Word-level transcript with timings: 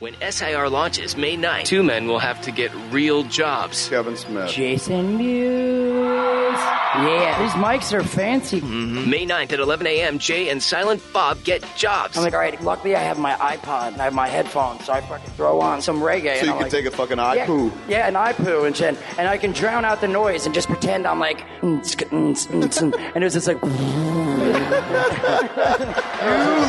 When 0.00 0.14
SIR 0.20 0.68
launches 0.68 1.16
May 1.16 1.36
9th, 1.36 1.64
two 1.64 1.82
men 1.82 2.06
will 2.06 2.20
have 2.20 2.40
to 2.42 2.52
get 2.52 2.70
real 2.92 3.24
jobs. 3.24 3.88
Kevin 3.88 4.16
Smith. 4.16 4.48
Jason 4.48 5.16
Mewes. 5.18 6.56
Yeah, 6.56 7.36
these 7.42 7.50
mics 7.52 7.92
are 7.92 8.04
fancy. 8.04 8.60
Mm-hmm. 8.60 9.10
May 9.10 9.26
9th 9.26 9.52
at 9.54 9.58
11 9.58 9.88
a.m., 9.88 10.20
Jay 10.20 10.50
and 10.50 10.62
Silent 10.62 11.02
Bob 11.12 11.42
get 11.42 11.64
jobs. 11.76 12.16
I'm 12.16 12.22
like, 12.22 12.32
all 12.32 12.38
right, 12.38 12.60
luckily 12.62 12.94
I 12.94 13.00
have 13.00 13.18
my 13.18 13.32
iPod 13.34 13.94
and 13.94 14.00
I 14.00 14.04
have 14.04 14.14
my 14.14 14.28
headphones, 14.28 14.84
so 14.84 14.92
I 14.92 15.00
fucking 15.00 15.30
throw 15.32 15.60
on 15.60 15.82
some 15.82 15.98
reggae. 16.00 16.34
So 16.36 16.38
and 16.38 16.46
you 16.46 16.52
I'm 16.52 16.58
can 16.58 16.62
like, 16.62 16.70
take 16.70 16.86
a 16.86 16.90
fucking 16.92 17.18
eye 17.18 17.34
yeah, 17.34 17.46
poo. 17.46 17.72
Yeah, 17.88 18.06
an 18.06 18.14
eye 18.14 18.34
poo 18.34 18.64
and 18.66 18.76
shit. 18.76 18.96
And 19.18 19.26
I 19.26 19.36
can 19.36 19.50
drown 19.50 19.84
out 19.84 20.00
the 20.00 20.06
noise 20.08 20.46
and 20.46 20.54
just 20.54 20.68
pretend 20.68 21.08
I'm 21.08 21.18
like, 21.18 21.44
and 21.62 21.80
it 21.84 23.22
was 23.24 23.32
just 23.34 23.48
like, 23.48 23.60
You 23.62 23.68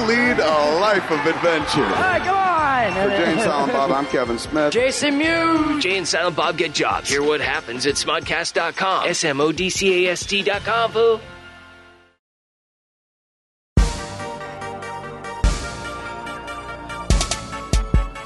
lead 0.07 0.39
a 0.39 0.79
life 0.79 1.09
of 1.11 1.25
adventure. 1.27 1.85
all 1.85 1.91
right, 1.91 2.21
come 2.23 2.35
on. 2.35 2.58
For 2.87 3.09
Jay 3.09 3.31
and 3.31 3.41
Silent 3.41 3.73
Bob, 3.73 3.91
I'm 3.91 4.05
Kevin 4.05 4.39
Smith. 4.39 4.71
Jason 4.71 5.17
Mewes. 5.17 5.83
Jay 5.83 5.97
and 5.97 6.07
Silent 6.07 6.35
Bob 6.35 6.57
get 6.57 6.73
jobs. 6.73 7.09
Hear 7.09 7.21
what 7.21 7.41
happens 7.41 7.85
at 7.85 7.95
smodcast.com. 7.95 9.07
S-M-O-D-C-A-S-T.com, 9.07 10.91
fool. 10.91 11.21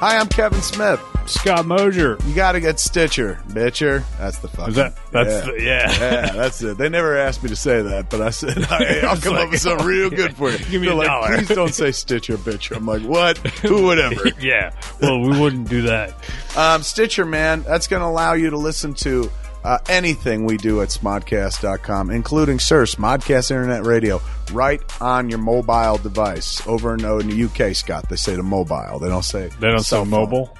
Hi, 0.04 0.18
I'm 0.18 0.28
Kevin 0.28 0.62
Smith. 0.62 1.02
Scott 1.28 1.66
Mosier. 1.66 2.18
You 2.26 2.36
got 2.36 2.52
to 2.52 2.60
get 2.60 2.78
Stitcher, 2.78 3.40
bitcher. 3.48 4.04
That's 4.18 4.38
the 4.40 4.50
fuck. 4.50 4.68
Is 4.68 4.76
that 4.76 4.98
that's 5.14 5.30
yeah. 5.30 5.42
the, 5.54 5.64
yeah. 5.64 5.92
yeah, 5.98 6.32
that's 6.34 6.62
it. 6.62 6.78
They 6.78 6.90
never 6.90 7.16
asked 7.16 7.42
me 7.42 7.48
to 7.48 7.56
say 7.56 7.82
that, 7.82 8.10
but 8.10 8.20
I 8.20 8.32
said, 8.32 8.58
hey, 8.66 9.02
I'll 9.02 9.16
come 9.16 9.38
up 9.38 9.50
with 9.50 9.62
something 9.62 9.88
real 9.88 10.10
good 10.10 10.36
for 10.36 10.52
you. 10.52 10.58
Give 10.58 10.82
me 10.82 10.88
They're 10.88 10.92
a 10.92 10.96
like, 10.96 11.08
dollar. 11.08 11.38
please 11.38 11.48
don't 11.56 11.74
say 11.74 11.94
Stitcher, 11.94 12.36
bitcher. 12.36 12.76
I'm 12.76 12.86
like, 12.86 13.04
what? 13.04 13.38
Who 13.38 13.84
would 13.84 13.98
ever? 13.98 14.28
yeah. 14.42 14.72
Well, 15.02 15.22
we 15.22 15.40
wouldn't 15.40 15.70
do 15.70 15.84
that. 15.84 16.14
Um, 16.58 16.84
Stitcher, 16.84 17.24
man, 17.26 17.64
that's 17.64 17.88
going 17.88 18.02
to 18.02 18.06
allow 18.06 18.34
you 18.34 18.50
to 18.50 18.58
listen 18.58 18.94
to 18.96 19.32
uh, 19.64 19.80
anything 19.88 20.46
we 20.46 20.58
do 20.58 20.82
at 20.82 20.90
smodcast.com, 20.90 22.12
including 22.12 22.60
Sir 22.60 22.84
Smodcast 22.84 23.52
Internet 23.52 23.86
Radio, 23.86 24.22
right 24.52 24.82
on 25.02 25.30
your 25.30 25.40
mobile 25.40 25.98
device. 25.98 26.66
Over 26.68 26.96
in, 26.96 27.06
oh, 27.06 27.20
in 27.20 27.30
the 27.30 27.44
UK, 27.44 27.76
Scott, 27.76 28.10
they 28.10 28.16
say 28.16 28.36
the 28.36 28.44
mobile. 28.44 29.00
They 29.00 29.10
don't 29.10 29.24
say 29.24 29.50
They 29.60 29.70
don't 29.70 29.80
say 29.80 30.04
mobile. 30.04 30.56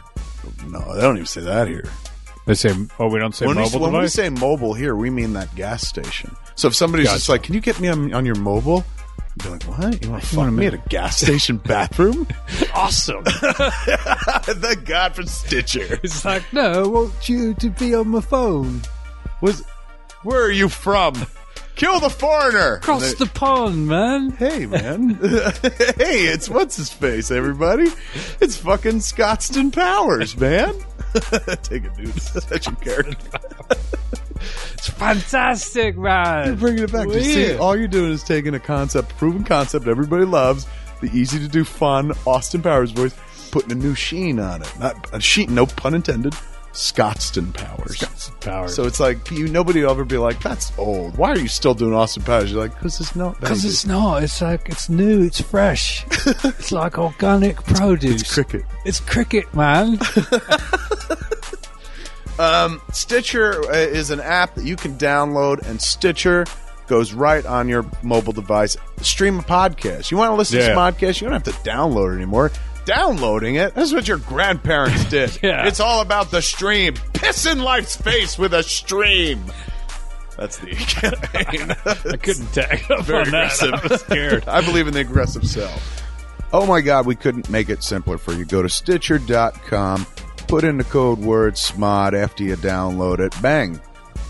No, 0.68 0.96
they 0.96 1.02
don't 1.02 1.16
even 1.16 1.26
say 1.26 1.42
that 1.42 1.68
here. 1.68 1.90
They 2.46 2.56
say 2.56 2.74
oh, 3.00 3.08
we 3.08 3.20
don't 3.20 3.34
say 3.34 3.46
When, 3.46 3.56
we, 3.56 3.64
mobile 3.64 3.80
when 3.80 4.02
we 4.02 4.08
say 4.08 4.30
mobile 4.30 4.74
here, 4.74 4.96
we 4.96 5.10
mean 5.10 5.34
that 5.34 5.54
gas 5.56 5.88
station. 5.88 6.36
So 6.56 6.68
if 6.68 6.76
somebody's 6.76 7.10
just 7.10 7.30
like, 7.30 7.44
"Can 7.44 7.56
you 7.56 7.62
get 7.62 7.80
me 7.80 7.88
on, 7.88 8.14
on 8.14 8.26
your 8.26 8.36
mobile?" 8.36 8.84
I'd 9.40 9.44
be 9.44 9.50
like, 9.50 9.64
"What? 9.64 10.04
You 10.04 10.12
want 10.12 10.24
to 10.24 10.36
fuck 10.36 10.52
me 10.52 10.66
at 10.68 10.74
a 10.74 10.78
gas 10.90 11.18
station 11.22 11.58
bathroom?" 11.58 12.28
awesome. 12.76 13.24
Thank 13.26 14.86
God 14.86 15.16
for 15.16 15.24
Stitcher. 15.24 16.00
it's 16.04 16.24
like 16.24 16.44
no, 16.54 16.84
I 16.84 16.88
want 16.88 17.28
you 17.30 17.54
to 17.56 17.70
be 17.70 17.96
on 17.96 18.10
my 18.10 18.22
phone 18.22 18.82
Was 19.42 19.64
where 20.24 20.44
are 20.44 20.52
you 20.52 20.70
from? 20.70 21.16
Kill 21.76 22.00
the 22.00 22.10
foreigner. 22.12 22.76
across 22.76 23.16
the 23.16 23.26
pond, 23.26 23.88
man. 23.88 24.30
Hey 24.32 24.68
man, 24.68 25.16
hey, 25.98 26.28
it's 26.28 26.48
what's 26.48 26.76
his 26.76 26.92
face, 26.92 27.32
everybody. 27.32 27.90
It's 28.40 28.58
fucking 28.58 29.00
Scottston 29.00 29.74
Powers, 29.74 30.38
man. 30.38 30.76
Take 31.64 31.86
a 31.86 31.90
dude. 31.96 32.14
That's 32.14 32.68
your 32.68 32.76
character. 32.76 33.40
It's 34.74 34.90
fantastic, 34.90 35.98
man. 35.98 36.48
You're 36.48 36.56
bringing 36.56 36.84
it 36.84 36.92
back. 36.92 37.08
You 37.08 37.22
see, 37.22 37.56
all 37.58 37.76
you're 37.78 37.88
doing 37.88 38.12
is 38.12 38.24
taking 38.24 38.54
a 38.56 38.60
concept, 38.60 39.18
proven 39.18 39.44
concept 39.44 39.88
everybody 39.88 40.26
loves, 40.26 40.68
the 41.02 41.10
easy 41.14 41.40
to 41.40 41.48
do, 41.48 41.64
fun 41.64 42.12
Austin 42.26 42.62
Powers 42.62 42.92
voice, 42.92 43.16
putting 43.52 43.72
a 43.72 43.76
new 43.76 43.96
sheen 43.96 44.40
on 44.40 44.62
it. 44.62 44.80
Not 44.80 45.14
a 45.14 45.20
sheen, 45.20 45.54
no 45.54 45.66
pun 45.66 45.94
intended. 45.94 46.34
Scottston 46.74 47.54
Powers. 47.54 48.04
Power. 48.42 48.68
So 48.68 48.86
it's 48.86 49.00
like 49.00 49.30
you. 49.30 49.48
Nobody 49.48 49.84
will 49.84 49.92
ever 49.92 50.06
be 50.06 50.18
like, 50.18 50.42
"That's 50.42 50.72
old. 50.78 51.16
Why 51.18 51.32
are 51.32 51.38
you 51.38 51.48
still 51.48 51.76
doing 51.76 51.94
Austin 51.94 52.24
Powers?" 52.24 52.52
You're 52.52 52.62
like, 52.62 52.74
"Because 52.74 53.00
it's 53.00 53.16
not. 53.16 53.40
because 53.40 53.64
it's 53.64 53.86
not. 53.86 54.24
It's 54.24 54.42
like 54.42 54.68
it's 54.70 54.90
new. 54.90 55.22
It's 55.22 55.40
fresh. 55.40 56.04
it's 56.12 56.72
like 56.72 56.98
organic 56.98 57.64
produce. 57.64 58.22
It's 58.22 58.34
cricket." 58.34 58.64
It's 58.86 59.00
cricket, 59.00 59.54
man. 59.54 60.00
Um, 62.40 62.82
Stitcher 62.92 63.64
uh, 63.70 63.74
is 63.76 64.10
an 64.12 64.20
app 64.20 64.56
that 64.56 64.66
you 64.66 64.76
can 64.76 64.98
download, 64.98 65.68
and 65.68 65.82
Stitcher 65.82 66.46
goes 66.88 67.14
right 67.14 67.46
on 67.46 67.70
your 67.70 67.86
mobile 68.02 68.34
device. 68.34 68.76
Stream 69.02 69.40
a 69.40 69.44
podcast. 69.44 70.12
You 70.12 70.18
want 70.18 70.32
to 70.32 70.36
listen 70.36 70.58
to 70.60 70.64
Yeah. 70.66 70.70
this 70.70 70.78
podcast? 70.78 71.22
You 71.22 71.30
don't 71.30 71.34
have 71.34 71.44
to 71.44 71.70
download 71.70 72.14
it 72.14 72.18
anymore. 72.18 72.52
Downloading 72.86 73.56
it, 73.56 73.74
that's 73.76 73.94
what 73.94 74.08
your 74.08 74.18
grandparents 74.18 75.06
did. 75.06 75.40
Yeah. 75.44 75.66
It's 75.68 75.80
all 75.80 76.02
about 76.02 76.32
the 76.32 76.42
stream. 76.42 76.96
Piss 77.14 77.46
in 77.46 77.60
life's 77.64 77.96
face 77.96 78.38
with 78.38 78.54
a 78.54 78.62
stream. 78.64 79.42
That's 80.38 80.58
the 80.58 80.72
campaign. 80.76 81.72
I 81.86 82.18
couldn't 82.18 82.48
tag 82.54 82.92
up 82.92 83.06
Very 83.06 83.20
on 83.26 83.32
that. 83.32 83.62
I 83.62 83.68
aggressive. 83.68 83.90
was 83.90 84.02
scared. 84.02 84.48
I 84.48 84.60
believe 84.66 84.88
in 84.88 84.94
the 84.94 85.00
aggressive 85.00 85.46
sell. 85.48 85.74
Oh 86.52 86.66
my 86.66 86.82
God, 86.82 87.06
we 87.06 87.16
couldn't 87.16 87.50
make 87.50 87.70
it 87.70 87.84
simpler 87.84 88.18
for 88.18 88.34
you. 88.34 88.44
Go 88.44 88.62
to 88.62 88.68
Stitcher.com, 88.70 90.06
put 90.48 90.64
in 90.64 90.78
the 90.78 90.84
code 90.84 91.20
word 91.20 91.56
SMOD 91.56 92.14
after 92.14 92.44
you 92.44 92.56
download 92.56 93.20
it. 93.20 93.34
Bang, 93.42 93.80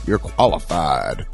you're 0.05 0.19
qualified. 0.19 1.25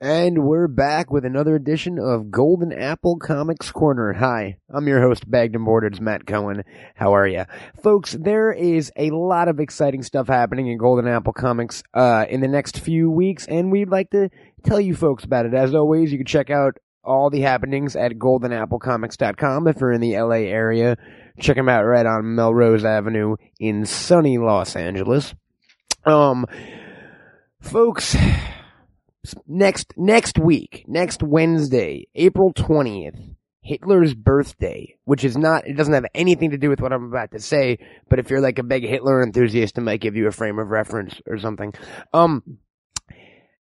And 0.00 0.44
we're 0.44 0.68
back 0.68 1.10
with 1.10 1.24
another 1.24 1.56
edition 1.56 1.98
of 1.98 2.30
Golden 2.30 2.72
Apple 2.72 3.16
Comics 3.18 3.72
Corner. 3.72 4.12
Hi, 4.12 4.58
I'm 4.72 4.86
your 4.86 5.00
host, 5.00 5.28
Bagged 5.28 5.56
and 5.56 5.64
Boarded's 5.64 6.00
Matt 6.00 6.24
Cohen. 6.24 6.62
How 6.94 7.16
are 7.16 7.26
you? 7.26 7.46
Folks, 7.82 8.12
there 8.12 8.52
is 8.52 8.92
a 8.96 9.10
lot 9.10 9.48
of 9.48 9.58
exciting 9.58 10.04
stuff 10.04 10.28
happening 10.28 10.68
in 10.68 10.78
Golden 10.78 11.08
Apple 11.08 11.32
Comics 11.32 11.82
uh, 11.94 12.26
in 12.30 12.40
the 12.40 12.46
next 12.46 12.78
few 12.78 13.10
weeks, 13.10 13.44
and 13.48 13.72
we'd 13.72 13.90
like 13.90 14.10
to 14.10 14.30
tell 14.62 14.80
you 14.80 14.94
folks 14.94 15.24
about 15.24 15.46
it. 15.46 15.54
As 15.54 15.74
always, 15.74 16.12
you 16.12 16.18
can 16.18 16.26
check 16.26 16.48
out 16.48 16.76
all 17.02 17.28
the 17.28 17.40
happenings 17.40 17.96
at 17.96 18.12
goldenapplecomics.com 18.12 19.66
if 19.66 19.80
you're 19.80 19.90
in 19.90 20.00
the 20.00 20.16
LA 20.16 20.46
area. 20.46 20.96
Check 21.38 21.56
them 21.56 21.68
out 21.68 21.84
right 21.84 22.06
on 22.06 22.34
Melrose 22.34 22.84
Avenue 22.84 23.36
in 23.58 23.86
sunny 23.86 24.38
Los 24.38 24.76
Angeles. 24.76 25.34
Um, 26.04 26.46
folks, 27.60 28.16
next 29.46 29.92
next 29.96 30.38
week, 30.38 30.84
next 30.86 31.22
Wednesday, 31.22 32.06
April 32.14 32.52
20th, 32.52 33.34
Hitler's 33.62 34.14
birthday, 34.14 34.96
which 35.04 35.24
is 35.24 35.36
not 35.36 35.66
it 35.66 35.76
doesn't 35.76 35.94
have 35.94 36.06
anything 36.14 36.50
to 36.50 36.58
do 36.58 36.70
with 36.70 36.80
what 36.80 36.92
I'm 36.92 37.04
about 37.04 37.32
to 37.32 37.40
say, 37.40 37.78
but 38.08 38.18
if 38.18 38.30
you're 38.30 38.40
like 38.40 38.58
a 38.58 38.62
big 38.62 38.82
Hitler 38.82 39.22
enthusiast, 39.22 39.76
it 39.76 39.82
might 39.82 40.00
give 40.00 40.16
you 40.16 40.26
a 40.26 40.32
frame 40.32 40.58
of 40.58 40.68
reference 40.68 41.20
or 41.26 41.38
something. 41.38 41.74
Um 42.12 42.58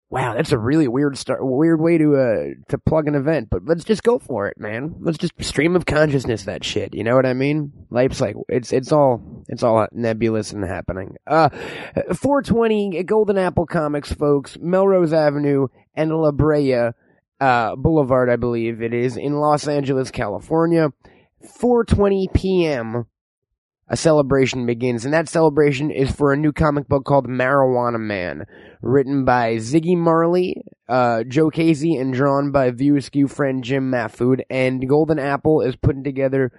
Wow, 0.08 0.34
that's 0.34 0.52
a 0.52 0.58
really 0.58 0.86
weird 0.86 1.18
start, 1.18 1.40
weird 1.44 1.80
way 1.80 1.98
to 1.98 2.16
uh 2.16 2.44
to 2.68 2.78
plug 2.78 3.08
an 3.08 3.16
event, 3.16 3.48
but 3.50 3.64
let's 3.64 3.82
just 3.82 4.04
go 4.04 4.20
for 4.20 4.46
it, 4.46 4.56
man. 4.56 4.94
Let's 5.00 5.18
just 5.18 5.32
stream 5.42 5.74
of 5.74 5.84
consciousness 5.84 6.44
that 6.44 6.62
shit. 6.62 6.94
You 6.94 7.02
know 7.02 7.16
what 7.16 7.26
I 7.26 7.32
mean? 7.32 7.72
Life's 7.90 8.20
like 8.20 8.36
it's 8.48 8.72
it's 8.72 8.92
all 8.92 9.44
it's 9.48 9.64
all 9.64 9.88
nebulous 9.90 10.52
and 10.52 10.64
happening. 10.64 11.16
Uh, 11.26 11.48
420 12.14 13.02
Golden 13.02 13.36
Apple 13.36 13.66
Comics, 13.66 14.12
folks, 14.12 14.56
Melrose 14.60 15.12
Avenue 15.12 15.66
and 15.96 16.12
La 16.12 16.30
Brea 16.30 16.92
uh, 17.40 17.76
Boulevard, 17.76 18.30
I 18.30 18.36
believe 18.36 18.82
it 18.82 18.94
is 18.94 19.16
in 19.16 19.34
Los 19.34 19.66
Angeles, 19.66 20.12
California. 20.12 20.92
4:20 21.60 22.32
p.m. 22.32 23.06
A 23.88 23.97
celebration 23.97 24.66
begins, 24.66 25.04
and 25.04 25.14
that 25.14 25.28
celebration 25.28 25.92
is 25.92 26.10
for 26.10 26.32
a 26.32 26.36
new 26.36 26.52
comic 26.52 26.88
book 26.88 27.04
called 27.04 27.28
Marijuana 27.28 28.00
Man, 28.00 28.44
written 28.82 29.24
by 29.24 29.56
Ziggy 29.56 29.97
Marley, 29.97 30.60
uh, 30.88 31.22
Joe 31.22 31.50
Casey, 31.50 31.94
and 31.94 32.12
drawn 32.12 32.50
by 32.50 32.72
View 32.72 32.97
Askew 32.97 33.28
friend 33.28 33.62
Jim 33.62 33.88
Mahfood. 33.92 34.41
And 34.50 34.88
Golden 34.88 35.20
Apple 35.20 35.60
is 35.60 35.76
putting 35.76 36.02
together 36.02 36.50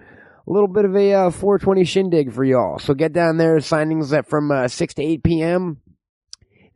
a 0.46 0.50
little 0.50 0.68
bit 0.68 0.86
of 0.86 0.96
a 0.96 1.12
uh, 1.12 1.30
420 1.30 1.84
shindig 1.84 2.32
for 2.32 2.44
y'all. 2.44 2.78
So 2.78 2.94
get 2.94 3.12
down 3.12 3.36
there. 3.36 3.58
Signings 3.58 4.16
at 4.16 4.26
from 4.26 4.50
uh, 4.50 4.66
6 4.66 4.94
to 4.94 5.02
8 5.02 5.22
p.m. 5.22 5.82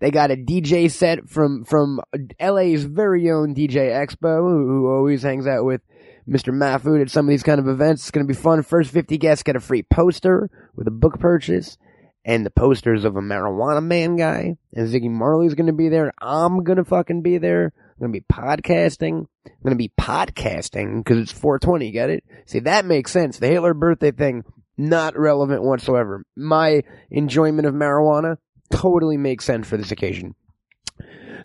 They 0.01 0.11
got 0.11 0.31
a 0.31 0.37
DJ 0.37 0.91
set 0.91 1.31
from 1.31 1.65
from 1.65 2.01
LA's 2.39 2.85
very 2.85 3.31
own 3.31 3.55
DJ 3.55 3.89
Expo, 3.91 4.39
who, 4.39 4.67
who 4.67 4.91
always 4.91 5.23
hangs 5.23 5.47
out 5.47 5.65
with 5.65 5.81
Mr. 6.29 6.53
Mahfood 6.53 7.03
at 7.03 7.11
some 7.11 7.27
of 7.27 7.31
these 7.31 7.43
kind 7.43 7.59
of 7.59 7.69
events. 7.69 8.03
It's 8.03 8.11
going 8.11 8.27
to 8.27 8.33
be 8.33 8.39
fun. 8.39 8.63
First 8.63 8.91
50 8.91 9.19
guests 9.19 9.43
get 9.43 9.57
a 9.57 9.61
free 9.61 9.83
poster 9.83 10.51
with 10.75 10.87
a 10.87 10.93
book 10.93 11.19
purchase. 11.19 11.79
And 12.25 12.47
the 12.47 12.51
posters 12.51 13.05
of 13.05 13.17
a 13.17 13.21
marijuana 13.21 13.83
man 13.85 14.15
guy. 14.15 14.57
And 14.73 14.89
Ziggy 14.89 15.11
Marley's 15.11 15.55
going 15.55 15.67
to 15.67 15.73
be 15.73 15.89
there. 15.89 16.13
I'm 16.21 16.63
going 16.63 16.79
to 16.79 16.85
fucking 16.85 17.23
be 17.23 17.39
there. 17.39 17.73
I'm 17.75 17.99
going 17.99 18.13
to 18.13 18.21
be 18.21 18.27
podcasting. 18.33 19.27
I'm 19.47 19.63
going 19.65 19.73
to 19.73 19.77
be 19.77 19.93
podcasting 20.01 21.03
because 21.03 21.19
it's 21.19 21.33
420. 21.33 21.91
Get 21.91 22.11
it? 22.11 22.25
See, 22.47 22.61
that 22.61 22.85
makes 22.85 23.11
sense. 23.11 23.39
The 23.39 23.49
Hitler 23.49 23.75
birthday 23.75 24.13
thing, 24.13 24.45
not 24.77 25.19
relevant 25.19 25.65
whatsoever. 25.65 26.25
My 26.37 26.83
enjoyment 27.11 27.67
of 27.67 27.75
marijuana 27.75 28.37
totally 28.71 29.17
makes 29.17 29.45
sense 29.45 29.67
for 29.67 29.77
this 29.77 29.91
occasion. 29.91 30.37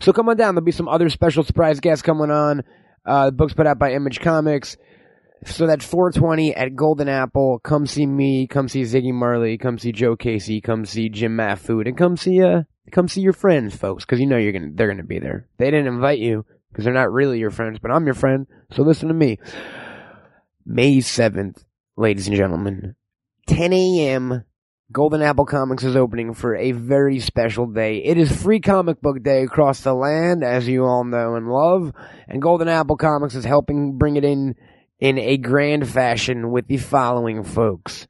So 0.00 0.12
come 0.12 0.28
on 0.28 0.36
down. 0.36 0.54
There'll 0.54 0.64
be 0.64 0.70
some 0.70 0.88
other 0.88 1.08
special 1.08 1.42
surprise 1.42 1.80
guests 1.80 2.02
coming 2.02 2.30
on. 2.30 2.62
Uh, 3.04 3.26
the 3.26 3.32
book's 3.32 3.54
put 3.54 3.66
out 3.66 3.78
by 3.78 3.92
Image 3.92 4.20
Comics. 4.20 4.76
so 5.44 5.66
that's 5.66 5.84
420 5.84 6.54
at 6.54 6.76
Golden 6.76 7.08
Apple. 7.08 7.60
Come 7.60 7.86
see 7.86 8.06
me. 8.06 8.46
Come 8.46 8.68
see 8.68 8.82
Ziggy 8.82 9.12
Marley. 9.12 9.58
Come 9.58 9.78
see 9.78 9.92
Joe 9.92 10.16
Casey. 10.16 10.60
Come 10.60 10.84
see 10.84 11.08
Jim 11.08 11.36
Mahfood, 11.36 11.86
and 11.86 11.96
come 11.96 12.16
see 12.16 12.42
uh 12.42 12.62
come 12.90 13.08
see 13.08 13.20
your 13.20 13.32
friends, 13.32 13.76
folks, 13.76 14.04
because 14.04 14.20
you 14.20 14.26
know 14.26 14.36
you're 14.36 14.52
gonna 14.52 14.70
they're 14.72 14.88
gonna 14.88 15.04
be 15.04 15.18
there. 15.18 15.48
They 15.58 15.70
didn't 15.70 15.92
invite 15.92 16.18
you 16.18 16.44
because 16.70 16.84
they're 16.84 16.94
not 16.94 17.12
really 17.12 17.38
your 17.38 17.50
friends, 17.50 17.78
but 17.80 17.90
I'm 17.90 18.04
your 18.04 18.14
friend, 18.14 18.46
so 18.72 18.82
listen 18.82 19.08
to 19.08 19.14
me. 19.14 19.38
May 20.64 20.98
7th, 20.98 21.64
ladies 21.96 22.28
and 22.28 22.36
gentlemen, 22.36 22.94
10 23.46 23.72
a.m. 23.72 24.44
Golden 24.90 25.20
Apple 25.20 25.44
Comics 25.44 25.84
is 25.84 25.96
opening 25.96 26.32
for 26.32 26.56
a 26.56 26.72
very 26.72 27.20
special 27.20 27.66
day. 27.66 27.98
It 27.98 28.16
is 28.16 28.42
free 28.42 28.58
comic 28.58 29.02
book 29.02 29.22
day 29.22 29.42
across 29.42 29.82
the 29.82 29.92
land, 29.92 30.42
as 30.42 30.66
you 30.66 30.86
all 30.86 31.04
know 31.04 31.34
and 31.34 31.46
love, 31.46 31.92
and 32.26 32.40
Golden 32.40 32.68
Apple 32.68 32.96
Comics 32.96 33.34
is 33.34 33.44
helping 33.44 33.98
bring 33.98 34.16
it 34.16 34.24
in 34.24 34.54
in 34.98 35.18
a 35.18 35.36
grand 35.36 35.86
fashion 35.86 36.50
with 36.50 36.68
the 36.68 36.78
following 36.78 37.44
folks. 37.44 38.06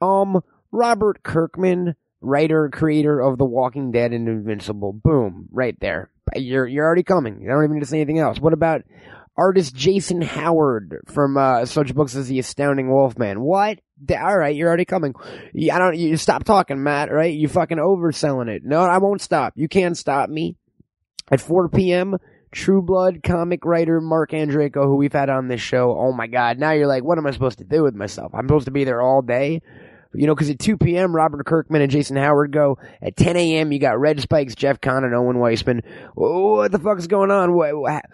Um, 0.00 0.42
Robert 0.72 1.22
Kirkman, 1.22 1.96
writer, 2.22 2.70
creator 2.70 3.20
of 3.20 3.36
The 3.36 3.44
Walking 3.44 3.92
Dead 3.92 4.12
and 4.12 4.26
Invincible. 4.26 4.94
Boom, 4.94 5.48
right 5.52 5.78
there. 5.80 6.08
You're 6.34 6.66
you're 6.66 6.86
already 6.86 7.02
coming. 7.02 7.42
You 7.42 7.48
don't 7.48 7.62
even 7.62 7.74
need 7.74 7.80
to 7.80 7.86
say 7.86 7.98
anything 7.98 8.20
else. 8.20 8.40
What 8.40 8.54
about 8.54 8.84
artist 9.36 9.74
Jason 9.74 10.22
Howard 10.22 11.00
from 11.06 11.36
uh, 11.36 11.64
such 11.66 11.94
books 11.94 12.14
as 12.14 12.28
The 12.28 12.38
Astounding 12.38 12.90
Wolfman? 12.90 13.40
What? 13.40 13.80
All 14.10 14.36
right, 14.36 14.54
you're 14.54 14.68
already 14.68 14.84
coming. 14.84 15.14
I 15.18 15.78
don't. 15.78 15.96
You 15.96 16.16
stop 16.16 16.44
talking, 16.44 16.82
Matt. 16.82 17.12
Right? 17.12 17.34
You 17.34 17.48
fucking 17.48 17.78
overselling 17.78 18.48
it. 18.48 18.62
No, 18.64 18.80
I 18.80 18.98
won't 18.98 19.20
stop. 19.20 19.54
You 19.56 19.68
can't 19.68 19.96
stop 19.96 20.28
me. 20.28 20.56
At 21.30 21.40
4 21.40 21.68
p.m. 21.70 22.16
True 22.52 22.82
Blood 22.82 23.22
comic 23.24 23.64
writer 23.64 24.00
Marc 24.00 24.30
Andreyko, 24.30 24.84
who 24.84 24.96
we've 24.96 25.12
had 25.12 25.30
on 25.30 25.48
this 25.48 25.60
show. 25.60 25.96
Oh 25.98 26.12
my 26.12 26.26
God! 26.26 26.58
Now 26.58 26.72
you're 26.72 26.86
like, 26.86 27.02
what 27.02 27.18
am 27.18 27.26
I 27.26 27.30
supposed 27.30 27.58
to 27.58 27.64
do 27.64 27.82
with 27.82 27.94
myself? 27.94 28.32
I'm 28.34 28.46
supposed 28.46 28.66
to 28.66 28.70
be 28.70 28.84
there 28.84 29.00
all 29.02 29.22
day. 29.22 29.62
You 30.16 30.28
know, 30.28 30.34
because 30.34 30.50
at 30.50 30.60
2 30.60 30.76
p.m., 30.76 31.14
Robert 31.14 31.44
Kirkman 31.44 31.82
and 31.82 31.90
Jason 31.90 32.16
Howard 32.16 32.52
go. 32.52 32.78
At 33.02 33.16
10 33.16 33.36
a.m., 33.36 33.72
you 33.72 33.80
got 33.80 33.98
Red 33.98 34.20
Spikes, 34.20 34.54
Jeff 34.54 34.80
Kahn, 34.80 35.02
and 35.02 35.12
Owen 35.12 35.38
Weisman. 35.38 35.80
What 36.14 36.70
the 36.70 36.78
fuck 36.78 36.98
is 36.98 37.08
going 37.08 37.32
on? 37.32 37.52
What, 37.52 37.76
what- 37.76 38.04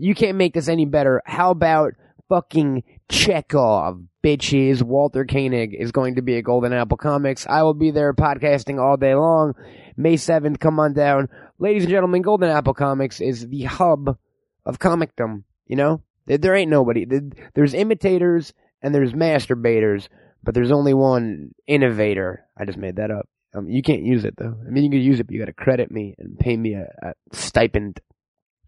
you 0.00 0.14
can't 0.14 0.36
make 0.36 0.54
this 0.54 0.68
any 0.68 0.86
better. 0.86 1.22
How 1.24 1.50
about 1.50 1.94
fucking 2.28 2.84
Chekhov, 3.10 4.02
bitches? 4.24 4.82
Walter 4.82 5.24
Koenig 5.24 5.74
is 5.74 5.92
going 5.92 6.16
to 6.16 6.22
be 6.22 6.36
at 6.38 6.44
Golden 6.44 6.72
Apple 6.72 6.96
Comics. 6.96 7.46
I 7.46 7.62
will 7.62 7.74
be 7.74 7.90
there 7.90 8.12
podcasting 8.12 8.80
all 8.80 8.96
day 8.96 9.14
long. 9.14 9.54
May 9.96 10.14
7th, 10.14 10.58
come 10.60 10.80
on 10.80 10.94
down. 10.94 11.28
Ladies 11.58 11.84
and 11.84 11.90
gentlemen, 11.90 12.22
Golden 12.22 12.50
Apple 12.50 12.74
Comics 12.74 13.20
is 13.20 13.46
the 13.46 13.64
hub 13.64 14.16
of 14.64 14.78
comicdom. 14.78 15.44
You 15.66 15.76
know? 15.76 16.02
There, 16.26 16.54
ain't 16.54 16.70
nobody. 16.70 17.06
There's 17.54 17.74
imitators 17.74 18.52
and 18.82 18.94
there's 18.94 19.12
masturbators 19.12 20.08
but 20.42 20.54
there's 20.54 20.72
only 20.72 20.94
one 20.94 21.54
innovator. 21.66 22.46
I 22.56 22.64
just 22.64 22.78
made 22.78 22.96
that 22.96 23.10
up. 23.10 23.28
Um, 23.54 23.68
you 23.68 23.82
can't 23.82 24.02
use 24.02 24.24
it 24.24 24.34
though. 24.36 24.56
I 24.66 24.70
mean, 24.70 24.84
you 24.84 24.90
can 24.90 25.00
use 25.00 25.20
it, 25.20 25.26
but 25.26 25.34
you 25.34 25.40
got 25.40 25.46
to 25.46 25.52
credit 25.52 25.90
me 25.90 26.14
and 26.18 26.38
pay 26.38 26.56
me 26.56 26.74
a, 26.74 26.86
a 27.02 27.12
stipend 27.32 28.00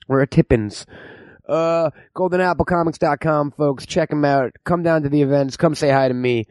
or 0.08 0.20
a 0.20 0.26
tippins. 0.26 0.86
Uh, 1.52 1.90
GoldenAppleComics.com, 2.16 3.50
folks. 3.52 3.84
Check 3.84 4.08
them 4.08 4.24
out. 4.24 4.52
Come 4.64 4.82
down 4.82 5.02
to 5.02 5.10
the 5.10 5.20
events. 5.20 5.58
Come 5.58 5.74
say 5.74 5.90
hi 5.90 6.08
to 6.08 6.14
me. 6.14 6.46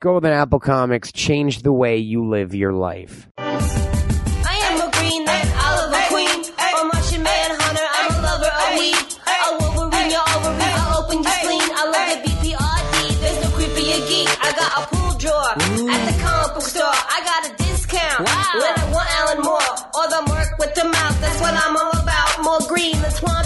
Golden 0.00 0.32
Apple 0.32 0.58
Comics 0.58 1.12
change 1.12 1.60
the 1.62 1.72
way 1.72 1.98
you 1.98 2.26
live 2.26 2.54
your 2.54 2.72
life. 2.72 3.28
I 3.36 4.56
am 4.72 4.80
a 4.80 4.90
green 4.96 5.24
knight, 5.24 5.48
Oliver 5.68 6.00
Queen. 6.08 6.44
A 6.56 6.84
Martian 6.84 7.22
manhunter, 7.22 7.88
I'm 7.92 8.08
a 8.08 8.22
lover 8.24 8.52
of 8.56 8.68
weed. 8.78 8.96
A 9.24 9.36
Wolverine, 9.60 10.10
your 10.10 10.24
ovary, 10.32 10.64
I'll 10.64 11.04
open 11.04 11.20
your 11.20 11.32
spleen. 11.32 11.68
I 11.76 11.84
love 11.92 12.08
the 12.12 12.18
BPRD, 12.24 13.20
there's 13.20 13.40
no 13.44 13.48
creepier 13.52 14.00
geek. 14.08 14.28
I 14.40 14.52
got 14.56 14.70
a 14.80 14.96
pool 14.96 15.12
drawer 15.20 15.52
at 15.92 16.02
the 16.08 16.14
comic 16.24 16.54
book 16.54 16.64
store. 16.64 16.88
I 16.88 17.20
got 17.24 17.40
a 17.48 17.56
discount 17.56 18.20
when 18.24 18.72
I 18.80 18.84
want 18.92 19.08
Alan 19.20 19.40
Moore 19.44 19.72
or 19.92 20.06
the 20.08 20.20
Merc 20.32 20.58
with 20.58 20.74
the 20.74 20.84
mouth. 20.84 21.20
That's 21.20 21.40
what 21.40 21.52
I'm 21.52 21.76
all 21.76 21.96
about. 22.00 22.44
More 22.44 22.60
green 22.68 23.00
than 23.00 23.10
Swamp 23.12 23.45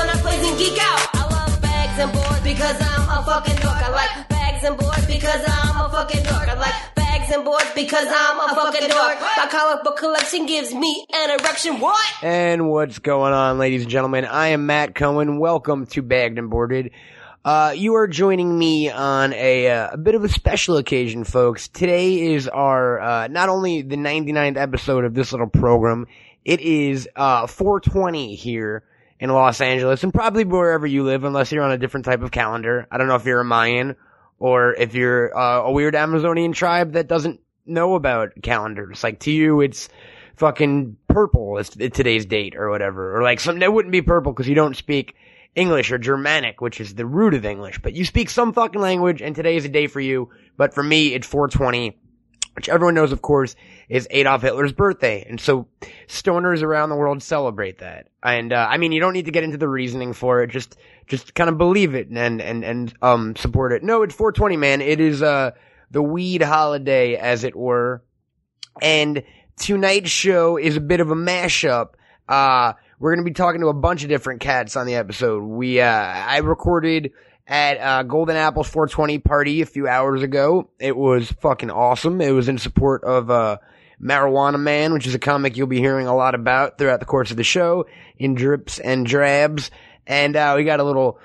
Thing. 0.00 0.08
I'm 0.08 0.26
and 0.26 0.58
geek 0.58 0.78
out. 0.80 1.08
I 1.12 1.28
love 1.30 1.60
bags 1.60 1.98
and 2.00 2.10
boards 2.10 2.40
because 2.40 2.76
I'm 2.80 3.02
a 3.02 3.22
fucking 3.22 3.56
dork. 3.56 3.76
I 3.76 3.90
like 3.90 4.28
bags 4.30 4.64
and 4.64 4.78
boards 4.78 5.06
because 5.06 5.42
I'm 5.46 5.76
a 5.76 5.88
fucking 5.90 6.22
dork. 6.22 6.48
I 6.48 6.54
like 6.54 6.94
bags 6.94 7.30
and 7.30 7.44
boards 7.44 7.70
because 7.74 8.06
I'm 8.08 8.40
a 8.40 8.54
fucking 8.54 8.88
dork. 8.88 9.20
My 9.36 9.46
comic 9.50 9.84
book 9.84 9.98
collection 9.98 10.46
gives 10.46 10.72
me 10.72 11.04
an 11.12 11.38
erection. 11.38 11.80
What? 11.80 12.00
And 12.22 12.70
what's 12.70 12.98
going 12.98 13.34
on, 13.34 13.58
ladies 13.58 13.82
and 13.82 13.90
gentlemen? 13.90 14.24
I 14.24 14.48
am 14.48 14.64
Matt 14.64 14.94
Cohen. 14.94 15.38
Welcome 15.38 15.84
to 15.88 16.00
Bagged 16.00 16.38
and 16.38 16.48
Boarded. 16.48 16.92
Uh, 17.44 17.74
you 17.76 17.96
are 17.96 18.08
joining 18.08 18.58
me 18.58 18.90
on 18.90 19.34
a, 19.34 19.68
uh, 19.68 19.90
a 19.92 19.98
bit 19.98 20.14
of 20.14 20.24
a 20.24 20.30
special 20.30 20.78
occasion, 20.78 21.24
folks. 21.24 21.68
Today 21.68 22.32
is 22.32 22.48
our, 22.48 23.00
uh, 23.00 23.28
not 23.28 23.50
only 23.50 23.82
the 23.82 23.96
99th 23.96 24.56
episode 24.56 25.04
of 25.04 25.12
this 25.12 25.32
little 25.32 25.46
program, 25.46 26.06
it 26.42 26.60
is, 26.60 27.06
uh, 27.16 27.46
420 27.46 28.34
here 28.34 28.82
in 29.20 29.30
Los 29.30 29.60
Angeles 29.60 30.02
and 30.02 30.12
probably 30.12 30.44
wherever 30.44 30.86
you 30.86 31.04
live 31.04 31.22
unless 31.22 31.52
you're 31.52 31.62
on 31.62 31.70
a 31.70 31.78
different 31.78 32.06
type 32.06 32.22
of 32.22 32.32
calendar. 32.32 32.88
I 32.90 32.98
don't 32.98 33.06
know 33.06 33.14
if 33.14 33.26
you're 33.26 33.40
a 33.40 33.44
Mayan 33.44 33.94
or 34.38 34.74
if 34.74 34.94
you're, 34.94 35.36
uh, 35.36 35.62
a 35.62 35.70
weird 35.70 35.94
Amazonian 35.94 36.52
tribe 36.52 36.94
that 36.94 37.06
doesn't 37.06 37.40
know 37.66 37.94
about 37.94 38.32
calendars. 38.42 39.04
Like 39.04 39.20
to 39.20 39.30
you, 39.30 39.60
it's, 39.60 39.88
fucking 40.40 40.96
purple 41.06 41.58
is 41.58 41.68
today's 41.68 42.24
date 42.24 42.56
or 42.56 42.70
whatever. 42.70 43.16
Or 43.16 43.22
like 43.22 43.38
some, 43.40 43.58
that 43.58 43.72
wouldn't 43.72 43.92
be 43.92 44.00
purple 44.00 44.32
because 44.32 44.48
you 44.48 44.54
don't 44.54 44.74
speak 44.74 45.14
English 45.54 45.92
or 45.92 45.98
Germanic, 45.98 46.60
which 46.62 46.80
is 46.80 46.94
the 46.94 47.04
root 47.04 47.34
of 47.34 47.44
English, 47.44 47.80
but 47.82 47.92
you 47.92 48.04
speak 48.06 48.30
some 48.30 48.54
fucking 48.54 48.80
language 48.80 49.20
and 49.20 49.36
today 49.36 49.56
is 49.56 49.66
a 49.66 49.68
day 49.68 49.86
for 49.86 50.00
you. 50.00 50.30
But 50.56 50.74
for 50.74 50.82
me, 50.82 51.14
it's 51.14 51.26
420, 51.26 51.98
which 52.60 52.68
everyone 52.68 52.92
knows, 52.92 53.10
of 53.10 53.22
course, 53.22 53.56
is 53.88 54.06
Adolf 54.10 54.42
Hitler's 54.42 54.74
birthday. 54.74 55.24
And 55.26 55.40
so 55.40 55.66
stoners 56.08 56.62
around 56.62 56.90
the 56.90 56.94
world 56.94 57.22
celebrate 57.22 57.78
that. 57.78 58.08
And, 58.22 58.52
uh, 58.52 58.66
I 58.68 58.76
mean, 58.76 58.92
you 58.92 59.00
don't 59.00 59.14
need 59.14 59.24
to 59.24 59.30
get 59.30 59.44
into 59.44 59.56
the 59.56 59.66
reasoning 59.66 60.12
for 60.12 60.42
it. 60.42 60.50
Just, 60.50 60.76
just 61.06 61.34
kind 61.34 61.48
of 61.48 61.56
believe 61.56 61.94
it 61.94 62.08
and, 62.08 62.42
and, 62.42 62.62
and, 62.62 62.92
um, 63.00 63.34
support 63.34 63.72
it. 63.72 63.82
No, 63.82 64.02
it's 64.02 64.14
420, 64.14 64.58
man. 64.58 64.82
It 64.82 65.00
is, 65.00 65.22
uh, 65.22 65.52
the 65.90 66.02
weed 66.02 66.42
holiday, 66.42 67.16
as 67.16 67.44
it 67.44 67.56
were. 67.56 68.04
And 68.82 69.22
tonight's 69.58 70.10
show 70.10 70.58
is 70.58 70.76
a 70.76 70.82
bit 70.82 71.00
of 71.00 71.10
a 71.10 71.16
mashup. 71.16 71.92
Uh, 72.28 72.74
we're 72.98 73.14
gonna 73.14 73.24
be 73.24 73.32
talking 73.32 73.62
to 73.62 73.68
a 73.68 73.72
bunch 73.72 74.02
of 74.02 74.10
different 74.10 74.40
cats 74.40 74.76
on 74.76 74.86
the 74.86 74.96
episode. 74.96 75.42
We, 75.44 75.80
uh, 75.80 75.86
I 75.86 76.40
recorded 76.40 77.12
at, 77.46 77.78
uh, 77.78 78.02
Golden 78.04 78.36
Apple's 78.36 78.68
420 78.68 79.18
party 79.18 79.60
a 79.62 79.66
few 79.66 79.88
hours 79.88 80.22
ago. 80.22 80.70
It 80.78 80.96
was 80.96 81.30
fucking 81.40 81.70
awesome. 81.70 82.20
It 82.20 82.30
was 82.30 82.48
in 82.48 82.58
support 82.58 83.04
of, 83.04 83.30
uh, 83.30 83.58
Marijuana 84.02 84.58
Man, 84.58 84.92
which 84.92 85.06
is 85.06 85.14
a 85.14 85.18
comic 85.18 85.56
you'll 85.56 85.66
be 85.66 85.78
hearing 85.78 86.06
a 86.06 86.16
lot 86.16 86.34
about 86.34 86.78
throughout 86.78 87.00
the 87.00 87.06
course 87.06 87.30
of 87.30 87.36
the 87.36 87.44
show 87.44 87.86
in 88.18 88.34
drips 88.34 88.78
and 88.78 89.04
drabs. 89.04 89.70
And, 90.06 90.36
uh, 90.36 90.54
we 90.56 90.64
got 90.64 90.80
a 90.80 90.84
little, 90.84 91.18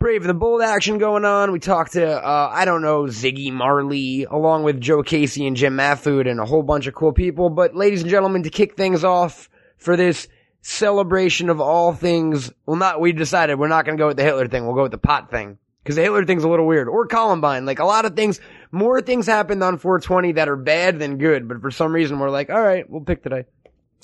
Brave 0.00 0.22
and 0.22 0.30
the 0.30 0.34
Bold 0.34 0.62
action 0.62 0.98
going 0.98 1.24
on. 1.24 1.52
We 1.52 1.58
talked 1.58 1.92
to, 1.92 2.06
uh, 2.08 2.50
I 2.52 2.64
don't 2.64 2.82
know, 2.82 3.04
Ziggy 3.04 3.52
Marley, 3.52 4.24
along 4.30 4.62
with 4.62 4.80
Joe 4.80 5.02
Casey 5.02 5.46
and 5.46 5.56
Jim 5.56 5.76
Mahfood 5.76 6.30
and 6.30 6.38
a 6.40 6.44
whole 6.44 6.62
bunch 6.62 6.86
of 6.86 6.94
cool 6.94 7.12
people. 7.12 7.50
But 7.50 7.74
ladies 7.74 8.02
and 8.02 8.10
gentlemen, 8.10 8.44
to 8.44 8.50
kick 8.50 8.76
things 8.76 9.02
off 9.04 9.48
for 9.76 9.96
this 9.96 10.28
celebration 10.62 11.50
of 11.50 11.60
all 11.60 11.92
things, 11.92 12.52
well 12.66 12.76
not, 12.76 13.00
we 13.00 13.12
decided 13.12 13.58
we're 13.58 13.68
not 13.68 13.84
gonna 13.84 13.98
go 13.98 14.08
with 14.08 14.16
the 14.16 14.24
Hitler 14.24 14.48
thing, 14.48 14.66
we'll 14.66 14.74
go 14.74 14.82
with 14.82 14.92
the 14.92 14.98
pot 14.98 15.30
thing. 15.30 15.58
Cause 15.84 15.96
the 15.96 16.02
Hitler 16.02 16.26
thing's 16.26 16.44
a 16.44 16.48
little 16.48 16.66
weird. 16.66 16.86
Or 16.86 17.06
Columbine. 17.06 17.64
Like 17.64 17.78
a 17.78 17.84
lot 17.84 18.04
of 18.04 18.14
things, 18.14 18.40
more 18.70 19.00
things 19.00 19.26
happened 19.26 19.62
on 19.62 19.78
420 19.78 20.32
that 20.32 20.48
are 20.48 20.56
bad 20.56 20.98
than 20.98 21.16
good, 21.16 21.48
but 21.48 21.62
for 21.62 21.70
some 21.70 21.94
reason 21.94 22.18
we're 22.18 22.28
like, 22.28 22.50
alright, 22.50 22.88
we'll 22.90 23.00
pick 23.00 23.22
today. 23.22 23.44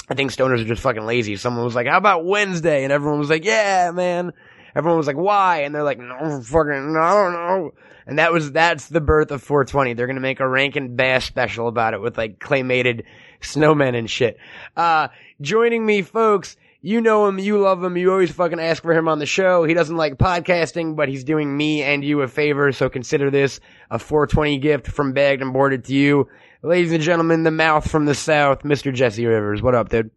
I 0.08 0.14
think 0.14 0.32
stoners 0.32 0.60
are 0.60 0.64
just 0.64 0.82
fucking 0.82 1.04
lazy. 1.04 1.36
Someone 1.36 1.64
was 1.64 1.74
like, 1.74 1.86
how 1.86 1.98
about 1.98 2.24
Wednesday? 2.24 2.84
And 2.84 2.92
everyone 2.92 3.18
was 3.18 3.30
like, 3.30 3.44
yeah, 3.44 3.90
man. 3.92 4.32
Everyone 4.74 4.98
was 4.98 5.06
like, 5.06 5.16
why? 5.16 5.62
And 5.62 5.74
they're 5.74 5.84
like, 5.84 5.98
no, 5.98 6.40
fucking, 6.42 6.96
I 6.98 7.12
don't 7.12 7.32
know. 7.32 7.70
And 8.06 8.18
that 8.18 8.32
was, 8.32 8.52
that's 8.52 8.88
the 8.88 9.00
birth 9.00 9.30
of 9.30 9.42
420. 9.42 9.94
They're 9.94 10.06
gonna 10.06 10.20
make 10.20 10.40
a 10.40 10.48
Rankin 10.48 10.96
Bass 10.96 11.24
special 11.24 11.68
about 11.68 11.94
it 11.94 12.00
with 12.00 12.18
like 12.18 12.38
claymated 12.38 13.04
snowmen 13.52 13.96
and 13.96 14.10
shit. 14.10 14.38
Uh, 14.76 15.08
joining 15.40 15.84
me, 15.84 16.02
folks, 16.02 16.56
you 16.80 17.00
know 17.00 17.26
him, 17.26 17.38
you 17.38 17.58
love 17.58 17.82
him, 17.82 17.96
you 17.96 18.12
always 18.12 18.30
fucking 18.30 18.60
ask 18.60 18.82
for 18.82 18.92
him 18.92 19.08
on 19.08 19.18
the 19.18 19.26
show. 19.26 19.64
He 19.64 19.72
doesn't 19.72 19.96
like 19.96 20.16
podcasting, 20.16 20.96
but 20.96 21.08
he's 21.08 21.24
doing 21.24 21.56
me 21.56 21.82
and 21.82 22.04
you 22.04 22.20
a 22.22 22.28
favor, 22.28 22.72
so 22.72 22.88
consider 22.88 23.30
this 23.30 23.60
a 23.90 23.98
420 23.98 24.58
gift 24.58 24.88
from 24.88 25.12
Bagged 25.12 25.42
and 25.42 25.52
Boarded 25.52 25.84
to 25.84 25.94
you. 25.94 26.28
Ladies 26.62 26.92
and 26.92 27.02
gentlemen, 27.02 27.42
the 27.42 27.50
mouth 27.50 27.90
from 27.90 28.04
the 28.04 28.14
south, 28.14 28.62
Mr. 28.62 28.92
Jesse 28.92 29.26
Rivers. 29.26 29.62
What 29.62 29.74
up, 29.74 29.88
dude? 29.88 30.10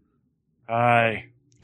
Hi. 0.67 1.27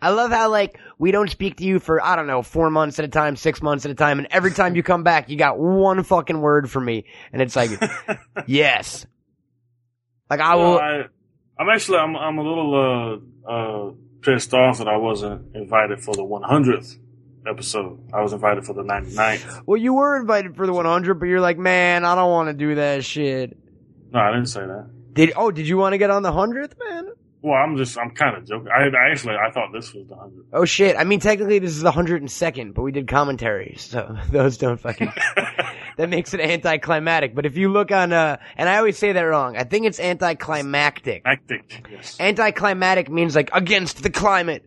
I 0.00 0.10
love 0.10 0.30
how 0.30 0.50
like 0.50 0.78
we 0.98 1.10
don't 1.10 1.30
speak 1.30 1.56
to 1.56 1.64
you 1.64 1.78
for 1.78 2.02
I 2.02 2.16
don't 2.16 2.26
know 2.26 2.42
four 2.42 2.70
months 2.70 2.98
at 2.98 3.04
a 3.04 3.08
time, 3.08 3.36
six 3.36 3.62
months 3.62 3.84
at 3.84 3.90
a 3.90 3.94
time, 3.94 4.18
and 4.18 4.28
every 4.30 4.50
time 4.50 4.76
you 4.76 4.82
come 4.82 5.02
back, 5.02 5.28
you 5.28 5.36
got 5.36 5.58
one 5.58 6.02
fucking 6.02 6.40
word 6.40 6.70
for 6.70 6.80
me, 6.80 7.04
and 7.32 7.40
it's 7.40 7.56
like 7.56 7.70
yes. 8.46 9.06
Like 10.30 10.40
I 10.40 10.54
will. 10.54 10.78
I, 10.78 11.04
I'm 11.58 11.68
actually 11.68 11.98
I'm 11.98 12.16
I'm 12.16 12.38
a 12.38 12.42
little 12.42 13.20
uh 13.46 13.50
uh 13.50 13.92
pissed 14.22 14.54
off 14.54 14.78
that 14.78 14.88
I 14.88 14.96
wasn't 14.96 15.54
invited 15.54 16.00
for 16.00 16.14
the 16.14 16.22
100th 16.22 16.96
episode. 17.46 18.00
I 18.12 18.22
was 18.22 18.32
invited 18.32 18.64
for 18.64 18.72
the 18.72 18.82
99th. 18.82 19.64
Well, 19.66 19.76
you 19.76 19.94
were 19.94 20.16
invited 20.16 20.56
for 20.56 20.66
the 20.66 20.72
100, 20.72 21.14
but 21.14 21.26
you're 21.26 21.40
like, 21.40 21.58
man, 21.58 22.04
I 22.04 22.14
don't 22.14 22.30
want 22.30 22.48
to 22.48 22.54
do 22.54 22.76
that 22.76 23.04
shit. 23.04 23.56
No, 24.12 24.20
I 24.20 24.30
didn't 24.32 24.46
say 24.46 24.60
that. 24.60 24.90
Did 25.12 25.32
oh, 25.36 25.50
did 25.50 25.68
you 25.68 25.76
want 25.76 25.92
to 25.92 25.98
get 25.98 26.10
on 26.10 26.22
the 26.22 26.32
hundredth, 26.32 26.74
man? 26.78 27.12
Well, 27.42 27.54
I'm 27.54 27.76
just, 27.76 27.98
I'm 27.98 28.10
kind 28.12 28.38
of 28.38 28.46
joking. 28.46 28.68
I, 28.68 28.84
I 28.86 29.10
actually, 29.10 29.34
I 29.34 29.50
thought 29.50 29.70
this 29.72 29.92
was 29.92 30.06
the 30.08 30.14
100. 30.14 30.46
Oh 30.54 30.64
shit! 30.64 30.96
I 30.96 31.04
mean, 31.04 31.20
technically 31.20 31.58
this 31.58 31.72
is 31.72 31.82
the 31.82 31.92
hundred 31.92 32.22
and 32.22 32.30
second, 32.30 32.72
but 32.72 32.82
we 32.82 32.90
did 32.90 33.06
commentaries, 33.06 33.82
so 33.82 34.16
those 34.30 34.56
don't 34.56 34.80
fucking. 34.80 35.12
that 35.96 36.08
makes 36.08 36.34
it 36.34 36.40
anticlimactic. 36.40 37.34
But 37.34 37.46
if 37.46 37.56
you 37.56 37.70
look 37.70 37.92
on, 37.92 38.12
uh, 38.12 38.38
and 38.56 38.68
I 38.68 38.78
always 38.78 38.98
say 38.98 39.12
that 39.12 39.20
wrong. 39.20 39.56
I 39.56 39.64
think 39.64 39.86
it's 39.86 40.00
anticlimactic. 40.00 41.22
Actic, 41.24 41.86
yes. 41.90 42.18
Anticlimactic 42.20 43.10
means 43.10 43.34
like 43.36 43.50
against 43.52 44.02
the 44.02 44.10
climate, 44.10 44.64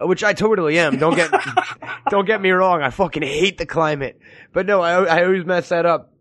which 0.00 0.22
I 0.24 0.32
totally 0.32 0.78
am. 0.78 0.98
Don't 0.98 1.14
get, 1.16 1.30
don't 2.10 2.26
get 2.26 2.40
me 2.40 2.50
wrong. 2.50 2.82
I 2.82 2.90
fucking 2.90 3.22
hate 3.22 3.58
the 3.58 3.66
climate, 3.66 4.18
but 4.52 4.66
no, 4.66 4.80
I, 4.80 5.04
I 5.04 5.24
always 5.24 5.44
mess 5.44 5.68
that 5.70 5.86
up. 5.86 6.12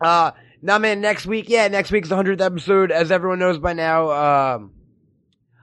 Uh, 0.00 0.32
now 0.60 0.78
man, 0.78 1.00
next 1.00 1.26
week, 1.26 1.48
yeah, 1.48 1.68
next 1.68 1.90
week's 1.90 2.08
the 2.08 2.16
hundredth 2.16 2.40
episode, 2.40 2.90
as 2.90 3.10
everyone 3.10 3.38
knows 3.38 3.58
by 3.58 3.72
now. 3.72 4.10
Um, 4.10 4.72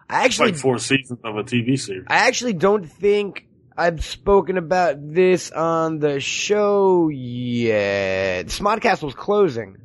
I 0.10 0.26
It's 0.26 0.26
actually 0.26 0.52
like 0.52 0.62
four 0.62 0.78
seasons 0.78 1.20
of 1.24 1.38
a 1.38 1.44
TV 1.44 1.80
series. 1.80 2.06
I 2.08 2.28
actually 2.28 2.54
don't 2.54 2.86
think 2.86 3.48
I've 3.82 4.06
spoken 4.06 4.60
about 4.60 4.98
this 5.00 5.50
on 5.50 5.98
the 5.98 6.20
show 6.20 7.10
yet. 7.10 8.46
Smodcastle's 8.46 9.16
closing. 9.16 9.78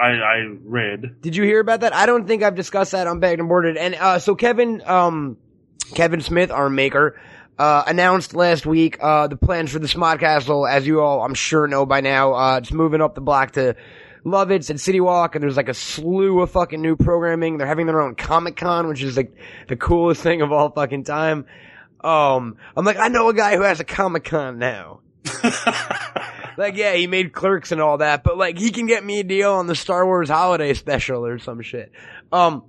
I, 0.00 0.12
I 0.12 0.56
read. 0.62 1.20
Did 1.20 1.36
you 1.36 1.42
hear 1.42 1.60
about 1.60 1.80
that? 1.80 1.94
I 1.94 2.06
don't 2.06 2.26
think 2.26 2.42
I've 2.42 2.54
discussed 2.54 2.92
that 2.92 3.06
on 3.06 3.20
Bagged 3.20 3.40
and 3.40 3.50
Boarded. 3.50 3.76
And 3.76 3.94
uh, 3.96 4.18
so 4.18 4.34
Kevin, 4.34 4.80
um, 4.86 5.36
Kevin 5.94 6.22
Smith, 6.22 6.50
our 6.50 6.70
maker, 6.70 7.20
uh, 7.58 7.82
announced 7.86 8.32
last 8.34 8.64
week 8.64 8.96
uh, 8.98 9.26
the 9.26 9.36
plans 9.36 9.70
for 9.70 9.78
the 9.78 9.86
Smodcastle. 9.86 10.70
As 10.70 10.86
you 10.86 11.02
all, 11.02 11.22
I'm 11.22 11.34
sure, 11.34 11.66
know 11.66 11.84
by 11.84 12.00
now, 12.00 12.32
uh, 12.32 12.58
it's 12.62 12.72
moving 12.72 13.02
up 13.02 13.14
the 13.14 13.20
block 13.20 13.52
to 13.52 13.76
Lovitz 14.24 14.70
and 14.70 14.80
City 14.80 15.00
Walk, 15.00 15.34
and 15.34 15.42
there's 15.42 15.58
like 15.58 15.68
a 15.68 15.74
slew 15.74 16.40
of 16.40 16.50
fucking 16.50 16.80
new 16.80 16.96
programming. 16.96 17.58
They're 17.58 17.66
having 17.66 17.86
their 17.86 18.00
own 18.00 18.14
Comic 18.14 18.56
Con, 18.56 18.88
which 18.88 19.02
is 19.02 19.18
like 19.18 19.34
the 19.68 19.76
coolest 19.76 20.22
thing 20.22 20.40
of 20.40 20.50
all 20.50 20.70
fucking 20.70 21.04
time. 21.04 21.44
Um, 22.02 22.56
I'm 22.76 22.84
like, 22.84 22.98
I 22.98 23.08
know 23.08 23.28
a 23.28 23.34
guy 23.34 23.56
who 23.56 23.62
has 23.62 23.80
a 23.80 23.84
Comic 23.84 24.24
Con 24.24 24.58
now. 24.58 25.00
like, 26.56 26.76
yeah, 26.76 26.94
he 26.94 27.06
made 27.06 27.32
clerks 27.32 27.72
and 27.72 27.80
all 27.80 27.98
that, 27.98 28.22
but 28.22 28.38
like, 28.38 28.58
he 28.58 28.70
can 28.70 28.86
get 28.86 29.04
me 29.04 29.20
a 29.20 29.24
deal 29.24 29.52
on 29.52 29.66
the 29.66 29.74
Star 29.74 30.06
Wars 30.06 30.28
holiday 30.28 30.74
special 30.74 31.26
or 31.26 31.38
some 31.38 31.60
shit. 31.60 31.92
Um, 32.32 32.64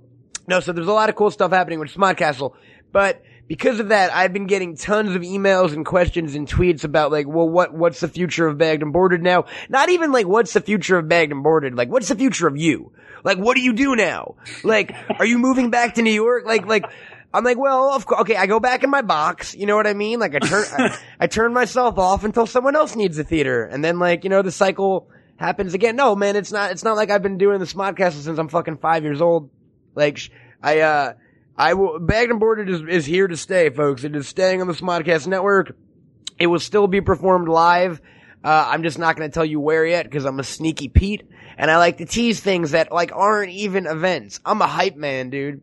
no, 0.46 0.60
so 0.60 0.72
there's 0.72 0.88
a 0.88 0.92
lot 0.92 1.08
of 1.08 1.14
cool 1.14 1.30
stuff 1.30 1.52
happening 1.52 1.78
with 1.78 1.92
Smodcastle, 1.92 2.54
but 2.92 3.22
because 3.50 3.80
of 3.80 3.88
that, 3.88 4.12
I've 4.14 4.32
been 4.32 4.46
getting 4.46 4.76
tons 4.76 5.14
of 5.16 5.22
emails 5.22 5.72
and 5.72 5.84
questions 5.84 6.36
and 6.36 6.48
tweets 6.48 6.84
about 6.84 7.10
like, 7.10 7.26
well, 7.26 7.48
what, 7.48 7.74
what's 7.74 7.98
the 7.98 8.06
future 8.06 8.46
of 8.46 8.58
Bagged 8.58 8.82
and 8.82 8.92
Boarded 8.92 9.22
now? 9.22 9.46
Not 9.68 9.90
even 9.90 10.12
like, 10.12 10.28
what's 10.28 10.52
the 10.52 10.60
future 10.60 10.98
of 10.98 11.08
Bagged 11.08 11.32
and 11.32 11.42
Boarded? 11.42 11.74
Like, 11.74 11.88
what's 11.88 12.08
the 12.08 12.14
future 12.14 12.46
of 12.46 12.56
you? 12.56 12.92
Like, 13.24 13.38
what 13.38 13.56
do 13.56 13.60
you 13.60 13.72
do 13.72 13.96
now? 13.96 14.36
Like, 14.62 14.94
are 15.18 15.26
you 15.26 15.38
moving 15.38 15.70
back 15.70 15.94
to 15.94 16.02
New 16.02 16.12
York? 16.12 16.46
Like, 16.46 16.64
like, 16.66 16.84
I'm 17.32 17.44
like, 17.44 17.58
well, 17.58 17.92
of 17.94 18.06
course, 18.06 18.22
okay, 18.22 18.36
I 18.36 18.46
go 18.46 18.58
back 18.58 18.82
in 18.82 18.90
my 18.90 19.02
box, 19.02 19.54
you 19.54 19.66
know 19.66 19.76
what 19.76 19.86
I 19.86 19.94
mean? 19.94 20.18
Like, 20.18 20.34
I 20.34 20.40
turn, 20.40 20.64
I, 20.72 20.98
I 21.20 21.26
turn 21.28 21.52
myself 21.52 21.98
off 21.98 22.24
until 22.24 22.46
someone 22.46 22.74
else 22.74 22.96
needs 22.96 23.18
a 23.18 23.24
theater, 23.24 23.64
and 23.64 23.84
then 23.84 23.98
like, 23.98 24.24
you 24.24 24.30
know, 24.30 24.42
the 24.42 24.50
cycle 24.50 25.08
happens 25.36 25.74
again. 25.74 25.96
No, 25.96 26.16
man, 26.16 26.36
it's 26.36 26.50
not, 26.50 26.72
it's 26.72 26.82
not 26.82 26.96
like 26.96 27.10
I've 27.10 27.22
been 27.22 27.38
doing 27.38 27.60
the 27.60 27.66
Smodcastle 27.66 28.22
since 28.22 28.38
I'm 28.38 28.48
fucking 28.48 28.78
five 28.78 29.04
years 29.04 29.20
old. 29.20 29.50
Like, 29.94 30.18
I, 30.62 30.80
uh, 30.80 31.12
I 31.56 31.74
will, 31.74 31.98
Bagged 31.98 32.30
and 32.30 32.40
Boarded 32.40 32.68
is, 32.68 32.82
is 32.88 33.06
here 33.06 33.28
to 33.28 33.36
stay, 33.36 33.70
folks. 33.70 34.02
It 34.02 34.16
is 34.16 34.26
staying 34.26 34.60
on 34.60 34.66
the 34.66 34.74
Smodcast 34.74 35.26
network. 35.26 35.76
It 36.38 36.46
will 36.46 36.58
still 36.58 36.88
be 36.88 37.00
performed 37.00 37.48
live. 37.48 38.00
Uh, 38.42 38.68
I'm 38.68 38.82
just 38.82 38.98
not 38.98 39.16
going 39.16 39.30
to 39.30 39.34
tell 39.34 39.44
you 39.44 39.60
where 39.60 39.84
yet 39.86 40.04
because 40.04 40.24
I'm 40.24 40.40
a 40.40 40.44
sneaky 40.44 40.88
Pete 40.88 41.22
and 41.58 41.70
I 41.70 41.76
like 41.76 41.98
to 41.98 42.06
tease 42.06 42.40
things 42.40 42.70
that 42.70 42.90
like 42.90 43.12
aren't 43.14 43.52
even 43.52 43.86
events. 43.86 44.40
I'm 44.46 44.62
a 44.62 44.66
hype 44.66 44.96
man, 44.96 45.28
dude. 45.28 45.60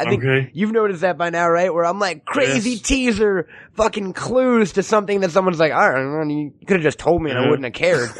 I 0.00 0.04
think 0.10 0.24
Okay. 0.24 0.50
you've 0.54 0.72
noticed 0.72 1.02
that 1.02 1.18
by 1.18 1.30
now, 1.30 1.48
right? 1.48 1.72
Where 1.72 1.84
I'm 1.84 1.98
like 1.98 2.24
crazy 2.24 2.70
Yes. 2.72 2.82
teaser, 2.82 3.48
fucking 3.74 4.12
clues 4.14 4.72
to 4.72 4.82
something 4.82 5.20
that 5.20 5.30
someone's 5.30 5.58
like, 5.58 5.72
I 5.72 5.92
don't 5.92 6.28
know, 6.28 6.34
you 6.34 6.52
could 6.66 6.78
have 6.78 6.82
just 6.82 6.98
told 6.98 7.22
me 7.22 7.30
and 7.30 7.38
I 7.38 7.42
uh-huh. 7.42 7.50
wouldn't 7.50 7.64
have 7.64 7.74
cared. 7.74 8.10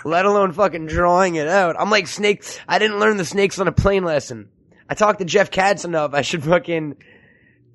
Let 0.04 0.24
alone 0.24 0.52
fucking 0.52 0.86
drawing 0.86 1.36
it 1.36 1.48
out. 1.48 1.76
I'm 1.78 1.90
like 1.90 2.06
snake. 2.06 2.44
I 2.66 2.78
didn't 2.78 2.98
learn 2.98 3.16
the 3.16 3.24
snakes 3.24 3.58
on 3.58 3.68
a 3.68 3.72
plane 3.72 4.04
lesson. 4.04 4.48
I 4.88 4.94
talked 4.94 5.20
to 5.20 5.24
Jeff 5.24 5.50
Katz 5.50 5.84
enough. 5.84 6.14
I 6.14 6.22
should 6.22 6.44
fucking, 6.44 6.96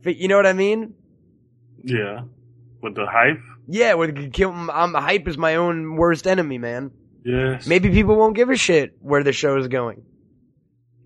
you 0.05 0.27
know 0.27 0.35
what 0.35 0.45
I 0.45 0.53
mean? 0.53 0.93
Yeah. 1.83 2.21
With 2.81 2.95
the 2.95 3.05
hype? 3.05 3.39
Yeah, 3.67 3.93
with 3.95 4.33
kill, 4.33 4.51
I'm 4.51 4.93
hype 4.93 5.27
is 5.27 5.37
my 5.37 5.55
own 5.55 5.95
worst 5.95 6.27
enemy, 6.27 6.57
man. 6.57 6.91
Yes. 7.23 7.67
Maybe 7.67 7.89
people 7.89 8.15
won't 8.15 8.35
give 8.35 8.49
a 8.49 8.55
shit 8.55 8.95
where 9.01 9.23
the 9.23 9.33
show 9.33 9.57
is 9.57 9.67
going. 9.67 10.03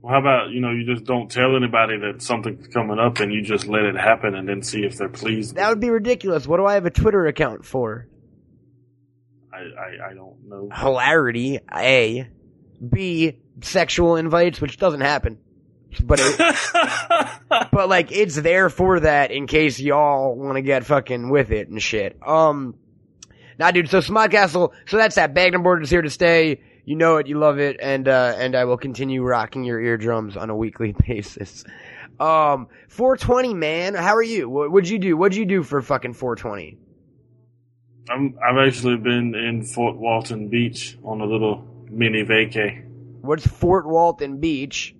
Well, 0.03 0.11
how 0.11 0.19
about, 0.19 0.49
you 0.49 0.59
know, 0.59 0.71
you 0.71 0.85
just 0.85 1.05
don't 1.05 1.31
tell 1.31 1.55
anybody 1.55 1.97
that 1.97 2.21
something's 2.21 2.67
coming 2.67 2.99
up 2.99 3.21
and 3.21 3.33
you 3.33 3.41
just 3.41 3.67
let 3.67 3.83
it 3.83 3.95
happen 3.95 4.35
and 4.35 4.49
then 4.49 4.61
see 4.61 4.83
if 4.83 4.97
they're 4.97 5.07
pleased. 5.07 5.55
That 5.55 5.69
would 5.69 5.79
be 5.79 5.89
ridiculous. 5.89 6.45
What 6.45 6.57
do 6.57 6.65
I 6.65 6.73
have 6.73 6.85
a 6.85 6.89
Twitter 6.89 7.25
account 7.25 7.63
for? 7.63 8.09
I, 9.53 9.59
I, 9.59 10.09
I 10.09 10.13
don't 10.13 10.45
know. 10.45 10.69
Hilarity, 10.75 11.59
A. 11.73 12.27
B. 12.85 13.39
Sexual 13.61 14.17
invites, 14.17 14.59
which 14.59 14.75
doesn't 14.75 14.99
happen. 14.99 15.37
But 16.03 16.19
it, 16.21 16.37
but 17.71 17.87
like 17.87 18.11
it's 18.11 18.35
there 18.35 18.69
for 18.69 18.99
that 18.99 19.31
in 19.31 19.47
case 19.47 19.79
y'all 19.79 20.35
want 20.35 20.55
to 20.55 20.61
get 20.63 20.85
fucking 20.85 21.29
with 21.29 21.51
it 21.51 21.69
and 21.69 21.81
shit. 21.81 22.17
Um, 22.27 22.75
nah, 23.57 23.71
dude. 23.71 23.89
So 23.89 23.99
Smodcastle. 23.99 24.73
So 24.87 24.97
that's 24.97 25.15
that. 25.15 25.33
Bagged 25.33 25.55
and 25.55 25.63
Boarded 25.63 25.83
is 25.83 25.89
here 25.91 26.01
to 26.01 26.09
stay. 26.09 26.59
You 26.85 26.95
know 26.95 27.17
it. 27.17 27.27
You 27.27 27.39
love 27.39 27.59
it, 27.59 27.77
and 27.81 28.07
uh, 28.07 28.33
and 28.37 28.55
I 28.55 28.65
will 28.65 28.77
continue 28.77 29.23
rocking 29.23 29.63
your 29.63 29.79
eardrums 29.79 30.35
on 30.35 30.49
a 30.49 30.55
weekly 30.55 30.93
basis. 31.07 31.63
Um, 32.19 32.67
420, 32.89 33.53
man. 33.53 33.95
How 33.95 34.15
are 34.15 34.23
you? 34.23 34.49
What, 34.49 34.71
what'd 34.71 34.89
you 34.89 34.99
do? 34.99 35.17
What'd 35.17 35.35
you 35.35 35.45
do 35.45 35.63
for 35.63 35.81
fucking 35.81 36.13
420? 36.13 36.77
I'm, 38.09 38.37
I've 38.45 38.67
actually 38.67 38.97
been 38.97 39.33
in 39.33 39.63
Fort 39.63 39.95
Walton 39.95 40.49
Beach 40.49 40.97
on 41.03 41.21
a 41.21 41.25
little 41.25 41.65
mini 41.89 42.23
vacay. 42.23 42.85
What's 43.21 43.47
Fort 43.47 43.87
Walton 43.87 44.39
Beach? 44.39 44.93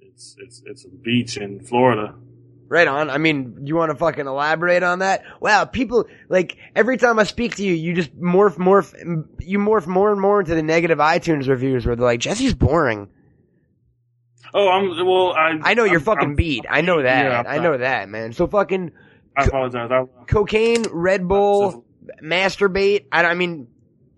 It's, 0.00 0.36
it's, 0.38 0.62
it's 0.66 0.84
a 0.84 0.90
beach 0.90 1.38
in 1.38 1.60
Florida. 1.60 2.14
Right 2.70 2.86
on. 2.86 3.10
I 3.10 3.18
mean, 3.18 3.62
you 3.64 3.74
want 3.74 3.90
to 3.90 3.96
fucking 3.96 4.28
elaborate 4.28 4.84
on 4.84 5.00
that? 5.00 5.24
Wow, 5.40 5.64
people 5.64 6.06
like 6.28 6.56
every 6.76 6.98
time 6.98 7.18
I 7.18 7.24
speak 7.24 7.56
to 7.56 7.64
you, 7.64 7.74
you 7.74 7.94
just 7.94 8.16
morph, 8.16 8.58
morph, 8.58 8.94
you 9.40 9.58
morph 9.58 9.88
more 9.88 10.12
and 10.12 10.20
more 10.20 10.38
into 10.38 10.54
the 10.54 10.62
negative 10.62 10.98
iTunes 10.98 11.48
reviews 11.48 11.84
where 11.84 11.96
they're 11.96 12.06
like, 12.06 12.20
"Jesse's 12.20 12.54
boring." 12.54 13.08
Oh, 14.54 14.68
I'm, 14.68 15.04
well, 15.04 15.32
I. 15.32 15.70
I 15.70 15.74
know 15.74 15.82
you're 15.82 15.98
fucking 15.98 16.28
I'm- 16.28 16.34
beat. 16.36 16.64
I 16.70 16.80
know 16.82 17.02
that. 17.02 17.24
Yeah, 17.24 17.42
I 17.44 17.58
know 17.58 17.76
that, 17.76 18.08
man. 18.08 18.32
So 18.32 18.46
fucking 18.46 18.92
I 19.36 19.44
apologize. 19.46 19.90
I, 19.90 20.04
cocaine, 20.26 20.84
Red 20.92 21.26
Bull, 21.26 21.84
masturbate. 22.22 23.06
I, 23.10 23.24
I 23.24 23.34
mean, 23.34 23.66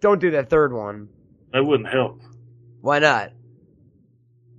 don't 0.01 0.21
do 0.21 0.33
that 0.33 0.51
third 0.51 0.75
one. 0.75 1.09
that 1.55 1.65
wouldn't 1.65 1.89
help. 1.89 2.21
Why 2.83 2.99
not? 2.99 3.33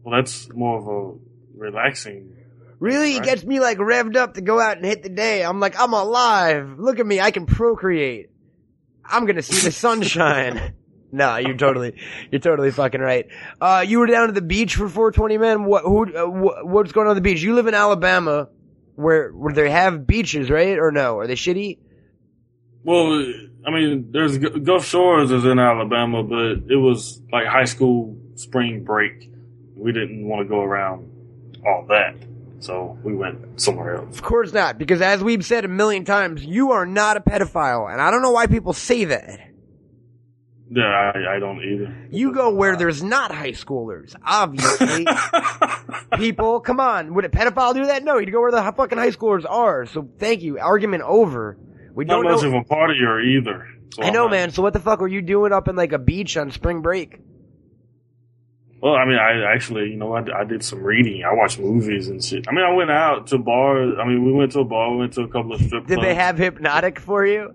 Well, 0.01 0.15
that's 0.19 0.51
more 0.51 0.79
of 0.79 0.88
a 0.88 1.59
relaxing. 1.59 2.38
Really, 2.83 3.15
it 3.15 3.23
gets 3.23 3.45
me 3.45 3.61
like 3.61 3.77
revved 3.77 4.17
up 4.17 4.33
to 4.33 4.41
go 4.41 4.59
out 4.59 4.75
and 4.75 4.85
hit 4.85 5.03
the 5.03 5.09
day. 5.09 5.41
I'm 5.41 5.61
like, 5.61 5.79
I'm 5.79 5.93
alive. 5.93 6.77
Look 6.79 6.99
at 6.99 7.05
me. 7.05 7.21
I 7.21 7.31
can 7.31 7.45
procreate. 7.45 8.29
I'm 9.05 9.25
gonna 9.25 9.41
see 9.41 9.65
the 9.65 9.71
sunshine. 9.87 10.73
no, 11.09 11.37
you're 11.37 11.55
totally, 11.55 11.95
you're 12.29 12.41
totally 12.41 12.71
fucking 12.71 12.99
right. 12.99 13.27
Uh, 13.61 13.85
you 13.87 13.99
were 13.99 14.07
down 14.07 14.27
at 14.27 14.35
the 14.35 14.41
beach 14.41 14.75
for 14.75 14.89
420, 14.89 15.37
man. 15.37 15.63
What, 15.63 15.83
who, 15.83 16.13
uh, 16.13 16.25
wh- 16.25 16.65
what's 16.65 16.91
going 16.91 17.07
on 17.07 17.11
at 17.11 17.15
the 17.15 17.21
beach? 17.21 17.41
You 17.41 17.55
live 17.55 17.67
in 17.67 17.73
Alabama, 17.73 18.49
where, 18.95 19.31
where 19.31 19.53
they 19.53 19.69
have 19.69 20.05
beaches, 20.05 20.49
right? 20.49 20.77
Or 20.77 20.91
no? 20.91 21.19
Are 21.19 21.25
they 21.27 21.35
shitty? 21.35 21.77
Well, 22.83 23.25
I 23.65 23.71
mean, 23.71 24.09
there's 24.11 24.37
Gulf 24.37 24.85
Shores 24.85 25.31
is 25.31 25.45
in 25.45 25.57
Alabama, 25.57 26.21
but 26.21 26.69
it 26.69 26.75
was 26.75 27.21
like 27.31 27.47
high 27.47 27.63
school 27.63 28.17
spring 28.35 28.83
break. 28.83 29.29
We 29.77 29.93
didn't 29.93 30.27
want 30.27 30.41
to 30.41 30.49
go 30.49 30.59
around 30.61 31.09
all 31.65 31.85
that, 31.87 32.15
so 32.63 32.98
we 33.03 33.13
went 33.13 33.60
somewhere 33.60 33.96
else. 33.98 34.15
Of 34.15 34.24
course 34.24 34.53
not, 34.53 34.77
because 34.77 35.01
as 35.01 35.24
we've 35.24 35.46
said 35.46 35.65
a 35.65 35.67
million 35.67 36.05
times, 36.05 36.43
you 36.46 36.72
are 36.72 36.86
not 36.86 37.17
a 37.17 37.22
pedophile, 37.22 37.91
and 37.91 38.00
I 38.01 38.10
don't 38.12 38.22
know 38.22 38.32
why 38.32 38.48
people 38.48 38.74
say 38.74 39.05
that. 39.05 39.39
Yeah, 40.72 40.84
I, 40.86 41.36
I 41.36 41.39
don't 41.39 41.62
either. 41.62 42.08
You 42.10 42.34
go 42.34 42.53
where 42.55 42.75
there's 42.75 43.03
not 43.03 43.32
high 43.32 43.51
schoolers, 43.51 44.15
obviously. 44.25 45.05
People, 46.17 46.62
come 46.62 46.79
on. 46.79 47.13
Would 47.13 47.25
a 47.25 47.29
pedophile 47.29 47.75
do 47.75 47.86
that? 47.86 48.03
No, 48.03 48.17
he'd 48.17 48.32
go 48.32 48.39
where 48.39 48.50
the 48.51 48.74
fucking 48.75 48.98
high 48.98 49.12
schoolers 49.12 49.46
are. 49.48 49.86
So 49.86 50.10
thank 50.17 50.41
you. 50.41 50.58
Argument 50.58 51.03
over. 51.03 51.60
We 51.93 52.05
Not 52.05 52.24
don't 52.24 52.32
much 52.32 52.41
know. 52.41 52.48
of 52.48 52.53
a 52.55 52.63
partier 52.63 53.24
either. 53.24 53.67
So 53.93 54.01
I 54.01 54.08
I'm 54.08 54.13
know, 54.13 54.27
man. 54.29 54.50
So 54.50 54.63
what 54.63 54.74
the 54.74 54.79
fuck 54.79 55.00
were 55.00 55.08
you 55.08 55.22
doing 55.22 55.51
up 55.53 55.67
in 55.67 55.75
like 55.75 55.91
a 55.91 56.00
beach 56.00 56.38
on 56.38 56.50
spring 56.50 56.82
break? 56.82 57.20
Well, 58.83 58.95
I 58.95 59.05
mean, 59.05 59.15
I 59.17 59.53
actually, 59.55 59.91
you 59.91 59.95
know, 59.95 60.13
I, 60.13 60.41
I 60.41 60.43
did 60.43 60.61
some 60.61 60.83
reading. 60.83 61.23
I 61.23 61.33
watched 61.33 61.57
movies 61.57 62.09
and 62.09 62.21
shit. 62.21 62.45
I 62.49 62.51
mean, 62.51 62.65
I 62.65 62.73
went 62.73 62.91
out 62.91 63.27
to 63.27 63.37
bars. 63.37 63.93
I 63.97 64.05
mean, 64.05 64.25
we 64.25 64.33
went 64.33 64.51
to 64.51 64.59
a 64.59 64.65
bar. 64.65 64.91
We 64.91 64.97
went 64.97 65.13
to 65.13 65.21
a 65.21 65.27
couple 65.29 65.53
of 65.53 65.61
strip 65.61 65.85
clubs. 65.85 65.87
Did 65.87 65.95
clubs. 65.99 66.05
they 66.05 66.15
have 66.15 66.35
Hpnotiq 66.35 66.99
for 66.99 67.25
you? 67.25 67.53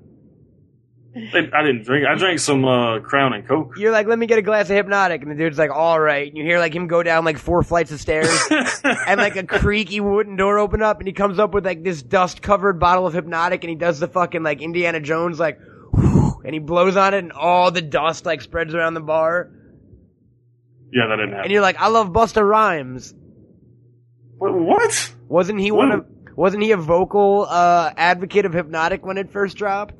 They- 1.12 1.50
I 1.52 1.62
didn't 1.62 1.84
drink. 1.84 2.06
I 2.06 2.14
drank 2.14 2.38
some 2.38 2.64
uh, 2.64 3.00
Crown 3.00 3.34
and 3.34 3.46
Coke. 3.46 3.74
You're 3.76 3.92
like, 3.92 4.06
let 4.06 4.18
me 4.18 4.24
get 4.24 4.38
a 4.38 4.42
glass 4.42 4.70
of 4.70 4.76
Hpnotiq, 4.86 5.20
and 5.20 5.30
the 5.30 5.34
dude's 5.34 5.58
like, 5.58 5.70
all 5.70 6.00
right. 6.00 6.28
And 6.28 6.34
you 6.34 6.44
hear 6.44 6.58
like 6.60 6.74
him 6.74 6.86
go 6.86 7.02
down 7.02 7.26
like 7.26 7.36
four 7.36 7.62
flights 7.62 7.92
of 7.92 8.00
stairs, 8.00 8.30
and 8.50 9.20
like 9.20 9.36
a 9.36 9.42
creaky 9.42 10.00
wooden 10.00 10.36
door 10.36 10.58
open 10.58 10.80
up, 10.80 10.98
and 10.98 11.06
he 11.06 11.12
comes 11.12 11.38
up 11.38 11.52
with 11.52 11.66
like 11.66 11.84
this 11.84 12.02
dust 12.02 12.40
covered 12.40 12.80
bottle 12.80 13.06
of 13.06 13.12
Hpnotiq, 13.12 13.60
and 13.60 13.68
he 13.68 13.74
does 13.74 14.00
the 14.00 14.08
fucking 14.08 14.42
like 14.42 14.62
Indiana 14.62 14.98
Jones 14.98 15.38
like, 15.38 15.58
and 15.92 16.54
he 16.54 16.58
blows 16.58 16.96
on 16.96 17.12
it, 17.12 17.18
and 17.18 17.32
all 17.32 17.70
the 17.70 17.82
dust 17.82 18.24
like 18.24 18.40
spreads 18.40 18.72
around 18.74 18.94
the 18.94 19.00
bar, 19.00 19.50
yeah, 20.92 21.06
that 21.08 21.16
didn't 21.16 21.30
happen. 21.30 21.44
and 21.44 21.52
you're 21.52 21.62
like, 21.62 21.80
I 21.80 21.88
love 21.88 22.08
Busta 22.08 22.46
Rhymes. 22.46 23.14
What? 24.38 24.54
what? 24.54 25.14
Wasn't 25.28 25.60
he 25.60 25.70
one 25.70 25.92
of? 25.92 26.06
Wasn't 26.36 26.62
he 26.62 26.70
a 26.70 26.76
vocal 26.76 27.46
uh, 27.48 27.92
advocate 27.96 28.44
of 28.46 28.52
Hpnotiq 28.52 29.02
when 29.02 29.18
it 29.18 29.30
first 29.30 29.56
dropped? 29.56 29.94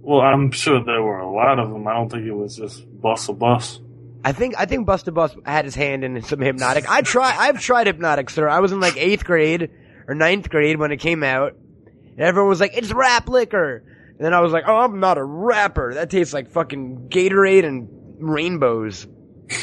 Well, 0.00 0.20
I'm 0.20 0.50
sure 0.50 0.82
there 0.82 1.02
were 1.02 1.18
a 1.18 1.30
lot 1.30 1.58
of 1.58 1.70
them. 1.70 1.86
I 1.86 1.92
don't 1.92 2.10
think 2.10 2.26
it 2.26 2.32
was 2.32 2.56
just 2.56 2.84
Busta 3.00 3.38
Bus. 3.38 3.78
I 4.24 4.32
think 4.32 4.54
I 4.58 4.66
think 4.66 4.86
Busta 4.86 5.12
Bus 5.12 5.36
had 5.44 5.64
his 5.64 5.74
hand 5.74 6.04
in 6.04 6.20
some 6.22 6.38
Hpnotiq. 6.40 6.86
I 6.88 7.02
try 7.02 7.34
I've 7.36 7.60
tried 7.60 7.86
Hpnotiq, 7.86 8.30
sir. 8.30 8.48
I 8.48 8.60
was 8.60 8.72
in 8.72 8.80
like 8.80 8.96
eighth 8.96 9.24
grade 9.24 9.70
or 10.08 10.14
ninth 10.14 10.48
grade 10.48 10.78
when 10.78 10.90
it 10.90 10.96
came 10.98 11.22
out, 11.22 11.54
and 11.84 12.20
everyone 12.20 12.48
was 12.48 12.60
like, 12.60 12.76
"It's 12.76 12.92
rap 12.92 13.28
liquor," 13.28 13.84
and 14.08 14.18
then 14.20 14.32
I 14.32 14.40
was 14.40 14.52
like, 14.52 14.64
"Oh, 14.66 14.76
I'm 14.76 15.00
not 15.00 15.18
a 15.18 15.24
rapper. 15.24 15.94
That 15.94 16.10
tastes 16.10 16.32
like 16.32 16.50
fucking 16.50 17.08
Gatorade 17.10 17.64
and 17.64 17.88
rainbows." 18.18 19.06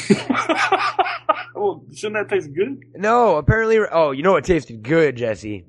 well, 1.54 1.84
shouldn't 1.94 2.28
that 2.28 2.28
taste 2.28 2.52
good? 2.52 2.82
No, 2.94 3.36
apparently. 3.36 3.78
Oh, 3.78 4.10
you 4.12 4.22
know 4.22 4.36
it 4.36 4.44
tasted 4.44 4.82
good, 4.82 5.16
Jesse. 5.16 5.64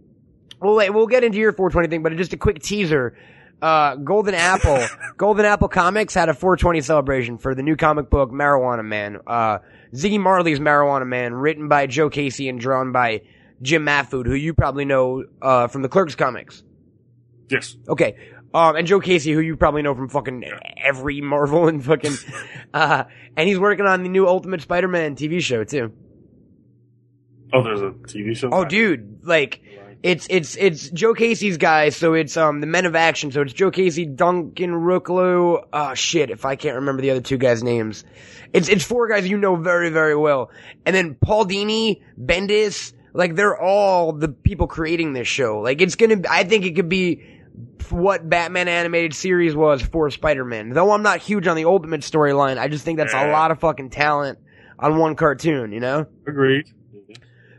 Well, 0.59 0.75
wait, 0.75 0.91
we'll 0.91 1.07
get 1.07 1.23
into 1.23 1.39
your 1.39 1.53
420 1.53 1.87
thing, 1.87 2.03
but 2.03 2.15
just 2.17 2.33
a 2.33 2.37
quick 2.37 2.61
teaser. 2.61 3.17
Uh, 3.61 3.95
Golden 3.95 4.33
Apple, 4.33 4.83
Golden 5.17 5.45
Apple 5.45 5.67
Comics 5.67 6.13
had 6.13 6.29
a 6.29 6.33
420 6.33 6.81
celebration 6.81 7.37
for 7.37 7.53
the 7.53 7.61
new 7.63 7.75
comic 7.75 8.09
book 8.09 8.31
Marijuana 8.31 8.83
Man. 8.85 9.19
Uh, 9.25 9.59
Ziggy 9.93 10.19
Marley's 10.19 10.59
Marijuana 10.59 11.07
Man, 11.07 11.33
written 11.33 11.67
by 11.67 11.87
Joe 11.87 12.09
Casey 12.09 12.49
and 12.49 12.59
drawn 12.59 12.91
by 12.91 13.21
Jim 13.61 13.85
Mahfood, 13.85 14.25
who 14.25 14.33
you 14.33 14.53
probably 14.53 14.85
know 14.85 15.25
uh, 15.41 15.67
from 15.67 15.83
the 15.83 15.89
Clerks 15.89 16.15
comics. 16.15 16.63
Yes. 17.49 17.75
Okay. 17.87 18.15
Um, 18.53 18.75
and 18.75 18.85
Joe 18.85 18.99
Casey, 18.99 19.31
who 19.31 19.39
you 19.39 19.55
probably 19.55 19.81
know 19.81 19.95
from 19.95 20.09
fucking 20.09 20.43
every 20.77 21.21
Marvel 21.21 21.67
and 21.67 21.83
fucking, 21.83 22.13
uh, 22.73 23.05
and 23.37 23.47
he's 23.47 23.59
working 23.59 23.85
on 23.85 24.03
the 24.03 24.09
new 24.09 24.27
Ultimate 24.27 24.61
Spider-Man 24.61 25.15
TV 25.15 25.41
show 25.41 25.63
too. 25.63 25.93
Oh, 27.53 27.63
there's 27.63 27.81
a 27.81 27.91
TV 27.91 28.35
show. 28.35 28.49
Oh, 28.51 28.65
dude, 28.65 29.21
like 29.23 29.61
it's 30.03 30.27
it's 30.29 30.55
it's 30.55 30.89
Joe 30.89 31.13
Casey's 31.13 31.57
guys, 31.57 31.95
so 31.95 32.13
it's 32.13 32.35
um 32.35 32.59
the 32.59 32.67
Men 32.67 32.85
of 32.85 32.95
Action, 32.95 33.31
so 33.31 33.41
it's 33.41 33.53
Joe 33.53 33.71
Casey, 33.71 34.05
Duncan 34.05 34.73
Rouleau. 34.73 35.65
Oh 35.71 35.93
shit, 35.93 36.29
if 36.29 36.45
I 36.45 36.55
can't 36.55 36.75
remember 36.75 37.01
the 37.01 37.11
other 37.11 37.21
two 37.21 37.37
guys' 37.37 37.63
names, 37.63 38.03
it's 38.51 38.67
it's 38.67 38.83
four 38.83 39.07
guys 39.07 39.27
you 39.29 39.37
know 39.37 39.55
very 39.55 39.89
very 39.89 40.15
well, 40.15 40.49
and 40.85 40.95
then 40.95 41.15
Paul 41.15 41.45
Dini, 41.45 42.01
Bendis, 42.19 42.93
like 43.13 43.35
they're 43.35 43.59
all 43.59 44.13
the 44.13 44.29
people 44.29 44.67
creating 44.67 45.13
this 45.13 45.27
show. 45.27 45.59
Like 45.59 45.81
it's 45.81 45.95
gonna, 45.95 46.21
I 46.29 46.45
think 46.45 46.65
it 46.65 46.75
could 46.75 46.89
be 46.89 47.21
what 47.89 48.27
Batman 48.27 48.67
animated 48.67 49.13
series 49.13 49.55
was 49.55 49.81
for 49.81 50.09
Spider-Man. 50.09 50.69
Though 50.69 50.91
I'm 50.91 51.03
not 51.03 51.19
huge 51.19 51.47
on 51.47 51.55
the 51.55 51.65
Ultimate 51.65 52.01
storyline, 52.01 52.57
I 52.57 52.67
just 52.67 52.83
think 52.83 52.97
that's 52.97 53.13
a 53.13 53.31
lot 53.31 53.51
of 53.51 53.59
fucking 53.59 53.89
talent 53.91 54.39
on 54.77 54.97
one 54.97 55.15
cartoon, 55.15 55.71
you 55.71 55.79
know. 55.79 56.05
Agreed. 56.27 56.65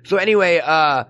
So 0.05 0.17
anyway, 0.17 0.61
uh, 0.63 1.05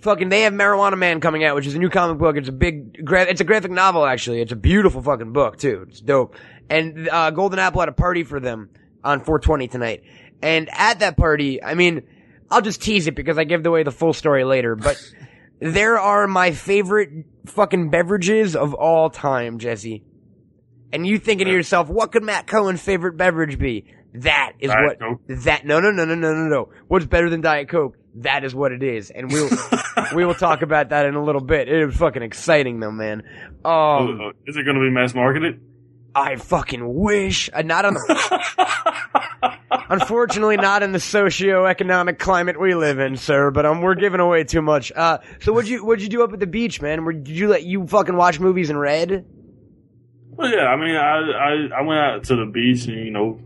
fucking, 0.00 0.28
they 0.30 0.42
have 0.42 0.52
Marijuana 0.52 0.98
Man 0.98 1.20
coming 1.20 1.44
out, 1.44 1.54
which 1.54 1.66
is 1.66 1.74
a 1.74 1.78
new 1.78 1.90
comic 1.90 2.18
book. 2.18 2.36
It's 2.36 2.48
a 2.48 2.52
big, 2.52 3.04
gra- 3.04 3.26
it's 3.28 3.40
a 3.40 3.44
graphic 3.44 3.70
novel 3.70 4.04
actually. 4.06 4.40
It's 4.40 4.52
a 4.52 4.56
beautiful 4.56 5.02
fucking 5.02 5.32
book 5.32 5.58
too. 5.58 5.86
It's 5.88 6.00
dope. 6.00 6.34
And, 6.70 7.08
uh, 7.08 7.30
Golden 7.30 7.58
Apple 7.58 7.80
had 7.80 7.88
a 7.88 7.92
party 7.92 8.24
for 8.24 8.40
them 8.40 8.70
on 9.04 9.20
420 9.20 9.68
tonight. 9.68 10.02
And 10.42 10.68
at 10.72 11.00
that 11.00 11.16
party, 11.16 11.62
I 11.62 11.74
mean, 11.74 12.02
I'll 12.50 12.62
just 12.62 12.82
tease 12.82 13.06
it 13.06 13.14
because 13.14 13.38
I 13.38 13.44
give 13.44 13.64
away 13.66 13.82
the 13.82 13.92
full 13.92 14.12
story 14.12 14.44
later, 14.44 14.74
but 14.76 14.96
there 15.62 15.98
are 15.98 16.26
my 16.26 16.50
favorite 16.52 17.10
fucking 17.46 17.90
beverages 17.90 18.56
of 18.56 18.74
all 18.74 19.10
time, 19.10 19.58
Jesse. 19.58 20.02
And 20.92 21.06
you 21.06 21.18
thinking 21.18 21.46
to 21.46 21.52
yourself, 21.52 21.88
what 21.88 22.12
could 22.12 22.22
Matt 22.22 22.46
Cohen's 22.46 22.82
favorite 22.82 23.16
beverage 23.16 23.58
be? 23.58 23.86
That 24.14 24.52
is 24.58 24.70
Diet 24.70 24.84
what 24.84 24.98
Coke. 25.00 25.20
that 25.44 25.64
no 25.64 25.80
no 25.80 25.90
no 25.90 26.04
no 26.04 26.14
no 26.14 26.34
no 26.34 26.48
no. 26.48 26.68
What's 26.88 27.06
better 27.06 27.30
than 27.30 27.40
Diet 27.40 27.68
Coke? 27.70 27.96
That 28.16 28.44
is 28.44 28.54
what 28.54 28.70
it 28.72 28.82
is, 28.82 29.10
and 29.10 29.32
we'll 29.32 29.48
we 30.14 30.26
will 30.26 30.34
talk 30.34 30.60
about 30.60 30.90
that 30.90 31.06
in 31.06 31.14
a 31.14 31.24
little 31.24 31.40
bit. 31.40 31.66
It 31.68 31.88
is 31.88 31.96
fucking 31.96 32.22
exciting 32.22 32.78
though, 32.78 32.90
man. 32.90 33.22
Um, 33.64 34.20
Uh, 34.20 34.28
Is 34.46 34.56
it 34.58 34.64
going 34.64 34.76
to 34.76 34.82
be 34.82 34.90
mass 34.90 35.14
marketed? 35.14 35.62
I 36.14 36.36
fucking 36.36 36.82
wish 36.94 37.48
uh, 37.54 37.62
not 37.62 37.86
on 37.86 37.94
the. 37.94 38.56
Unfortunately, 39.92 40.56
not 40.56 40.82
in 40.82 40.92
the 40.92 41.00
socio-economic 41.00 42.18
climate 42.18 42.58
we 42.58 42.74
live 42.74 42.98
in, 42.98 43.16
sir. 43.18 43.50
But 43.50 43.66
um, 43.66 43.82
we're 43.82 43.94
giving 43.94 44.20
away 44.20 44.44
too 44.44 44.62
much. 44.62 44.90
Uh, 44.90 45.18
so 45.40 45.52
what'd 45.52 45.68
you 45.68 45.84
what'd 45.84 46.02
you 46.02 46.08
do 46.08 46.22
up 46.22 46.32
at 46.32 46.40
the 46.40 46.46
beach, 46.46 46.80
man? 46.80 47.04
Where, 47.04 47.12
did 47.12 47.28
you 47.28 47.48
let 47.48 47.64
you 47.64 47.86
fucking 47.86 48.16
watch 48.16 48.40
movies 48.40 48.70
in 48.70 48.78
red? 48.78 49.26
Well, 50.30 50.50
yeah. 50.50 50.64
I 50.64 50.76
mean, 50.76 50.96
I, 50.96 51.18
I 51.18 51.80
I 51.80 51.82
went 51.82 52.00
out 52.00 52.24
to 52.24 52.36
the 52.36 52.46
beach 52.46 52.86
and 52.86 52.96
you 53.04 53.10
know 53.10 53.38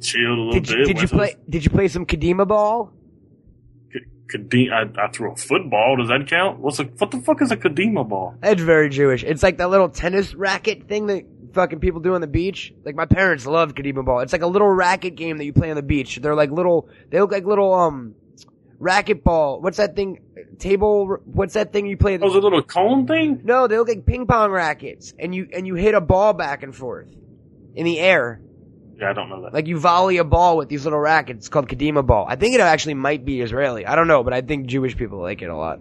chilled 0.00 0.38
a 0.38 0.42
little 0.42 0.60
Did 0.60 0.66
bit. 0.66 0.86
did 0.86 1.02
you 1.02 1.08
play 1.08 1.36
Did 1.48 1.64
you 1.64 1.70
play 1.70 1.88
some 1.88 2.06
Kadima 2.06 2.48
ball? 2.48 2.92
Kadima, 4.32 4.72
I, 4.98 5.04
I 5.06 5.10
threw 5.10 5.32
a 5.32 5.36
football. 5.36 5.96
Does 5.96 6.08
that 6.08 6.26
count? 6.28 6.60
What's 6.60 6.78
a 6.78 6.84
what 6.84 7.10
the 7.10 7.20
fuck 7.20 7.42
is 7.42 7.50
a 7.50 7.56
Kadima 7.56 8.08
ball? 8.08 8.34
That's 8.40 8.62
very 8.62 8.88
Jewish. 8.88 9.24
It's 9.24 9.42
like 9.42 9.58
that 9.58 9.70
little 9.70 9.88
tennis 9.88 10.34
racket 10.34 10.88
thing 10.88 11.06
that 11.06 11.24
fucking 11.52 11.80
people 11.80 12.00
do 12.00 12.14
on 12.14 12.20
the 12.20 12.26
beach. 12.26 12.72
Like 12.84 12.94
my 12.94 13.06
parents 13.06 13.46
love 13.46 13.74
Kadima 13.74 14.04
ball. 14.04 14.20
It's 14.20 14.32
like 14.32 14.42
a 14.42 14.46
little 14.46 14.68
racket 14.68 15.14
game 15.14 15.38
that 15.38 15.44
you 15.44 15.52
play 15.52 15.70
on 15.70 15.76
the 15.76 15.82
beach. 15.82 16.16
They're 16.16 16.34
like 16.34 16.50
little. 16.50 16.88
They 17.10 17.20
look 17.20 17.32
like 17.32 17.44
little 17.44 17.72
um 17.72 18.14
racket 18.78 19.24
ball. 19.24 19.60
What's 19.60 19.78
that 19.78 19.96
thing? 19.96 20.20
Table. 20.58 21.18
What's 21.24 21.54
that 21.54 21.72
thing 21.72 21.86
you 21.86 21.96
play? 21.96 22.18
Oh, 22.18 22.26
was 22.26 22.34
a 22.34 22.38
little 22.38 22.62
cone 22.62 23.06
thing. 23.06 23.40
No, 23.44 23.66
they 23.66 23.78
look 23.78 23.88
like 23.88 24.06
ping 24.06 24.26
pong 24.26 24.50
rackets, 24.50 25.14
and 25.18 25.34
you 25.34 25.48
and 25.52 25.66
you 25.66 25.74
hit 25.74 25.94
a 25.94 26.00
ball 26.00 26.32
back 26.32 26.62
and 26.62 26.74
forth 26.74 27.08
in 27.74 27.84
the 27.84 27.98
air. 27.98 28.40
Yeah, 28.98 29.10
I 29.10 29.12
don't 29.12 29.28
know 29.28 29.42
that. 29.42 29.54
Like 29.54 29.68
you 29.68 29.78
volley 29.78 30.16
a 30.16 30.24
ball 30.24 30.56
with 30.56 30.68
these 30.68 30.84
little 30.84 30.98
rackets. 30.98 31.38
It's 31.38 31.48
called 31.48 31.68
Kadima 31.68 32.04
ball. 32.04 32.26
I 32.28 32.36
think 32.36 32.54
it 32.54 32.60
actually 32.60 32.94
might 32.94 33.24
be 33.24 33.40
Israeli. 33.40 33.86
I 33.86 33.94
don't 33.94 34.08
know, 34.08 34.24
but 34.24 34.32
I 34.32 34.40
think 34.40 34.66
Jewish 34.66 34.96
people 34.96 35.20
like 35.20 35.40
it 35.42 35.48
a 35.48 35.56
lot. 35.56 35.78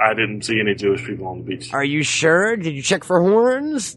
I 0.00 0.14
didn't 0.14 0.42
see 0.44 0.60
any 0.60 0.74
Jewish 0.74 1.04
people 1.04 1.26
on 1.26 1.38
the 1.38 1.44
beach. 1.44 1.72
Are 1.72 1.84
you 1.84 2.02
sure? 2.02 2.56
Did 2.56 2.74
you 2.74 2.82
check 2.82 3.04
for 3.04 3.20
horns? 3.20 3.96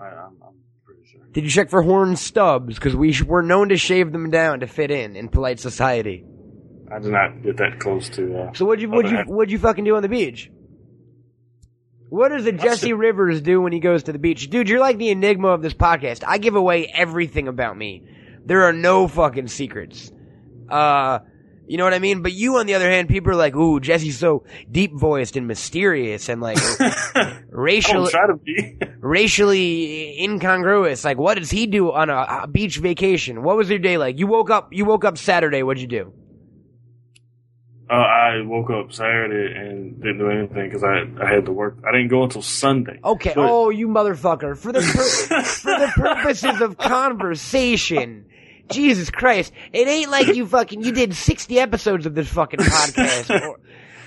I, 0.00 0.04
I'm, 0.06 0.36
I'm 0.46 0.54
pretty 0.84 1.02
sure. 1.10 1.20
Did 1.32 1.44
you 1.44 1.50
check 1.50 1.70
for 1.70 1.82
horn 1.82 2.16
stubs? 2.16 2.76
Because 2.76 2.94
we 2.94 3.12
sh- 3.12 3.22
we're 3.22 3.42
known 3.42 3.70
to 3.70 3.76
shave 3.76 4.12
them 4.12 4.30
down 4.30 4.60
to 4.60 4.66
fit 4.66 4.90
in 4.90 5.16
in 5.16 5.28
polite 5.28 5.58
society. 5.60 6.24
I 6.92 6.98
did 7.00 7.10
not 7.12 7.42
get 7.42 7.56
that 7.56 7.80
close 7.80 8.08
to. 8.10 8.38
Uh, 8.38 8.52
So 8.52 8.66
what'd 8.66 8.82
you 8.82 8.88
what'd 8.90 9.10
you 9.10 9.18
what'd 9.26 9.50
you 9.50 9.58
fucking 9.58 9.84
do 9.84 9.96
on 9.96 10.02
the 10.02 10.08
beach? 10.08 10.50
What 12.10 12.28
does 12.28 12.46
a 12.46 12.52
Jesse 12.52 12.92
Rivers 12.92 13.40
do 13.40 13.60
when 13.60 13.72
he 13.72 13.80
goes 13.80 14.04
to 14.04 14.12
the 14.12 14.18
beach? 14.18 14.48
Dude, 14.48 14.68
you're 14.68 14.78
like 14.78 14.98
the 14.98 15.08
enigma 15.10 15.48
of 15.48 15.62
this 15.62 15.74
podcast. 15.74 16.22
I 16.26 16.38
give 16.38 16.54
away 16.54 16.86
everything 16.86 17.48
about 17.48 17.76
me. 17.76 18.04
There 18.44 18.64
are 18.64 18.72
no 18.72 19.08
fucking 19.08 19.48
secrets. 19.48 20.12
Uh, 20.68 21.20
you 21.66 21.78
know 21.78 21.84
what 21.84 21.94
I 21.94 21.98
mean? 21.98 22.22
But 22.22 22.32
you, 22.32 22.56
on 22.56 22.66
the 22.66 22.74
other 22.74 22.90
hand, 22.90 23.08
people 23.08 23.30
are 23.32 23.36
like, 23.36 23.54
ooh, 23.56 23.80
Jesse's 23.80 24.18
so 24.18 24.44
deep 24.70 24.92
voiced 24.94 25.36
and 25.36 25.46
mysterious 25.46 26.28
and 26.28 26.40
like 26.40 26.58
I 28.06 28.10
try 28.10 28.26
to 28.26 28.36
be. 28.36 28.78
racially 29.00 30.22
incongruous. 30.22 31.04
Like, 31.04 31.18
what 31.18 31.38
does 31.38 31.50
he 31.50 31.66
do 31.66 31.92
on 31.92 32.10
a, 32.10 32.42
a 32.42 32.46
beach 32.46 32.78
vacation? 32.78 33.42
What 33.42 33.56
was 33.56 33.70
your 33.70 33.78
day 33.78 33.98
like? 33.98 34.18
You 34.18 34.26
woke 34.26 34.50
up, 34.50 34.72
you 34.72 34.84
woke 34.84 35.04
up 35.04 35.18
Saturday. 35.18 35.62
What'd 35.62 35.80
you 35.80 35.88
do? 35.88 36.12
Uh, 37.88 37.96
I 37.96 38.40
woke 38.40 38.70
up 38.70 38.92
Saturday 38.92 39.54
and 39.58 40.00
didn't 40.00 40.18
do 40.18 40.30
anything 40.30 40.70
because 40.70 40.82
I 40.82 41.02
I 41.22 41.28
had 41.30 41.44
to 41.44 41.52
work. 41.52 41.76
I 41.86 41.92
didn't 41.92 42.08
go 42.08 42.22
until 42.24 42.40
Sunday. 42.40 42.98
Okay. 43.04 43.32
But- 43.34 43.48
oh, 43.50 43.68
you 43.68 43.88
motherfucker! 43.88 44.56
For 44.56 44.72
the 44.72 44.80
pur- 44.80 45.42
for 45.42 45.70
the 45.78 45.92
purposes 45.94 46.62
of 46.62 46.78
conversation, 46.78 48.24
Jesus 48.70 49.10
Christ! 49.10 49.52
It 49.72 49.86
ain't 49.88 50.10
like 50.10 50.34
you 50.34 50.46
fucking 50.46 50.82
you 50.82 50.92
did 50.92 51.14
sixty 51.14 51.58
episodes 51.60 52.06
of 52.06 52.14
this 52.14 52.28
fucking 52.28 52.60
podcast. 52.60 53.54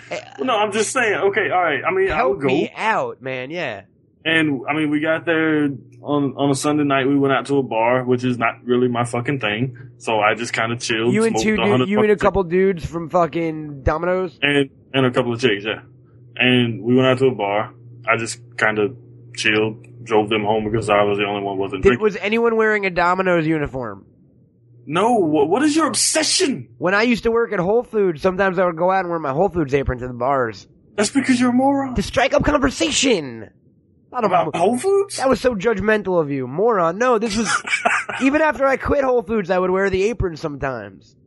Or, 0.09 0.15
uh, 0.15 0.43
no, 0.43 0.55
I'm 0.55 0.71
just 0.71 0.91
saying. 0.93 1.15
Okay, 1.15 1.49
all 1.51 1.61
right. 1.61 1.81
I 1.85 1.91
mean, 1.91 2.09
I 2.09 2.15
help 2.15 2.37
would 2.37 2.41
go, 2.43 2.47
me 2.47 2.71
out, 2.73 3.21
man. 3.21 3.51
Yeah. 3.51 3.81
and 4.23 4.61
I 4.69 4.73
mean, 4.73 4.89
we 4.89 5.01
got 5.01 5.25
there 5.25 5.65
on 6.01 6.33
on 6.37 6.49
a 6.49 6.55
Sunday 6.55 6.85
night. 6.85 7.07
We 7.07 7.17
went 7.17 7.33
out 7.33 7.45
to 7.47 7.57
a 7.57 7.63
bar, 7.63 8.05
which 8.05 8.23
is 8.23 8.37
not 8.37 8.63
really 8.63 8.87
my 8.87 9.03
fucking 9.03 9.41
thing. 9.41 9.77
So 9.97 10.19
I 10.21 10.33
just 10.35 10.53
kind 10.53 10.71
of 10.71 10.79
chilled. 10.79 11.13
You 11.13 11.25
and 11.25 11.37
two, 11.37 11.55
you 11.87 11.99
and 12.01 12.11
a 12.11 12.15
couple 12.15 12.41
dudes 12.43 12.85
from 12.85 13.09
fucking 13.09 13.83
Domino's. 13.83 14.39
and 14.41 14.69
and 14.93 15.05
a 15.05 15.11
couple 15.11 15.33
of 15.33 15.41
chicks, 15.41 15.65
yeah. 15.65 15.81
And 16.37 16.81
we 16.83 16.95
went 16.95 17.07
out 17.07 17.17
to 17.17 17.25
a 17.27 17.35
bar. 17.35 17.73
I 18.07 18.15
just 18.15 18.39
kind 18.55 18.79
of 18.79 18.95
chilled, 19.35 19.85
drove 20.05 20.29
them 20.29 20.45
home 20.45 20.63
because 20.71 20.89
I 20.89 21.03
was 21.03 21.17
the 21.17 21.25
only 21.25 21.41
one 21.43 21.57
wasn't 21.57 21.83
Did, 21.83 21.89
drinking. 21.89 22.03
was 22.03 22.15
anyone 22.15 22.55
wearing 22.55 22.85
a 22.85 22.89
Domino's 22.89 23.45
uniform? 23.45 24.05
No, 24.89 25.15
what, 25.15 25.63
is 25.63 25.75
your 25.75 25.87
obsession? 25.87 26.69
When 26.77 26.93
I 26.95 27.03
used 27.03 27.23
to 27.23 27.31
work 27.31 27.51
at 27.51 27.59
Whole 27.59 27.83
Foods, 27.83 28.21
sometimes 28.21 28.57
I 28.57 28.65
would 28.65 28.77
go 28.77 28.89
out 28.89 29.01
and 29.01 29.09
wear 29.09 29.19
my 29.19 29.33
Whole 29.33 29.49
Foods 29.49 29.73
apron 29.73 29.99
to 29.99 30.07
the 30.07 30.13
bars 30.13 30.65
That's 30.95 31.09
because 31.11 31.39
you're 31.41 31.49
a 31.49 31.53
moron. 31.53 31.95
to 31.95 32.01
strike 32.01 32.33
up 32.33 32.45
conversation. 32.45 33.49
Not 34.13 34.23
about 34.23 34.47
About 34.47 34.59
Whole 34.61 34.77
Foods? 34.77 35.17
That 35.17 35.27
was 35.27 35.41
so 35.41 35.53
judgmental 35.55 36.21
of 36.21 36.31
you, 36.31 36.47
moron. 36.47 36.97
No, 36.97 37.19
this 37.19 37.35
was 37.35 37.49
even 38.21 38.41
after 38.41 38.65
I 38.65 38.77
quit 38.77 39.03
Whole 39.03 39.23
Foods, 39.23 39.49
I 39.49 39.59
would 39.59 39.71
wear 39.71 39.89
the 39.89 40.03
apron 40.03 40.37
sometimes 40.37 41.17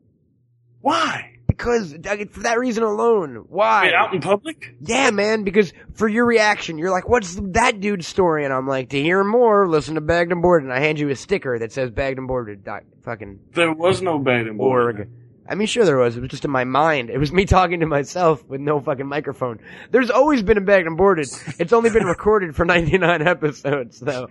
Why? 0.81 1.30
Because 1.61 1.92
for 2.31 2.40
that 2.40 2.59
reason 2.59 2.83
alone. 2.83 3.44
Why? 3.49 3.85
Wait, 3.85 3.94
out 3.94 4.14
in 4.14 4.20
public? 4.23 4.75
Yeah, 4.81 5.11
man, 5.11 5.44
because 5.44 5.75
for 5.92 6.09
your 6.09 6.25
reaction, 6.25 6.79
you're 6.79 6.90
like, 6.90 7.07
what's 7.07 7.35
that 7.38 7.81
dude's 7.81 8.07
story? 8.07 8.46
And 8.46 8.55
I'm 8.55 8.66
like, 8.66 8.88
to 8.90 9.01
hear 9.03 9.23
more, 9.23 9.68
listen 9.68 9.96
to 9.96 10.01
Bagged 10.01 10.33
and 10.33 10.40
Boarded. 10.40 10.68
And 10.70 10.73
I 10.77 10.81
hand 10.81 10.99
you 10.99 11.11
a 11.11 11.16
sticker 11.16 11.59
that 11.59 11.70
says 11.73 11.90
Bagged 11.90 12.16
and 12.18 12.27
Boarded. 12.27 12.64
Dot, 12.64 12.85
fucking 13.05 13.38
There 13.53 13.73
was 13.73 14.01
no 14.01 14.18
bathing 14.18 14.57
board. 14.57 14.96
org. 15.01 15.09
I 15.46 15.55
mean, 15.57 15.66
sure 15.66 15.85
there 15.85 15.99
was. 15.99 16.16
It 16.16 16.20
was 16.20 16.31
just 16.31 16.44
in 16.46 16.51
my 16.51 16.64
mind. 16.64 17.11
It 17.11 17.18
was 17.18 17.31
me 17.33 17.44
talking 17.46 17.81
to 17.81 17.87
myself 17.87 18.42
with 18.46 18.61
no 18.62 18.81
fucking 18.81 19.07
microphone. 19.07 19.59
There's 19.90 20.11
always 20.11 20.42
been 20.42 20.57
a 20.57 20.62
Bagged 20.62 20.87
and 20.87 20.96
Boarded. 20.96 21.27
It's 21.59 21.73
only 21.75 21.90
been 21.90 22.07
recorded 22.07 22.57
for 22.57 22.64
99 22.66 23.27
episodes, 23.27 24.01
though. 24.01 24.29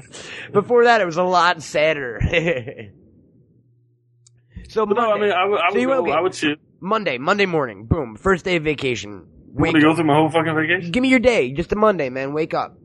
Before 0.52 0.84
that, 0.84 1.00
it 1.00 1.04
was 1.04 1.16
a 1.18 1.22
lot 1.22 1.62
sadder. 1.62 2.18
so 4.68 4.86
But 4.86 4.96
no, 4.96 5.12
I 5.12 5.20
mean, 5.20 5.30
I 5.30 5.44
would, 5.44 5.60
I 5.60 5.68
So 5.68 5.74
would, 5.74 5.80
you 5.80 5.86
go, 5.88 6.02
okay. 6.02 6.12
I 6.12 6.20
would. 6.20 6.34
Monday, 6.82 7.16
Monday 7.16 7.46
morning, 7.46 7.86
boom, 7.86 8.16
first 8.16 8.44
day 8.44 8.56
of 8.56 8.64
vacation. 8.64 9.10
You 9.54 9.54
Wake 9.54 9.72
want 9.72 9.76
to 9.76 9.88
go 9.88 9.94
through 9.94 10.04
my 10.04 10.14
whole 10.16 10.28
fucking 10.30 10.54
vacation? 10.54 10.90
Give 10.90 11.00
me 11.02 11.08
your 11.08 11.20
day, 11.20 11.52
just 11.52 11.70
a 11.72 11.76
Monday, 11.76 12.10
man. 12.10 12.32
Wake 12.34 12.54
up. 12.54 12.76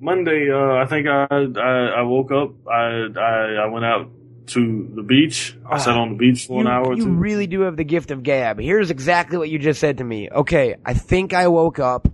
Monday, 0.00 0.48
uh, 0.48 0.74
I 0.76 0.86
think 0.86 1.08
I, 1.08 1.26
I, 1.28 1.86
I 1.98 2.02
woke 2.02 2.30
up, 2.30 2.50
I, 2.68 3.08
I, 3.18 3.64
I 3.64 3.66
went 3.66 3.84
out 3.84 4.10
to 4.48 4.90
the 4.94 5.02
beach. 5.02 5.56
I 5.68 5.78
sat 5.78 5.96
on 5.96 6.10
the 6.10 6.16
beach 6.16 6.46
for 6.46 6.60
an 6.60 6.68
Ah, 6.68 6.70
you, 6.70 6.76
hour 6.76 6.86
or 6.92 6.96
you 6.96 7.04
two. 7.06 7.10
really 7.10 7.48
do 7.48 7.62
have 7.62 7.76
the 7.76 7.84
gift 7.84 8.12
of 8.12 8.22
gab. 8.22 8.60
Here's 8.60 8.90
exactly 8.90 9.38
what 9.38 9.50
you 9.50 9.58
just 9.58 9.80
said 9.80 9.98
to 9.98 10.04
me. 10.04 10.30
Okay, 10.30 10.76
I 10.86 10.94
think 10.94 11.34
I 11.34 11.48
woke 11.48 11.80
up, 11.80 12.06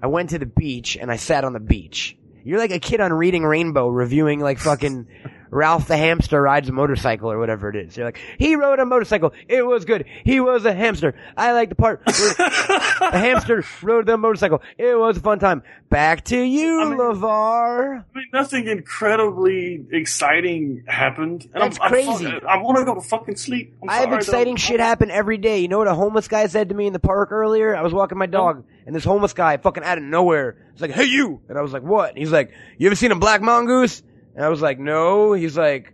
I 0.00 0.06
went 0.06 0.30
to 0.30 0.38
the 0.38 0.46
beach, 0.46 0.96
and 0.96 1.10
I 1.10 1.16
sat 1.16 1.42
on 1.44 1.52
the 1.54 1.60
beach. 1.60 2.16
You're 2.44 2.58
like 2.58 2.70
a 2.70 2.78
kid 2.78 3.00
on 3.00 3.12
Reading 3.12 3.42
Rainbow 3.42 3.88
reviewing 3.88 4.38
like 4.38 4.58
fucking 4.58 5.08
Ralph 5.52 5.86
the 5.86 5.98
hamster 5.98 6.40
rides 6.40 6.70
a 6.70 6.72
motorcycle 6.72 7.30
or 7.30 7.38
whatever 7.38 7.68
it 7.68 7.76
is. 7.76 7.94
You're 7.94 8.06
like, 8.06 8.18
he 8.38 8.56
rode 8.56 8.78
a 8.78 8.86
motorcycle. 8.86 9.34
It 9.48 9.66
was 9.66 9.84
good. 9.84 10.06
He 10.24 10.40
was 10.40 10.64
a 10.64 10.72
hamster. 10.72 11.14
I 11.36 11.52
like 11.52 11.68
the 11.68 11.74
part 11.74 12.00
where 12.06 12.34
the 13.10 13.18
hamster 13.18 13.62
rode 13.82 14.06
the 14.06 14.16
motorcycle. 14.16 14.62
It 14.78 14.98
was 14.98 15.18
a 15.18 15.20
fun 15.20 15.38
time. 15.40 15.62
Back 15.90 16.24
to 16.26 16.40
you, 16.40 16.80
I 16.80 16.88
mean- 16.88 16.98
LeVar. 16.98 17.98
I 17.98 18.18
mean, 18.18 18.28
nothing 18.32 18.66
incredibly 18.66 19.84
exciting 19.92 20.84
happened. 20.86 21.48
And 21.52 21.62
That's 21.62 21.78
I'm, 21.82 21.90
crazy. 21.90 22.26
I, 22.26 22.38
I 22.54 22.62
want 22.62 22.78
to 22.78 22.84
go 22.86 22.94
to 22.94 23.02
fucking 23.02 23.36
sleep. 23.36 23.74
I'm 23.82 23.90
I 23.90 23.96
have 23.96 24.04
sorry, 24.04 24.16
exciting 24.16 24.54
though. 24.54 24.58
shit 24.58 24.80
happen 24.80 25.10
every 25.10 25.36
day. 25.36 25.58
You 25.58 25.68
know 25.68 25.76
what 25.78 25.86
a 25.88 25.94
homeless 25.94 26.28
guy 26.28 26.46
said 26.46 26.70
to 26.70 26.74
me 26.74 26.86
in 26.86 26.94
the 26.94 26.98
park 26.98 27.30
earlier? 27.30 27.76
I 27.76 27.82
was 27.82 27.92
walking 27.92 28.16
my 28.16 28.24
dog, 28.26 28.64
and 28.86 28.96
this 28.96 29.04
homeless 29.04 29.34
guy, 29.34 29.58
fucking 29.58 29.82
out 29.84 29.98
of 29.98 30.04
nowhere, 30.04 30.56
was 30.72 30.80
like, 30.80 30.92
"Hey, 30.92 31.04
you!" 31.04 31.40
And 31.50 31.58
I 31.58 31.60
was 31.60 31.72
like, 31.74 31.82
"What?" 31.82 32.10
And 32.10 32.18
he's 32.18 32.32
like, 32.32 32.52
"You 32.78 32.86
ever 32.88 32.96
seen 32.96 33.12
a 33.12 33.16
black 33.16 33.42
mongoose?" 33.42 34.02
And 34.34 34.44
I 34.44 34.48
was 34.48 34.62
like, 34.62 34.78
"No." 34.78 35.32
He's 35.32 35.56
like, 35.56 35.92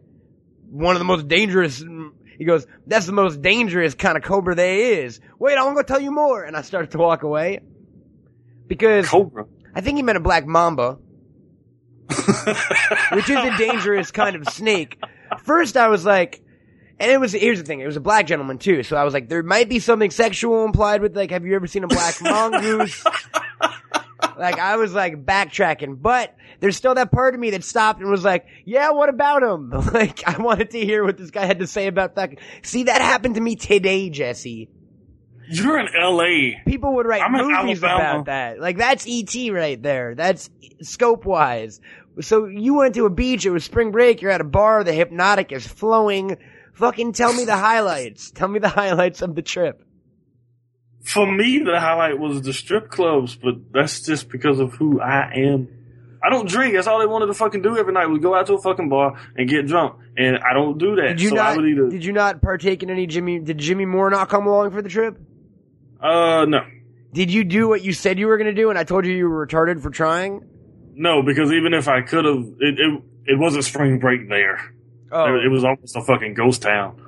"One 0.70 0.94
of 0.94 1.00
the 1.00 1.04
most 1.04 1.28
dangerous." 1.28 1.84
He 2.38 2.44
goes, 2.44 2.66
"That's 2.86 3.06
the 3.06 3.12
most 3.12 3.42
dangerous 3.42 3.94
kind 3.94 4.16
of 4.16 4.22
cobra 4.22 4.54
there 4.54 5.02
is." 5.02 5.20
Wait, 5.38 5.56
I'm 5.58 5.64
gonna 5.66 5.84
tell 5.84 6.00
you 6.00 6.12
more. 6.12 6.44
And 6.44 6.56
I 6.56 6.62
started 6.62 6.92
to 6.92 6.98
walk 6.98 7.22
away 7.22 7.60
because 8.68 9.08
Cobra. 9.08 9.46
I 9.74 9.80
think 9.80 9.96
he 9.96 10.02
meant 10.02 10.18
a 10.18 10.20
black 10.20 10.46
mamba, 10.46 10.98
which 12.08 13.28
is 13.28 13.36
a 13.36 13.56
dangerous 13.58 14.10
kind 14.10 14.36
of 14.36 14.48
snake. 14.48 15.02
First, 15.42 15.76
I 15.76 15.88
was 15.88 16.04
like, 16.04 16.42
and 17.00 17.10
it 17.10 17.18
was, 17.20 17.32
here's 17.32 17.58
the 17.58 17.64
thing, 17.64 17.80
it 17.80 17.86
was 17.86 17.96
a 17.96 18.00
black 18.00 18.26
gentleman 18.26 18.58
too, 18.58 18.82
so 18.82 18.96
I 18.96 19.04
was 19.04 19.14
like, 19.14 19.28
there 19.28 19.42
might 19.42 19.68
be 19.68 19.78
something 19.78 20.10
sexual 20.10 20.64
implied 20.64 21.00
with, 21.00 21.16
like, 21.16 21.30
have 21.30 21.44
you 21.44 21.54
ever 21.54 21.66
seen 21.66 21.84
a 21.84 21.88
black 21.88 22.20
mongoose? 22.20 23.04
like, 24.38 24.58
I 24.58 24.76
was 24.76 24.92
like 24.92 25.24
backtracking, 25.24 26.00
but 26.00 26.34
there's 26.60 26.76
still 26.76 26.94
that 26.94 27.10
part 27.12 27.34
of 27.34 27.40
me 27.40 27.50
that 27.50 27.64
stopped 27.64 28.00
and 28.00 28.10
was 28.10 28.24
like, 28.24 28.46
yeah, 28.64 28.90
what 28.90 29.08
about 29.08 29.42
him? 29.42 29.70
Like, 29.98 30.26
I 30.28 30.40
wanted 30.40 30.70
to 30.70 30.80
hear 30.80 31.02
what 31.02 31.16
this 31.16 31.30
guy 31.30 31.46
had 31.46 31.60
to 31.60 31.66
say 31.66 31.86
about 31.86 32.16
that. 32.16 32.38
See, 32.62 32.84
that 32.84 33.00
happened 33.00 33.36
to 33.36 33.40
me 33.40 33.56
today, 33.56 34.10
Jesse. 34.10 34.68
You're 35.50 35.78
in 35.78 35.88
L.A. 35.98 36.60
People 36.66 36.96
would 36.96 37.06
write 37.06 37.22
I'm 37.22 37.32
movies 37.32 37.78
about 37.78 38.26
that. 38.26 38.60
Like 38.60 38.76
that's 38.76 39.06
ET 39.08 39.34
right 39.50 39.82
there. 39.82 40.14
That's 40.14 40.50
scope 40.82 41.24
wise. 41.24 41.80
So 42.20 42.46
you 42.46 42.74
went 42.74 42.94
to 42.96 43.06
a 43.06 43.10
beach. 43.10 43.46
It 43.46 43.50
was 43.50 43.64
spring 43.64 43.90
break. 43.90 44.20
You're 44.20 44.30
at 44.30 44.42
a 44.42 44.44
bar. 44.44 44.84
The 44.84 44.92
Hpnotiq 44.92 45.52
is 45.52 45.66
flowing. 45.66 46.36
Fucking 46.74 47.12
tell 47.12 47.32
me 47.32 47.44
the 47.44 47.56
highlights. 47.56 48.30
Tell 48.30 48.48
me 48.48 48.58
the 48.58 48.68
highlights 48.68 49.22
of 49.22 49.34
the 49.34 49.42
trip. 49.42 49.82
For 51.02 51.30
me, 51.30 51.60
the 51.60 51.80
highlight 51.80 52.18
was 52.18 52.42
the 52.42 52.52
strip 52.52 52.90
clubs, 52.90 53.34
but 53.34 53.72
that's 53.72 54.02
just 54.02 54.28
because 54.28 54.60
of 54.60 54.74
who 54.74 55.00
I 55.00 55.32
am. 55.34 55.68
I 56.22 56.30
don't 56.30 56.48
drink. 56.48 56.74
That's 56.74 56.86
all 56.86 56.98
they 56.98 57.06
wanted 57.06 57.26
to 57.26 57.34
fucking 57.34 57.62
do 57.62 57.76
every 57.76 57.92
night 57.92 58.06
was 58.06 58.18
go 58.20 58.34
out 58.34 58.46
to 58.48 58.54
a 58.54 58.60
fucking 58.60 58.88
bar 58.88 59.18
and 59.36 59.48
get 59.48 59.66
drunk. 59.66 59.96
And 60.16 60.38
I 60.38 60.52
don't 60.52 60.78
do 60.78 60.96
that. 60.96 61.08
Did 61.08 61.20
you 61.20 61.28
so 61.30 61.34
not? 61.36 61.46
I 61.52 61.56
would 61.56 61.64
either, 61.66 61.88
Did 61.88 62.04
you 62.04 62.12
not 62.12 62.42
partake 62.42 62.82
in 62.82 62.90
any 62.90 63.06
Jimmy? 63.06 63.38
Did 63.38 63.58
Jimmy 63.58 63.86
Moore 63.86 64.10
not 64.10 64.28
come 64.28 64.46
along 64.46 64.70
for 64.72 64.82
the 64.82 64.88
trip? 64.88 65.16
uh, 66.00 66.44
no. 66.48 66.60
Did 67.12 67.32
you 67.32 67.42
do 67.42 67.68
what 67.68 67.82
you 67.82 67.92
said 67.94 68.18
you 68.18 68.26
were 68.26 68.36
going 68.36 68.54
to 68.54 68.60
do? 68.62 68.68
And 68.68 68.78
I 68.78 68.84
told 68.84 69.06
you 69.06 69.12
you 69.12 69.28
were 69.28 69.46
retarded 69.46 69.80
for 69.80 69.90
trying. 69.90 70.46
No, 70.94 71.22
because 71.22 71.52
even 71.52 71.72
if 71.72 71.88
I 71.88 72.02
could 72.02 72.24
have, 72.26 72.44
it, 72.60 72.78
it, 72.78 73.02
it 73.24 73.38
wasn't 73.38 73.64
spring 73.64 73.98
break 73.98 74.28
there. 74.28 74.74
Oh, 75.10 75.24
It 75.36 75.48
was 75.50 75.64
almost 75.64 75.96
a 75.96 76.02
fucking 76.02 76.34
ghost 76.34 76.60
town. 76.60 77.00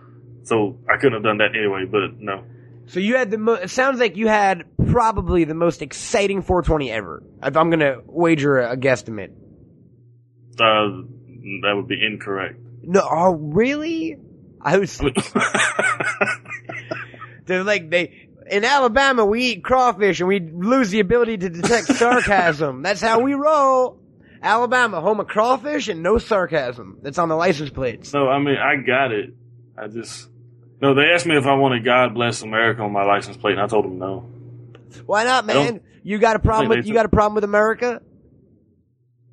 So 0.45 0.79
I 0.89 0.97
couldn't 0.97 1.13
have 1.15 1.23
done 1.23 1.39
that 1.39 1.55
anyway, 1.55 1.85
but 1.85 2.19
no. 2.19 2.45
So 2.91 2.99
you 2.99 3.17
had 3.17 3.31
the 3.31 3.39
mo- 3.39 3.55
it 3.55 3.71
sounds 3.71 4.01
like 4.01 4.17
you 4.17 4.27
had 4.27 4.65
probably 4.91 5.45
the 5.45 5.55
most 5.55 5.81
exciting 5.81 6.43
420 6.43 6.91
ever. 6.91 7.23
If 7.41 7.57
I'm 7.57 7.71
gonna 7.71 7.99
wager 8.05 8.59
a, 8.59 8.73
a 8.73 8.77
guesstimate. 8.77 9.31
Uh, 10.59 11.07
that 11.63 11.73
would 11.75 11.87
be 11.87 12.05
incorrect. 12.05 12.59
No, 12.83 13.07
oh 13.09 13.35
really? 13.35 14.17
I 14.61 14.79
was 14.79 15.01
they're 17.47 17.63
like 17.63 17.91
they 17.91 18.29
in 18.51 18.65
Alabama 18.65 19.25
we 19.25 19.45
eat 19.45 19.63
crawfish 19.63 20.19
and 20.19 20.29
we 20.29 20.41
lose 20.41 20.91
the 20.91 20.99
ability 20.99 21.39
to 21.39 21.49
detect 21.49 21.87
sarcasm. 21.97 22.83
That's 22.83 23.01
how 23.01 23.21
we 23.21 23.35
roll. 23.35 24.01
Alabama, 24.43 25.01
home 25.01 25.21
of 25.21 25.29
crawfish 25.29 25.87
and 25.87 26.03
no 26.03 26.19
sarcasm. 26.19 26.99
That's 27.03 27.19
on 27.19 27.29
the 27.29 27.37
license 27.37 27.71
plates. 27.71 28.13
no, 28.13 28.29
I 28.29 28.41
mean, 28.41 28.57
I 28.57 28.85
got 28.85 29.13
it. 29.13 29.33
I 29.79 29.87
just, 29.87 30.29
no, 30.81 30.95
they 30.95 31.11
asked 31.13 31.27
me 31.27 31.37
if 31.37 31.47
I 31.47 31.55
wanted 31.55 31.85
God 31.85 32.15
bless 32.15 32.43
America 32.43 32.83
on 32.83 32.93
my 32.93 33.05
license 33.05 33.37
plate, 33.37 33.53
and 33.53 33.61
I 33.61 33.67
told 33.67 33.85
them 33.85 33.99
no. 33.99 34.31
Why 35.07 35.25
not, 35.25 35.47
man? 35.47 35.81
You 36.03 36.19
got 36.19 36.37
a 36.37 36.39
problem 36.39 36.69
with 36.69 36.87
you 36.87 36.95
got 36.95 37.07
a 37.07 37.11
problem 37.11 37.35
with 37.35 37.45
America? 37.45 38.01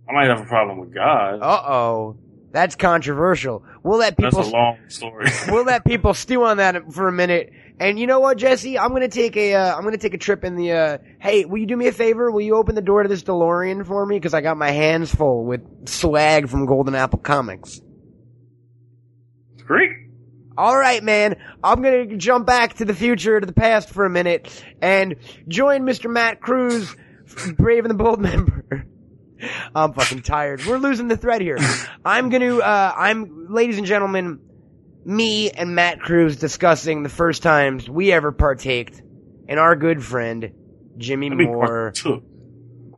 I 0.10 0.14
might 0.14 0.28
have 0.28 0.42
a 0.42 0.46
problem 0.46 0.80
with 0.80 0.94
God. 0.94 1.42
Uh 1.42 1.72
oh. 1.72 2.18
That's 2.52 2.76
controversial. 2.76 3.64
We'll 3.84 4.00
let 4.00 4.18
people. 4.18 4.32
That's 4.32 4.48
a 4.48 4.52
long 4.52 4.78
story. 4.88 5.28
we'll 5.50 5.66
let 5.66 5.86
people 5.86 6.14
stew 6.14 6.44
on 6.44 6.58
that 6.58 6.92
for 6.94 7.08
a 7.08 7.12
minute. 7.12 7.52
And 7.80 8.00
you 8.00 8.08
know 8.08 8.20
what, 8.20 8.38
Jesse? 8.38 8.80
I'm 8.80 8.94
gonna 8.94 9.10
take 9.10 9.38
a 9.38 9.54
uh, 9.54 9.76
I'm 9.76 9.84
gonna 9.84 9.98
take 9.98 10.14
a 10.14 10.18
trip 10.18 10.44
in 10.44 10.56
the. 10.56 10.72
Uh, 10.72 10.98
hey, 11.20 11.46
will 11.46 11.60
you 11.60 11.68
do 11.68 11.78
me 11.78 11.88
a 11.88 11.92
favor? 11.92 12.32
Will 12.32 12.42
you 12.42 12.56
open 12.56 12.74
the 12.74 12.82
door 12.82 13.04
to 13.04 13.10
this 13.10 13.22
DeLorean 13.24 13.86
for 13.86 14.04
me? 14.06 14.16
Because 14.16 14.34
I 14.34 14.42
got 14.42 14.58
my 14.58 14.72
hands 14.72 15.14
full 15.14 15.46
with 15.46 15.88
swag 15.88 16.50
from 16.50 16.66
Golden 16.66 16.96
Apple 16.96 17.20
Comics. 17.20 17.82
Great. 19.66 19.92
All 20.58 20.78
right, 20.78 21.04
man. 21.04 21.36
I'm 21.64 21.82
gonna 21.82 22.18
jump 22.18 22.48
back 22.48 22.76
to 22.76 22.86
the 22.86 22.94
future, 22.96 23.40
to 23.40 23.46
the 23.46 23.54
past 23.54 23.90
for 23.92 24.06
a 24.06 24.10
minute, 24.10 24.64
and 24.82 25.16
join 25.48 25.84
Mr. 25.84 26.10
Matt 26.10 26.42
Cruz, 26.42 26.96
Brave 27.58 27.86
and 27.86 27.92
the 27.92 28.04
Bold 28.04 28.20
member. 28.22 28.86
I'm 29.76 29.94
fucking 29.94 30.24
tired. 30.24 30.66
We're 30.66 30.80
losing 30.80 31.10
the 31.10 31.18
thread 31.18 31.42
here. 31.42 31.58
I'm 32.04 32.30
gonna, 32.30 32.58
uh, 32.58 32.94
I'm, 32.98 33.54
ladies 33.54 33.78
and 33.78 33.86
gentlemen, 33.86 34.40
me 35.06 35.52
and 35.52 35.76
Matt 35.76 36.00
Cruz 36.02 36.38
discussing 36.38 37.04
the 37.04 37.10
first 37.10 37.44
times 37.44 37.88
we 37.88 38.12
ever 38.12 38.32
partaked 38.32 39.00
in 39.48 39.60
our 39.60 39.76
good 39.76 40.04
friend, 40.04 40.52
Jimmy 40.98 41.28
I 41.30 41.36
mean, 41.36 41.48
Moore. 41.50 41.94
partook. 41.94 42.24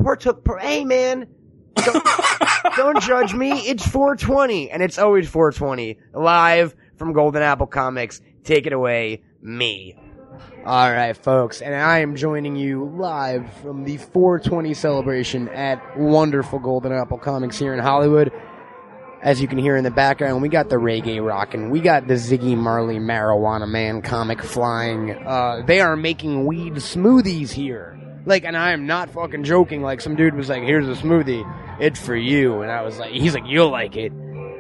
Partook, 0.02 0.46
par- 0.46 0.60
hey 0.60 0.86
man, 0.86 1.28
don't, 1.76 2.08
don't 2.78 3.02
judge 3.04 3.34
me. 3.34 3.52
It's 3.68 3.86
420, 3.86 4.72
and 4.72 4.82
it's 4.82 4.98
always 4.98 5.28
420. 5.28 6.00
Live 6.14 6.74
from 7.00 7.14
Golden 7.14 7.42
Apple 7.42 7.66
Comics. 7.66 8.22
Take 8.44 8.68
it 8.68 8.74
away, 8.74 9.24
me. 9.42 9.96
All 10.66 10.92
right, 10.92 11.16
folks, 11.16 11.62
and 11.62 11.74
I 11.74 12.00
am 12.00 12.16
joining 12.16 12.56
you 12.56 12.86
live 12.98 13.52
from 13.62 13.86
the 13.86 13.98
420 13.98 14.74
celebration 14.74 15.48
at 15.50 15.98
wonderful 15.98 16.60
Golden 16.60 16.92
Apple 16.92 17.18
Comics 17.18 17.58
here 17.58 17.74
in 17.74 17.80
Hollywood. 17.80 18.32
As 19.22 19.42
you 19.42 19.48
can 19.48 19.58
hear 19.58 19.76
in 19.76 19.84
the 19.84 19.92
background, 19.92 20.42
we 20.42 20.50
got 20.50 20.70
the 20.70 20.76
reggae 20.76 21.26
rocking. 21.26 21.72
We 21.72 21.80
got 21.80 22.08
the 22.08 22.14
Ziggy 22.14 22.56
Marley 22.56 23.00
Marijuana 23.00 23.68
Man 23.68 24.02
comic 24.02 24.42
flying. 24.42 25.12
Uh, 25.12 25.64
they 25.66 25.82
are 25.82 25.96
making 25.96 26.46
weed 26.46 26.76
smoothies 26.76 27.52
here. 27.52 28.00
Like, 28.26 28.44
and 28.44 28.56
I 28.56 28.72
am 28.72 28.86
not 28.86 29.10
fucking 29.10 29.44
joking. 29.44 29.82
Like, 29.82 30.02
some 30.02 30.16
dude 30.16 30.36
was 30.36 30.50
like, 30.50 30.64
here's 30.64 30.88
a 30.88 31.02
smoothie. 31.02 31.44
It's 31.82 32.00
for 32.00 32.16
you. 32.16 32.62
And 32.62 32.72
I 32.72 32.82
was 32.84 32.98
like, 32.98 33.12
he's 33.12 33.34
like, 33.34 33.46
you'll 33.46 33.72
like 33.72 33.98
it. 33.98 34.14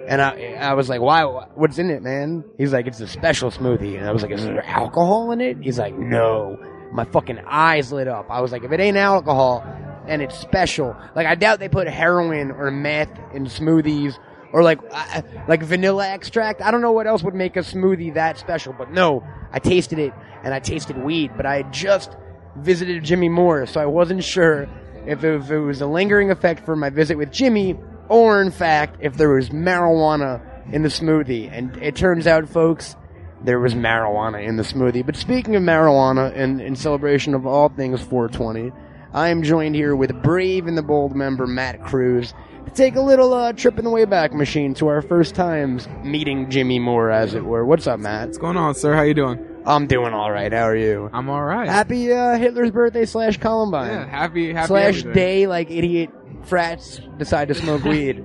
And 0.10 0.24
I, 0.24 0.56
I 0.56 0.74
was 0.74 0.90
like, 0.90 1.02
why? 1.02 1.24
What's 1.54 1.78
in 1.78 1.92
it, 1.92 2.02
man? 2.02 2.44
He's 2.58 2.74
like, 2.74 2.88
it's 2.88 3.00
a 3.00 3.08
special 3.08 3.52
smoothie. 3.52 3.96
And 3.96 4.08
I 4.08 4.12
was 4.12 4.24
like, 4.24 4.32
is 4.32 4.44
there 4.44 4.66
alcohol 4.66 5.32
in 5.32 5.40
it? 5.40 5.58
He's 5.62 5.78
like, 5.78 5.96
no. 5.96 6.58
My 6.92 7.06
fucking 7.06 7.38
eyes 7.46 7.92
lit 7.92 8.08
up. 8.08 8.26
I 8.32 8.42
was 8.42 8.52
like, 8.52 8.64
if 8.64 8.72
it 8.72 8.80
ain't 8.80 8.98
alcohol 8.98 9.64
and 10.08 10.24
it's 10.24 10.36
special, 10.36 10.96
like 11.16 11.28
I 11.28 11.36
doubt 11.36 11.60
they 11.60 11.70
put 11.70 11.88
heroin 11.88 12.50
or 12.50 12.72
meth 12.72 13.12
in 13.36 13.46
smoothies 13.46 14.18
or 14.52 14.64
like 14.64 14.80
uh, 14.90 15.22
like 15.48 15.62
vanilla 15.62 16.08
extract. 16.08 16.64
I 16.64 16.72
don't 16.72 16.82
know 16.82 16.92
what 16.92 17.06
else 17.06 17.22
would 17.22 17.36
make 17.36 17.56
a 17.56 17.60
smoothie 17.60 18.16
that 18.16 18.40
special, 18.40 18.74
but 18.74 18.92
no, 18.92 19.24
I 19.52 19.60
tasted 19.60 20.00
it 20.00 20.12
and 20.44 20.56
I 20.56 20.60
tasted 20.60 20.98
weed. 20.98 21.34
But 21.38 21.46
I 21.46 21.58
had 21.58 21.72
just 21.72 22.18
visited 22.58 23.04
Jimmy 23.04 23.30
Moore, 23.30 23.68
so 23.68 23.80
I 23.80 23.86
wasn't 23.86 24.24
sure 24.24 24.68
if 25.06 25.24
it, 25.24 25.36
if 25.36 25.52
it 25.52 25.60
was 25.60 25.82
a 25.82 25.88
lingering 25.88 26.32
effect 26.32 26.66
from 26.66 26.80
my 26.80 26.90
visit 26.90 27.16
with 27.16 27.32
Jimmy, 27.32 27.78
or 28.10 28.42
in 28.42 28.52
fact 28.52 28.98
if 29.00 29.16
there 29.16 29.30
was 29.30 29.50
marijuana 29.50 30.42
in 30.74 30.84
the 30.84 30.90
smoothie. 30.90 31.50
And 31.52 31.76
it 31.78 31.96
turns 31.96 32.28
out, 32.28 32.48
folks, 32.50 32.96
there 33.44 33.60
was 33.60 33.74
marijuana 33.74 34.46
in 34.46 34.58
the 34.58 34.64
smoothie. 34.64 35.06
But 35.06 35.16
speaking 35.16 35.56
of 35.56 35.64
marijuana, 35.64 36.36
and 36.36 36.60
in 36.60 36.76
celebration 36.76 37.34
of 37.34 37.46
all 37.46 37.70
things 37.70 38.02
420, 38.02 38.72
I 39.14 39.30
am 39.30 39.42
joined 39.42 39.76
here 39.76 39.96
with 39.96 40.22
Brave 40.22 40.68
and 40.68 40.78
the 40.78 40.84
Bold 40.84 41.16
member 41.16 41.48
Matt 41.48 41.84
Cruz 41.84 42.34
to 42.66 42.72
take 42.72 42.96
a 42.96 43.02
little 43.02 43.34
uh, 43.34 43.54
trip 43.54 43.80
in 43.80 43.86
the 43.86 43.90
Wayback 43.90 44.34
Machine 44.34 44.74
to 44.76 44.88
our 44.88 45.02
first 45.02 45.34
times 45.34 45.88
meeting 46.04 46.50
Jimmy 46.52 46.78
Moore, 46.78 47.10
as 47.10 47.34
it 47.34 47.44
were. 47.44 47.66
What's 47.66 47.88
up, 47.88 48.00
Matt? 48.00 48.28
What's 48.28 48.38
going 48.38 48.58
on, 48.58 48.76
sir? 48.76 48.94
How 48.94 49.02
you 49.02 49.16
doing? 49.16 49.44
I'm 49.66 49.88
doing 49.88 50.14
all 50.14 50.32
right. 50.32 50.52
How 50.52 50.64
are 50.64 50.76
you? 50.76 51.10
I'm 51.12 51.30
all 51.30 51.44
right. 51.44 51.68
Happy 51.68 52.12
uh, 52.14 52.38
Hitler's 52.38 52.72
birthday 52.72 53.06
slash 53.06 53.38
Columbine 53.38 53.92
yeah, 53.92 54.06
happy, 54.08 54.54
happy 54.54 54.68
slash 54.68 55.00
everything. 55.00 55.14
day 55.14 55.48
like 55.48 55.70
idiot 55.72 56.10
frats 56.44 57.00
decide 57.18 57.48
to 57.50 57.54
smoke 57.56 57.84
weed. 57.84 58.24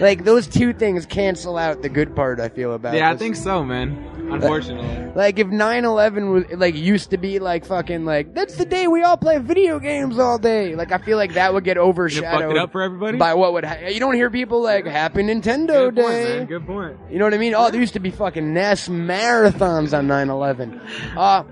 Like 0.00 0.24
those 0.24 0.46
two 0.48 0.72
things 0.72 1.06
cancel 1.06 1.56
out 1.56 1.82
the 1.82 1.88
good 1.88 2.16
part. 2.16 2.40
I 2.40 2.48
feel 2.48 2.72
about. 2.72 2.94
Yeah, 2.94 3.10
I 3.10 3.16
think 3.16 3.36
so, 3.36 3.64
man. 3.64 4.04
Unfortunately, 4.30 5.10
Like 5.14 5.38
if 5.38 5.46
9/11 5.46 6.32
was 6.32 6.44
like 6.58 6.74
used 6.74 7.10
to 7.10 7.16
be 7.16 7.38
like 7.38 7.64
fucking 7.64 8.04
like 8.04 8.34
that's 8.34 8.56
the 8.56 8.66
day 8.66 8.86
we 8.86 9.02
all 9.02 9.16
play 9.16 9.38
video 9.38 9.78
games 9.78 10.18
all 10.18 10.38
day. 10.38 10.74
Like 10.74 10.92
I 10.92 10.98
feel 10.98 11.16
like 11.16 11.34
that 11.34 11.54
would 11.54 11.64
get 11.64 11.78
overshadowed 11.78 12.50
it 12.50 12.58
up 12.58 12.72
for 12.72 12.82
everybody. 12.82 13.16
by 13.16 13.32
what 13.34 13.54
would 13.54 13.64
ha- 13.64 13.88
you 13.88 14.00
don't 14.00 14.14
hear 14.14 14.30
people 14.30 14.62
like 14.62 14.84
Happy 14.86 15.22
Nintendo 15.22 15.90
Good 15.90 15.96
point, 15.96 16.08
Day. 16.08 16.38
man. 16.38 16.46
Good 16.46 16.66
point. 16.66 16.96
You 17.10 17.18
know 17.18 17.24
what 17.24 17.32
I 17.34 17.38
mean? 17.38 17.54
Oh, 17.54 17.70
there 17.70 17.80
used 17.80 17.94
to 17.94 18.00
be 18.00 18.10
fucking 18.10 18.52
NES 18.52 18.88
marathons 18.88 19.96
on 19.96 20.06
9/11. 20.08 21.16
Uh 21.16 21.44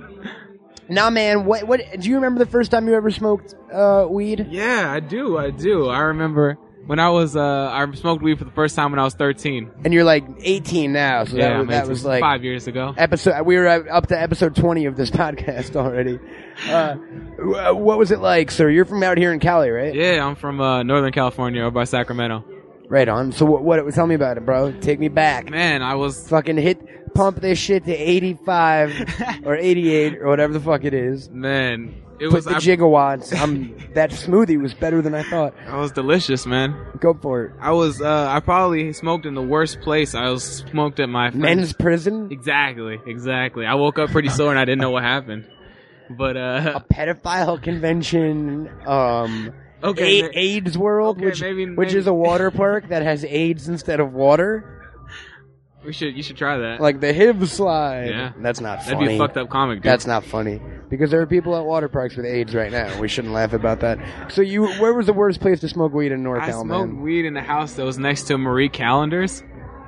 Nah, 0.88 1.10
man. 1.10 1.44
What? 1.44 1.64
What? 1.66 1.80
Do 1.98 2.08
you 2.08 2.16
remember 2.16 2.44
the 2.44 2.50
first 2.50 2.70
time 2.70 2.86
you 2.88 2.94
ever 2.94 3.10
smoked 3.10 3.54
uh, 3.72 4.06
weed? 4.08 4.46
Yeah, 4.50 4.90
I 4.90 5.00
do. 5.00 5.36
I 5.36 5.50
do. 5.50 5.88
I 5.88 6.00
remember 6.00 6.58
when 6.86 7.00
I 7.00 7.10
was 7.10 7.36
uh, 7.36 7.70
I 7.72 7.90
smoked 7.94 8.22
weed 8.22 8.38
for 8.38 8.44
the 8.44 8.50
first 8.52 8.76
time 8.76 8.92
when 8.92 8.98
I 8.98 9.04
was 9.04 9.14
13. 9.14 9.70
And 9.84 9.92
you're 9.92 10.04
like 10.04 10.24
18 10.40 10.92
now, 10.92 11.24
so 11.24 11.36
yeah, 11.36 11.48
that, 11.48 11.58
was, 11.58 11.68
that 11.68 11.88
was 11.88 12.04
like 12.04 12.20
five 12.20 12.44
years 12.44 12.66
ago. 12.68 12.94
episode. 12.96 13.44
We 13.44 13.56
were 13.56 13.66
up 13.68 14.06
to 14.08 14.20
episode 14.20 14.54
20 14.54 14.86
of 14.86 14.96
this 14.96 15.10
podcast 15.22 15.76
already. 15.76 16.18
Uh, 16.68 16.94
what 17.74 17.98
was 17.98 18.12
it 18.12 18.20
like, 18.20 18.50
sir? 18.50 18.70
You're 18.70 18.84
from 18.84 19.02
out 19.02 19.18
here 19.18 19.32
in 19.32 19.40
Cali, 19.40 19.70
right? 19.70 19.94
Yeah, 19.94 20.24
I'm 20.24 20.36
from 20.36 20.60
uh, 20.60 20.82
Northern 20.84 21.12
California, 21.12 21.62
over 21.62 21.72
by 21.72 21.84
Sacramento. 21.84 22.44
Right 22.88 23.08
on. 23.08 23.32
So 23.32 23.44
what? 23.46 23.62
What? 23.64 23.94
Tell 23.94 24.06
me 24.06 24.14
about 24.14 24.36
it, 24.36 24.44
bro. 24.46 24.72
Take 24.80 24.98
me 25.00 25.08
back. 25.08 25.50
Man, 25.50 25.82
I 25.82 25.94
was 25.96 26.28
Fucking 26.28 26.56
hit, 26.56 27.14
pump 27.14 27.40
this 27.40 27.58
shit 27.58 27.84
to 27.84 27.92
85 27.92 29.42
or 29.44 29.56
88 29.56 30.18
or 30.18 30.28
whatever 30.28 30.52
the 30.52 30.60
fuck 30.60 30.84
it 30.84 30.94
is. 30.94 31.28
man. 31.30 32.02
It 32.18 32.30
Put 32.30 32.36
was 32.36 32.44
the 32.46 32.52
I, 32.52 32.58
gigawatts. 32.60 33.38
I'm, 33.38 33.76
that 33.92 34.10
smoothie 34.10 34.58
was 34.58 34.72
better 34.72 35.02
than 35.02 35.14
I 35.14 35.22
thought. 35.22 35.52
That 35.66 35.76
was 35.76 35.92
delicious, 35.92 36.46
man. 36.46 36.74
Go 36.98 37.12
for 37.12 37.44
it. 37.44 37.52
I 37.60 37.72
was 37.72 38.00
uh, 38.00 38.28
I 38.30 38.40
probably 38.40 38.94
smoked 38.94 39.26
in 39.26 39.34
the 39.34 39.42
worst 39.42 39.82
place. 39.82 40.14
I 40.14 40.30
was 40.30 40.42
smoked 40.42 40.98
at 40.98 41.10
my 41.10 41.28
friend's 41.30 41.42
Men's 41.42 41.72
prison. 41.74 42.28
Exactly, 42.32 42.98
exactly. 43.06 43.66
I 43.66 43.74
woke 43.74 43.98
up 43.98 44.08
pretty 44.10 44.30
sore 44.30 44.48
and 44.50 44.58
I 44.58 44.64
didn't 44.64 44.80
know 44.80 44.92
what 44.92 45.02
happened. 45.02 45.46
But 46.08 46.38
uh, 46.38 46.72
a 46.76 46.94
pedophile 46.94 47.62
convention, 47.62 48.70
um, 48.86 49.52
Okay, 49.82 50.22
A- 50.22 50.30
AIDS 50.34 50.76
World, 50.78 51.16
okay, 51.18 51.26
which 51.26 51.40
maybe- 51.40 51.66
which 51.74 51.88
maybe- 51.88 51.98
is 51.98 52.06
a 52.06 52.14
water 52.14 52.50
park 52.62 52.88
that 52.88 53.02
has 53.02 53.24
AIDS 53.24 53.68
instead 53.68 54.00
of 54.00 54.12
water, 54.12 54.72
we 55.84 55.92
should 55.92 56.16
you 56.16 56.22
should 56.22 56.36
try 56.36 56.56
that. 56.58 56.80
like 56.80 56.98
the 57.00 57.12
HIV 57.14 57.48
slide. 57.48 58.08
Yeah. 58.08 58.32
that's 58.38 58.60
not 58.60 58.82
funny. 58.82 58.94
That'd 58.96 59.08
be 59.08 59.14
a 59.14 59.18
fucked 59.18 59.36
up 59.36 59.48
comic, 59.50 59.78
dude. 59.78 59.84
That's 59.92 60.06
not 60.06 60.24
funny 60.24 60.60
because 60.88 61.10
there 61.12 61.20
are 61.20 61.26
people 61.26 61.54
at 61.56 61.64
water 61.64 61.88
parks 61.88 62.16
with 62.16 62.26
AIDS 62.26 62.54
right 62.54 62.72
now. 62.72 62.98
We 63.00 63.06
shouldn't 63.06 63.32
laugh 63.34 63.52
about 63.52 63.80
that. 63.80 64.32
So 64.32 64.42
you, 64.42 64.66
where 64.80 64.92
was 64.94 65.06
the 65.06 65.12
worst 65.12 65.40
place 65.40 65.60
to 65.60 65.68
smoke 65.68 65.92
weed 65.92 66.10
in 66.10 66.22
North 66.24 66.42
I 66.42 66.50
NorCal, 66.50 66.62
smoked 66.62 66.92
man? 66.92 67.02
weed 67.02 67.24
in 67.24 67.34
the 67.34 67.40
house 67.42 67.74
that 67.74 67.84
was 67.84 67.98
next 67.98 68.24
to 68.24 68.38
Marie 68.38 68.68
Callender's, 68.68 69.44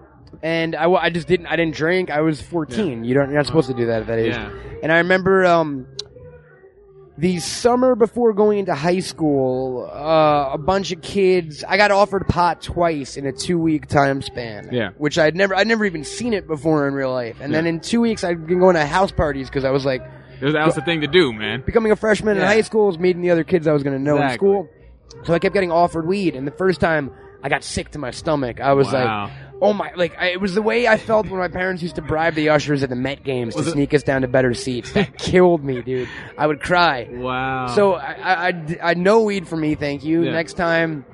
And 0.44 0.76
I, 0.76 0.92
I 0.92 1.10
just 1.10 1.28
didn't, 1.28 1.48
I 1.48 1.56
didn't 1.56 1.74
drink. 1.74 2.12
I 2.12 2.20
was 2.22 2.42
14. 2.42 3.04
You 3.06 3.14
don't, 3.14 3.30
you're 3.30 3.38
not 3.38 3.46
supposed 3.48 3.70
to 3.70 3.74
do 3.74 3.86
that 3.88 4.02
at 4.02 4.08
that 4.08 4.20
age. 4.20 4.34
Yeah. 4.34 4.52
And 4.84 4.92
I 4.92 4.98
remember, 4.98 5.46
um, 5.46 5.88
the 7.18 7.40
summer 7.40 7.96
before 7.96 8.34
going 8.34 8.58
into 8.60 8.74
high 8.74 9.00
school, 9.00 9.88
uh, 9.90 10.50
a 10.54 10.58
bunch 10.58 10.92
of 10.92 11.02
kids, 11.02 11.64
I 11.64 11.78
got 11.78 11.92
offered 11.92 12.28
pot 12.28 12.62
twice 12.62 13.18
in 13.18 13.26
a 13.28 13.32
two 13.32 13.58
week 13.60 13.88
time 13.88 14.22
span. 14.22 14.70
Yeah. 14.72 14.90
Which 14.98 15.18
I'd 15.20 15.36
never, 15.36 15.56
I'd 15.56 15.68
never 15.68 15.86
even 15.86 16.04
seen 16.04 16.34
it 16.34 16.48
before 16.48 16.88
in 16.88 16.94
real 16.94 17.12
life. 17.12 17.38
And 17.40 17.54
then 17.54 17.66
in 17.68 17.80
two 17.80 18.02
weeks, 18.02 18.24
I'd 18.24 18.46
been 18.48 18.60
going 18.60 18.76
to 18.76 18.86
house 18.86 19.12
parties 19.12 19.48
because 19.48 19.64
I 19.64 19.70
was 19.72 19.86
like, 19.86 20.02
That 20.42 20.66
was- 20.66 20.76
the 20.76 20.82
thing 20.82 21.02
to 21.02 21.08
do, 21.08 21.32
man. 21.32 21.62
becoming 21.66 21.92
a 21.92 21.96
freshman 21.96 22.36
in 22.38 22.44
high 22.44 22.62
school 22.62 22.88
was 22.88 22.98
meeting 23.00 23.22
the 23.22 23.30
other 23.32 23.44
kids 23.44 23.68
I 23.68 23.74
was 23.74 23.84
going 23.84 23.96
to 23.96 24.04
know 24.04 24.22
in 24.22 24.32
school. 24.34 24.68
So 25.24 25.34
I 25.34 25.40
kept 25.40 25.54
getting 25.54 25.72
offered 25.72 26.08
weed. 26.08 26.36
And 26.36 26.46
the 26.48 26.52
first 26.52 26.82
time 26.82 27.12
I 27.44 27.48
got 27.50 27.64
sick 27.64 27.92
to 27.92 28.00
my 28.00 28.10
stomach, 28.12 28.60
I 28.60 28.74
was 28.74 28.92
Wow. 28.92 29.26
like, 29.26 29.32
oh 29.62 29.74
my, 29.74 29.92
like, 29.96 30.18
I, 30.20 30.28
it 30.32 30.42
was 30.42 30.56
the 30.56 30.62
way 30.62 30.88
I 30.88 30.98
felt 30.98 31.28
when 31.30 31.40
my 31.40 31.48
parents 31.48 31.82
used 31.82 31.96
to 31.96 32.02
bribe 32.02 32.36
the 32.36 32.50
ushers 32.50 32.84
at 32.84 32.90
the 32.90 32.96
Met 32.96 33.24
games 33.24 33.56
to 33.56 33.64
sneak 33.64 33.94
us 33.94 34.04
down 34.04 34.22
to 34.22 34.28
better 34.28 34.54
seats. 34.54 34.92
That 34.94 35.18
killed 35.18 35.64
me, 35.64 35.82
dude. 35.82 36.10
I 36.38 36.48
would 36.48 36.62
cry. 36.62 37.08
Wow. 37.10 37.68
So 37.68 37.94
I, 37.94 38.12
I, 38.14 38.48
I, 38.48 38.78
I 38.82 38.94
no 38.96 39.22
weed 39.24 39.48
for 39.48 39.56
me, 39.58 39.76
thank 39.76 40.04
you. 40.04 40.24
Yeah. 40.24 40.32
Next 40.32 40.54
time, 40.54 41.06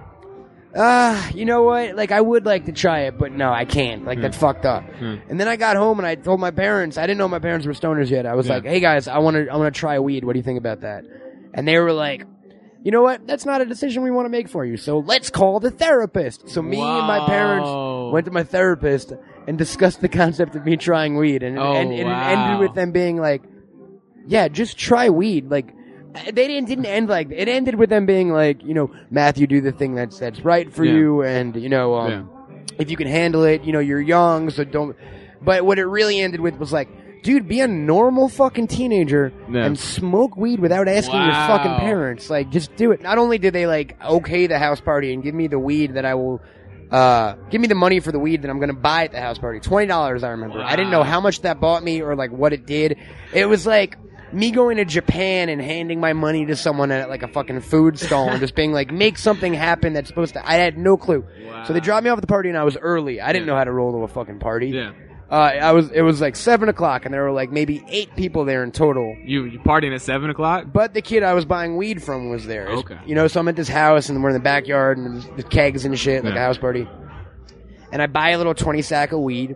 uh, 0.76 1.30
you 1.34 1.46
know 1.46 1.64
what? 1.64 1.96
Like 1.96 2.12
I 2.12 2.22
would 2.22 2.46
like 2.46 2.66
to 2.66 2.72
try 2.72 3.02
it, 3.02 3.18
but 3.18 3.32
no, 3.32 3.52
I 3.52 3.66
can't. 3.66 4.06
Like 4.06 4.22
that's 4.22 4.38
fucked 4.38 4.66
up. 4.66 4.84
Hmm. 4.84 5.16
And 5.28 5.40
then 5.40 5.48
I 5.48 5.56
got 5.56 5.78
home 5.78 5.98
and 6.00 6.08
I 6.08 6.16
told 6.16 6.40
my 6.40 6.52
parents. 6.52 6.98
I 6.98 7.04
didn't 7.08 7.18
know 7.18 7.28
my 7.28 7.40
parents 7.40 7.66
were 7.66 7.74
stoners 7.74 8.10
yet. 8.10 8.26
I 8.28 8.36
was 8.36 8.48
Yeah. 8.48 8.56
like, 8.56 8.66
"Hey 8.66 8.80
guys, 8.80 9.08
I 9.08 9.18
want 9.18 9.36
to, 9.36 9.48
I 9.50 9.58
want 9.58 9.74
to 9.74 9.80
try 9.80 9.98
weed. 10.00 10.24
What 10.26 10.34
do 10.34 10.40
you 10.40 10.44
think 10.44 10.60
about 10.60 10.82
that?" 10.82 11.06
And 11.54 11.68
they 11.68 11.78
were 11.78 11.94
like. 11.94 12.24
You 12.82 12.92
know 12.92 13.02
what? 13.02 13.28
That's 13.28 13.46
not 13.46 13.60
a 13.60 13.66
decision 13.66 14.04
we 14.04 14.10
want 14.10 14.24
to 14.26 14.30
make 14.30 14.48
for 14.48 14.64
you. 14.64 14.78
So 14.78 15.00
let's 15.00 15.30
call 15.30 15.60
the 15.60 15.70
therapist. 15.70 16.48
So 16.48 16.62
me 16.62 16.80
and 16.80 17.06
my 17.06 17.26
parents 17.28 17.68
Wow. 18.10 18.14
went 18.16 18.26
to 18.26 18.32
my 18.32 18.44
therapist 18.44 19.14
and 19.48 19.58
discussed 19.58 20.02
the 20.02 20.10
concept 20.10 20.56
of 20.56 20.66
me 20.66 20.78
trying 20.78 21.16
weed, 21.18 21.44
and, 21.44 21.58
Oh, 21.58 21.74
and, 21.74 21.92
and 21.92 22.00
it 22.02 22.06
wow. 22.06 22.28
ended 22.28 22.60
with 22.60 22.76
them 22.76 22.92
being 22.92 23.18
like, 23.18 23.42
yeah, 24.28 24.48
just 24.48 24.78
try 24.78 25.10
weed. 25.10 25.50
Like, 25.50 25.74
they 26.26 26.48
didn't 26.48 26.66
didn't 26.68 26.86
end 26.88 27.08
like 27.08 27.30
it 27.32 27.48
ended 27.48 27.76
with 27.76 27.90
them 27.90 28.06
being 28.06 28.32
like, 28.32 28.64
you 28.64 28.74
know, 28.74 28.92
Matthew, 29.12 29.48
do 29.48 29.62
the 29.62 29.72
thing 29.72 29.96
that's 29.96 30.18
that's 30.20 30.42
right 30.42 30.72
for 30.72 30.84
Yeah. 30.84 30.94
you, 30.94 31.22
and 31.24 31.56
you 31.56 31.70
know, 31.70 31.96
um, 31.96 32.30
if 32.78 32.90
you 32.92 32.98
can 32.98 33.08
handle 33.08 33.44
it, 33.44 33.64
you 33.64 33.72
know, 33.74 33.80
you're 33.80 34.02
young, 34.02 34.50
so 34.50 34.64
don't. 34.64 34.96
But 35.42 35.66
what 35.66 35.80
it 35.80 35.86
really 35.86 36.20
ended 36.20 36.42
with 36.42 36.56
was 36.58 36.74
like, 36.74 36.90
dude, 37.24 37.48
be 37.48 37.62
a 37.62 37.68
normal 37.68 38.28
fucking 38.28 38.68
teenager 38.68 39.32
Yeah. 39.52 39.66
and 39.66 39.78
smoke 39.80 40.36
weed 40.36 40.60
without 40.60 40.88
asking 40.88 41.22
your 41.22 41.32
fucking 41.32 41.76
parents. 41.76 42.30
Like, 42.30 42.50
just 42.50 42.76
do 42.76 42.92
it. 42.92 43.02
Not 43.02 43.18
only 43.18 43.38
did 43.38 43.54
they 43.54 43.68
like 43.68 43.96
okay 44.04 44.48
the 44.48 44.60
house 44.60 44.82
party 44.82 45.14
and 45.14 45.22
give 45.24 45.36
me 45.36 45.48
the 45.48 45.60
weed 45.60 45.94
that 45.94 46.06
I 46.06 46.16
will 46.16 46.42
Uh, 46.92 47.36
give 47.52 47.62
me 47.62 47.68
the 47.68 47.76
money 47.76 48.00
for 48.00 48.12
the 48.12 48.20
weed 48.20 48.42
that 48.42 48.50
I'm 48.50 48.60
gonna 48.60 48.74
buy 48.74 49.06
at 49.06 49.12
the 49.12 49.22
house 49.22 49.38
party. 49.38 49.60
Twenty 49.60 49.88
dollars, 49.88 50.24
I 50.24 50.30
remember. 50.30 50.62
I 50.62 50.76
didn't 50.76 50.92
know 50.92 51.04
how 51.04 51.22
much 51.22 51.42
that 51.42 51.60
bought 51.60 51.84
me 51.84 52.02
or 52.02 52.16
like 52.16 52.32
what 52.32 52.52
it 52.54 52.66
did. 52.66 52.98
It 53.34 53.46
was 53.46 53.68
like 53.68 53.98
me 54.32 54.52
going 54.52 54.78
to 54.78 54.86
Japan 54.86 55.50
and 55.50 55.62
handing 55.62 56.00
my 56.00 56.14
money 56.14 56.46
to 56.46 56.56
someone 56.56 56.92
at 56.92 57.10
like 57.10 57.24
a 57.24 57.28
fucking 57.28 57.62
food 57.62 57.98
stall 58.00 58.30
and 58.30 58.40
just 58.40 58.56
being 58.56 58.72
like, 58.72 58.92
make 58.92 59.18
something 59.18 59.54
happen 59.54 59.94
that's 59.94 60.08
supposed 60.08 60.34
to. 60.34 60.48
I 60.48 60.56
had 60.56 60.78
no 60.78 60.98
clue. 60.98 61.26
So 61.66 61.74
they 61.74 61.80
dropped 61.80 62.04
me 62.04 62.10
off 62.10 62.18
at 62.18 62.22
the 62.22 62.28
party 62.28 62.50
and 62.50 62.58
I 62.58 62.64
was 62.64 62.78
early. 62.78 63.22
I 63.22 63.34
didn't 63.34 63.48
know 63.48 63.56
how 63.56 63.64
to 63.64 63.72
roll 63.72 63.92
to 63.94 63.98
a 64.04 64.08
fucking 64.08 64.40
party. 64.40 64.68
Yeah. 64.70 64.92
Uh, 65.32 65.36
I 65.36 65.72
was. 65.74 65.92
It 65.92 66.02
was 66.02 66.20
like 66.22 66.36
seven 66.36 66.70
o'clock, 66.70 67.06
and 67.06 67.14
there 67.14 67.24
were 67.24 67.32
like 67.32 67.52
maybe 67.52 67.84
eight 67.88 68.16
people 68.16 68.46
there 68.46 68.64
in 68.64 68.72
total. 68.72 69.16
You 69.24 69.44
you 69.46 69.60
partying 69.60 69.94
at 69.94 70.02
seven 70.02 70.32
o'clock? 70.32 70.66
But 70.74 70.96
the 70.96 71.04
kid 71.04 71.22
I 71.22 71.34
was 71.36 71.46
buying 71.46 71.78
weed 71.78 72.02
from 72.02 72.30
was 72.32 72.48
there. 72.48 72.68
Okay. 72.68 72.98
You 73.06 73.14
know, 73.14 73.28
so 73.28 73.40
I'm 73.40 73.48
at 73.48 73.56
this 73.56 73.68
house, 73.68 74.10
and 74.10 74.24
we're 74.24 74.30
in 74.30 74.34
the 74.34 74.40
backyard, 74.40 74.98
and 74.98 75.22
the 75.38 75.44
kegs 75.44 75.86
and 75.86 75.98
shit, 76.00 76.24
like 76.24 76.34
Yeah. 76.34 76.40
a 76.40 76.46
house 76.46 76.58
party. 76.58 76.88
And 77.92 78.02
I 78.02 78.08
buy 78.08 78.30
a 78.30 78.38
little 78.38 78.56
twenty 78.56 78.82
sack 78.82 79.12
of 79.12 79.20
weed, 79.20 79.56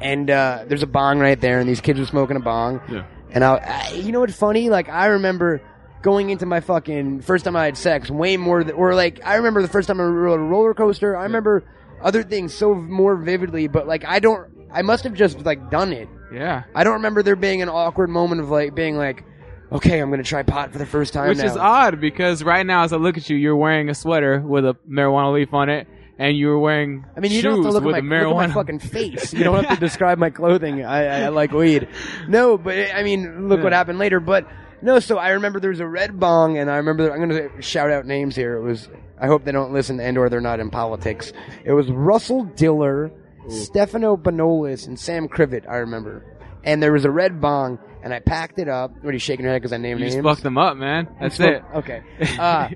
and 0.00 0.30
uh, 0.30 0.64
there's 0.66 0.82
a 0.82 0.86
bong 0.86 1.18
right 1.18 1.38
there, 1.40 1.58
and 1.60 1.68
these 1.68 1.82
kids 1.82 2.00
were 2.00 2.06
smoking 2.06 2.36
a 2.36 2.40
bong. 2.40 2.80
Yeah. 2.90 3.04
And 3.30 3.44
I, 3.44 3.56
I, 3.56 3.92
you 3.94 4.12
know 4.12 4.20
what's 4.20 4.34
funny? 4.36 4.70
Like 4.70 4.88
I 4.88 5.06
remember 5.06 5.60
going 6.00 6.30
into 6.30 6.46
my 6.46 6.60
fucking 6.60 7.20
first 7.20 7.44
time 7.44 7.54
I 7.54 7.66
had 7.66 7.76
sex 7.76 8.10
way 8.10 8.36
more 8.38 8.64
than, 8.64 8.74
or 8.76 8.94
like 8.94 9.20
I 9.24 9.36
remember 9.36 9.60
the 9.62 9.68
first 9.68 9.88
time 9.88 10.00
I 10.00 10.04
rode 10.04 10.40
a 10.40 10.42
roller 10.42 10.72
coaster. 10.74 11.16
I 11.16 11.24
remember 11.24 11.64
other 12.02 12.22
things 12.22 12.52
so 12.52 12.74
more 12.74 13.14
vividly, 13.16 13.68
but 13.68 13.86
like 13.86 14.04
I 14.06 14.18
don't. 14.18 14.48
I 14.72 14.82
must 14.82 15.04
have 15.04 15.14
just 15.14 15.44
like 15.44 15.70
done 15.70 15.92
it. 15.92 16.08
Yeah. 16.32 16.64
I 16.74 16.84
don't 16.84 16.94
remember 16.94 17.22
there 17.22 17.36
being 17.36 17.62
an 17.62 17.68
awkward 17.68 18.10
moment 18.10 18.40
of 18.40 18.50
like 18.50 18.74
being 18.74 18.96
like, 18.96 19.24
okay, 19.70 19.98
I'm 19.98 20.10
gonna 20.10 20.22
try 20.22 20.42
pot 20.42 20.72
for 20.72 20.78
the 20.78 20.86
first 20.86 21.12
time 21.12 21.28
Which 21.28 21.38
now. 21.38 21.44
is 21.46 21.56
odd 21.56 22.00
because 22.00 22.42
right 22.42 22.64
now, 22.64 22.84
as 22.84 22.92
I 22.92 22.96
look 22.96 23.16
at 23.16 23.28
you, 23.28 23.36
you're 23.36 23.56
wearing 23.56 23.88
a 23.88 23.94
sweater 23.94 24.40
with 24.40 24.64
a 24.64 24.76
marijuana 24.88 25.32
leaf 25.34 25.52
on 25.54 25.68
it, 25.68 25.86
and 26.18 26.36
you're 26.36 26.58
wearing 26.58 27.04
I 27.16 27.20
mean, 27.20 27.32
you 27.32 27.38
shoes 27.38 27.44
don't 27.44 27.64
have 27.64 27.72
to 27.72 27.78
look 27.80 27.94
at, 27.94 27.98
a 28.00 28.02
my, 28.02 28.18
look 28.18 28.26
at 28.26 28.26
marijuana. 28.26 28.48
my 28.48 28.54
fucking 28.54 28.78
face. 28.80 29.32
You 29.32 29.44
don't 29.44 29.64
have 29.64 29.78
to 29.78 29.80
describe 29.80 30.18
my 30.18 30.30
clothing. 30.30 30.84
I, 30.84 31.24
I, 31.24 31.28
like 31.28 31.52
weed. 31.52 31.88
No, 32.28 32.56
but 32.58 32.76
I 32.94 33.02
mean, 33.02 33.48
look 33.48 33.62
what 33.62 33.72
happened 33.72 33.98
later. 33.98 34.20
But 34.20 34.46
no, 34.82 34.98
so 34.98 35.18
I 35.18 35.30
remember 35.30 35.60
there 35.60 35.70
was 35.70 35.80
a 35.80 35.86
red 35.86 36.18
bong, 36.18 36.58
and 36.58 36.70
I 36.70 36.76
remember 36.76 37.10
I'm 37.10 37.28
going 37.28 37.50
to 37.50 37.62
shout 37.62 37.90
out 37.90 38.06
names 38.06 38.34
here. 38.36 38.56
It 38.56 38.62
was 38.62 38.88
I 39.22 39.26
hope 39.28 39.44
they 39.44 39.52
don't 39.52 39.72
listen 39.72 40.00
and 40.00 40.18
or 40.18 40.28
they're 40.28 40.40
not 40.40 40.58
in 40.58 40.68
politics. 40.70 41.32
It 41.64 41.72
was 41.72 41.88
Russell 41.90 42.44
Diller, 42.44 43.12
Stefano 43.48 44.16
Bonolis, 44.16 44.86
and 44.86 44.98
Sam 44.98 45.28
Crivet. 45.28 45.64
I 45.68 45.76
remember, 45.76 46.24
and 46.64 46.82
there 46.82 46.92
was 46.92 47.04
a 47.04 47.10
red 47.10 47.40
bong, 47.40 47.78
and 48.02 48.12
I 48.14 48.20
packed 48.20 48.58
it 48.58 48.68
up. 48.68 48.92
What 49.02 49.10
are 49.10 49.12
you 49.12 49.18
shaking 49.18 49.44
your 49.44 49.52
head 49.52 49.62
because 49.62 49.72
I 49.72 49.78
named 49.78 50.00
you 50.00 50.06
names? 50.10 50.22
fucked 50.24 50.42
them 50.42 50.58
up, 50.58 50.76
man. 50.76 51.08
That's 51.20 51.38
it. 51.40 51.62
Okay. 51.76 52.02
Uh, 52.38 52.68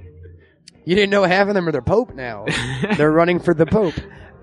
you 0.85 0.95
didn't 0.95 1.11
know 1.11 1.25
half 1.25 1.49
of 1.49 1.55
them 1.55 1.69
are 1.69 1.73
the 1.73 1.83
Pope 1.83 2.15
now. 2.15 2.45
They're 2.97 3.11
running 3.11 3.41
for 3.41 3.55
the 3.55 3.67
Pope. 3.67 3.95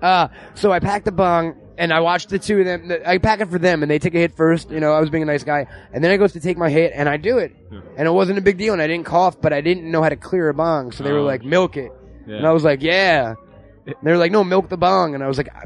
Uh, 0.02 0.28
so 0.54 0.70
I 0.72 0.80
packed 0.80 1.06
the 1.06 1.12
bong 1.12 1.56
and 1.78 1.90
I 1.92 2.00
watched 2.00 2.28
the 2.28 2.38
two 2.38 2.58
of 2.60 2.66
them. 2.66 2.92
I 3.06 3.16
pack 3.16 3.40
it 3.40 3.48
for 3.48 3.58
them 3.58 3.82
and 3.82 3.90
they 3.90 3.98
take 3.98 4.14
a 4.14 4.18
hit 4.18 4.36
first. 4.36 4.70
You 4.70 4.78
know, 4.78 4.92
I 4.92 5.00
was 5.00 5.08
being 5.08 5.22
a 5.22 5.26
nice 5.26 5.44
guy. 5.44 5.66
And 5.94 6.04
then 6.04 6.10
I 6.10 6.18
goes 6.18 6.34
to 6.34 6.40
take 6.40 6.58
my 6.58 6.68
hit 6.68 6.92
and 6.94 7.08
I 7.08 7.16
do 7.16 7.38
it. 7.38 7.56
And 7.96 8.06
it 8.06 8.10
wasn't 8.10 8.38
a 8.38 8.42
big 8.42 8.58
deal 8.58 8.74
and 8.74 8.82
I 8.82 8.86
didn't 8.86 9.06
cough, 9.06 9.40
but 9.40 9.54
I 9.54 9.62
didn't 9.62 9.90
know 9.90 10.02
how 10.02 10.10
to 10.10 10.16
clear 10.16 10.50
a 10.50 10.54
bong. 10.54 10.92
So 10.92 11.02
they 11.04 11.12
were 11.12 11.20
Oh. 11.20 11.24
like, 11.24 11.42
milk 11.44 11.78
it. 11.78 11.90
Yeah. 12.26 12.36
And 12.36 12.46
I 12.46 12.52
was 12.52 12.62
like, 12.64 12.82
yeah. 12.82 13.34
And 13.86 13.94
they 14.02 14.10
were 14.12 14.18
like, 14.18 14.32
no, 14.32 14.42
milk 14.44 14.68
the 14.68 14.76
bong. 14.76 15.14
And 15.14 15.22
I 15.22 15.28
was 15.28 15.36
like, 15.38 15.48
ah, 15.54 15.64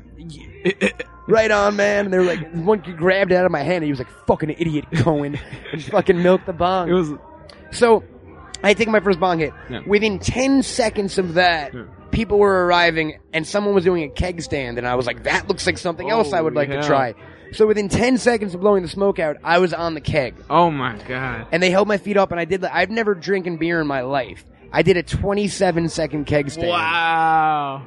right 1.28 1.50
on, 1.50 1.76
man. 1.76 2.06
And 2.06 2.12
they 2.14 2.18
were 2.18 2.24
like, 2.24 2.50
one 2.52 2.80
kid 2.80 2.96
grabbed 2.96 3.32
it 3.32 3.36
out 3.36 3.44
of 3.46 3.52
my 3.52 3.60
hand 3.62 3.76
and 3.76 3.84
he 3.84 3.90
was 3.90 3.98
like, 4.00 4.10
fucking 4.26 4.50
idiot, 4.50 4.86
Cohen. 4.96 5.38
and 5.72 5.82
fucking 5.92 6.22
milk 6.22 6.44
the 6.46 6.52
bong. 6.52 6.88
It 6.88 6.92
was 6.94 7.12
So, 7.70 8.02
I 8.64 8.74
take 8.74 8.88
my 8.88 9.00
first 9.00 9.20
bong 9.20 9.38
hit. 9.38 9.52
Yeah. 9.70 9.80
Within 9.86 10.18
10 10.18 10.62
seconds 10.64 11.16
of 11.18 11.34
that, 11.34 11.72
Yeah. 11.74 11.84
people 12.10 12.38
were 12.38 12.66
arriving 12.66 13.20
and 13.32 13.46
someone 13.46 13.72
was 13.74 13.84
doing 13.84 14.02
a 14.02 14.08
keg 14.08 14.42
stand 14.42 14.78
and 14.78 14.86
I 14.86 14.96
was 14.96 15.06
like, 15.06 15.22
that 15.24 15.46
looks 15.48 15.64
like 15.66 15.78
something 15.78 16.10
else 16.10 16.32
I 16.32 16.40
would 16.40 16.54
like 16.54 16.70
to 16.70 16.82
try. 16.82 17.14
So 17.52 17.66
within 17.66 17.88
10 17.88 18.18
seconds 18.18 18.54
of 18.54 18.60
blowing 18.60 18.82
the 18.82 18.88
smoke 18.88 19.18
out, 19.18 19.36
I 19.44 19.58
was 19.58 19.72
on 19.72 19.94
the 19.94 20.00
keg. 20.00 20.34
oh 20.50 20.70
my 20.70 20.96
god. 21.06 21.46
And 21.52 21.62
they 21.62 21.70
held 21.70 21.86
my 21.88 21.98
feet 21.98 22.16
up 22.16 22.30
and 22.32 22.40
I 22.40 22.44
did, 22.44 22.64
I've 22.64 22.90
never 22.90 23.14
drinking 23.14 23.58
beer 23.58 23.80
in 23.80 23.86
my 23.86 24.00
life. 24.00 24.44
I 24.72 24.82
did 24.82 24.96
a 24.98 25.02
27 25.02 25.88
second 25.88 26.24
keg 26.26 26.50
stand. 26.50 26.68
Wow. 26.68 27.86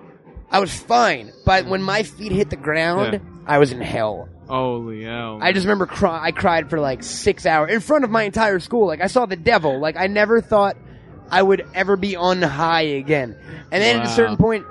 I 0.52 0.60
was 0.60 0.74
fine, 0.78 1.32
but 1.46 1.66
when 1.66 1.82
my 1.82 2.04
feet 2.04 2.32
hit 2.32 2.50
the 2.50 2.56
ground, 2.58 3.14
Yeah. 3.14 3.20
I 3.48 3.58
was 3.58 3.72
in 3.72 3.82
hell. 3.82 4.28
Holy 4.48 5.04
hell. 5.06 5.40
I 5.42 5.54
just 5.54 5.66
remember 5.66 5.86
cry- 5.86 6.20
I 6.26 6.32
cried 6.32 6.70
for 6.70 6.80
like 6.80 7.04
six 7.04 7.46
hours 7.46 7.72
in 7.72 7.80
front 7.80 8.04
of 8.04 8.10
my 8.12 8.24
entire 8.24 8.60
school. 8.60 8.86
Like 8.86 9.02
I 9.02 9.08
saw 9.08 9.26
the 9.26 9.38
devil. 9.38 9.80
Like 9.80 9.96
I 9.98 10.08
never 10.08 10.42
thought 10.42 10.76
I 11.30 11.42
would 11.42 11.66
ever 11.74 11.96
be 11.96 12.18
on 12.18 12.42
high 12.42 12.82
again. 12.82 13.36
And 13.72 13.82
then 13.82 13.98
at 14.02 14.06
a 14.06 14.10
Wow. 14.10 14.16
certain 14.16 14.38
point, 14.38 14.66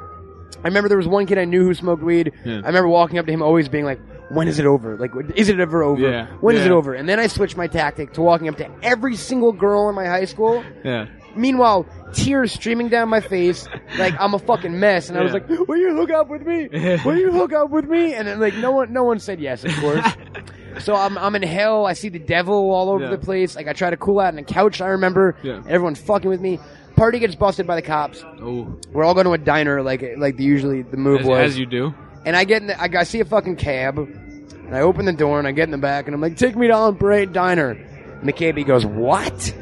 I 0.62 0.68
remember 0.68 0.88
there 0.88 0.98
was 0.98 1.08
one 1.08 1.24
kid 1.24 1.38
I 1.38 1.46
knew 1.46 1.64
who 1.64 1.72
smoked 1.72 2.02
weed. 2.02 2.32
Yeah. 2.44 2.56
I 2.62 2.66
remember 2.66 2.88
walking 2.88 3.18
up 3.18 3.24
to 3.26 3.32
him, 3.32 3.40
always 3.42 3.68
being 3.70 3.86
like, 3.86 3.98
"When 4.28 4.46
is 4.48 4.58
it 4.58 4.66
over? 4.66 4.98
Like, 4.98 5.12
is 5.34 5.48
it 5.48 5.58
ever 5.58 5.82
over? 5.82 6.00
Yeah. 6.02 6.26
When 6.42 6.54
is 6.56 6.60
Yeah. 6.60 6.66
it 6.66 6.72
over?" 6.72 6.92
And 6.92 7.08
then 7.08 7.18
I 7.18 7.26
switched 7.28 7.56
my 7.56 7.66
tactic 7.66 8.12
to 8.12 8.20
walking 8.20 8.48
up 8.50 8.58
to 8.58 8.68
every 8.82 9.16
single 9.16 9.52
girl 9.52 9.88
in 9.88 9.94
my 9.94 10.04
high 10.06 10.26
school. 10.26 10.62
yeah. 10.84 11.06
Meanwhile, 11.34 11.86
tears 12.12 12.52
streaming 12.52 12.88
down 12.88 13.08
my 13.08 13.20
face, 13.20 13.66
like 13.98 14.14
I'm 14.20 14.34
a 14.34 14.38
fucking 14.38 14.78
mess. 14.78 15.08
And 15.08 15.18
I 15.18 15.22
was 15.22 15.32
Yeah. 15.32 15.40
like, 15.48 15.68
"Will 15.68 15.76
you 15.76 15.94
hook 15.96 16.10
up 16.10 16.28
with 16.28 16.42
me? 16.46 16.68
Will 17.04 17.16
you 17.16 17.30
hook 17.32 17.52
up 17.52 17.70
with 17.70 17.84
me?" 17.86 18.14
And 18.14 18.26
then 18.28 18.40
like 18.40 18.54
no 18.54 18.70
one, 18.72 18.92
no 18.92 19.04
one 19.04 19.18
said 19.18 19.40
yes, 19.40 19.64
of 19.64 19.74
course. 19.76 20.06
so 20.80 20.94
I'm, 20.94 21.16
I'm 21.18 21.34
in 21.36 21.42
hell. 21.42 21.86
I 21.86 21.92
see 21.94 22.08
the 22.08 22.18
devil 22.18 22.70
all 22.72 22.90
over 22.90 23.04
Yeah. 23.04 23.10
the 23.10 23.18
place. 23.18 23.56
Like 23.56 23.68
I 23.68 23.72
try 23.72 23.90
to 23.90 23.96
cool 23.96 24.20
out 24.20 24.32
on 24.34 24.38
a 24.38 24.44
couch. 24.44 24.80
I 24.80 24.88
remember 24.88 25.36
Yeah. 25.42 25.62
everyone's 25.68 26.00
fucking 26.00 26.28
with 26.30 26.40
me. 26.40 26.58
Party 26.96 27.18
gets 27.18 27.34
busted 27.34 27.66
by 27.66 27.76
the 27.76 27.82
cops. 27.82 28.22
Oh. 28.42 28.76
We're 28.92 29.04
all 29.04 29.14
going 29.14 29.24
to 29.26 29.32
a 29.32 29.38
diner, 29.38 29.82
like 29.82 30.04
like 30.18 30.36
the, 30.36 30.44
usually 30.44 30.82
the 30.82 30.96
move 30.96 31.20
As, 31.20 31.26
was. 31.26 31.38
as 31.52 31.58
you 31.58 31.66
do. 31.66 31.94
And 32.26 32.36
I 32.36 32.44
get 32.44 32.60
in 32.60 32.68
the, 32.68 32.78
I, 32.80 32.88
I 33.00 33.04
see 33.04 33.20
a 33.20 33.24
fucking 33.24 33.56
cab, 33.56 33.98
and 33.98 34.74
I 34.76 34.80
open 34.80 35.06
the 35.06 35.12
door 35.14 35.38
and 35.38 35.48
I 35.48 35.52
get 35.52 35.64
in 35.64 35.70
the 35.70 35.78
back 35.78 36.04
and 36.06 36.14
I'm 36.14 36.20
like, 36.20 36.36
take 36.36 36.54
me 36.54 36.66
to 36.66 36.74
On 36.74 36.94
Parade 36.96 37.32
Diner. 37.32 37.70
And 37.70 38.28
the 38.28 38.32
cabbie 38.32 38.64
goes, 38.64 38.84
what? 38.84 39.54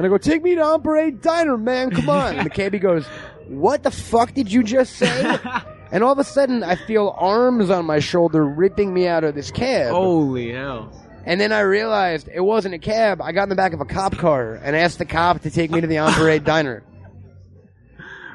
And 0.00 0.06
I 0.06 0.08
go, 0.08 0.16
take 0.16 0.42
me 0.42 0.54
to 0.54 0.62
On 0.62 0.80
Parade 0.80 1.20
Diner, 1.20 1.58
man, 1.58 1.90
come 1.90 2.08
on. 2.08 2.36
And 2.36 2.46
the 2.46 2.50
cabbie 2.50 2.78
goes, 2.78 3.04
what 3.48 3.82
the 3.82 3.90
fuck 3.90 4.32
did 4.32 4.50
you 4.50 4.62
just 4.62 4.94
say? 4.96 5.38
and 5.92 6.02
all 6.02 6.12
of 6.14 6.18
a 6.18 6.24
sudden 6.24 6.62
I 6.64 6.76
feel 6.76 7.14
arms 7.18 7.68
on 7.68 7.84
my 7.84 7.98
shoulder 7.98 8.42
ripping 8.46 8.94
me 8.94 9.06
out 9.06 9.24
of 9.24 9.34
this 9.34 9.50
cab. 9.50 9.90
Holy 9.92 10.52
hell. 10.52 10.90
And 11.26 11.38
then 11.38 11.52
I 11.52 11.60
realized 11.60 12.30
it 12.32 12.40
wasn't 12.40 12.74
a 12.76 12.78
cab. 12.78 13.20
I 13.20 13.32
got 13.32 13.42
in 13.42 13.48
the 13.50 13.56
back 13.56 13.74
of 13.74 13.82
a 13.82 13.84
cop 13.84 14.16
car 14.16 14.54
and 14.54 14.74
asked 14.74 14.96
the 14.96 15.04
cop 15.04 15.42
to 15.42 15.50
take 15.50 15.70
me 15.70 15.82
to 15.82 15.86
the 15.86 15.98
On 15.98 16.10
Parade 16.14 16.44
Diner. 16.44 16.82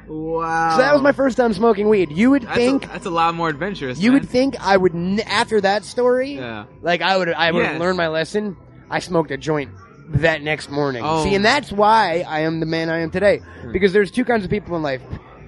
Wow. 0.08 0.76
So 0.76 0.78
that 0.84 0.94
was 0.94 1.02
my 1.02 1.14
first 1.14 1.36
time 1.36 1.52
smoking 1.54 1.90
weed. 1.90 2.12
You 2.12 2.30
would 2.30 2.44
That's 2.44 2.56
think 2.56 2.86
a, 2.86 2.88
that's 2.90 3.08
a 3.08 3.10
lot 3.10 3.34
more 3.34 3.50
adventurous. 3.50 3.98
You 4.00 4.12
man. 4.12 4.22
would 4.22 4.30
think 4.30 4.56
I 4.62 4.78
would 4.78 4.94
n- 4.94 5.20
after 5.22 5.60
that 5.62 5.84
story, 5.84 6.34
Yeah. 6.34 6.66
like 6.84 7.02
I 7.02 7.18
would 7.18 7.30
I 7.34 7.52
would 7.52 7.64
have 7.66 7.74
Yes. 7.74 7.82
learned 7.82 7.98
my 7.98 8.08
lesson. 8.10 8.56
I 8.88 9.00
smoked 9.00 9.32
a 9.32 9.38
joint 9.38 9.72
that 10.10 10.42
next 10.42 10.70
morning. 10.70 11.04
Oh. 11.06 11.24
See, 11.24 11.36
and 11.36 11.44
that's 11.44 11.72
why 11.72 12.24
I 12.28 12.42
am 12.42 12.60
the 12.60 12.66
man 12.66 12.90
I 12.90 13.00
am 13.00 13.12
today. 13.12 13.42
Hmm. 13.62 13.72
Because 13.72 13.94
there's 13.94 14.12
two 14.12 14.26
kinds 14.26 14.44
of 14.44 14.50
people 14.50 14.76
in 14.76 14.84
life: 14.84 15.02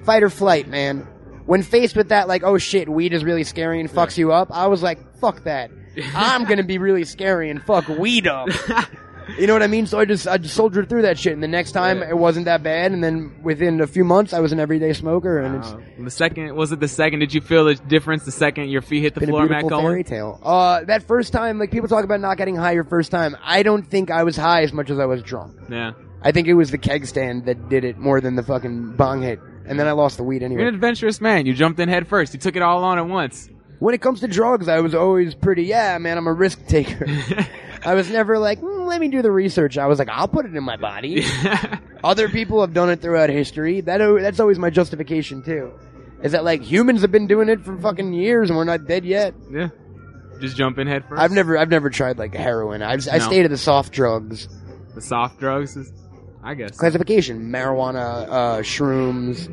fight 0.04 0.24
or 0.24 0.30
flight, 0.30 0.67
man. 0.67 1.08
When 1.46 1.63
faced 1.63 1.96
with 1.96 2.10
that, 2.10 2.28
like, 2.28 2.43
oh 2.43 2.58
shit, 2.58 2.89
weed 2.89 3.13
is 3.13 3.24
really 3.24 3.46
scary 3.46 3.80
and 3.80 3.89
fucks 3.89 4.17
you 4.17 4.34
up, 4.34 4.50
I 4.52 4.67
was 4.67 4.84
like, 4.84 5.00
fuck 5.20 5.43
that. 5.43 5.72
I'm 6.13 6.43
gonna 6.43 6.63
be 6.63 6.78
really 6.78 7.06
scary 7.06 7.50
and 7.50 7.62
fuck 7.63 7.88
weed 7.88 8.28
up. 8.28 8.50
You 9.37 9.45
know 9.47 9.53
what 9.53 9.63
I 9.63 9.67
mean? 9.67 9.85
So 9.87 9.99
I 9.99 10.05
just 10.05 10.27
I 10.27 10.37
just 10.37 10.55
soldiered 10.55 10.87
through 10.89 11.01
that 11.01 11.19
shit, 11.19 11.33
and 11.33 11.43
the 11.43 11.47
next 11.47 11.73
time 11.73 11.99
Yeah. 11.99 12.09
it 12.09 12.17
wasn't 12.17 12.45
that 12.45 12.63
bad, 12.63 12.91
and 12.91 13.03
then 13.03 13.31
within 13.43 13.81
a 13.81 13.87
few 13.87 14.03
months 14.05 14.33
I 14.33 14.39
was 14.39 14.51
an 14.51 14.59
everyday 14.59 14.93
smoker, 14.93 15.39
and 15.39 15.55
it's 15.57 15.67
Uh, 15.71 15.79
the 15.99 16.09
second 16.11 16.55
was 16.55 16.71
it 16.71 16.79
the 16.79 16.87
second? 16.87 17.19
Did 17.19 17.33
you 17.33 17.41
feel 17.41 17.65
the 17.65 17.75
difference 17.75 18.23
the 18.23 18.31
second 18.31 18.69
your 18.69 18.81
feet 18.81 19.01
hit 19.01 19.15
the 19.15 19.27
floor, 19.27 19.45
a 19.45 19.49
Matt 19.49 19.61
beautiful 19.61 19.81
fairy 19.81 20.03
tale. 20.03 20.39
Uh, 20.43 20.83
that 20.85 21.03
first 21.03 21.33
time, 21.33 21.59
like 21.59 21.71
people 21.71 21.89
talk 21.89 22.03
about 22.05 22.21
not 22.21 22.37
getting 22.37 22.55
high 22.55 22.71
your 22.71 22.83
first 22.85 23.11
time. 23.11 23.35
I 23.43 23.63
don't 23.63 23.85
think 23.85 24.11
I 24.11 24.23
was 24.23 24.37
high 24.37 24.63
as 24.63 24.71
much 24.71 24.89
as 24.89 24.99
I 24.99 25.05
was 25.05 25.21
drunk. 25.23 25.53
Yeah. 25.69 25.91
I 26.21 26.31
think 26.31 26.47
it 26.47 26.53
was 26.55 26.71
the 26.71 26.77
keg 26.77 27.05
stand 27.05 27.45
that 27.45 27.69
did 27.69 27.83
it 27.83 27.97
more 27.97 28.21
than 28.21 28.35
the 28.35 28.43
fucking 28.43 28.93
bong 28.95 29.21
hit. 29.21 29.39
And 29.67 29.77
then 29.77 29.87
I 29.87 29.91
lost 29.91 30.17
the 30.17 30.23
weed 30.23 30.41
You're 30.41 30.61
an 30.61 30.73
adventurous 30.73 31.19
man. 31.19 31.45
You 31.45 31.53
jumped 31.53 31.79
in 31.79 31.89
head 31.89 32.07
first. 32.07 32.33
You 32.33 32.39
took 32.39 32.55
it 32.55 32.61
all 32.61 32.83
on 32.83 32.97
at 32.97 33.07
once. 33.07 33.49
When 33.79 33.93
it 33.93 34.01
comes 34.01 34.21
to 34.21 34.27
drugs, 34.27 34.67
I 34.67 34.79
was 34.79 34.95
always 34.95 35.35
pretty, 35.35 35.63
yeah, 35.63 35.97
man, 35.99 36.17
I'm 36.17 36.25
a 36.25 36.33
risk 36.33 36.65
taker. 36.67 37.05
I 37.85 37.93
was 37.93 38.09
never 38.09 38.39
like, 38.39 38.59
"Mm, 38.59 38.76
let 38.88 39.00
me 39.02 39.08
do 39.10 39.21
the 39.21 39.32
research. 39.32 39.78
I 39.78 39.86
was 39.88 40.00
like, 40.00 40.10
I'll 40.10 40.28
put 40.28 40.45
it 40.45 40.55
in 40.55 40.64
my 40.64 40.78
body. 40.78 41.24
Other 42.03 42.30
people 42.30 42.61
have 42.61 42.74
done 42.74 42.89
it 42.89 43.01
throughout 43.01 43.30
history. 43.30 43.82
That 43.82 43.97
that's 44.22 44.39
always 44.39 44.57
my 44.59 44.70
justification 44.70 45.43
too. 45.43 45.74
Is 46.24 46.32
that 46.32 46.43
like 46.43 46.61
humans 46.64 47.01
have 47.01 47.11
been 47.11 47.28
doing 47.28 47.49
it 47.49 47.64
for 47.64 47.78
fucking 47.78 48.14
years 48.14 48.49
and 48.49 48.57
we're 48.57 48.64
not 48.64 48.86
dead 48.88 49.05
yet? 49.05 49.34
yeah. 49.51 49.70
Just 50.39 50.55
jump 50.55 50.78
in 50.78 50.86
head 50.88 51.03
first. 51.09 51.20
I've 51.20 51.32
never 51.32 51.57
I've 51.57 51.70
never 51.70 51.89
tried 51.89 52.20
like 52.20 52.34
heroin. 52.36 52.84
I've, 52.84 53.07
I 53.11 53.18
No. 53.18 53.26
stay 53.26 53.41
to 53.43 53.49
the 53.49 53.57
soft 53.57 53.91
drugs. 53.91 54.47
the 54.93 55.01
soft 55.01 55.39
drugs. 55.39 55.76
Is, 55.76 55.91
I 56.43 56.53
guess. 56.53 56.78
classification: 56.78 57.49
marijuana, 57.51 58.28
uh, 58.30 58.57
shrooms. 58.59 59.51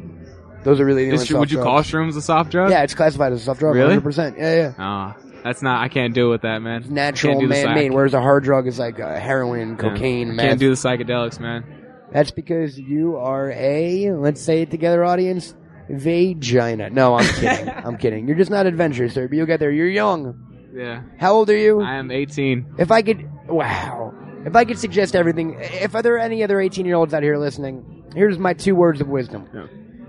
Those 0.62 0.80
are 0.80 0.84
really 0.84 1.06
the 1.06 1.14
Is 1.14 1.20
only 1.20 1.26
sh- 1.26 1.32
would 1.32 1.50
you 1.52 1.62
call 1.62 1.78
shrooms 1.80 2.16
a 2.16 2.20
soft 2.20 2.50
drug? 2.50 2.70
Yeah, 2.70 2.82
it's 2.82 2.94
classified 2.94 3.32
as 3.32 3.40
a 3.40 3.44
soft 3.44 3.60
drug. 3.60 3.74
Really? 3.74 3.96
100%. 3.96 4.36
Yeah, 4.38 4.54
yeah. 4.54 4.72
Ah, 4.78 5.16
that's 5.44 5.62
not. 5.62 5.82
I 5.84 5.88
can't 5.88 6.14
deal 6.14 6.30
with 6.30 6.42
that, 6.42 6.60
man. 6.62 6.86
Natural, 6.88 7.34
Can't 7.34 7.42
do 7.42 7.46
the 7.48 7.64
man-made. 7.66 7.92
Whereas 7.92 8.14
a 8.14 8.20
hard 8.20 8.42
drug 8.44 8.66
is 8.66 8.78
like 8.78 8.98
uh, 8.98 9.14
heroin, 9.20 9.70
Yeah. 9.70 9.76
cocaine, 9.76 10.34
meth. 10.34 10.46
Can't 10.46 10.58
do 10.60 10.70
the 10.70 10.74
psychedelics, 10.76 11.38
man. 11.38 11.64
That's 12.12 12.30
because 12.30 12.78
you 12.78 13.16
are 13.16 13.50
a. 13.52 14.12
Let's 14.12 14.40
say 14.40 14.62
it 14.62 14.70
together, 14.70 15.04
audience. 15.04 15.54
vagina. 15.90 16.90
No, 16.90 17.14
I'm 17.16 17.26
kidding. 17.40 17.68
I'm 17.68 17.96
kidding. 17.98 18.26
You're 18.26 18.36
just 18.36 18.50
not 18.50 18.66
adventurous, 18.66 19.14
sir. 19.14 19.28
But 19.28 19.36
you'll 19.36 19.46
get 19.46 19.60
there. 19.60 19.70
You're 19.70 19.88
young. 19.88 20.40
Yeah. 20.74 21.02
How 21.18 21.34
old 21.34 21.50
are 21.50 21.56
you? 21.56 21.80
I 21.80 21.96
am 21.96 22.10
18. 22.10 22.76
If 22.78 22.90
I 22.90 23.02
could, 23.02 23.28
wow. 23.48 24.12
If 24.44 24.56
I 24.56 24.64
could 24.64 24.78
suggest 24.78 25.14
everything, 25.14 25.56
if 25.60 25.92
there 25.92 26.14
are 26.16 26.18
any 26.18 26.42
other 26.42 26.60
18 26.60 26.84
year 26.86 26.96
olds 26.96 27.14
out 27.14 27.22
here 27.22 27.36
listening, 27.38 28.04
here's 28.14 28.38
my 28.38 28.54
two 28.54 28.74
words 28.74 29.00
of 29.00 29.08
wisdom. 29.08 29.48
Yeah. 29.54 29.66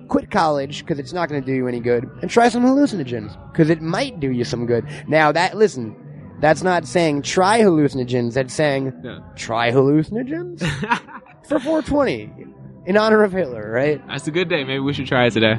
Quit 0.07 0.29
college 0.31 0.79
because 0.79 0.99
it's 0.99 1.13
not 1.13 1.29
going 1.29 1.41
to 1.41 1.45
do 1.45 1.53
you 1.53 1.67
any 1.67 1.79
good, 1.79 2.09
and 2.21 2.29
try 2.29 2.49
some 2.49 2.63
hallucinogens 2.63 3.35
because 3.51 3.69
it 3.69 3.81
might 3.81 4.19
do 4.19 4.31
you 4.31 4.43
some 4.43 4.65
good. 4.65 4.85
Now 5.07 5.31
that 5.31 5.55
listen, 5.57 5.95
that's 6.41 6.61
not 6.63 6.85
saying 6.87 7.23
try 7.23 7.61
hallucinogens. 7.61 8.33
That's 8.33 8.53
saying 8.53 8.93
try 9.35 9.71
hallucinogens 9.71 10.59
for 11.47 11.59
420 11.59 12.31
in 12.85 12.97
honor 12.97 13.23
of 13.23 13.31
Hitler, 13.31 13.71
right? 13.71 14.05
That's 14.07 14.27
a 14.27 14.31
good 14.31 14.49
day. 14.49 14.63
Maybe 14.63 14.79
we 14.79 14.93
should 14.93 15.07
try 15.07 15.25
it 15.25 15.31
today. 15.31 15.55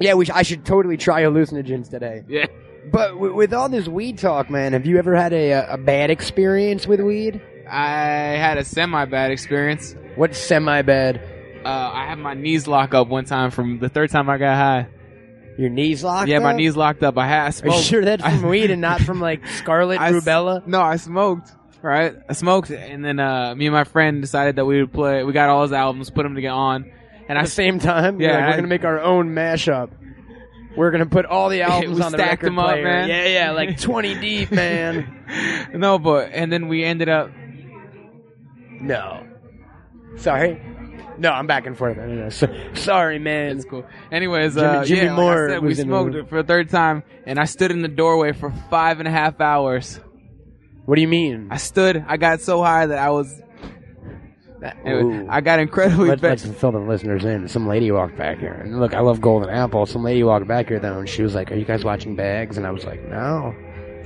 Yeah, 0.00 0.14
we 0.14 0.26
sh- 0.26 0.30
I 0.34 0.42
should 0.42 0.64
totally 0.66 0.96
try 0.96 1.22
hallucinogens 1.22 1.88
today. 1.90 2.22
Yeah. 2.28 2.46
But 2.92 3.12
w- 3.12 3.34
with 3.34 3.52
all 3.54 3.68
this 3.68 3.88
weed 3.88 4.18
talk, 4.18 4.50
man, 4.50 4.72
have 4.74 4.84
you 4.86 4.98
ever 4.98 5.14
had 5.14 5.32
a, 5.32 5.72
a 5.72 5.78
bad 5.78 6.10
experience 6.10 6.86
with 6.86 7.00
weed? 7.00 7.40
I 7.70 7.90
had 8.36 8.58
a 8.58 8.64
semi 8.64 9.04
bad 9.06 9.30
experience. 9.30 9.94
What 10.16 10.34
semi 10.34 10.82
bad? 10.82 11.20
Uh, 11.64 11.90
I 11.94 12.06
had 12.06 12.18
my 12.18 12.34
knees 12.34 12.66
lock 12.66 12.94
up 12.94 13.08
one 13.08 13.24
time 13.24 13.50
from 13.50 13.78
the 13.78 13.88
third 13.88 14.10
time 14.10 14.30
I 14.30 14.38
got 14.38 14.56
high. 14.56 14.88
Your 15.58 15.70
knees 15.70 16.04
locked 16.04 16.28
yeah, 16.28 16.38
my 16.38 16.50
up? 16.50 16.56
knees 16.56 16.76
locked 16.76 17.02
up. 17.02 17.18
I 17.18 17.26
had 17.26 17.40
I 17.64 17.68
Are 17.68 17.74
you 17.76 17.82
sure 17.82 18.04
that's 18.04 18.22
from 18.22 18.44
I- 18.44 18.48
weed 18.50 18.70
and 18.70 18.80
not 18.80 19.00
from 19.00 19.20
like 19.20 19.44
scarlet 19.48 19.98
I 20.00 20.10
s- 20.10 20.14
rubella? 20.14 20.66
No, 20.66 20.80
I 20.80 20.96
smoked. 20.96 21.52
Right, 21.80 22.16
I 22.28 22.32
smoked, 22.32 22.70
and 22.70 23.04
then 23.04 23.20
uh, 23.20 23.54
me 23.54 23.66
and 23.66 23.72
my 23.72 23.84
friend 23.84 24.20
decided 24.20 24.56
that 24.56 24.64
we 24.64 24.80
would 24.80 24.92
play. 24.92 25.22
We 25.22 25.32
got 25.32 25.48
all 25.48 25.62
his 25.62 25.72
albums, 25.72 26.10
put 26.10 26.24
them 26.24 26.34
together 26.34 26.56
on, 26.56 26.90
and 27.28 27.38
At 27.38 27.42
I 27.42 27.42
the 27.44 27.50
same 27.50 27.78
time, 27.78 28.20
Yeah, 28.20 28.36
we're 28.36 28.46
I- 28.52 28.56
gonna 28.56 28.66
make 28.66 28.84
our 28.84 29.00
own 29.00 29.28
mashup. 29.34 29.90
We're 30.76 30.90
gonna 30.90 31.06
put 31.06 31.24
all 31.24 31.48
the 31.48 31.62
albums 31.70 31.96
We 31.98 32.02
on 32.02 32.10
the 32.12 32.18
stacked 32.18 32.42
record 32.42 32.46
them 32.46 32.58
up, 32.58 32.66
player. 32.70 32.82
man. 32.84 33.08
Yeah, 33.08 33.26
yeah, 33.26 33.50
like 33.52 33.80
twenty 33.80 34.14
deep, 34.18 34.50
man. 34.50 35.70
no, 35.74 36.00
but 36.00 36.30
and 36.32 36.52
then 36.52 36.66
we 36.66 36.82
ended 36.84 37.08
up. 37.08 37.30
No, 38.80 39.24
sorry. 40.16 40.60
No, 41.18 41.32
I'm 41.32 41.46
back 41.46 41.66
and 41.66 41.76
forth. 41.76 41.98
So, 42.32 42.46
sorry, 42.74 43.18
man. 43.18 43.56
It's 43.56 43.64
cool. 43.64 43.84
Anyways, 44.12 44.54
Jimmy- 44.54 44.66
uh, 44.66 44.84
Jimmy 44.84 45.02
yeah, 45.02 45.08
like 45.10 45.20
Moore 45.20 45.48
I 45.48 45.52
said, 45.52 45.62
we 45.62 45.68
was 45.68 45.78
in 45.78 45.88
the 45.88 45.92
smoked 45.92 46.14
it 46.14 46.28
for 46.28 46.38
a 46.38 46.44
third 46.44 46.70
time, 46.70 47.02
and 47.26 47.38
I 47.38 47.44
stood 47.44 47.70
in 47.70 47.82
the 47.82 47.88
doorway 47.88 48.32
for 48.32 48.52
five 48.70 48.98
and 49.00 49.08
a 49.08 49.10
half 49.10 49.40
hours. 49.40 50.00
What 50.84 50.94
do 50.94 51.00
you 51.02 51.08
mean? 51.08 51.48
I 51.50 51.56
stood. 51.58 52.02
I 52.06 52.16
got 52.16 52.40
so 52.40 52.62
high 52.62 52.86
that 52.86 52.98
I 52.98 53.10
was. 53.10 53.42
Anyway, 54.84 55.26
I 55.28 55.40
got 55.40 55.60
incredibly 55.60 56.08
bad. 56.16 56.22
let's 56.22 56.46
fill 56.46 56.72
the 56.72 56.78
listeners 56.78 57.24
in. 57.24 57.46
Some 57.46 57.68
lady 57.68 57.92
walked 57.92 58.16
back 58.16 58.38
here, 58.38 58.54
and 58.54 58.80
look, 58.80 58.92
I 58.94 59.00
love 59.00 59.20
Golden 59.20 59.50
Apple. 59.50 59.86
Some 59.86 60.02
lady 60.02 60.24
walked 60.24 60.48
back 60.48 60.68
here 60.68 60.80
though, 60.80 60.98
and 60.98 61.08
she 61.08 61.22
was 61.22 61.34
like, 61.34 61.52
"Are 61.52 61.54
you 61.54 61.64
guys 61.64 61.84
watching 61.84 62.16
Bags?" 62.16 62.56
And 62.56 62.66
I 62.66 62.70
was 62.72 62.84
like, 62.84 63.06
"No." 63.08 63.54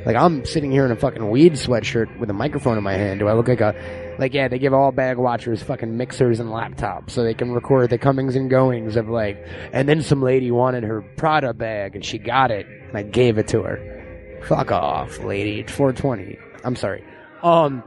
Like 0.04 0.16
I'm 0.16 0.44
sitting 0.44 0.70
here 0.70 0.84
in 0.84 0.90
a 0.90 0.96
fucking 0.96 1.30
weed 1.30 1.52
sweatshirt 1.52 2.18
with 2.18 2.28
a 2.28 2.32
microphone 2.34 2.76
in 2.76 2.84
my 2.84 2.94
hand. 2.94 3.20
Do 3.20 3.28
I 3.28 3.34
look 3.34 3.48
like 3.48 3.60
a 3.60 3.74
like? 4.18 4.34
Yeah, 4.34 4.48
they 4.48 4.58
give 4.58 4.72
all 4.74 4.92
bag 4.92 5.16
watchers 5.18 5.62
fucking 5.62 5.96
mixers 5.96 6.40
and 6.40 6.50
laptops 6.50 7.10
so 7.10 7.22
they 7.22 7.34
can 7.34 7.52
record 7.52 7.90
the 7.90 7.98
comings 7.98 8.36
and 8.36 8.50
goings 8.50 8.96
of 8.96 9.08
like. 9.08 9.44
And 9.72 9.88
then 9.88 10.02
some 10.02 10.22
lady 10.22 10.50
wanted 10.50 10.84
her 10.84 11.02
Prada 11.16 11.54
bag, 11.54 11.94
and 11.94 12.04
she 12.04 12.18
got 12.18 12.50
it, 12.50 12.66
and 12.66 12.96
I 12.96 13.02
gave 13.02 13.38
it 13.38 13.48
to 13.48 13.62
her. 13.62 14.40
Fuck 14.46 14.72
off, 14.72 15.18
lady. 15.20 15.60
It's 15.60 15.72
420. 15.72 16.38
I'm 16.64 16.76
sorry. 16.76 17.04
Um, 17.42 17.82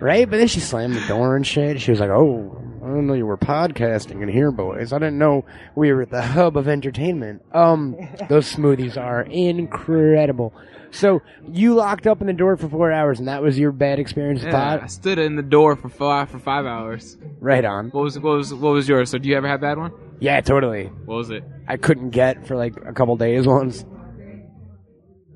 right? 0.00 0.28
But 0.28 0.36
then 0.36 0.46
she 0.46 0.60
slammed 0.60 0.94
the 0.94 1.06
door 1.06 1.36
and 1.36 1.46
shit. 1.46 1.80
She 1.80 1.90
was 1.90 1.98
like, 2.00 2.10
"Oh, 2.10 2.56
I 2.82 2.86
didn't 2.86 3.06
know 3.08 3.14
you 3.14 3.26
were 3.26 3.36
podcasting 3.36 4.22
in 4.22 4.28
here, 4.28 4.52
boys. 4.52 4.92
I 4.92 4.98
didn't 4.98 5.18
know 5.18 5.44
we 5.74 5.92
were 5.92 6.02
at 6.02 6.10
the 6.10 6.22
hub 6.22 6.56
of 6.56 6.68
entertainment." 6.68 7.42
Um, 7.52 7.96
those 8.28 8.52
smoothies 8.54 8.96
are 8.96 9.22
incredible. 9.22 10.54
So 10.92 11.22
you 11.50 11.74
locked 11.74 12.06
up 12.06 12.20
in 12.20 12.26
the 12.26 12.32
door 12.34 12.56
for 12.56 12.68
four 12.68 12.92
hours, 12.92 13.18
and 13.18 13.26
that 13.26 13.42
was 13.42 13.58
your 13.58 13.72
bad 13.72 13.98
experience 13.98 14.44
with 14.44 14.52
Yeah, 14.52 14.80
I 14.82 14.86
stood 14.86 15.18
in 15.18 15.36
the 15.36 15.42
door 15.42 15.74
for 15.74 15.88
five 15.88 16.28
for 16.30 16.38
five 16.38 16.66
hours. 16.66 17.16
Right 17.40 17.64
on. 17.64 17.88
What 17.90 18.04
was 18.04 18.18
what 18.18 18.36
was 18.36 18.54
what 18.54 18.72
was 18.74 18.88
yours? 18.88 19.10
So 19.10 19.18
do 19.18 19.28
you 19.28 19.36
ever 19.36 19.48
have 19.48 19.62
that 19.62 19.78
one? 19.78 19.92
Yeah, 20.20 20.40
totally. 20.42 20.84
What 21.06 21.16
was 21.16 21.30
it? 21.30 21.44
I 21.66 21.76
couldn't 21.78 22.10
get 22.10 22.46
for 22.46 22.56
like 22.56 22.74
a 22.86 22.92
couple 22.92 23.16
days 23.16 23.46
once. 23.46 23.84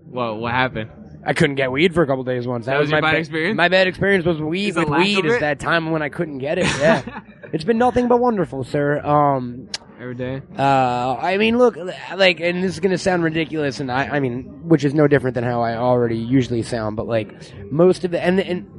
Well, 0.04 0.36
what 0.36 0.52
happened? 0.52 0.90
I 1.24 1.32
couldn't 1.32 1.56
get 1.56 1.72
weed 1.72 1.92
for 1.92 2.02
a 2.02 2.06
couple 2.06 2.22
days 2.22 2.46
once. 2.46 2.66
That, 2.66 2.74
That 2.74 2.80
was 2.80 2.90
your 2.90 3.00
my 3.00 3.08
bad 3.08 3.14
ba- 3.14 3.18
experience? 3.18 3.56
My 3.56 3.68
bad 3.68 3.86
experience 3.88 4.24
was 4.24 4.40
weed 4.40 4.68
Is 4.68 4.76
with 4.76 4.88
weed. 4.90 5.24
Is 5.24 5.40
that 5.40 5.58
time 5.58 5.90
when 5.90 6.02
I 6.02 6.08
couldn't 6.08 6.38
get 6.38 6.58
it? 6.58 6.66
Yeah, 6.78 7.20
it's 7.52 7.64
been 7.64 7.78
nothing 7.78 8.06
but 8.08 8.20
wonderful, 8.20 8.62
sir. 8.62 9.00
Um, 9.00 9.68
Every 9.98 10.14
day. 10.14 10.42
Uh, 10.58 11.16
I 11.18 11.38
mean, 11.38 11.56
look, 11.56 11.76
like, 11.76 12.40
and 12.40 12.62
this 12.62 12.72
is 12.72 12.80
gonna 12.80 12.98
sound 12.98 13.24
ridiculous, 13.24 13.80
and 13.80 13.90
I, 13.90 14.08
I 14.08 14.20
mean, 14.20 14.68
which 14.68 14.84
is 14.84 14.92
no 14.92 15.08
different 15.08 15.34
than 15.34 15.44
how 15.44 15.62
I 15.62 15.76
already 15.76 16.18
usually 16.18 16.62
sound, 16.62 16.96
but 16.96 17.06
like, 17.06 17.32
most 17.72 18.04
of 18.04 18.10
the, 18.10 18.22
and, 18.22 18.38
and 18.38 18.70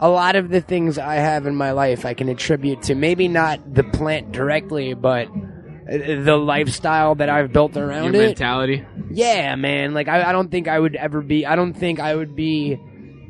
a 0.00 0.08
lot 0.08 0.36
of 0.36 0.50
the 0.50 0.60
things 0.60 0.98
I 0.98 1.14
have 1.14 1.46
in 1.46 1.56
my 1.56 1.70
life 1.72 2.04
I 2.04 2.12
can 2.12 2.28
attribute 2.28 2.82
to 2.82 2.94
maybe 2.94 3.26
not 3.26 3.74
the 3.74 3.84
plant 3.84 4.32
directly, 4.32 4.92
but 4.92 5.28
uh, 5.28 6.22
the 6.22 6.36
lifestyle 6.36 7.14
that 7.14 7.30
I've 7.30 7.52
built 7.52 7.76
around 7.78 8.12
Your 8.12 8.22
it. 8.22 8.26
mentality. 8.26 8.84
Yeah, 9.10 9.54
man. 9.56 9.94
Like, 9.94 10.08
I, 10.08 10.28
I 10.28 10.32
don't 10.32 10.50
think 10.50 10.68
I 10.68 10.78
would 10.78 10.94
ever 10.94 11.22
be, 11.22 11.46
I 11.46 11.56
don't 11.56 11.74
think 11.74 12.00
I 12.00 12.14
would 12.14 12.36
be 12.36 12.78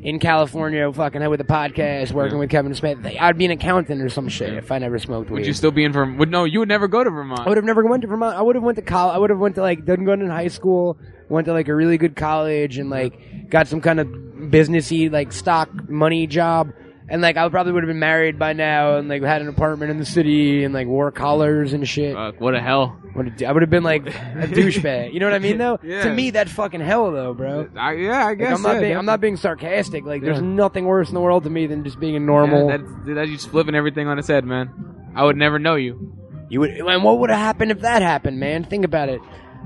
in 0.05 0.19
California 0.19 0.93
fucking 0.93 1.27
with 1.31 1.41
a 1.41 1.45
podcast 1.45 2.11
working 2.11 2.37
with 2.37 2.51
Kevin 2.51 2.75
Smith. 2.75 2.99
I'd 3.03 3.39
be 3.39 3.45
an 3.45 3.51
accountant 3.51 3.99
or 4.03 4.09
some 4.09 4.29
shit 4.29 4.53
if 4.53 4.71
I 4.71 4.77
never 4.77 4.99
smoked 4.99 5.31
weed. 5.31 5.39
Would 5.39 5.47
you 5.47 5.53
still 5.53 5.71
be 5.71 5.83
in 5.83 5.91
Vermont? 5.91 6.19
Would 6.19 6.29
no? 6.29 6.43
You 6.43 6.59
would 6.59 6.69
never 6.69 6.87
go 6.87 7.03
to 7.03 7.09
Vermont. 7.09 7.41
I 7.41 7.49
would 7.49 7.57
have 7.57 7.65
never 7.65 7.83
went 7.83 8.01
to 8.01 8.07
Vermont. 8.07 8.37
I 8.37 8.41
would 8.43 8.55
have 8.55 8.63
went 8.63 8.75
to 8.75 8.83
college. 8.83 9.15
I 9.15 9.17
would 9.17 9.31
have 9.31 9.39
went 9.39 9.55
to 9.55 9.61
like 9.61 9.83
done 9.83 10.05
gone 10.05 10.21
in 10.21 10.29
high 10.29 10.49
school. 10.49 10.99
Went 11.27 11.45
to 11.45 11.53
like 11.53 11.69
a 11.69 11.75
really 11.75 11.97
good 11.97 12.15
college 12.15 12.77
and 12.77 12.91
like 12.91 13.49
got 13.49 13.67
some 13.67 13.81
kind 13.81 13.99
of 13.99 14.05
businessy 14.07 15.11
like 15.11 15.33
stock 15.33 15.69
money 15.89 16.27
job. 16.27 16.71
And 17.07 17.21
like 17.21 17.37
I 17.37 17.47
probably 17.49 17.71
would 17.73 17.83
have 17.83 17.87
been 17.87 17.99
married 17.99 18.39
by 18.39 18.53
now 18.53 18.97
and 18.97 19.07
like 19.07 19.21
had 19.21 19.41
an 19.43 19.47
apartment 19.47 19.91
in 19.91 19.99
the 19.99 20.05
city 20.05 20.63
and 20.63 20.73
like 20.73 20.87
wore 20.87 21.11
collars 21.11 21.71
and 21.73 21.87
shit. 21.87 22.15
Fuck, 22.15 22.41
what 22.41 22.55
a 22.55 22.59
hell. 22.61 22.97
What 23.13 23.41
a- 23.41 23.45
I 23.45 23.51
would 23.51 23.61
have 23.61 23.69
been 23.69 23.83
like 23.83 24.07
a 24.07 24.47
douchebag. 24.47 25.13
You 25.13 25.19
know 25.19 25.27
what 25.27 25.35
I 25.35 25.39
mean 25.39 25.59
though? 25.59 25.77
Yeah. 25.83 26.03
To 26.05 26.11
me 26.13 26.31
that's 26.31 26.51
fucking 26.51 26.81
hell 26.81 27.11
though, 27.11 27.35
bro. 27.35 27.69
I, 27.77 27.93
yeah, 27.93 28.23
I 28.25 28.29
Like, 28.29 28.37
guess. 28.39 28.57
I'm 28.57 28.63
not 28.63 28.73
yeah, 28.75 28.81
being 28.81 28.97
I'm 28.97 29.05
not 29.05 29.21
being 29.21 29.37
sarcastic. 29.37 30.03
Like 30.03 30.23
there's 30.23 30.41
nothing 30.41 30.85
worse 30.85 31.09
in 31.09 31.13
the 31.13 31.21
world 31.21 31.43
to 31.43 31.49
me 31.51 31.67
than 31.67 31.83
just 31.83 31.99
being 31.99 32.15
a 32.15 32.19
Yeah, 32.19 32.25
normal. 32.25 32.67
that's, 32.69 32.83
that's 33.05 33.29
just 33.29 33.49
flipping 33.49 33.75
everything 33.75 34.07
on 34.07 34.17
its 34.17 34.27
head, 34.27 34.43
man. 34.43 34.71
I 35.15 35.23
would 35.23 35.37
never 35.37 35.59
know 35.59 35.75
you. 35.75 36.11
You 36.49 36.59
would, 36.61 36.71
and 36.71 37.03
what 37.03 37.19
would 37.19 37.29
have 37.29 37.39
happened 37.39 37.71
if 37.71 37.81
that 37.81 38.01
happened, 38.01 38.39
man? 38.39 38.63
Think 38.63 38.83
about 38.85 39.09
it. 39.09 39.21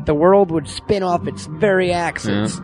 The 0.05 0.13
world 0.13 0.51
would 0.51 0.67
spin 0.67 1.03
off 1.03 1.27
its 1.27 1.45
very 1.45 1.91
axis. 1.91 2.59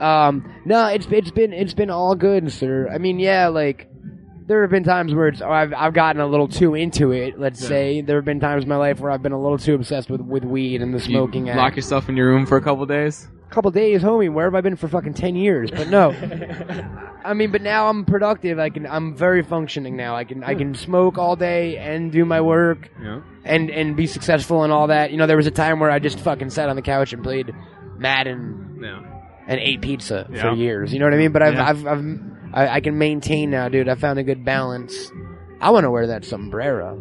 Um, 0.00 0.52
no, 0.64 0.86
it's 0.86 1.06
it's 1.10 1.30
been 1.30 1.52
it's 1.52 1.74
been 1.74 1.90
all 1.90 2.14
good, 2.14 2.50
sir. 2.52 2.88
I 2.92 2.98
mean, 2.98 3.18
yeah, 3.18 3.48
like 3.48 3.88
there 4.50 4.62
have 4.62 4.70
been 4.70 4.82
times 4.82 5.14
where 5.14 5.28
it's 5.28 5.40
oh, 5.40 5.48
I've 5.50 5.72
I've 5.72 5.94
gotten 5.94 6.20
a 6.20 6.26
little 6.26 6.48
too 6.48 6.74
into 6.74 7.12
it. 7.12 7.38
Let's 7.38 7.62
Yeah. 7.62 7.68
say 7.68 8.00
there 8.00 8.16
have 8.16 8.24
been 8.24 8.40
times 8.40 8.64
in 8.64 8.68
my 8.68 8.76
life 8.76 8.98
where 8.98 9.12
I've 9.12 9.22
been 9.22 9.30
a 9.32 9.40
little 9.40 9.58
too 9.58 9.74
obsessed 9.76 10.10
with 10.10 10.20
with 10.20 10.44
weed 10.44 10.82
and 10.82 10.92
the 10.92 10.98
Do 10.98 11.04
you 11.04 11.10
smoking. 11.18 11.46
lock 11.46 11.76
yourself 11.76 12.08
in 12.08 12.16
your 12.16 12.26
room 12.26 12.46
for 12.46 12.56
a 12.56 12.60
couple 12.60 12.84
days. 12.84 13.28
A 13.48 13.54
couple 13.54 13.70
days, 13.70 14.02
homie. 14.02 14.32
Where 14.32 14.46
have 14.46 14.54
I 14.56 14.60
been 14.60 14.74
for 14.76 14.88
fucking 14.88 15.14
ten 15.14 15.36
years? 15.36 15.70
But 15.70 15.88
no, 15.88 16.10
I 17.24 17.34
mean, 17.34 17.50
but 17.52 17.62
now 17.62 17.88
I'm 17.88 18.04
productive. 18.04 18.58
I 18.58 18.70
can 18.70 18.86
I'm 18.86 19.14
very 19.14 19.42
functioning 19.42 19.96
now. 19.96 20.16
I 20.16 20.24
can 20.24 20.42
I 20.42 20.54
can 20.56 20.74
smoke 20.74 21.16
all 21.18 21.36
day 21.36 21.76
and 21.76 22.10
do 22.10 22.24
my 22.24 22.40
work 22.40 22.90
Yeah. 23.02 23.20
and 23.44 23.70
and 23.70 23.96
be 23.96 24.06
successful 24.08 24.64
and 24.64 24.72
all 24.72 24.88
that. 24.88 25.10
You 25.12 25.16
know, 25.16 25.26
there 25.26 25.36
was 25.36 25.46
a 25.46 25.50
time 25.52 25.78
where 25.80 25.90
I 25.90 25.98
just 26.00 26.18
fucking 26.20 26.50
sat 26.50 26.68
on 26.68 26.76
the 26.76 26.82
couch 26.82 27.12
and 27.12 27.22
played 27.22 27.52
Madden 27.98 28.80
Yeah. 28.82 29.00
and 29.46 29.60
ate 29.60 29.80
pizza 29.80 30.28
for 30.40 30.52
years. 30.54 30.92
You 30.92 30.98
know 30.98 31.06
what 31.06 31.14
I 31.14 31.18
mean? 31.18 31.32
But 31.32 31.42
I've 31.42 31.54
Yeah. 31.54 31.68
I've, 31.68 31.86
I've 31.86 32.20
I, 32.52 32.68
I 32.68 32.80
can 32.80 32.98
maintain 32.98 33.50
now, 33.50 33.68
dude. 33.68 33.88
I 33.88 33.94
found 33.94 34.18
a 34.18 34.22
good 34.22 34.44
balance. 34.44 35.10
I 35.60 35.70
want 35.70 35.84
to 35.84 35.90
wear 35.90 36.06
that 36.08 36.24
sombrero. 36.24 37.00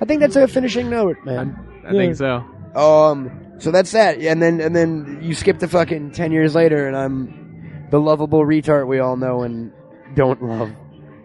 I 0.00 0.04
think 0.04 0.20
that's 0.20 0.36
a 0.36 0.46
finishing 0.48 0.90
note, 0.90 1.16
man. 1.24 1.82
I 1.86 1.90
think 1.92 2.16
so. 2.16 2.44
Um, 2.74 3.56
so 3.58 3.70
that's 3.70 3.92
that. 3.92 4.18
And 4.18 4.40
then 4.40 4.60
and 4.60 4.74
then 4.76 5.18
you 5.22 5.34
skip 5.34 5.58
the 5.58 5.68
fucking 5.68 6.12
ten 6.12 6.32
years 6.32 6.54
later, 6.54 6.86
and 6.86 6.96
I'm 6.96 7.86
the 7.90 7.98
lovable 7.98 8.40
retard 8.44 8.86
we 8.86 8.98
all 9.00 9.16
know 9.16 9.42
and 9.42 9.72
don't 10.14 10.42
love. 10.42 10.70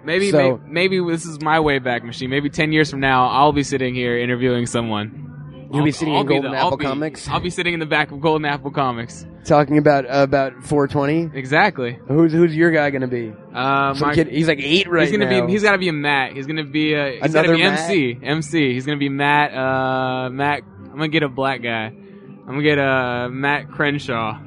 Maybe, 0.04 0.32
So- 0.32 0.58
maybe 0.68 1.00
maybe 1.00 1.12
this 1.12 1.26
is 1.26 1.42
my 1.42 1.60
way 1.60 1.80
back 1.80 2.04
machine. 2.04 2.30
Maybe 2.30 2.50
ten 2.50 2.72
years 2.72 2.90
from 2.90 3.00
now, 3.00 3.28
I'll 3.28 3.54
be 3.54 3.64
sitting 3.64 3.94
here 3.96 4.18
interviewing 4.18 4.66
someone. 4.66 5.33
You'll 5.74 5.84
be 5.84 5.90
I'll- 5.90 5.94
sitting 5.94 6.14
I'll 6.16 6.22
in 6.22 6.28
Golden 6.28 6.52
the- 6.52 6.58
Apple 6.58 6.70
I'll 6.72 6.78
be- 6.78 6.86
Comics, 6.86 7.30
I'll 7.30 7.40
be 7.40 7.50
sitting 7.50 7.74
in 7.74 7.80
the 7.80 7.86
back 7.86 8.12
of 8.12 8.22
Golden 8.22 8.46
Apple 8.46 8.72
Comics. 8.72 9.26
talking 9.46 9.78
about 9.78 10.06
about 10.10 10.54
420. 10.64 11.32
Exactly. 11.34 11.98
Who's 12.08 12.32
who's 12.32 12.56
your 12.56 12.72
guy 12.72 12.90
gonna 12.92 13.08
be? 13.08 13.34
Uh, 13.54 13.94
Some 13.94 14.10
my- 14.10 14.16
kid. 14.16 14.28
He's 14.28 14.48
like 14.48 14.60
eight 14.62 14.90
right 14.90 15.04
he's 15.08 15.12
gonna 15.18 15.30
now. 15.30 15.46
be. 15.46 15.52
He's 15.52 15.64
got 15.64 15.72
to 15.74 15.78
be 15.78 15.90
a 15.90 15.94
Matt. 15.94 16.34
He's 16.34 16.48
gonna 16.48 16.64
be 16.64 16.94
a. 16.94 17.14
He's 17.22 17.34
Another 17.34 17.48
gotta 17.50 17.58
be 17.58 17.64
Matt? 17.64 17.80
MC. 17.90 18.20
MC. 18.24 18.74
He's 18.74 18.86
gonna 18.86 18.98
be 18.98 19.10
Matt. 19.10 19.54
Uh, 19.54 20.30
Matt. 20.30 20.62
I'm 20.86 20.92
gonna 21.00 21.08
get 21.08 21.24
a 21.24 21.30
black 21.30 21.62
guy. 21.64 21.88
I'm 21.88 22.46
gonna 22.46 22.62
get 22.64 22.78
uh 22.80 23.30
Matt 23.32 23.72
Crenshaw. 23.72 24.38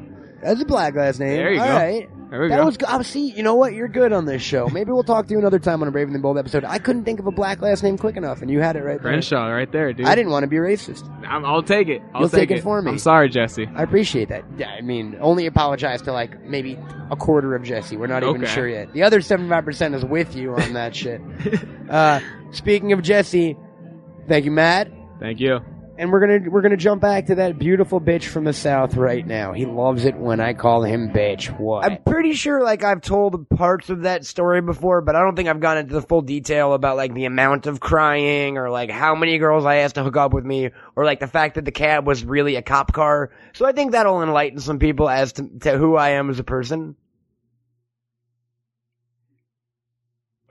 That's 0.43 0.61
a 0.63 0.65
black 0.65 0.95
last 0.95 1.19
name. 1.19 1.31
There 1.37 1.53
you 1.53 1.61
All 1.61 1.67
go. 1.67 1.73
right. 1.75 2.09
There 2.31 2.41
we 2.41 2.49
That 2.49 2.57
go. 2.59 2.65
was 2.67 2.77
good. 2.77 2.89
Oh, 2.91 3.03
see, 3.03 3.31
you 3.31 3.45
know 3.45 3.55
what? 3.55 3.73
You're 3.73 3.87
good 3.87 4.13
on 4.13 4.25
this 4.25 4.43
show. 4.43 4.67
Maybe 4.69 4.91
we'll 4.91 5.05
talk 5.05 5.27
to 5.27 5.33
you 5.33 5.39
another 5.39 5.61
time 5.61 5.81
on 5.83 5.87
a 5.87 5.93
Brave 5.93 6.09
and 6.09 6.15
the 6.15 6.19
Bold 6.19 6.39
episode. 6.39 6.65
I 6.65 6.79
couldn't 6.79 7.05
think 7.05 7.21
of 7.21 7.27
a 7.29 7.31
black 7.31 7.63
last 7.63 7.85
name 7.85 7.97
quick 7.97 8.17
enough, 8.17 8.43
and 8.43 8.51
you 8.51 8.61
had 8.61 8.75
it 8.75 8.81
right 8.81 9.01
there. 9.01 9.13
Crenshaw 9.13 9.47
right 9.49 9.71
there, 9.71 9.93
dude. 9.93 10.07
I 10.07 10.17
didn't 10.17 10.33
want 10.33 10.43
to 10.43 10.49
be 10.49 10.57
racist. 10.57 11.09
I'm, 11.25 11.45
I'll 11.45 11.63
take 11.63 11.89
it. 11.89 12.03
I'll 12.13 12.23
You'll 12.23 12.31
take 12.31 12.51
it 12.51 12.63
for 12.63 12.83
me. 12.83 12.91
I'm 12.91 12.99
sorry, 12.99 13.29
Jesse. 13.29 13.69
I 13.77 13.85
appreciate 13.85 14.29
that. 14.31 14.45
Yeah, 14.59 14.71
I 14.71 14.81
mean, 14.81 15.17
only 15.21 15.47
apologize 15.47 16.03
to 16.03 16.13
like 16.13 16.43
maybe 16.43 16.77
a 17.13 17.17
quarter 17.17 17.55
of 17.55 17.63
Jesse. 17.63 17.97
We're 17.97 18.09
not 18.09 18.25
even 18.25 18.43
Okay. 18.43 18.53
sure 18.53 18.69
yet. 18.69 18.93
The 18.93 19.05
other 19.05 19.21
75% 19.21 19.95
is 19.95 20.05
with 20.05 20.35
you 20.35 20.55
on 20.57 20.73
that 20.73 20.97
shit. 20.97 21.21
Uh, 21.89 22.19
speaking 22.51 22.93
of 22.93 23.03
Jesse, 23.03 23.57
thank 24.27 24.45
you, 24.45 24.51
Matt. 24.51 24.91
Thank 25.21 25.39
you. 25.39 25.61
And 25.99 26.13
we're 26.13 26.21
gonna 26.21 26.51
we're 26.51 26.61
gonna 26.61 26.77
jump 26.77 27.01
back 27.01 27.27
to 27.27 27.37
that 27.37 27.59
beautiful 27.59 28.01
bitch 28.01 28.25
from 28.25 28.45
the 28.45 28.53
south 28.53 28.97
right 28.97 29.27
now. 29.27 29.53
He 29.55 29.65
loves 29.65 30.05
it 30.05 30.15
when 30.15 30.41
I 30.41 30.53
call 30.53 30.83
him 30.83 31.09
bitch. 31.09 31.59
What? 31.59 31.85
I'm 31.85 32.03
pretty 32.03 32.35
sure 32.35 32.63
like 32.63 32.85
I've 32.85 33.01
told 33.01 33.49
parts 33.49 33.89
of 33.89 34.03
that 34.03 34.27
story 34.27 34.61
before, 34.61 35.01
but 35.01 35.17
I 35.17 35.23
don't 35.23 35.37
think 35.37 35.49
I've 35.49 35.61
gone 35.61 35.79
into 35.79 35.95
the 35.95 36.03
full 36.03 36.21
detail 36.21 36.75
about 36.75 36.99
like 36.99 37.15
the 37.15 37.25
amount 37.25 37.67
of 37.67 37.81
crying 37.81 38.59
or 38.59 38.69
like 38.69 38.91
how 38.91 39.15
many 39.15 39.39
girls 39.39 39.65
I 39.65 39.77
asked 39.77 39.95
to 39.95 40.03
hook 40.03 40.19
up 40.19 40.35
with 40.35 40.45
me 40.45 40.71
or 40.97 41.05
like 41.07 41.21
the 41.21 41.27
fact 41.27 41.55
that 41.55 41.65
the 41.65 41.73
cab 41.73 42.07
was 42.07 42.25
really 42.25 42.57
a 42.57 42.63
cop 42.63 42.93
car. 42.93 43.31
So 43.55 43.65
I 43.65 43.73
think 43.73 43.93
that'll 43.93 44.23
enlighten 44.23 44.59
some 44.59 44.79
people 44.79 45.09
as 45.09 45.33
to, 45.35 45.49
to 45.61 45.79
who 45.79 45.97
I 45.97 46.11
am 46.11 46.29
as 46.29 46.39
a 46.39 46.45
person. 46.45 46.97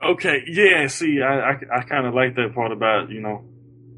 Okay, 0.04 0.42
yeah. 0.48 0.88
See, 0.88 1.22
I 1.22 1.52
I, 1.52 1.60
I 1.72 1.82
kind 1.84 2.06
of 2.06 2.14
like 2.14 2.34
that 2.34 2.52
part 2.54 2.72
about 2.72 3.10
you 3.10 3.20
know 3.20 3.44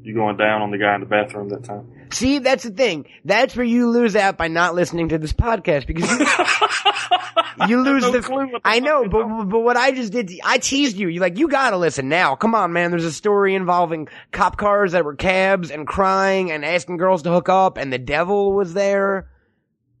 you 0.01 0.13
going 0.13 0.37
down 0.37 0.61
on 0.61 0.71
the 0.71 0.77
guy 0.77 0.95
in 0.95 1.01
the 1.01 1.07
bathroom 1.07 1.49
that 1.49 1.63
time. 1.63 2.07
See, 2.11 2.39
that's 2.39 2.63
the 2.63 2.71
thing. 2.71 3.05
That's 3.25 3.55
where 3.55 3.65
you 3.65 3.89
lose 3.89 4.15
out 4.15 4.37
by 4.37 4.47
not 4.47 4.73
listening 4.73 5.09
to 5.09 5.17
this 5.17 5.33
podcast 5.33 5.85
because 5.85 6.09
you, 6.09 7.67
you 7.67 7.83
lose 7.83 8.03
No 8.03 8.11
the. 8.11 8.59
I 8.63 8.79
know, 8.79 9.07
but 9.07 9.45
but 9.45 9.59
what 9.59 9.77
I 9.77 9.91
just 9.91 10.11
did, 10.11 10.31
I 10.43 10.57
teased 10.57 10.97
you. 10.97 11.07
You 11.07 11.19
like 11.19 11.37
you 11.37 11.47
gotta 11.47 11.77
listen 11.77 12.09
now. 12.09 12.35
Come 12.35 12.55
on, 12.55 12.73
man. 12.73 12.91
There's 12.91 13.05
a 13.05 13.13
story 13.13 13.55
involving 13.55 14.07
cop 14.31 14.57
cars 14.57 14.93
that 14.93 15.05
were 15.05 15.15
cabs 15.15 15.69
and 15.69 15.85
crying 15.85 16.51
and 16.51 16.65
asking 16.65 16.97
girls 16.97 17.23
to 17.23 17.31
hook 17.31 17.49
up, 17.49 17.77
and 17.77 17.91
the 17.93 17.99
devil 17.99 18.53
was 18.53 18.73
there. 18.73 19.29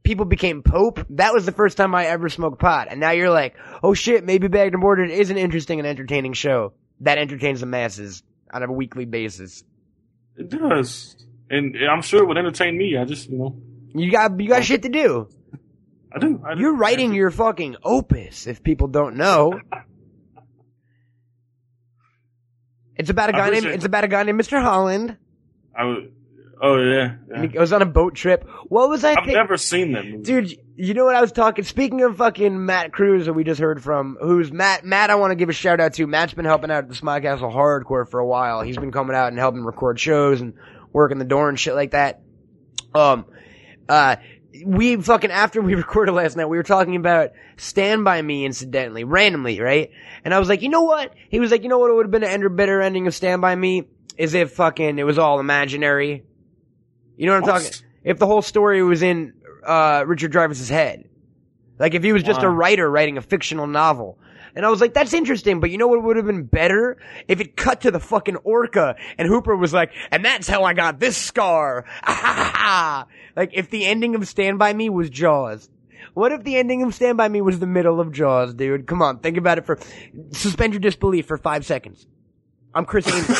People 0.01 0.25
became 0.25 0.63
pope. 0.63 1.05
That 1.11 1.33
was 1.33 1.45
the 1.45 1.51
first 1.51 1.77
time 1.77 1.93
I 1.93 2.05
ever 2.07 2.29
smoked 2.29 2.59
pot, 2.59 2.87
and 2.89 2.99
now 2.99 3.11
you're 3.11 3.29
like, 3.29 3.55
oh 3.83 3.93
shit, 3.93 4.25
maybe 4.25 4.47
Bagged 4.47 4.73
and 4.73 4.81
Boarded 4.81 5.11
is 5.11 5.29
an 5.29 5.37
interesting 5.37 5.79
and 5.79 5.87
entertaining 5.87 6.33
show 6.33 6.73
that 7.01 7.17
entertains 7.17 7.59
the 7.59 7.65
masses 7.65 8.23
on 8.51 8.63
a 8.63 8.71
weekly 8.71 9.05
basis. 9.05 9.63
It 10.39 10.49
does, 10.49 11.17
and 11.49 11.75
I'm 11.91 12.01
sure 12.01 12.23
it 12.23 12.27
would 12.27 12.37
entertain 12.37 12.77
me. 12.77 12.95
I 12.97 13.03
just 13.03 13.29
you 13.29 13.37
know 13.37 13.55
You 13.93 14.09
got 14.09 14.39
you 14.39 14.47
got 14.47 14.59
um, 14.59 14.63
shit 14.63 14.83
to 14.83 14.89
do. 14.89 15.27
I 16.15 16.19
do. 16.19 16.41
I 16.47 16.55
do. 16.55 16.61
You're 16.61 16.75
writing 16.75 17.13
your 17.13 17.29
fucking 17.29 17.75
opus, 17.83 18.47
if 18.47 18.63
people 18.63 18.87
don't 18.87 19.17
know. 19.17 19.59
It's 22.95 23.09
about 23.09 23.29
a 23.29 23.33
guy 23.33 23.49
named 23.49 23.65
it's 23.65 23.85
about 23.85 24.05
a 24.05 24.07
guy 24.07 24.23
named 24.23 24.39
Mr. 24.39 24.61
Holland. 24.61 25.17
I 25.75 25.83
would. 25.85 26.13
Oh 26.61 26.77
yeah. 26.77 27.03
And 27.03 27.19
yeah. 27.29 27.41
he 27.41 27.47
goes 27.47 27.71
on 27.71 27.81
a 27.81 27.85
boat 27.85 28.15
trip. 28.15 28.47
What 28.67 28.89
was 28.89 29.03
I 29.03 29.13
I've 29.13 29.25
never 29.25 29.57
seen 29.57 29.93
them. 29.93 30.23
Dude, 30.23 30.57
you 30.75 30.93
know 30.93 31.05
what 31.05 31.15
I 31.15 31.21
was 31.21 31.31
talking? 31.31 31.63
Speaking 31.63 32.01
of 32.01 32.17
fucking 32.17 32.65
Matt 32.65 32.91
Cruz, 32.91 33.25
that 33.27 33.33
we 33.33 33.43
just 33.43 33.61
heard 33.61 33.81
from, 33.81 34.17
who's 34.21 34.51
Matt? 34.51 34.83
Matt, 34.83 35.09
I 35.09 35.15
want 35.15 35.31
to 35.31 35.35
give 35.35 35.49
a 35.49 35.53
shout 35.53 35.79
out 35.79 35.93
to. 35.93 36.07
Matt's 36.07 36.33
been 36.33 36.45
helping 36.45 36.69
out 36.69 36.83
at 36.83 36.89
the 36.89 36.95
Smod 36.95 37.21
Castle 37.21 37.49
Hardcore 37.49 38.09
for 38.09 38.19
a 38.19 38.25
while. 38.25 38.61
He's 38.61 38.77
been 38.77 38.91
coming 38.91 39.15
out 39.15 39.29
and 39.29 39.39
helping 39.39 39.63
record 39.63 39.99
shows 39.99 40.41
and 40.41 40.53
working 40.91 41.17
the 41.17 41.25
door 41.25 41.47
and 41.47 41.59
shit 41.59 41.75
like 41.75 41.91
that. 41.91 42.21
Um, 42.93 43.25
uh, 43.87 44.17
we 44.65 44.97
fucking 44.97 45.31
after 45.31 45.61
we 45.61 45.75
recorded 45.75 46.11
last 46.11 46.35
night, 46.35 46.45
we 46.45 46.57
were 46.57 46.63
talking 46.63 46.97
about 46.97 47.31
Stand 47.57 48.03
by 48.03 48.21
Me, 48.21 48.45
incidentally, 48.45 49.05
randomly, 49.05 49.61
right? 49.61 49.91
And 50.25 50.33
I 50.33 50.39
was 50.39 50.49
like, 50.49 50.61
you 50.61 50.69
know 50.69 50.83
what? 50.83 51.13
He 51.29 51.39
was 51.39 51.51
like, 51.51 51.63
you 51.63 51.69
know 51.69 51.79
what? 51.79 51.89
It 51.89 51.93
would 51.93 52.05
have 52.05 52.11
been 52.11 52.23
an 52.23 52.29
ender 52.29 52.49
better 52.49 52.81
ending 52.81 53.07
of 53.07 53.15
Stand 53.15 53.41
by 53.41 53.55
Me 53.55 53.87
is 54.17 54.33
if 54.33 54.51
fucking 54.51 54.99
it 54.99 55.03
was 55.03 55.17
all 55.17 55.39
imaginary. 55.39 56.25
You 57.19 57.25
know 57.25 57.33
what 57.33 57.49
I'm 57.49 57.53
What? 57.53 57.63
talking? 57.63 57.77
If 58.05 58.17
the 58.17 58.25
whole 58.25 58.41
story 58.41 58.81
was 58.81 59.01
in 59.01 59.33
uh, 59.65 60.05
Richard 60.07 60.31
Dreyfuss's 60.31 60.69
head, 60.69 61.03
like 61.77 61.93
if 61.93 62.01
he 62.01 62.13
was 62.13 62.23
just 62.23 62.41
a 62.43 62.49
writer 62.49 62.89
writing 62.89 63.17
a 63.17 63.21
fictional 63.21 63.67
novel. 63.67 64.17
And 64.55 64.65
I 64.65 64.69
was 64.69 64.79
like, 64.79 64.93
that's 64.93 65.13
interesting, 65.13 65.59
but 65.59 65.69
you 65.69 65.77
know 65.77 65.87
what 65.89 66.01
would 66.01 66.15
have 66.15 66.25
been 66.25 66.43
better? 66.43 66.97
If 67.27 67.41
it 67.41 67.57
cut 67.57 67.81
to 67.81 67.91
the 67.91 67.99
fucking 67.99 68.37
orca 68.37 68.95
and 69.17 69.27
Hooper 69.27 69.53
was 69.55 69.73
like, 69.73 69.91
and 70.11 70.23
that's 70.23 70.47
how 70.47 70.63
I 70.63 70.73
got 70.73 70.99
this 70.99 71.17
scar. 71.17 71.83
Ah, 72.03 73.05
like 73.35 73.51
if 73.53 73.69
the 73.69 73.85
ending 73.85 74.15
of 74.15 74.25
Stand 74.25 74.57
By 74.57 74.71
Me 74.71 74.89
was 74.89 75.09
Jaws. 75.09 75.69
What 76.13 76.31
if 76.31 76.43
the 76.43 76.55
ending 76.55 76.83
of 76.83 76.95
Stand 76.95 77.17
By 77.17 77.27
Me 77.27 77.41
was 77.41 77.59
the 77.59 77.67
middle 77.67 77.99
of 77.99 78.13
Jaws, 78.13 78.53
dude? 78.53 78.87
Come 78.87 79.01
on, 79.01 79.19
think 79.19 79.35
about 79.35 79.57
it 79.57 79.65
for, 79.65 79.77
suspend 80.31 80.71
your 80.73 80.79
disbelief 80.79 81.27
for 81.27 81.37
five 81.37 81.65
seconds. 81.65 82.07
I'm 82.75 82.85
Criss 82.85 83.07
Angel. 83.07 83.35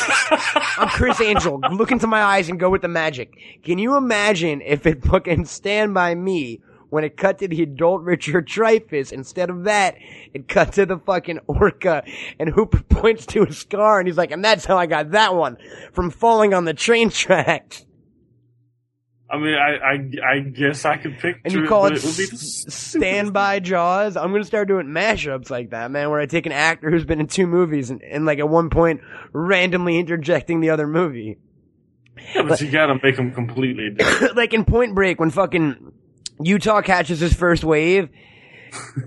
I'm 0.78 0.90
Criss 0.90 1.22
Angel. 1.22 1.62
Look 1.72 1.92
into 1.92 2.08
my 2.08 2.22
eyes 2.22 2.50
and 2.50 2.60
go 2.60 2.70
with 2.72 2.82
the 2.82 2.88
magic. 2.88 3.38
Can 3.64 3.78
you 3.78 3.96
imagine 3.96 4.62
if 4.62 4.88
it 4.88 5.04
fucking 5.04 5.46
Stand 5.46 5.94
By 5.94 6.16
Me 6.16 6.62
when 6.90 7.04
it 7.04 7.16
cut 7.16 7.38
to 7.38 7.48
the 7.48 7.62
adult 7.62 8.02
Richard 8.02 8.48
Dreyfuss, 8.48 9.12
instead 9.12 9.52
of 9.52 9.66
that, 9.66 9.96
it 10.34 10.48
cut 10.48 10.74
to 10.74 10.88
the 10.88 10.98
fucking 10.98 11.42
orca 11.46 12.04
and 12.40 12.50
Hooper 12.50 12.82
points 12.90 13.28
to 13.28 13.44
a 13.44 13.54
scar 13.54 14.00
and 14.00 14.08
he's 14.08 14.18
like, 14.18 14.32
and 14.32 14.44
that's 14.44 14.66
how 14.66 14.78
I 14.78 14.88
got 14.88 15.12
that 15.12 15.36
one 15.36 15.58
from 15.94 16.10
falling 16.10 16.56
on 16.56 16.66
the 16.66 16.74
train 16.74 17.12
tracks. 17.12 17.86
I 19.32 19.38
mean, 19.38 19.54
I, 19.54 19.76
I, 19.78 20.34
I 20.36 20.40
guess 20.40 20.86
I 20.86 20.98
could 20.98 21.20
picture 21.20 21.42
And 21.46 21.54
you 21.54 21.68
call 21.68 21.84
but 21.84 21.98
it, 21.98 22.04
would 22.04 22.18
be 22.18 22.26
the 22.26 22.34
S- 22.34 22.66
stupidest 22.68 22.72
Stand 22.72 23.34
By 23.34 23.60
Jaws. 23.60 24.18
I'm 24.18 24.32
gonna 24.32 24.44
start 24.44 24.68
doing 24.68 24.88
mashups 24.88 25.50
like 25.52 25.70
that, 25.70 25.92
man, 25.92 26.10
where 26.10 26.20
I 26.20 26.26
take 26.26 26.46
an 26.48 26.52
actor 26.52 26.90
who's 26.90 27.06
been 27.06 27.20
in 27.20 27.28
two 27.28 27.46
movies 27.46 27.92
and, 27.92 28.02
and 28.02 28.26
like 28.26 28.40
at 28.40 28.50
one 28.50 28.70
point 28.72 29.02
randomly 29.32 30.00
interjecting 30.00 30.62
the 30.62 30.72
other 30.72 30.88
movie. 30.88 31.38
Yeah, 32.36 32.44
but 32.44 32.60
you 32.60 32.72
gotta 32.72 33.00
make 33.04 33.18
them 33.18 33.32
completely 33.32 33.90
different. 33.98 34.36
like 34.36 34.54
in 34.54 34.66
Point 34.66 34.96
Break 34.96 35.20
when 35.20 35.30
fucking 35.30 35.92
Utah 36.42 36.82
catches 36.82 37.20
his 37.20 37.34
first 37.34 37.64
wave. 37.64 38.10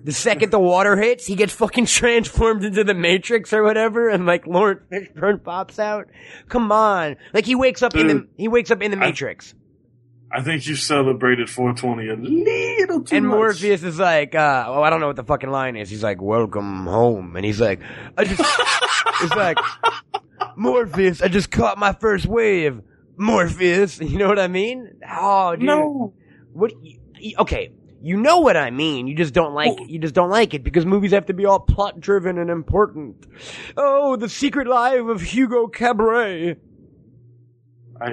The 0.02 0.12
second 0.12 0.50
the 0.50 0.58
water 0.58 0.96
hits, 0.96 1.24
he 1.24 1.36
gets 1.36 1.52
fucking 1.52 1.86
transformed 1.86 2.64
into 2.64 2.82
the 2.82 2.94
Matrix 2.94 3.52
or 3.52 3.62
whatever, 3.62 4.08
and 4.08 4.26
like 4.26 4.44
Laurence 4.46 4.82
Fishburne 4.90 5.42
pops 5.42 5.78
out. 5.78 6.08
Come 6.48 6.72
on, 6.72 7.16
like 7.32 7.44
he 7.46 7.54
wakes 7.54 7.80
up 7.82 7.94
in 7.94 8.06
the 8.08 8.28
he 8.36 8.48
wakes 8.48 8.70
up 8.72 8.82
in 8.82 8.90
the 8.90 8.96
Matrix, 8.96 9.54
I 9.54 9.61
think 10.40 10.66
you 10.66 10.76
celebrated 10.76 11.50
420 11.50 12.08
a 12.08 12.16
little 12.16 13.02
too 13.02 13.16
and 13.16 13.26
much. 13.26 13.36
Morpheus 13.36 13.82
is 13.82 13.98
like, 13.98 14.34
uh, 14.34 14.64
oh, 14.66 14.82
I 14.82 14.88
don't 14.88 15.00
know 15.00 15.08
what 15.08 15.16
the 15.16 15.24
fucking 15.24 15.50
line 15.50 15.76
is. 15.76 15.90
He's 15.90 16.02
like, 16.02 16.22
"Welcome 16.22 16.86
home," 16.86 17.36
and 17.36 17.44
he's 17.44 17.60
like, 17.60 17.80
"I 18.16 18.24
just," 18.24 18.40
it's 19.22 19.34
like, 19.34 19.58
Morpheus, 20.56 21.20
I 21.20 21.28
just 21.28 21.50
caught 21.50 21.76
my 21.76 21.92
first 21.92 22.24
wave. 22.24 22.80
Morpheus, 23.18 24.00
you 24.00 24.18
know 24.18 24.28
what 24.28 24.38
I 24.38 24.48
mean? 24.48 25.00
Oh, 25.06 25.54
dude. 25.54 25.66
No. 25.66 26.14
What? 26.54 26.72
Okay, 27.38 27.72
you 28.00 28.16
know 28.16 28.40
what 28.40 28.56
I 28.56 28.70
mean. 28.70 29.08
You 29.08 29.14
just 29.14 29.34
don't 29.34 29.52
like. 29.52 29.78
You 29.86 29.98
just 29.98 30.14
don't 30.14 30.30
like 30.30 30.54
it 30.54 30.64
because 30.64 30.86
movies 30.86 31.12
have 31.12 31.26
to 31.26 31.34
be 31.34 31.44
all 31.44 31.60
plot 31.60 32.00
driven 32.00 32.38
and 32.38 32.48
important. 32.48 33.26
Oh, 33.76 34.16
the 34.16 34.30
secret 34.30 34.66
life 34.66 35.02
of 35.02 35.20
Hugo 35.20 35.66
Cabret. 35.66 36.58
I, 38.00 38.08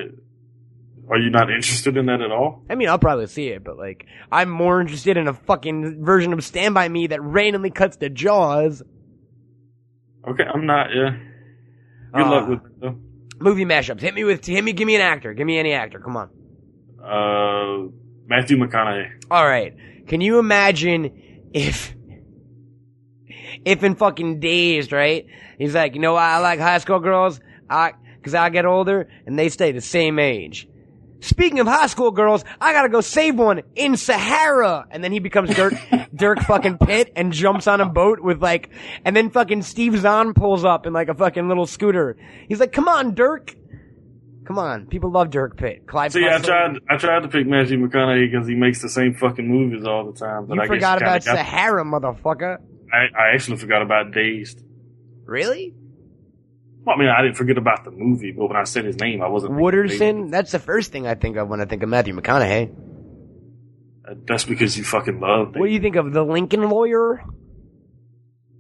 are 1.09 1.17
you 1.17 1.29
not 1.29 1.49
interested 1.49 1.97
in 1.97 2.05
that 2.07 2.21
at 2.21 2.31
all? 2.31 2.63
I 2.69 2.75
mean, 2.75 2.87
I'll 2.89 2.99
probably 2.99 3.27
see 3.27 3.47
it, 3.49 3.63
but 3.63 3.77
like, 3.77 4.05
I'm 4.31 4.49
more 4.49 4.79
interested 4.81 5.17
in 5.17 5.27
a 5.27 5.33
fucking 5.33 6.03
version 6.05 6.33
of 6.33 6.43
Stand 6.43 6.73
by 6.73 6.87
Me 6.87 7.07
that 7.07 7.21
randomly 7.21 7.71
cuts 7.71 7.97
to 7.97 8.09
Jaws. 8.09 8.83
Okay, 10.27 10.43
I'm 10.43 10.65
not. 10.65 10.87
Yeah. 10.93 11.17
Good 12.13 12.21
Uh, 12.21 12.29
luck 12.29 12.49
with 12.49 12.59
it 12.65 12.81
though. 12.81 12.95
Movie 13.39 13.65
mashups. 13.65 14.01
Hit 14.01 14.13
me 14.13 14.23
with. 14.23 14.45
Hit 14.45 14.63
me. 14.63 14.73
Give 14.73 14.85
me 14.85 14.95
an 14.95 15.01
actor. 15.01 15.33
Give 15.33 15.47
me 15.47 15.57
any 15.57 15.71
actor. 15.73 15.99
Come 15.99 16.17
on. 16.17 16.29
Uh, 17.01 17.89
Matthew 18.27 18.57
McConaughey. 18.57 19.09
All 19.31 19.45
right. 19.47 19.73
Can 20.07 20.19
you 20.21 20.39
imagine 20.39 21.49
if, 21.53 21.95
if 23.65 23.83
in 23.83 23.95
fucking 23.95 24.39
dazed, 24.41 24.91
right? 24.91 25.25
He's 25.57 25.73
like, 25.73 25.95
you 25.95 26.01
know 26.01 26.13
why 26.13 26.31
I 26.33 26.39
like 26.39 26.59
high 26.59 26.79
school 26.79 26.99
girls? 26.99 27.39
I, 27.69 27.93
cause 28.23 28.33
I 28.33 28.49
get 28.49 28.65
older 28.65 29.09
and 29.25 29.37
they 29.39 29.49
stay 29.49 29.71
the 29.71 29.81
same 29.81 30.19
age. 30.19 30.67
Speaking 31.21 31.59
of 31.59 31.67
high 31.67 31.87
school 31.87 32.11
girls, 32.11 32.45
I 32.61 32.71
gotta 32.73 32.89
go 32.89 33.01
save 33.01 33.35
one 33.37 33.61
in 33.75 33.97
Sahara. 33.97 34.85
And 34.89 35.03
then 35.03 35.11
he 35.11 35.19
becomes 35.19 35.53
Dirk, 35.53 35.73
Dirk 36.15 36.39
fucking 36.41 36.77
Pitt 36.77 37.11
and 37.15 37.33
jumps 37.33 37.67
on 37.67 37.81
a 37.81 37.85
boat 37.89 38.19
with 38.21 38.41
like, 38.41 38.69
and 39.03 39.15
then 39.15 39.29
fucking 39.29 39.63
Steve 39.63 39.97
Zahn 39.99 40.33
pulls 40.33 40.63
up 40.63 40.85
in 40.85 40.93
like 40.93 41.09
a 41.09 41.13
fucking 41.13 41.47
little 41.47 41.65
scooter. 41.65 42.15
He's 42.47 42.59
like, 42.59 42.71
come 42.71 42.87
on, 42.87 43.15
Dirk. 43.15 43.53
Come 44.45 44.57
on. 44.57 44.87
People 44.87 45.11
love 45.11 45.29
Dirk 45.29 45.57
Pitt. 45.57 45.85
Clive 45.85 46.11
See, 46.13 46.25
I 46.25 46.39
tried. 46.39 46.77
I 46.89 46.97
tried 46.97 47.21
to 47.21 47.27
pick 47.27 47.45
Matthew 47.45 47.77
McConaughey 47.77 48.31
because 48.31 48.47
he 48.47 48.55
makes 48.55 48.81
the 48.81 48.89
same 48.89 49.13
fucking 49.13 49.47
movies 49.47 49.85
all 49.85 50.11
the 50.11 50.17
time. 50.17 50.45
But 50.47 50.55
You 50.55 50.61
I 50.61 50.67
forgot 50.67 50.99
guess 50.99 51.07
about 51.07 51.23
kinda 51.25 51.43
got- 51.43 51.45
Sahara, 51.45 51.83
motherfucker. 51.85 52.57
I, 52.91 52.97
I 53.15 53.33
actually 53.35 53.57
forgot 53.57 53.83
about 53.83 54.11
Dazed. 54.11 54.63
Really? 55.25 55.75
Well, 56.89 56.97
I 56.97 57.01
mean, 57.01 57.09
I 57.09 57.21
didn't 57.21 57.37
forget 57.37 57.59
about 57.59 57.83
the 57.83 57.91
movie, 57.91 58.31
but 58.31 58.47
when 58.47 58.57
I 58.57 58.63
said 58.63 58.83
his 58.83 58.99
name, 58.99 59.21
I 59.21 59.27
wasn't. 59.27 59.53
Wooderson? 59.53 60.31
That's 60.31 60.51
the 60.51 60.57
first 60.57 60.91
thing 60.91 61.05
I 61.05 61.13
think 61.13 61.37
of 61.37 61.47
when 61.47 61.61
I 61.61 61.65
think 61.65 61.83
of 61.83 61.89
Matthew 61.89 62.15
McConaughey. 62.15 62.73
Uh, 64.07 64.15
that's 64.25 64.43
because 64.43 64.75
you 64.75 64.83
fucking 64.83 65.19
love 65.19 65.55
What 65.55 65.67
do 65.67 65.71
you 65.71 65.81
think 65.81 65.97
of 65.97 66.11
the 66.11 66.23
Lincoln 66.23 66.67
Lawyer? 66.67 67.23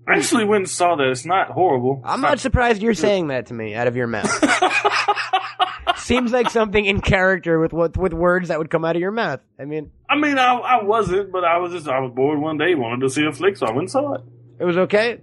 I 0.07 0.17
actually 0.17 0.45
went 0.45 0.61
and 0.61 0.69
saw 0.69 0.95
that. 0.97 1.07
It's 1.07 1.25
not 1.25 1.49
horrible. 1.49 2.03
I'm 2.05 2.21
not 2.21 2.39
surprised 2.39 2.83
you're 2.83 2.93
saying 2.93 3.29
that 3.29 3.47
to 3.47 3.55
me 3.55 3.73
out 3.73 3.87
of 3.87 3.95
your 3.95 4.05
mouth. 4.05 4.29
Seems 5.97 6.31
like 6.31 6.51
something 6.51 6.85
in 6.85 7.01
character 7.01 7.59
with 7.59 7.73
what 7.73 7.97
with 7.97 8.13
words 8.13 8.49
that 8.49 8.59
would 8.59 8.69
come 8.69 8.85
out 8.85 8.95
of 8.95 9.01
your 9.01 9.11
mouth. 9.11 9.39
I 9.59 9.65
mean, 9.65 9.89
I 10.07 10.15
mean, 10.17 10.37
I, 10.37 10.53
I 10.53 10.83
wasn't, 10.83 11.31
but 11.31 11.43
I 11.43 11.57
was 11.57 11.71
just 11.71 11.87
I 11.87 11.99
was 11.99 12.11
bored 12.13 12.39
one 12.39 12.59
day, 12.59 12.75
wanted 12.75 13.01
to 13.01 13.09
see 13.09 13.25
a 13.25 13.31
flick, 13.31 13.57
so 13.57 13.65
I 13.65 13.71
went 13.71 13.81
and 13.81 13.91
saw 13.91 14.13
it. 14.13 14.21
it 14.59 14.65
was 14.65 14.77
okay. 14.77 15.13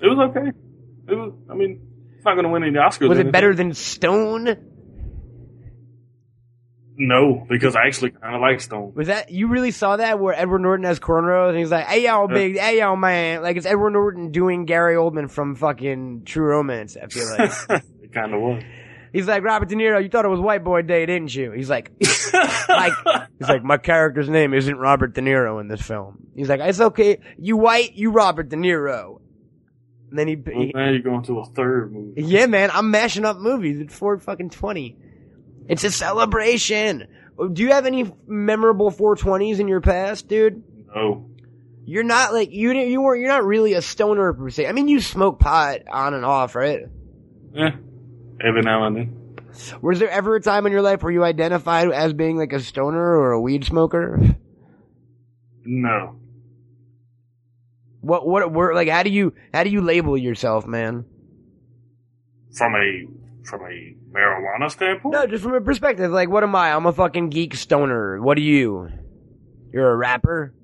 It 0.00 0.06
was 0.06 0.30
okay. 0.30 0.48
It 1.08 1.14
was. 1.14 1.32
I 1.50 1.54
mean, 1.54 1.87
not 2.28 2.34
going 2.34 2.44
to 2.44 2.50
win 2.50 2.62
any 2.62 2.72
Oscars. 2.76 3.08
Was 3.08 3.18
it 3.18 3.32
better 3.32 3.54
than 3.54 3.72
Stone? 3.74 4.56
No, 7.00 7.46
because 7.48 7.76
I 7.76 7.86
actually 7.86 8.10
kind 8.10 8.34
of 8.34 8.40
like 8.40 8.60
Stone. 8.60 8.92
Was 8.96 9.06
that 9.06 9.30
you 9.30 9.46
really 9.46 9.70
saw 9.70 9.96
that 9.96 10.18
where 10.18 10.34
Edward 10.34 10.58
Norton 10.60 10.84
has 10.84 10.98
cornrows 10.98 11.50
and 11.50 11.58
he's 11.58 11.70
like, 11.70 11.86
"Hey 11.86 12.04
y'all, 12.04 12.26
big, 12.26 12.58
hey 12.58 12.80
y'all, 12.80 12.96
man!" 12.96 13.40
Like 13.40 13.56
it's 13.56 13.66
Edward 13.66 13.90
Norton 13.90 14.32
doing 14.32 14.64
Gary 14.64 14.96
Oldman 14.96 15.30
from 15.30 15.54
fucking 15.54 16.24
True 16.24 16.46
Romance. 16.46 16.96
I 17.00 17.06
feel 17.06 17.28
like 17.30 17.52
it 18.02 18.12
kind 18.12 18.34
of 18.34 18.40
was. 18.40 18.64
he's 19.12 19.28
like 19.28 19.44
Robert 19.44 19.68
De 19.68 19.76
Niro. 19.76 20.02
You 20.02 20.08
thought 20.08 20.24
it 20.24 20.28
was 20.28 20.40
White 20.40 20.64
Boy 20.64 20.82
Day, 20.82 21.06
didn't 21.06 21.32
you? 21.32 21.52
He's 21.52 21.70
like, 21.70 21.92
like 22.68 22.92
he's 23.38 23.48
like, 23.48 23.62
my 23.62 23.76
character's 23.78 24.28
name 24.28 24.52
isn't 24.52 24.76
Robert 24.76 25.14
De 25.14 25.20
Niro 25.20 25.60
in 25.60 25.68
this 25.68 25.82
film. 25.82 26.26
He's 26.34 26.48
like, 26.48 26.60
it's 26.60 26.80
okay. 26.80 27.20
You 27.38 27.58
white, 27.58 27.94
you 27.94 28.10
Robert 28.10 28.48
De 28.48 28.56
Niro. 28.56 29.20
And 30.10 30.18
then 30.18 30.28
he, 30.28 30.36
Well, 30.36 30.54
he 30.64 30.72
now 30.74 30.88
you're 30.90 31.00
going 31.00 31.22
to 31.24 31.40
a 31.40 31.44
third 31.44 31.92
movie. 31.92 32.22
yeah, 32.22 32.46
man, 32.46 32.70
I'm 32.72 32.90
mashing 32.90 33.24
up 33.24 33.36
movies 33.38 33.80
at 33.80 33.90
four 33.90 34.18
fucking 34.18 34.50
twenty. 34.50 34.96
It's 35.68 35.84
a 35.84 35.90
celebration. 35.90 37.06
Do 37.52 37.62
you 37.62 37.72
have 37.72 37.84
any 37.86 38.10
memorable 38.26 38.90
420s 38.90 39.60
in 39.60 39.68
your 39.68 39.80
past, 39.82 40.26
dude? 40.26 40.62
No. 40.94 41.28
You're 41.84 42.02
not 42.04 42.32
like 42.32 42.50
you 42.50 42.72
didn't- 42.72 42.90
you 42.90 43.00
weren't 43.02 43.20
you're 43.20 43.28
not 43.28 43.44
really 43.44 43.74
a 43.74 43.82
stoner 43.82 44.32
per 44.32 44.48
se. 44.50 44.66
I 44.66 44.72
mean, 44.72 44.88
you 44.88 45.00
smoke 45.00 45.38
pot 45.38 45.80
on 45.90 46.14
and 46.14 46.24
off, 46.24 46.54
right? 46.54 46.80
Yeah. 47.52 47.76
Every 48.42 48.62
now 48.62 48.84
and 48.86 48.96
then. 48.96 49.14
Was 49.82 49.98
there 49.98 50.08
ever 50.10 50.36
a 50.36 50.40
time 50.40 50.66
in 50.66 50.72
your 50.72 50.82
life 50.82 51.02
where 51.02 51.12
you 51.12 51.24
identified 51.24 51.90
as 51.90 52.12
being 52.12 52.36
like 52.38 52.52
a 52.52 52.60
stoner 52.60 52.98
or 53.00 53.32
a 53.32 53.40
weed 53.40 53.64
smoker? 53.64 54.20
No. 55.64 56.16
What 58.00 58.26
what 58.26 58.52
were 58.52 58.74
like? 58.74 58.88
How 58.88 59.02
do 59.02 59.10
you 59.10 59.34
how 59.52 59.64
do 59.64 59.70
you 59.70 59.80
label 59.80 60.16
yourself, 60.16 60.66
man? 60.66 61.04
From 62.54 62.74
a 62.74 63.06
from 63.44 63.62
a 63.62 63.94
marijuana 64.12 64.70
standpoint. 64.70 65.12
No, 65.14 65.26
just 65.26 65.42
from 65.42 65.54
a 65.54 65.60
perspective. 65.60 66.10
Like, 66.10 66.28
what 66.28 66.42
am 66.42 66.54
I? 66.54 66.72
I'm 66.72 66.86
a 66.86 66.92
fucking 66.92 67.30
geek 67.30 67.54
stoner. 67.54 68.20
What 68.20 68.38
are 68.38 68.42
you? 68.42 68.88
You're 69.72 69.90
a 69.90 69.96
rapper. 69.96 70.54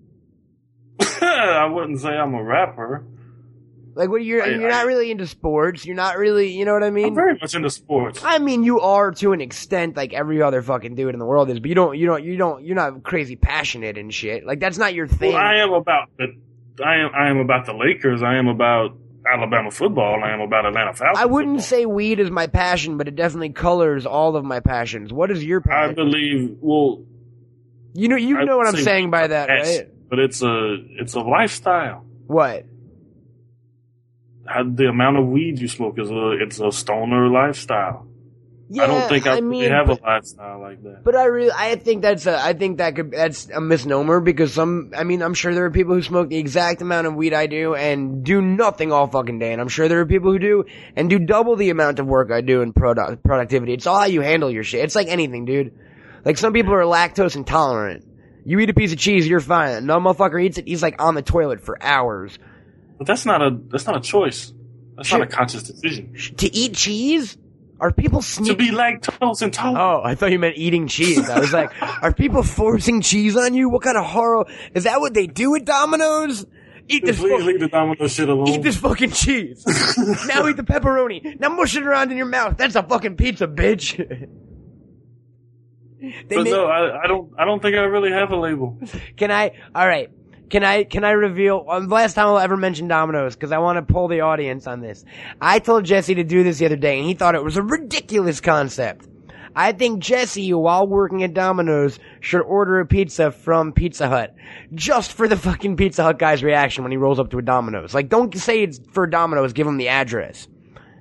I 1.00 1.66
wouldn't 1.66 2.00
say 2.00 2.08
I'm 2.10 2.34
a 2.34 2.42
rapper. 2.42 3.04
Like, 3.96 4.08
what? 4.10 4.24
You're 4.24 4.42
I- 4.42 4.48
you're 4.48 4.70
not 4.70 4.86
really 4.86 5.10
into 5.10 5.26
sports. 5.26 5.84
You're 5.86 5.94
not 5.96 6.18
really. 6.18 6.56
You 6.56 6.64
know 6.64 6.72
what 6.72 6.82
I 6.82 6.90
mean? 6.90 7.06
I'm 7.06 7.14
very 7.14 7.34
much 7.40 7.54
into 7.54 7.70
sports. 7.70 8.20
I 8.24 8.38
mean, 8.38 8.64
you 8.64 8.80
are 8.80 9.12
to 9.12 9.32
an 9.32 9.40
extent, 9.40 9.96
like 9.96 10.12
every 10.12 10.42
other 10.42 10.62
fucking 10.62 10.94
dude 10.94 11.14
in 11.14 11.18
the 11.20 11.26
world 11.26 11.48
is, 11.50 11.60
but 11.60 11.68
you 11.68 11.74
don't, 11.76 11.96
you 11.96 12.06
don't, 12.06 12.24
you 12.24 12.36
don't, 12.36 12.64
you're 12.64 12.74
not 12.76 13.02
crazy 13.04 13.36
passionate 13.36 13.96
and 13.98 14.12
shit. 14.12 14.44
Like 14.46 14.58
that's 14.60 14.78
not 14.78 14.94
your 14.94 15.06
thing. 15.06 15.32
Well, 15.32 15.40
I 15.42 15.56
am 15.56 15.72
about 15.72 16.08
the. 16.18 16.26
I 16.84 16.96
am. 16.96 17.10
I 17.14 17.28
am 17.30 17.38
about 17.38 17.66
the 17.66 17.74
Lakers. 17.74 18.22
I 18.22 18.36
am 18.36 18.48
about 18.48 18.96
Alabama 19.30 19.70
football. 19.70 20.22
I 20.24 20.32
am 20.32 20.40
about 20.40 20.66
Atlanta 20.66 20.92
Falcons. 20.94 21.18
I 21.18 21.26
wouldn't 21.26 21.62
say 21.62 21.86
weed 21.86 22.20
is 22.20 22.30
my 22.30 22.46
passion, 22.46 22.96
but 22.98 23.08
it 23.08 23.16
definitely 23.16 23.50
colors 23.50 24.06
all 24.06 24.36
of 24.36 24.44
my 24.44 24.60
passions. 24.60 25.12
What 25.12 25.30
is 25.30 25.44
your 25.44 25.60
I 25.60 25.68
passion? 25.68 25.94
believe. 25.94 26.56
Well, 26.60 27.04
You 27.94 28.08
know, 28.08 28.16
you 28.16 28.38
I 28.38 28.44
know 28.44 28.56
what 28.56 28.66
I'm 28.66 28.74
say 28.76 28.82
saying 28.82 29.10
by 29.10 29.26
that, 29.28 29.48
yes, 29.48 29.78
right? 29.78 29.88
But 30.10 30.18
it's 30.18 30.42
a. 30.42 30.76
It's 31.00 31.14
a 31.14 31.20
lifestyle. 31.20 32.04
What? 32.26 32.66
How, 34.46 34.62
the 34.64 34.88
amount 34.88 35.16
of 35.18 35.26
weed 35.26 35.58
you 35.58 35.68
smoke 35.68 35.98
is 35.98 36.10
a. 36.10 36.30
It's 36.42 36.60
a 36.60 36.70
stoner 36.72 37.28
lifestyle. 37.28 38.06
I 38.72 38.86
don't 38.86 39.08
think 39.08 39.26
I, 39.26 39.36
I 39.36 39.40
mean, 39.40 39.70
have 39.70 39.88
but- 39.88 40.00
a 40.00 40.02
lifestyle 40.02 40.60
like 40.60 40.82
that. 40.82 41.04
But 41.04 41.14
I 41.16 41.24
really, 41.24 41.52
I 41.54 41.76
think 41.76 42.02
that's 42.02 42.26
a, 42.26 42.38
I 42.38 42.54
think 42.54 42.78
that 42.78 42.96
could, 42.96 43.10
that's 43.10 43.48
a 43.50 43.60
misnomer 43.60 44.20
because 44.20 44.54
some, 44.54 44.92
I 44.96 45.04
mean, 45.04 45.22
I'm 45.22 45.34
sure 45.34 45.54
there 45.54 45.66
are 45.66 45.70
people 45.70 45.94
who 45.94 46.02
smoke 46.02 46.30
the 46.30 46.38
exact 46.38 46.80
amount 46.80 47.06
of 47.06 47.14
weed 47.14 47.34
I 47.34 47.46
do 47.46 47.74
and 47.74 48.24
do 48.24 48.40
nothing 48.40 48.90
all 48.90 49.06
fucking 49.06 49.38
day. 49.38 49.52
And 49.52 49.60
I'm 49.60 49.68
sure 49.68 49.86
there 49.88 50.00
are 50.00 50.06
people 50.06 50.32
who 50.32 50.38
do 50.38 50.64
and 50.96 51.10
do 51.10 51.18
double 51.18 51.56
the 51.56 51.70
amount 51.70 51.98
of 51.98 52.06
work 52.06 52.30
I 52.30 52.40
do 52.40 52.62
in 52.62 52.72
product, 52.72 53.22
productivity. 53.22 53.74
It's 53.74 53.86
all 53.86 53.98
how 53.98 54.06
you 54.06 54.22
handle 54.22 54.50
your 54.50 54.64
shit. 54.64 54.82
It's 54.82 54.94
like 54.94 55.08
anything, 55.08 55.44
dude. 55.44 55.78
Like 56.24 56.38
some 56.38 56.54
people 56.54 56.72
are 56.72 56.82
lactose 56.82 57.36
intolerant. 57.36 58.06
You 58.46 58.58
eat 58.60 58.70
a 58.70 58.74
piece 58.74 58.92
of 58.92 58.98
cheese, 58.98 59.26
you're 59.26 59.40
fine. 59.40 59.84
No 59.86 59.98
motherfucker 59.98 60.42
eats 60.42 60.58
it, 60.58 60.66
he's 60.66 60.82
like 60.82 61.02
on 61.02 61.14
the 61.14 61.22
toilet 61.22 61.60
for 61.60 61.82
hours. 61.82 62.38
But 62.96 63.06
that's 63.06 63.26
not 63.26 63.42
a. 63.42 63.58
That's 63.68 63.86
not 63.86 63.96
a 63.96 64.00
choice. 64.00 64.52
That's 64.96 65.10
not 65.10 65.22
a 65.22 65.26
conscious 65.26 65.64
decision. 65.64 66.14
To 66.36 66.54
eat 66.54 66.74
cheese? 66.74 67.36
Are 67.80 67.90
people 67.92 68.22
sneaking? 68.22 68.56
To 68.56 68.56
be 68.56 68.70
lactose 68.70 69.42
intolerant. 69.42 69.78
Oh, 69.80 70.00
I 70.08 70.14
thought 70.14 70.30
you 70.30 70.38
meant 70.38 70.56
eating 70.56 70.86
cheese. 70.86 71.28
I 71.28 71.40
was 71.40 71.52
like, 71.52 71.70
are 72.02 72.12
people 72.14 72.42
forcing 72.42 73.00
cheese 73.00 73.36
on 73.36 73.52
you? 73.54 73.68
What 73.68 73.82
kind 73.82 73.96
of 73.98 74.04
horror? 74.04 74.46
Is 74.74 74.84
that 74.84 75.00
what 75.00 75.12
they 75.14 75.26
do 75.26 75.54
at 75.56 75.64
Domino's? 75.64 76.46
Eat 76.86 77.04
this, 77.04 77.18
Please 77.18 77.40
fu- 77.40 77.46
leave 77.46 77.60
the 77.60 77.68
Domino 77.68 78.06
shit 78.08 78.28
alone. 78.28 78.46
eat 78.48 78.62
this 78.62 78.76
fucking 78.76 79.10
cheese. 79.10 79.64
now 80.28 80.46
eat 80.46 80.56
the 80.56 80.62
pepperoni. 80.62 81.40
Now 81.40 81.48
mush 81.48 81.74
it 81.76 81.82
around 81.82 82.10
in 82.12 82.16
your 82.18 82.26
mouth. 82.26 82.56
That's 82.58 82.76
a 82.76 82.82
fucking 82.82 83.16
pizza, 83.16 83.48
bitch. 83.48 83.96
they 86.00 86.36
but 86.36 86.44
make- 86.44 86.52
no, 86.52 86.66
I, 86.66 87.04
I 87.04 87.06
don't. 87.06 87.32
I 87.38 87.44
don't 87.44 87.60
think 87.62 87.74
I 87.76 87.80
really 87.80 88.12
have 88.12 88.30
a 88.30 88.36
label. 88.36 88.78
Can 89.16 89.30
I? 89.30 89.52
All 89.74 89.86
right. 89.88 90.10
Can 90.50 90.62
I? 90.62 90.84
Can 90.84 91.04
I 91.04 91.12
reveal? 91.12 91.64
The 91.64 91.86
last 91.88 92.14
time 92.14 92.26
I'll 92.26 92.38
ever 92.38 92.56
mention 92.56 92.86
Domino's 92.86 93.34
because 93.34 93.52
I 93.52 93.58
want 93.58 93.76
to 93.76 93.92
pull 93.92 94.08
the 94.08 94.20
audience 94.20 94.66
on 94.66 94.80
this. 94.80 95.04
I 95.40 95.58
told 95.58 95.84
Jesse 95.84 96.14
to 96.16 96.24
do 96.24 96.42
this 96.42 96.58
the 96.58 96.66
other 96.66 96.76
day, 96.76 96.98
and 96.98 97.06
he 97.06 97.14
thought 97.14 97.34
it 97.34 97.42
was 97.42 97.56
a 97.56 97.62
ridiculous 97.62 98.40
concept. 98.40 99.08
I 99.56 99.72
think 99.72 100.00
Jesse, 100.00 100.52
while 100.52 100.86
working 100.86 101.22
at 101.22 101.32
Domino's, 101.32 102.00
should 102.20 102.42
order 102.42 102.80
a 102.80 102.86
pizza 102.86 103.30
from 103.30 103.72
Pizza 103.72 104.08
Hut 104.08 104.34
just 104.74 105.12
for 105.12 105.28
the 105.28 105.36
fucking 105.36 105.76
Pizza 105.76 106.02
Hut 106.02 106.18
guy's 106.18 106.42
reaction 106.42 106.82
when 106.82 106.90
he 106.90 106.98
rolls 106.98 107.20
up 107.20 107.30
to 107.30 107.38
a 107.38 107.42
Domino's. 107.42 107.94
Like, 107.94 108.08
don't 108.08 108.36
say 108.36 108.62
it's 108.62 108.80
for 108.92 109.06
Domino's. 109.06 109.52
Give 109.52 109.66
him 109.66 109.76
the 109.76 109.88
address. 109.88 110.48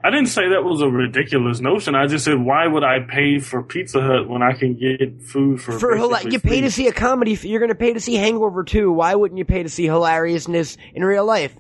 I 0.06 0.10
didn't 0.10 0.28
say 0.28 0.50
that 0.50 0.64
was 0.66 0.82
a 0.82 0.90
ridiculous 0.90 1.62
notion. 1.62 1.96
I 1.96 2.08
just 2.08 2.26
said, 2.26 2.38
why 2.38 2.68
would 2.68 2.84
I 2.84 3.00
pay 3.00 3.40
for 3.40 3.64
Pizza 3.64 4.02
Hut 4.02 4.28
when 4.28 4.42
I 4.42 4.52
can 4.52 4.74
get 4.78 5.22
food 5.22 5.62
for 5.62 5.80
For 5.80 5.96
hila- 5.96 6.30
you 6.30 6.40
pay 6.42 6.60
to 6.62 6.70
see 6.72 6.88
a 6.88 6.92
comedy. 6.92 7.40
You're 7.42 7.62
going 7.62 7.70
to 7.70 7.76
pay 7.76 7.94
to 7.94 8.02
see 8.02 8.16
Hangover 8.16 8.66
2. 8.66 8.92
Why 8.92 9.16
wouldn't 9.16 9.38
you 9.38 9.46
pay 9.46 9.64
to 9.64 9.70
see 9.70 9.86
hilariousness 9.86 10.78
in 10.94 11.06
real 11.06 11.26
life? 11.26 11.56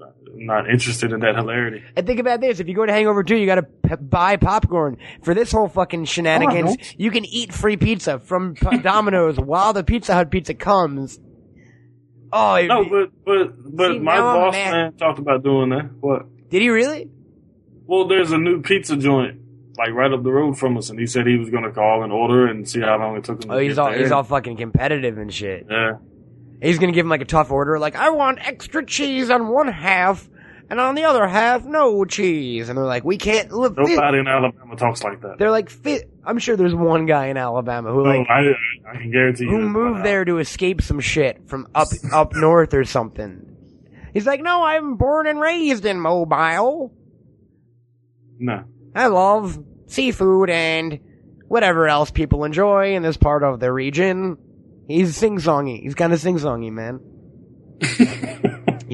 I'm 0.00 0.46
not 0.46 0.68
interested 0.68 1.12
in 1.12 1.20
that 1.20 1.36
hilarity. 1.36 1.82
And 1.96 2.06
think 2.06 2.18
about 2.18 2.40
this: 2.40 2.58
if 2.58 2.66
you 2.68 2.74
go 2.74 2.84
to 2.84 2.92
Hangover 2.92 3.22
Two, 3.22 3.36
you 3.36 3.46
got 3.46 3.54
to 3.54 3.62
p- 3.62 3.94
buy 3.96 4.36
popcorn 4.36 4.96
for 5.22 5.32
this 5.32 5.52
whole 5.52 5.68
fucking 5.68 6.06
shenanigans. 6.06 6.76
Oh, 6.78 6.84
you 6.98 7.10
can 7.12 7.24
eat 7.24 7.52
free 7.52 7.76
pizza 7.76 8.18
from 8.18 8.54
P- 8.54 8.78
Domino's 8.82 9.38
while 9.38 9.72
the 9.72 9.84
Pizza 9.84 10.12
Hut 10.12 10.30
pizza 10.32 10.54
comes. 10.54 11.20
Oh, 12.36 12.66
No, 12.66 12.84
be- 12.84 12.90
but 12.90 13.10
but 13.24 13.76
but 13.76 13.92
See, 13.92 13.98
my 14.00 14.18
boss 14.18 14.52
man 14.54 14.92
talked 14.96 15.18
about 15.18 15.42
doing 15.44 15.70
that. 15.70 15.90
What? 16.00 16.26
did 16.50 16.62
he 16.62 16.68
really? 16.68 17.08
Well, 17.86 18.08
there's 18.08 18.32
a 18.32 18.38
new 18.38 18.60
pizza 18.62 18.96
joint 18.96 19.40
like 19.76 19.90
right 19.92 20.12
up 20.12 20.22
the 20.22 20.30
road 20.32 20.58
from 20.58 20.76
us, 20.76 20.88
and 20.90 20.98
he 20.98 21.06
said 21.06 21.26
he 21.26 21.36
was 21.36 21.50
going 21.50 21.64
to 21.64 21.70
call 21.72 22.02
and 22.04 22.12
order 22.12 22.46
and 22.46 22.68
see 22.68 22.80
how 22.80 22.98
long 22.98 23.16
it 23.16 23.24
took 23.24 23.44
him. 23.44 23.50
Oh, 23.50 23.56
to 23.58 23.62
he's 23.62 23.74
get 23.74 23.78
all 23.80 23.90
there. 23.90 23.98
he's 24.00 24.12
all 24.12 24.22
fucking 24.22 24.56
competitive 24.56 25.18
and 25.18 25.32
shit. 25.32 25.66
yeah. 25.70 25.92
He's 26.62 26.78
gonna 26.78 26.92
give 26.92 27.04
him 27.04 27.10
like 27.10 27.20
a 27.20 27.26
tough 27.26 27.50
order, 27.50 27.78
like 27.78 27.94
I 27.96 28.10
want 28.10 28.38
extra 28.40 28.84
cheese 28.86 29.28
on 29.30 29.48
one 29.48 29.68
half, 29.68 30.28
and 30.70 30.80
on 30.80 30.94
the 30.94 31.04
other 31.04 31.26
half, 31.26 31.64
no 31.64 32.04
cheese. 32.04 32.68
And 32.68 32.78
they're 32.78 32.84
like, 32.84 33.04
we 33.04 33.16
can't. 33.18 33.50
Look, 33.52 33.76
Nobody 33.76 34.18
in 34.18 34.26
Alabama 34.26 34.76
talks 34.76 35.02
like 35.04 35.20
that. 35.22 35.38
they're 35.38 35.50
like, 35.50 35.70
fit. 35.70 36.10
I'm 36.24 36.38
sure 36.38 36.56
there's 36.56 36.74
one 36.74 37.06
guy 37.06 37.26
in 37.26 37.36
Alabama 37.36 37.92
who 37.92 38.02
No, 38.04 38.10
like 38.18 38.28
I 38.30 38.50
I 38.90 38.96
can 38.96 39.10
guarantee 39.12 39.44
you. 39.44 39.50
who 39.50 39.58
there's 39.58 39.70
moved 39.70 39.92
one 39.94 40.02
there 40.02 40.24
to 40.24 40.38
escape 40.38 40.80
some 40.82 41.00
shit 41.00 41.48
from 41.48 41.68
up 41.74 41.88
up 42.12 42.32
north 42.34 42.72
or 42.74 42.84
something. 42.84 43.50
He's 44.12 44.26
like, 44.26 44.40
no, 44.42 44.62
I'm 44.64 44.96
born 44.96 45.26
and 45.26 45.40
raised 45.40 45.84
in 45.84 46.00
Mobile. 46.00 46.92
No. 48.38 48.64
I 48.94 49.08
love 49.08 49.62
seafood 49.86 50.50
and 50.50 51.00
whatever 51.48 51.88
else 51.88 52.10
people 52.10 52.44
enjoy 52.44 52.94
in 52.94 53.02
this 53.02 53.16
part 53.16 53.42
of 53.42 53.60
the 53.60 53.70
region. 53.72 54.38
He's 54.88 55.16
sing 55.16 55.38
songy. 55.38 55.82
He's 55.82 55.94
kind 55.94 56.12
of 56.12 56.20
sing 56.20 56.36
songy, 56.38 56.70
man. 56.72 57.00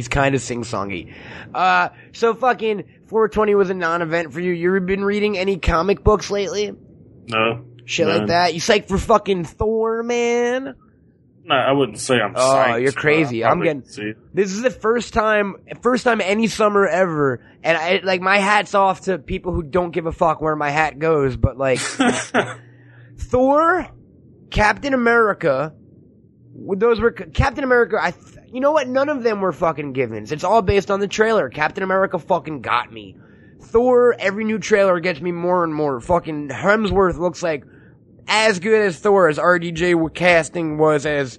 He's 0.01 0.09
kind 0.09 0.35
of 0.35 0.41
sing 0.41 0.63
songy. 0.63 1.13
Uh, 1.55 1.91
so 2.13 2.33
fucking 2.33 2.85
420 3.09 3.55
was 3.55 3.69
a 3.69 3.75
non-event 3.75 4.33
for 4.33 4.41
you. 4.41 4.53
You 4.53 4.81
been 4.81 5.05
reading 5.05 5.37
any 5.37 5.59
comic 5.59 6.03
books 6.03 6.31
lately? 6.31 6.73
No. 7.29 7.67
Shit 7.85 8.07
like 8.07 8.29
that. 8.29 8.55
You 8.55 8.61
psyched 8.61 8.89
for 8.89 8.97
fucking 8.97 9.45
Thor, 9.45 10.03
man? 10.03 10.75
No, 11.45 11.55
I 11.55 11.73
wouldn't 11.73 11.99
say 11.99 12.15
I'm. 12.19 12.33
Oh, 12.35 12.41
psyched, 12.41 12.81
you're 12.81 12.93
crazy. 12.93 13.45
I'm 13.45 13.63
getting- 13.63 13.85
see. 13.85 14.15
This 14.33 14.53
is 14.53 14.63
the 14.63 14.71
first 14.71 15.13
time, 15.13 15.57
first 15.83 16.05
time 16.05 16.23
any 16.23 16.47
summer 16.47 16.87
ever, 16.89 17.45
and 17.63 17.77
I 17.77 18.01
like 18.03 18.23
my 18.23 18.39
hat's 18.39 18.75
off 18.75 19.03
to 19.03 19.19
people 19.19 19.53
who 19.53 19.63
don't 19.63 19.91
give 19.91 20.07
a 20.07 20.13
fuck 20.13 20.41
where 20.41 20.57
my 20.57 20.71
hat 20.71 20.99
goes. 20.99 21.37
But 21.37 21.59
like 21.59 21.79
Thor 23.19 23.87
Captain 24.51 24.95
America. 24.95 25.75
Those 26.55 27.01
were 27.01 27.11
Captain 27.11 27.65
America. 27.65 27.99
I, 28.01 28.15
you 28.53 28.61
know 28.61 28.73
what? 28.73 28.89
None 28.89 29.09
of 29.09 29.23
them 29.23 29.41
were 29.41 29.53
fucking 29.53 29.93
givens. 29.93 30.33
It's 30.33 30.45
all 30.45 30.63
based 30.63 30.91
on 30.91 31.01
the 31.01 31.09
trailer. 31.09 31.49
Captain 31.49 31.83
America 31.83 32.19
fucking 32.19 32.61
got 32.63 32.93
me. 32.93 33.17
Thor. 33.63 34.17
Every 34.19 34.45
new 34.45 34.59
trailer 34.59 35.01
gets 35.01 35.21
me 35.21 35.33
more 35.33 35.65
and 35.65 35.75
more. 35.75 36.01
Fucking 36.01 36.49
Hemsworth 36.49 37.19
looks 37.19 37.43
like 37.43 37.65
as 38.27 38.59
good 38.61 38.81
as 38.87 38.99
Thor 38.99 39.29
as 39.29 39.39
RDJ 39.39 40.15
casting 40.15 40.79
was 40.79 41.05
as 41.07 41.39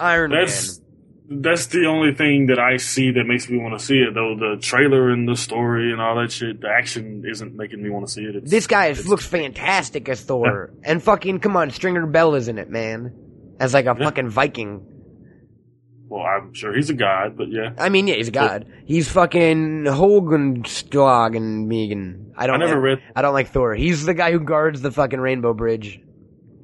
Iron 0.00 0.30
That's 0.32 0.80
Man. 1.28 1.42
that's 1.42 1.66
the 1.66 1.86
only 1.86 2.14
thing 2.14 2.46
that 2.46 2.58
I 2.58 2.76
see 2.78 3.10
that 3.12 3.24
makes 3.24 3.48
me 3.48 3.58
want 3.58 3.78
to 3.78 3.84
see 3.84 3.98
it. 3.98 4.14
Though 4.14 4.34
the 4.38 4.60
trailer 4.60 5.10
and 5.10 5.28
the 5.28 5.36
story 5.36 5.92
and 5.92 6.00
all 6.00 6.16
that 6.20 6.32
shit, 6.32 6.60
the 6.60 6.68
action 6.68 7.24
isn't 7.30 7.54
making 7.54 7.82
me 7.82 7.90
want 7.90 8.06
to 8.06 8.12
see 8.12 8.22
it. 8.22 8.36
It's, 8.36 8.50
This 8.50 8.66
guy 8.66 8.86
is- 8.88 9.06
looks 9.08 9.26
fantastic 9.26 10.08
as 10.08 10.20
Thor. 10.22 10.72
And 10.82 11.02
fucking, 11.02 11.40
come 11.40 11.56
on, 11.56 11.70
Stringer 11.70 12.06
Bell 12.06 12.34
is 12.34 12.48
in 12.48 12.58
it, 12.58 12.68
man. 12.70 13.12
As 13.60 13.74
like 13.74 13.84
a 13.86 13.94
Yeah. 13.98 14.04
fucking 14.06 14.28
Viking. 14.30 14.86
Well, 16.12 16.26
I'm 16.26 16.52
sure 16.52 16.74
he's 16.74 16.90
a 16.90 16.94
god, 16.94 17.38
but 17.38 17.48
yeah, 17.50 17.70
I 17.78 17.88
mean, 17.88 18.06
yeah, 18.06 18.16
he's 18.16 18.28
a 18.28 18.32
god. 18.32 18.70
He's 18.84 19.08
fucking 19.10 19.86
Hogan 19.86 20.62
Stog 20.64 21.34
and 21.34 21.70
Megan. 21.70 22.34
I 22.36 22.46
don't 22.46 22.56
I 22.62 22.66
never 22.66 22.74
like, 22.74 23.00
read. 23.00 23.02
I 23.16 23.22
don't 23.22 23.32
like 23.32 23.48
Thor. 23.48 23.74
He's 23.74 24.04
the 24.04 24.12
guy 24.12 24.30
who 24.30 24.40
guards 24.40 24.82
the 24.82 24.90
fucking 24.90 25.18
Rainbow 25.20 25.54
Bridge. 25.54 26.02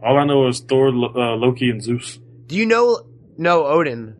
All 0.02 0.18
I 0.18 0.26
know 0.26 0.48
is 0.48 0.60
Thor, 0.60 0.88
uh, 0.88 1.36
Loki, 1.36 1.70
and 1.70 1.82
Zeus. 1.82 2.18
Do 2.46 2.56
you 2.56 2.66
know? 2.66 3.00
No, 3.38 3.64
Odin. 3.64 4.16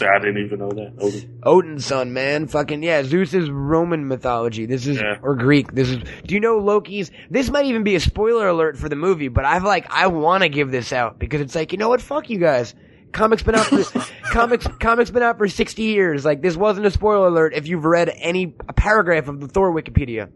I 0.00 0.18
didn't 0.18 0.44
even 0.44 0.58
know 0.58 0.70
that. 0.70 0.94
Odin. 0.98 1.38
Odin's 1.44 1.86
son, 1.86 2.12
man. 2.12 2.48
Fucking 2.48 2.82
yeah, 2.82 3.04
Zeus 3.04 3.32
is 3.32 3.48
Roman 3.48 4.08
mythology. 4.08 4.66
This 4.66 4.88
is 4.88 4.98
Yeah. 5.00 5.18
or 5.22 5.36
Greek. 5.36 5.70
This 5.72 5.88
is. 5.88 6.02
Do 6.26 6.34
you 6.34 6.40
know 6.40 6.58
Loki's? 6.58 7.12
This 7.30 7.48
might 7.48 7.66
even 7.66 7.84
be 7.84 7.94
a 7.94 8.00
spoiler 8.00 8.48
alert 8.48 8.76
for 8.76 8.88
the 8.88 8.96
movie, 8.96 9.28
but 9.28 9.44
I've 9.44 9.62
like 9.62 9.86
I 9.88 10.08
want 10.08 10.42
to 10.42 10.48
give 10.48 10.72
this 10.72 10.92
out 10.92 11.20
because 11.20 11.40
it's 11.40 11.54
like 11.54 11.70
you 11.70 11.78
know 11.78 11.88
what? 11.88 12.00
Fuck 12.02 12.28
you 12.28 12.38
guys. 12.38 12.74
Comics 13.12 13.42
been 13.42 13.54
out 13.54 13.66
for 13.66 13.82
comics. 14.30 14.66
Comics 14.78 15.10
been 15.10 15.22
out 15.22 15.38
for 15.38 15.48
sixty 15.48 15.82
years. 15.82 16.24
Like 16.24 16.42
this 16.42 16.56
wasn't 16.56 16.86
a 16.86 16.90
spoiler 16.90 17.28
alert 17.28 17.54
if 17.54 17.66
you've 17.66 17.84
read 17.84 18.10
any 18.14 18.54
a 18.68 18.72
paragraph 18.72 19.28
of 19.28 19.40
the 19.40 19.48
Thor 19.48 19.72
Wikipedia. 19.72 20.30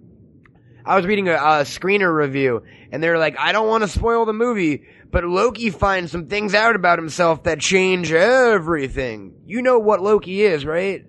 I 0.84 0.96
was 0.96 1.04
reading 1.06 1.28
a, 1.28 1.34
a 1.34 1.64
screener 1.64 2.12
review, 2.14 2.62
and 2.90 3.02
they're 3.02 3.18
like, 3.18 3.38
I 3.38 3.52
don't 3.52 3.68
want 3.68 3.82
to 3.82 3.88
spoil 3.88 4.24
the 4.24 4.32
movie, 4.32 4.84
but 5.10 5.24
Loki 5.24 5.70
finds 5.70 6.10
some 6.10 6.26
things 6.26 6.54
out 6.54 6.74
about 6.74 6.98
himself 6.98 7.42
that 7.44 7.60
change 7.60 8.12
everything. 8.12 9.34
You 9.44 9.60
know 9.62 9.78
what 9.78 10.00
Loki 10.00 10.42
is, 10.42 10.64
right? 10.64 11.04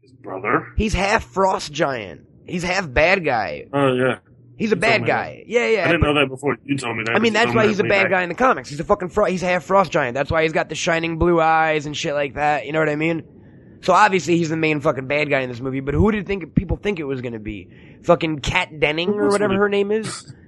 His 0.00 0.12
brother. 0.12 0.68
He's 0.76 0.94
half 0.94 1.24
frost 1.24 1.72
giant. 1.72 2.22
He's 2.46 2.62
half 2.62 2.90
bad 2.92 3.24
guy. 3.24 3.66
Oh 3.72 3.92
yeah. 3.92 4.18
He's 4.56 4.72
a 4.72 4.76
bad 4.76 5.04
guy. 5.06 5.44
Yeah, 5.46 5.66
yeah. 5.66 5.84
I 5.84 5.88
didn't 5.88 6.02
know 6.02 6.14
that 6.14 6.28
before 6.28 6.56
you 6.64 6.78
told 6.78 6.96
me 6.96 7.04
that. 7.04 7.14
I 7.14 7.18
mean, 7.18 7.34
that's 7.34 7.54
why 7.54 7.66
he's 7.66 7.78
a 7.78 7.84
bad 7.84 8.08
guy 8.08 8.22
in 8.22 8.28
the 8.30 8.34
comics. 8.34 8.70
He's 8.70 8.80
a 8.80 8.84
fucking 8.84 9.10
fro- 9.10 9.26
he's 9.26 9.42
half 9.42 9.64
frost 9.64 9.92
giant. 9.92 10.14
That's 10.14 10.30
why 10.30 10.44
he's 10.44 10.52
got 10.52 10.70
the 10.70 10.74
shining 10.74 11.18
blue 11.18 11.40
eyes 11.40 11.84
and 11.84 11.94
shit 11.96 12.14
like 12.14 12.34
that. 12.34 12.64
You 12.64 12.72
know 12.72 12.78
what 12.78 12.88
I 12.88 12.96
mean? 12.96 13.22
So 13.82 13.92
obviously 13.92 14.38
he's 14.38 14.48
the 14.48 14.56
main 14.56 14.80
fucking 14.80 15.06
bad 15.06 15.28
guy 15.28 15.40
in 15.40 15.50
this 15.50 15.60
movie. 15.60 15.80
But 15.80 15.94
who 15.94 16.10
did 16.10 16.26
think 16.26 16.54
people 16.54 16.78
think 16.78 16.98
it 16.98 17.04
was 17.04 17.20
gonna 17.20 17.38
be? 17.38 17.68
Fucking 18.04 18.38
Kat 18.40 18.80
Denning 18.80 19.10
or 19.10 19.28
whatever 19.28 19.54
her 19.58 19.68
name 19.68 19.92
is. 19.92 20.32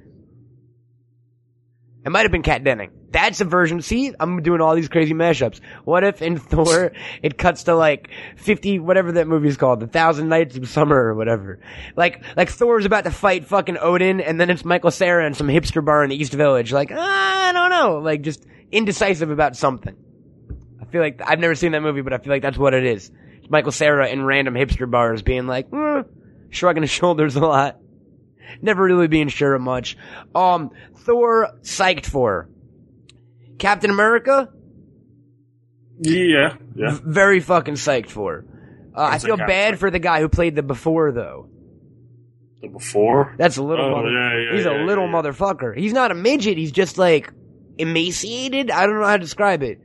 It 2.09 2.11
might 2.11 2.23
have 2.23 2.33
been 2.33 2.43
Kat 2.43 2.65
Denning. 2.65 2.91
That's 3.11 3.43
a 3.43 3.45
version. 3.45 3.83
See, 3.83 4.15
I'm 4.19 4.43
doing 4.43 4.63
all 4.63 4.75
these 4.75 4.89
crazy 4.89 5.13
mashups. 5.13 5.61
What 5.85 6.05
if 6.05 6.23
in 6.23 6.39
Thor 6.39 6.93
it 7.23 7.37
cuts 7.37 7.65
to 7.65 7.75
like 7.75 8.09
50, 8.37 8.79
whatever 8.79 9.13
that 9.13 9.29
movie's 9.29 9.59
called, 9.59 9.81
The 9.81 9.89
Thousand 9.89 10.31
Nights 10.31 10.57
of 10.57 10.67
Summer 10.71 10.97
or 10.97 11.15
whatever. 11.15 11.61
Like, 11.97 12.23
like 12.35 12.49
Thor's 12.49 12.87
about 12.87 13.05
to 13.05 13.11
fight 13.11 13.45
fucking 13.45 13.77
Odin 13.79 14.23
and 14.23 14.41
then 14.41 14.49
it's 14.49 14.65
Michael 14.65 14.91
Cera 14.91 15.27
in 15.27 15.35
some 15.35 15.49
hipster 15.49 15.85
bar 15.85 16.03
in 16.03 16.09
the 16.09 16.17
East 16.17 16.33
Village. 16.33 16.73
Like, 16.73 16.91
ah, 16.95 17.49
I 17.51 17.53
don't 17.53 17.69
know. 17.69 17.99
Like, 17.99 18.23
just 18.23 18.47
indecisive 18.73 19.29
about 19.29 19.55
something. 19.55 19.95
I 20.81 20.87
feel 20.87 21.03
like, 21.03 21.21
I've 21.23 21.41
never 21.41 21.55
seen 21.55 21.73
that 21.73 21.83
movie, 21.83 22.01
but 22.01 22.15
I 22.15 22.19
feel 22.19 22.33
like 22.33 22.41
that's 22.41 22.57
what 22.57 22.73
it 22.73 22.87
is. 22.87 23.13
It's 23.37 23.51
Michael 23.51 23.71
Cera 23.73 24.09
in 24.09 24.25
random 24.25 24.55
hipster 24.55 24.91
bars 24.91 25.21
being 25.21 25.47
like, 25.47 25.71
mm, 25.71 26.07
shrugging 26.49 26.85
his 26.85 26.91
shoulders 27.01 27.37
a 27.37 27.41
lot. 27.41 27.79
Never 28.63 28.83
really 28.85 29.09
being 29.09 29.29
sure 29.29 29.55
of 29.55 29.61
much. 29.63 29.97
Um, 30.35 30.71
Thor 30.97 31.51
psyched 31.63 32.07
for. 32.07 32.49
Captain 33.59 33.91
America, 33.91 34.49
Yeah, 36.01 36.55
yeah. 36.77 36.99
very 37.03 37.41
fucking 37.41 37.75
psyched 37.75 38.11
for. 38.11 38.45
Uh, 38.95 39.03
I 39.13 39.19
feel 39.19 39.37
bad 39.37 39.79
for 39.79 39.91
the 39.91 39.99
guy 39.99 40.21
who 40.21 40.29
played 40.29 40.55
the 40.55 40.63
before 40.63 41.13
though. 41.13 41.49
The 42.63 42.69
before. 42.69 43.35
That's 43.39 43.57
a 43.57 43.63
little 43.63 43.85
Oh, 43.85 44.05
yeah, 44.09 44.39
yeah, 44.51 44.57
He's 44.57 44.67
a 44.67 44.71
yeah, 44.71 44.85
little 44.85 45.07
yeah. 45.07 45.13
motherfucker. 45.13 45.77
He's 45.77 45.93
not 45.93 46.11
a 46.11 46.15
midget, 46.15 46.57
he's 46.57 46.73
just 46.73 46.99
like 46.99 47.33
emaciated. 47.79 48.71
I 48.71 48.87
don't 48.87 48.99
know 49.01 49.07
how 49.07 49.17
to 49.17 49.23
describe 49.23 49.63
it. 49.63 49.81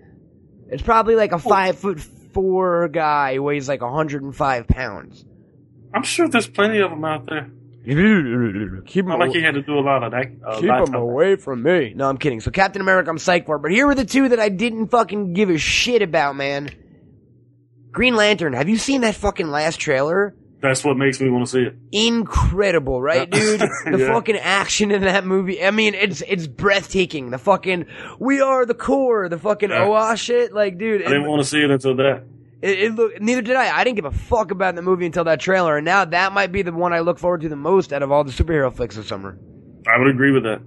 It's 0.70 0.82
probably 0.84 1.16
like 1.16 1.32
a 1.32 1.40
five 1.40 1.78
foot 1.78 2.00
four 2.00 2.88
guy 2.90 3.36
who 3.36 3.44
weighs 3.44 3.68
like 3.68 3.82
105 3.82 4.68
pounds. 4.68 5.26
I'm 5.94 6.04
sure 6.04 6.28
there's 6.28 6.48
plenty 6.48 6.80
of 6.80 6.90
them 6.90 7.06
out 7.06 7.26
there. 7.28 7.52
Keep 7.86 9.06
Not 9.08 9.20
like 9.20 9.32
he 9.32 9.42
had 9.42 9.56
to 9.56 9.62
do 9.62 9.78
a 9.78 9.82
lot 9.82 10.04
of 10.04 10.12
that. 10.12 10.28
Uh, 10.46 10.60
Keep 10.60 10.70
that 10.70 10.86
them 10.86 10.96
away 10.96 11.36
from 11.36 11.64
me. 11.64 11.94
No, 11.96 12.08
I'm 12.08 12.18
kidding. 12.18 12.40
So 12.40 12.50
Captain 12.50 12.82
America, 12.82 13.10
I'm 13.10 13.18
psyched 13.18 13.46
for. 13.46 13.60
But 13.60 13.72
here 13.72 13.86
were 13.86 13.96
the 13.96 14.06
two 14.06 14.30
that 14.30 14.40
I 14.40 14.48
didn't 14.50 14.88
fucking 14.88 15.34
give 15.34 15.50
a 15.50 15.58
shit 15.58 16.02
about, 16.02 16.36
man. 16.38 16.70
Green 17.92 18.16
Lantern. 18.16 18.54
Have 18.54 18.70
you 18.70 18.78
seen 18.78 19.02
that 19.02 19.16
fucking 19.16 19.48
last 19.50 19.80
trailer? 19.80 20.34
That's 20.62 20.82
what 20.86 20.96
makes 20.96 21.20
me 21.20 21.30
want 21.30 21.46
to 21.46 21.52
see 21.52 21.60
it. 21.64 21.76
Incredible, 21.92 23.02
right, 23.02 23.30
dude? 23.30 23.60
The 23.86 23.98
Yeah. 24.00 24.14
fucking 24.14 24.38
action 24.38 24.92
in 24.92 25.02
that 25.02 25.26
movie. 25.26 25.62
I 25.62 25.72
mean, 25.72 25.94
it's 25.94 26.22
it's 26.26 26.48
breathtaking. 26.48 27.32
The 27.32 27.38
fucking 27.38 27.86
we 28.18 28.40
are 28.40 28.66
the 28.66 28.74
Corps. 28.74 29.28
The 29.28 29.38
fucking 29.38 29.72
Yeah. 29.72 29.84
OA 29.84 30.16
shit. 30.16 30.54
Like, 30.54 30.78
dude, 30.78 31.02
I 31.02 31.10
didn't 31.10 31.26
it, 31.26 31.28
want 31.28 31.42
to 31.42 31.48
see 31.50 31.62
it 31.62 31.70
until 31.70 31.98
that. 31.98 32.24
It, 32.64 32.80
it 32.80 32.96
look, 32.96 33.22
neither 33.22 33.42
did 33.42 33.58
I. 33.58 33.78
I 33.78 33.84
didn't 33.84 33.98
give 33.98 34.06
a 34.06 34.12
fuck 34.12 34.52
about 34.52 34.76
the 34.76 34.82
movie 34.82 35.06
until 35.06 35.26
that 35.26 35.42
trailer, 35.42 35.76
and 35.76 35.84
now 35.84 36.06
that 36.06 36.32
might 36.32 36.54
be 36.54 36.62
the 36.62 36.72
one 36.72 36.94
I 36.94 37.00
look 37.00 37.20
forward 37.20 37.42
to 37.42 37.50
the 37.50 37.58
most 37.58 37.92
out 37.92 38.02
of 38.02 38.12
all 38.12 38.24
the 38.24 38.32
superhero 38.32 38.74
flicks 38.74 38.96
this 38.96 39.08
summer. 39.08 39.38
I 39.86 40.00
would 40.00 40.08
agree 40.08 40.32
with 40.32 40.44
that. 40.44 40.62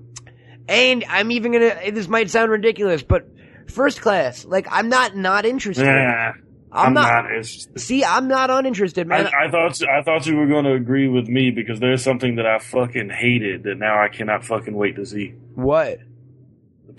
And 0.69 1.05
I'm 1.09 1.31
even 1.31 1.53
gonna. 1.53 1.91
This 1.93 2.07
might 2.07 2.29
sound 2.29 2.51
ridiculous, 2.51 3.03
but 3.03 3.27
first 3.69 4.03
class. 4.03 4.45
Like 4.45 4.67
I'm 4.71 4.91
not 4.91 5.17
not 5.17 5.47
interested. 5.47 5.87
Yeah, 5.87 6.33
I'm, 6.71 6.89
I'm 6.89 6.93
not. 6.93 7.25
not 7.25 7.31
interested. 7.33 7.81
See, 7.81 8.05
I'm 8.05 8.29
not 8.29 8.51
uninterested, 8.51 9.07
man. 9.07 9.29
I, 9.29 9.47
I 9.47 9.51
thought 9.51 9.81
I 9.83 10.03
thought 10.03 10.27
you 10.27 10.37
were 10.37 10.49
going 10.49 10.65
to 10.65 10.75
agree 10.75 11.09
with 11.09 11.29
me 11.29 11.51
because 11.51 11.81
there's 11.81 12.03
something 12.03 12.37
that 12.37 12.45
I 12.47 12.59
fucking 12.59 13.09
hated 13.09 13.63
that 13.63 13.79
now 13.79 14.03
I 14.03 14.09
cannot 14.09 14.45
fucking 14.45 14.75
wait 14.75 14.97
to 14.97 15.07
see. 15.07 15.33
what? 15.55 16.01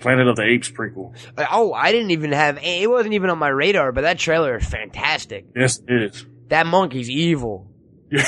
Planet 0.00 0.28
of 0.28 0.36
the 0.36 0.42
Apes 0.44 0.70
prequel. 0.70 1.14
Oh, 1.50 1.72
I 1.72 1.90
didn't 1.92 2.10
even 2.12 2.32
have. 2.32 2.58
It 2.62 2.88
wasn't 2.88 3.14
even 3.14 3.30
on 3.30 3.38
my 3.38 3.48
radar, 3.48 3.90
but 3.92 4.02
that 4.02 4.18
trailer 4.18 4.56
is 4.58 4.64
fantastic. 4.64 5.46
Yes, 5.56 5.80
it 5.88 6.02
is. 6.02 6.26
That 6.48 6.66
monkey's 6.66 7.10
evil. 7.10 7.66
You 8.10 8.18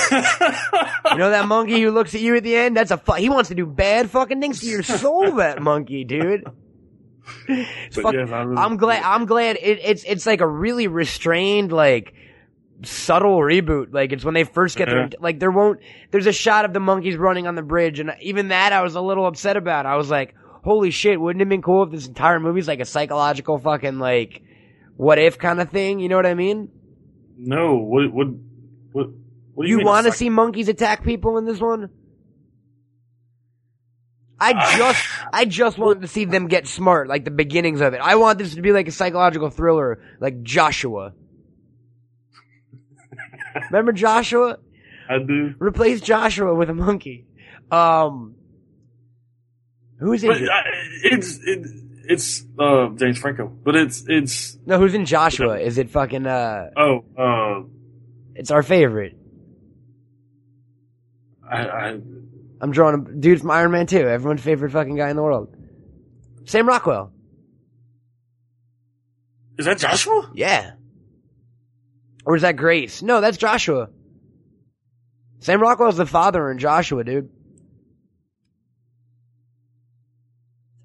know 1.17 1.31
that 1.31 1.47
monkey 1.49 1.81
who 1.81 1.91
looks 1.91 2.15
at 2.15 2.21
you 2.21 2.37
at 2.37 2.43
the 2.43 2.55
end? 2.57 2.77
That's 2.77 2.91
a 2.91 2.99
fu- 2.99 3.15
he 3.15 3.29
wants 3.31 3.49
to 3.49 3.55
do 3.55 3.65
bad 3.67 4.11
fucking 4.11 4.41
things 4.41 4.61
to 4.61 4.67
your 4.67 4.83
soul. 4.83 5.31
That 5.37 5.63
monkey, 5.63 6.05
dude. 6.05 6.45
Fuck- 6.45 8.13
yes, 8.15 8.29
really- 8.29 8.57
I'm 8.57 8.77
glad. 8.77 9.03
I'm 9.03 9.27
glad. 9.27 9.57
It, 9.57 9.79
it's 9.83 10.05
it's 10.05 10.27
like 10.27 10.41
a 10.41 10.47
really 10.47 10.87
restrained, 10.89 11.73
like 11.73 12.15
subtle 12.83 13.39
reboot. 13.39 13.93
Like 13.93 14.13
it's 14.13 14.25
when 14.25 14.35
they 14.35 14.45
first 14.45 14.77
get 14.77 14.89
Uh-huh. 14.89 15.09
there. 15.11 15.19
Like 15.21 15.39
there 15.41 15.51
won't. 15.51 15.81
There's 16.11 16.27
a 16.27 16.33
shot 16.33 16.65
of 16.65 16.73
the 16.73 16.81
monkeys 16.81 17.17
running 17.17 17.47
on 17.47 17.55
the 17.55 17.63
bridge, 17.63 18.01
and 18.01 18.13
even 18.21 18.49
that 18.49 18.73
I 18.73 18.83
was 18.83 18.95
a 18.97 19.01
little 19.01 19.27
upset 19.27 19.57
about. 19.57 19.87
I 19.87 19.97
was 19.97 20.11
like, 20.11 20.35
holy 20.63 20.91
shit! 20.91 21.21
Wouldn't 21.21 21.41
it 21.41 21.45
have 21.45 21.49
been 21.51 21.63
cool 21.63 21.83
if 21.85 21.91
this 21.91 22.07
entire 22.07 22.41
movie's 22.41 22.69
like 22.69 22.81
a 22.81 22.85
psychological 22.85 23.59
fucking 23.59 23.99
like 23.99 24.43
what 24.97 25.19
if 25.19 25.39
kind 25.39 25.61
of 25.61 25.71
thing? 25.71 25.99
You 26.01 26.09
know 26.09 26.17
what 26.17 26.27
I 26.27 26.35
mean? 26.35 26.69
no, 27.39 27.77
what 27.77 28.13
what 28.13 28.27
what? 28.93 29.07
what 29.55 29.65
do 29.65 29.71
you, 29.71 29.79
You 29.79 29.85
want 29.85 30.05
to 30.05 30.11
like- 30.11 30.19
see 30.19 30.29
monkeys 30.31 30.69
attack 30.69 31.03
people 31.05 31.39
in 31.39 31.45
this 31.47 31.61
one? 31.61 31.91
I 34.39 34.77
just, 34.79 35.07
I 35.33 35.45
just 35.45 35.79
wanted 35.79 36.01
to 36.03 36.09
see 36.09 36.25
them 36.25 36.49
get 36.49 36.67
smart, 36.67 37.09
like 37.09 37.25
the 37.25 37.31
beginnings 37.31 37.81
of 37.81 37.93
it. 37.95 38.01
I 38.03 38.15
want 38.17 38.39
this 38.39 38.55
to 38.55 38.63
be 38.63 38.73
like 38.73 38.89
a 38.89 38.93
psychological 38.93 39.51
thriller, 39.51 40.03
like 40.21 40.43
Joshua. 40.43 41.13
Remember 43.71 43.93
Joshua? 43.93 44.59
I 45.11 45.19
do. 45.19 45.55
Replace 45.59 46.01
Joshua 46.01 46.55
with 46.55 46.71
a 46.71 46.75
monkey. 46.75 47.27
Um, 47.71 48.37
who's 50.01 50.25
in? 50.25 50.49
It's 51.05 51.39
it, 51.45 51.67
it's 52.05 52.45
uh 52.59 52.89
James 52.97 53.19
Franco, 53.19 53.47
but 53.47 53.77
it's 53.77 54.05
it's 54.09 54.59
no, 54.67 54.79
who's 54.79 54.95
in 54.95 55.05
Joshua? 55.05 55.59
Is 55.59 55.79
it 55.79 55.91
fucking? 55.91 56.27
Uh, 56.27 56.71
oh 56.77 57.05
uh 57.17 57.63
it's 58.35 58.51
our 58.51 58.63
favorite. 58.63 59.17
I, 61.49 61.65
I 61.67 62.01
I'm 62.61 62.71
drawing 62.73 62.95
a 63.07 63.13
dude 63.21 63.41
from 63.41 63.51
Iron 63.51 63.71
Man 63.73 63.87
2, 63.87 63.97
everyone's 63.99 64.43
favorite 64.43 64.73
fucking 64.73 64.97
guy 64.97 65.11
in 65.11 65.17
the 65.17 65.23
world. 65.23 65.55
Sam 66.45 66.67
Rockwell. 66.67 67.13
is 69.59 69.67
that 69.67 69.79
Joshua? 69.79 70.31
Yeah. 70.35 70.73
Or 72.25 72.37
is 72.37 72.43
that 72.43 72.57
Grace? 72.57 73.03
No, 73.03 73.21
that's 73.21 73.37
Joshua. 73.39 73.89
Sam 75.41 75.61
Rockwell's 75.61 75.97
the 75.97 76.07
father 76.07 76.51
in 76.51 76.59
Joshua, 76.59 77.03
dude. 77.03 77.31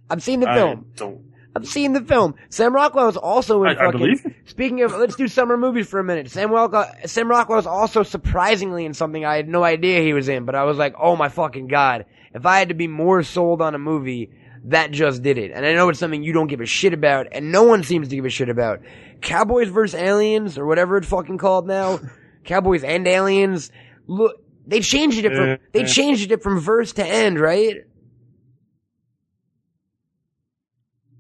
I've 0.09 0.23
seen 0.23 0.39
the 0.39 0.47
film. 0.47 0.85
I 0.93 0.97
don't. 0.97 1.21
I've 1.57 1.67
seen 1.67 1.93
the 1.93 2.01
film. 2.01 2.35
Sam 2.49 2.75
Rockwell 2.75 3.07
is 3.07 3.15
also 3.15 3.63
in 3.63 3.77
I- 3.77 3.87
I 3.87 3.91
believe. 3.91 4.25
Speaking 4.45 4.81
of, 4.81 4.93
let's 4.93 5.15
do 5.15 5.27
summer 5.29 5.55
movies 5.55 5.87
for 5.87 5.99
a 5.99 6.03
minute. 6.03 6.29
Sam 6.29 6.51
Rockwell, 6.51 6.91
Sam 7.05 7.29
Rockwell 7.29 7.59
is 7.59 7.65
also 7.65 8.03
surprisingly 8.03 8.83
in 8.85 8.93
something 8.93 9.23
I 9.23 9.37
had 9.37 9.47
no 9.47 9.63
idea 9.63 10.01
he 10.01 10.11
was 10.13 10.27
in, 10.27 10.43
but 10.45 10.53
I 10.55 10.63
was 10.65 10.77
like, 10.77 10.95
oh 10.99 11.15
my 11.15 11.29
fucking 11.29 11.67
god! 11.67 12.05
If 12.33 12.45
I 12.45 12.59
had 12.59 12.67
to 12.69 12.75
be 12.75 12.87
more 12.87 13.23
sold 13.23 13.61
on 13.61 13.73
a 13.73 13.79
movie, 13.79 14.31
that 14.65 14.91
just 14.91 15.23
did 15.23 15.37
it. 15.37 15.51
And 15.53 15.65
I 15.65 15.73
know 15.73 15.87
it's 15.87 15.99
something 15.99 16.23
you 16.23 16.33
don't 16.33 16.47
give 16.47 16.59
a 16.59 16.65
shit 16.65 16.93
about, 16.93 17.27
and 17.31 17.51
no 17.53 17.63
one 17.63 17.83
seems 17.83 18.09
to 18.09 18.15
give 18.17 18.25
a 18.25 18.29
shit 18.29 18.49
about. 18.49 18.81
Cowboys 19.21 19.69
vs 19.69 19.95
Aliens, 19.99 20.57
or 20.57 20.65
whatever 20.65 20.97
it's 20.97 21.07
fucking 21.07 21.37
called 21.37 21.67
now. 21.67 21.99
Cowboys 22.43 22.83
and 22.83 23.07
Aliens. 23.07 23.71
Look, 24.07 24.41
they 24.67 24.81
changed 24.81 25.19
it 25.19 25.33
from 25.33 25.57
they 25.71 25.83
changed 25.85 26.31
it 26.33 26.43
from 26.43 26.59
verse 26.59 26.91
to 26.93 27.05
end, 27.05 27.39
right? 27.39 27.77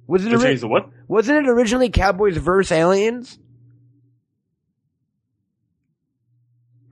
Was 0.07 0.25
it 0.25 0.29
They 0.29 0.35
ori- 0.35 0.55
the 0.55 0.67
what? 0.67 0.89
wasn't 1.07 1.39
it 1.45 1.49
originally 1.49 1.89
Cowboys 1.89 2.37
vs 2.37 2.71
Aliens? 2.71 3.39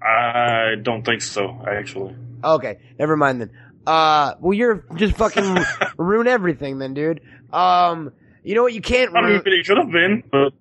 I 0.01 0.76
don't 0.82 1.03
think 1.05 1.22
so. 1.22 1.61
Actually, 1.66 2.16
Okay, 2.43 2.80
never 2.99 3.16
mind 3.16 3.41
then. 3.41 3.51
Uh, 3.88 4.34
well, 4.39 4.53
you're 4.53 4.86
just 4.95 5.16
fucking 5.16 5.57
ruin 5.97 6.28
everything 6.28 6.78
then, 6.80 6.93
dude. 6.93 7.22
Um, 7.51 8.11
you 8.43 8.55
know 8.55 8.64
what? 8.64 8.74
You 8.74 8.82
can't 8.82 9.16
I 9.16 9.22
mean, 9.22 9.41
it 9.45 9.66
should 9.66 9.78
have 9.78 9.91
been, 9.91 10.24
but 10.30 10.53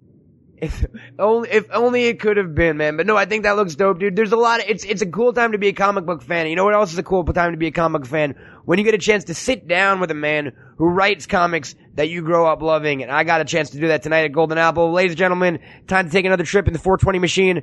If 0.58 0.84
only, 1.18 1.50
if 1.50 1.66
only 1.72 2.04
it 2.04 2.20
could 2.20 2.36
have 2.36 2.54
been, 2.54 2.76
man. 2.76 2.96
But 2.96 3.06
no, 3.06 3.16
I 3.16 3.24
think 3.24 3.42
that 3.42 3.56
looks 3.56 3.74
dope, 3.74 3.98
dude. 3.98 4.14
There's 4.14 4.30
a 4.30 4.36
lot 4.36 4.60
of, 4.60 4.66
it's, 4.68 4.84
it's 4.84 5.02
a 5.02 5.06
cool 5.06 5.32
time 5.32 5.52
to 5.52 5.58
be 5.58 5.68
a 5.68 5.72
comic 5.72 6.06
book 6.06 6.22
fan. 6.22 6.46
You 6.46 6.54
know 6.54 6.64
what 6.64 6.74
else 6.74 6.92
is 6.92 6.98
a 6.98 7.02
cool 7.02 7.24
time 7.24 7.50
to 7.52 7.56
be 7.58 7.66
a 7.66 7.72
comic 7.72 8.02
book 8.02 8.10
fan? 8.10 8.36
When 8.64 8.78
you 8.78 8.84
get 8.84 8.94
a 8.94 8.98
chance 8.98 9.24
to 9.24 9.34
sit 9.34 9.66
down 9.66 9.98
with 9.98 10.12
a 10.12 10.14
man 10.14 10.52
who 10.78 10.86
writes 10.86 11.26
comics 11.26 11.74
that 11.94 12.08
you 12.08 12.22
grow 12.22 12.46
up 12.46 12.62
loving. 12.62 13.02
And 13.02 13.10
I 13.10 13.24
got 13.24 13.40
a 13.40 13.44
chance 13.44 13.70
to 13.70 13.78
do 13.78 13.88
that 13.88 14.02
tonight 14.02 14.24
at 14.24 14.32
Golden 14.32 14.58
Apple. 14.58 14.92
Ladies 14.92 15.12
and 15.12 15.18
gentlemen, 15.18 15.58
time 15.86 16.06
to 16.06 16.12
take 16.12 16.24
another 16.24 16.44
trip 16.44 16.66
in 16.66 16.72
the 16.72 16.78
420 16.78 17.18
machine. 17.18 17.62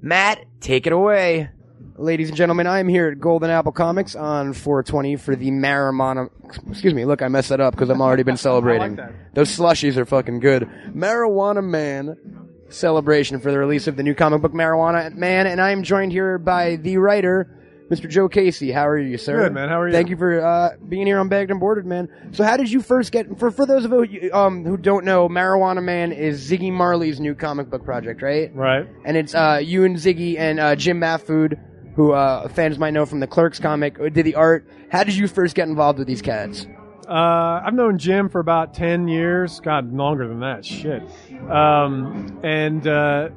Matt, 0.00 0.44
take 0.60 0.86
it 0.86 0.92
away. 0.92 1.50
Ladies 1.96 2.28
and 2.28 2.36
gentlemen, 2.36 2.66
I 2.66 2.80
am 2.80 2.88
here 2.88 3.08
at 3.08 3.20
Golden 3.20 3.50
Apple 3.50 3.72
Comics 3.72 4.16
on 4.16 4.52
420 4.52 5.16
for 5.16 5.36
the 5.36 5.50
Marijuana. 5.50 6.28
Excuse 6.68 6.92
me, 6.92 7.04
look, 7.04 7.22
I 7.22 7.28
messed 7.28 7.50
that 7.50 7.60
up 7.60 7.74
because 7.74 7.88
I've 7.88 8.00
already 8.00 8.24
been 8.24 8.36
celebrating. 8.48 8.98
Those 9.32 9.56
slushies 9.56 9.96
are 9.96 10.04
fucking 10.04 10.40
good. 10.40 10.68
Marijuana 10.88 11.62
Man 11.62 12.50
celebration 12.68 13.38
for 13.38 13.52
the 13.52 13.58
release 13.58 13.86
of 13.86 13.96
the 13.96 14.02
new 14.02 14.14
comic 14.14 14.42
book 14.42 14.52
Marijuana 14.52 15.14
Man, 15.14 15.46
and 15.46 15.60
I 15.60 15.70
am 15.70 15.82
joined 15.84 16.10
here 16.12 16.38
by 16.38 16.76
the 16.76 16.98
writer, 16.98 17.63
Mr. 17.90 18.08
Joe 18.08 18.28
Casey. 18.28 18.72
How 18.72 18.88
are 18.88 18.98
you, 18.98 19.18
sir? 19.18 19.42
Good, 19.42 19.52
man. 19.52 19.68
How 19.68 19.80
are 19.80 19.88
you? 19.88 19.92
Thank 19.92 20.08
you 20.08 20.16
for 20.16 20.40
uh, 20.40 20.70
being 20.88 21.06
here 21.06 21.18
on 21.18 21.28
Bagged 21.28 21.50
and 21.50 21.60
Boarded, 21.60 21.84
man. 21.84 22.08
So, 22.32 22.42
how 22.42 22.56
did 22.56 22.70
you 22.70 22.80
first 22.80 23.12
get? 23.12 23.38
For 23.38 23.50
for 23.50 23.66
those 23.66 23.84
of 23.84 23.92
you 24.10 24.30
um, 24.32 24.64
who 24.64 24.76
don't 24.76 25.04
know, 25.04 25.28
Marijuana 25.28 25.82
Man 25.82 26.10
is 26.12 26.50
Ziggy 26.50 26.72
Marley's 26.72 27.20
new 27.20 27.34
comic 27.34 27.68
book 27.68 27.84
project, 27.84 28.22
right? 28.22 28.54
Right. 28.54 28.88
and 29.04 29.16
it's 29.16 29.34
uh, 29.34 29.60
you 29.62 29.84
and 29.84 29.96
Ziggy 29.96 30.38
and 30.38 30.58
uh, 30.58 30.76
Jim 30.76 30.98
Mahfood, 31.00 31.58
who 31.94 32.12
uh, 32.12 32.48
fans 32.48 32.78
might 32.78 32.92
know 32.92 33.04
from 33.04 33.20
the 33.20 33.26
Clerks 33.26 33.60
comic, 33.60 34.00
uh, 34.00 34.08
did 34.08 34.24
the 34.24 34.34
art. 34.34 34.66
How 34.90 35.04
did 35.04 35.14
you 35.14 35.28
first 35.28 35.54
get 35.54 35.68
involved 35.68 35.98
with 35.98 36.08
these 36.08 36.22
cats? 36.22 36.66
Uh, 37.06 37.60
I've 37.62 37.74
known 37.74 37.98
Jim 37.98 38.30
for 38.30 38.40
about 38.40 38.72
10 38.72 39.08
years. 39.08 39.60
God, 39.60 39.92
longer 39.92 40.26
than 40.26 40.40
that. 40.40 40.64
Shit. 40.64 41.02
Um, 41.50 42.40
and 42.42 42.86
uh, 42.86 43.28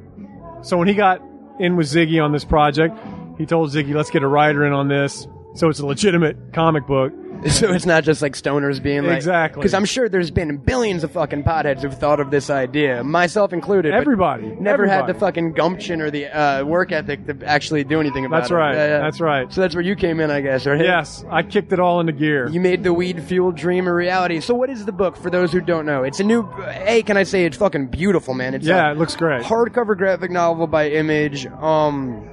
so 0.61 0.77
when 0.77 0.87
he 0.87 0.93
got 0.93 1.21
in 1.59 1.75
with 1.75 1.87
Ziggy 1.87 2.23
on 2.23 2.31
this 2.31 2.45
project, 2.45 2.97
he 3.37 3.45
told 3.45 3.69
Ziggy, 3.71 3.93
let's 3.93 4.09
get 4.11 4.23
a 4.23 4.27
writer 4.27 4.65
in 4.65 4.73
on 4.73 4.87
this. 4.87 5.27
So 5.55 5.69
it's 5.69 5.79
a 5.79 5.85
legitimate 5.85 6.53
comic 6.53 6.85
book. 6.85 7.13
So 7.49 7.71
it's 7.71 7.85
not 7.85 8.03
just 8.03 8.23
like 8.23 8.33
stoners 8.33 8.81
being 8.81 9.03
like 9.03 9.15
Exactly. 9.15 9.61
Because 9.61 9.75
I'm 9.75 9.85
sure 9.85 10.09
there's 10.09 10.31
been 10.31 10.57
billions 10.57 11.03
of 11.03 11.11
fucking 11.11 11.43
potheads 11.43 11.83
who've 11.83 11.93
thought 11.95 12.19
of 12.19 12.31
this 12.31 12.49
idea, 12.49 13.03
myself 13.03 13.53
included. 13.53 13.93
Everybody. 13.93 14.55
never 14.59 14.87
had 14.87 15.05
the 15.05 15.13
fucking 15.13 15.53
gumption 15.53 16.01
or 16.01 16.09
the 16.09 16.25
uh, 16.27 16.65
work 16.65 16.91
ethic 16.91 17.27
to 17.27 17.45
actually 17.45 17.83
do 17.83 17.99
anything 17.99 18.25
about 18.25 18.37
That's 18.37 18.49
it. 18.49 18.53
That's 18.53 18.59
right. 18.59 18.75
Yeah, 18.75 18.87
yeah. 18.87 18.99
That's 18.99 19.21
right. 19.21 19.53
So 19.53 19.61
that's 19.61 19.75
where 19.75 19.83
you 19.83 19.95
came 19.95 20.19
in, 20.19 20.31
I 20.31 20.41
guess, 20.41 20.65
right? 20.65 20.81
Yes, 20.81 21.23
I 21.29 21.43
kicked 21.43 21.71
it 21.73 21.79
all 21.79 21.99
into 21.99 22.11
gear. 22.11 22.49
You 22.49 22.59
made 22.59 22.83
the 22.83 22.91
weed 22.91 23.21
fueled 23.21 23.55
dream 23.55 23.87
a 23.87 23.93
reality. 23.93 24.39
So 24.39 24.55
what 24.55 24.71
is 24.71 24.85
the 24.85 24.91
book 24.91 25.15
for 25.15 25.29
those 25.29 25.51
who 25.51 25.61
don't 25.61 25.85
know? 25.85 26.01
It's 26.01 26.19
a 26.19 26.23
new. 26.23 26.49
Hey, 26.63 27.03
can 27.03 27.17
I 27.17 27.23
say 27.23 27.45
it's 27.45 27.57
fucking 27.57 27.87
beautiful, 27.87 28.33
man? 28.33 28.55
It's 28.55 28.65
yeah, 28.65 28.89
a 28.89 28.91
it 28.93 28.97
looks 28.97 29.15
great. 29.15 29.43
hardcover 29.43 29.95
graphic 29.95 30.31
novel 30.31 30.65
by 30.65 30.89
Image. 30.89 31.45
Um, 31.45 32.27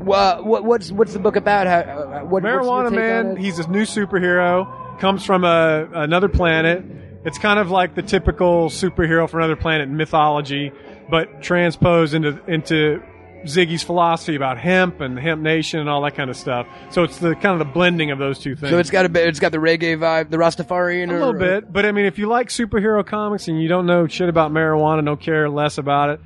wha- 0.00 0.40
what 0.42 0.64
what's 0.64 0.90
what's 0.90 1.12
the 1.12 1.18
book 1.18 1.36
about? 1.36 1.66
How, 1.66 1.80
uh, 1.80 2.24
what, 2.24 2.42
Marijuana 2.42 2.92
Man, 2.92 3.36
he's 3.36 3.58
a 3.58 3.68
new 3.68 3.82
superhero, 3.82 4.98
comes 5.00 5.24
from 5.24 5.44
a, 5.44 5.88
another 5.92 6.28
planet. 6.28 6.84
It's 7.24 7.38
kind 7.38 7.58
of 7.58 7.70
like 7.70 7.94
the 7.94 8.02
typical 8.02 8.68
superhero 8.68 9.28
from 9.28 9.40
another 9.40 9.56
planet 9.56 9.88
mythology, 9.88 10.72
but 11.10 11.42
transposed 11.42 12.14
into 12.14 12.38
into 12.46 13.02
Ziggy's 13.44 13.82
philosophy 13.82 14.34
about 14.36 14.58
hemp 14.58 15.00
and 15.00 15.16
the 15.16 15.20
hemp 15.20 15.42
nation 15.42 15.80
and 15.80 15.88
all 15.88 16.02
that 16.02 16.14
kind 16.14 16.30
of 16.30 16.36
stuff. 16.36 16.66
So 16.90 17.02
it's 17.04 17.18
the 17.18 17.34
kind 17.34 17.60
of 17.60 17.66
the 17.66 17.72
blending 17.72 18.10
of 18.10 18.18
those 18.18 18.38
two 18.38 18.56
things. 18.56 18.70
So 18.70 18.78
it's 18.78 18.90
got 18.90 19.06
a 19.06 19.08
bit. 19.08 19.28
It's 19.28 19.40
got 19.40 19.52
the 19.52 19.58
reggae 19.58 19.98
vibe, 19.98 20.30
the 20.30 20.36
Rastafarian. 20.36 21.10
a 21.10 21.14
or- 21.14 21.18
little 21.18 21.34
bit, 21.34 21.72
but 21.72 21.84
I 21.84 21.92
mean, 21.92 22.06
if 22.06 22.18
you 22.18 22.26
like 22.26 22.48
superhero 22.48 23.04
comics 23.04 23.48
and 23.48 23.60
you 23.60 23.68
don't 23.68 23.86
know 23.86 24.06
shit 24.06 24.28
about 24.28 24.52
marijuana, 24.52 25.04
don't 25.04 25.20
care 25.20 25.48
less 25.48 25.78
about 25.78 26.10
it, 26.10 26.20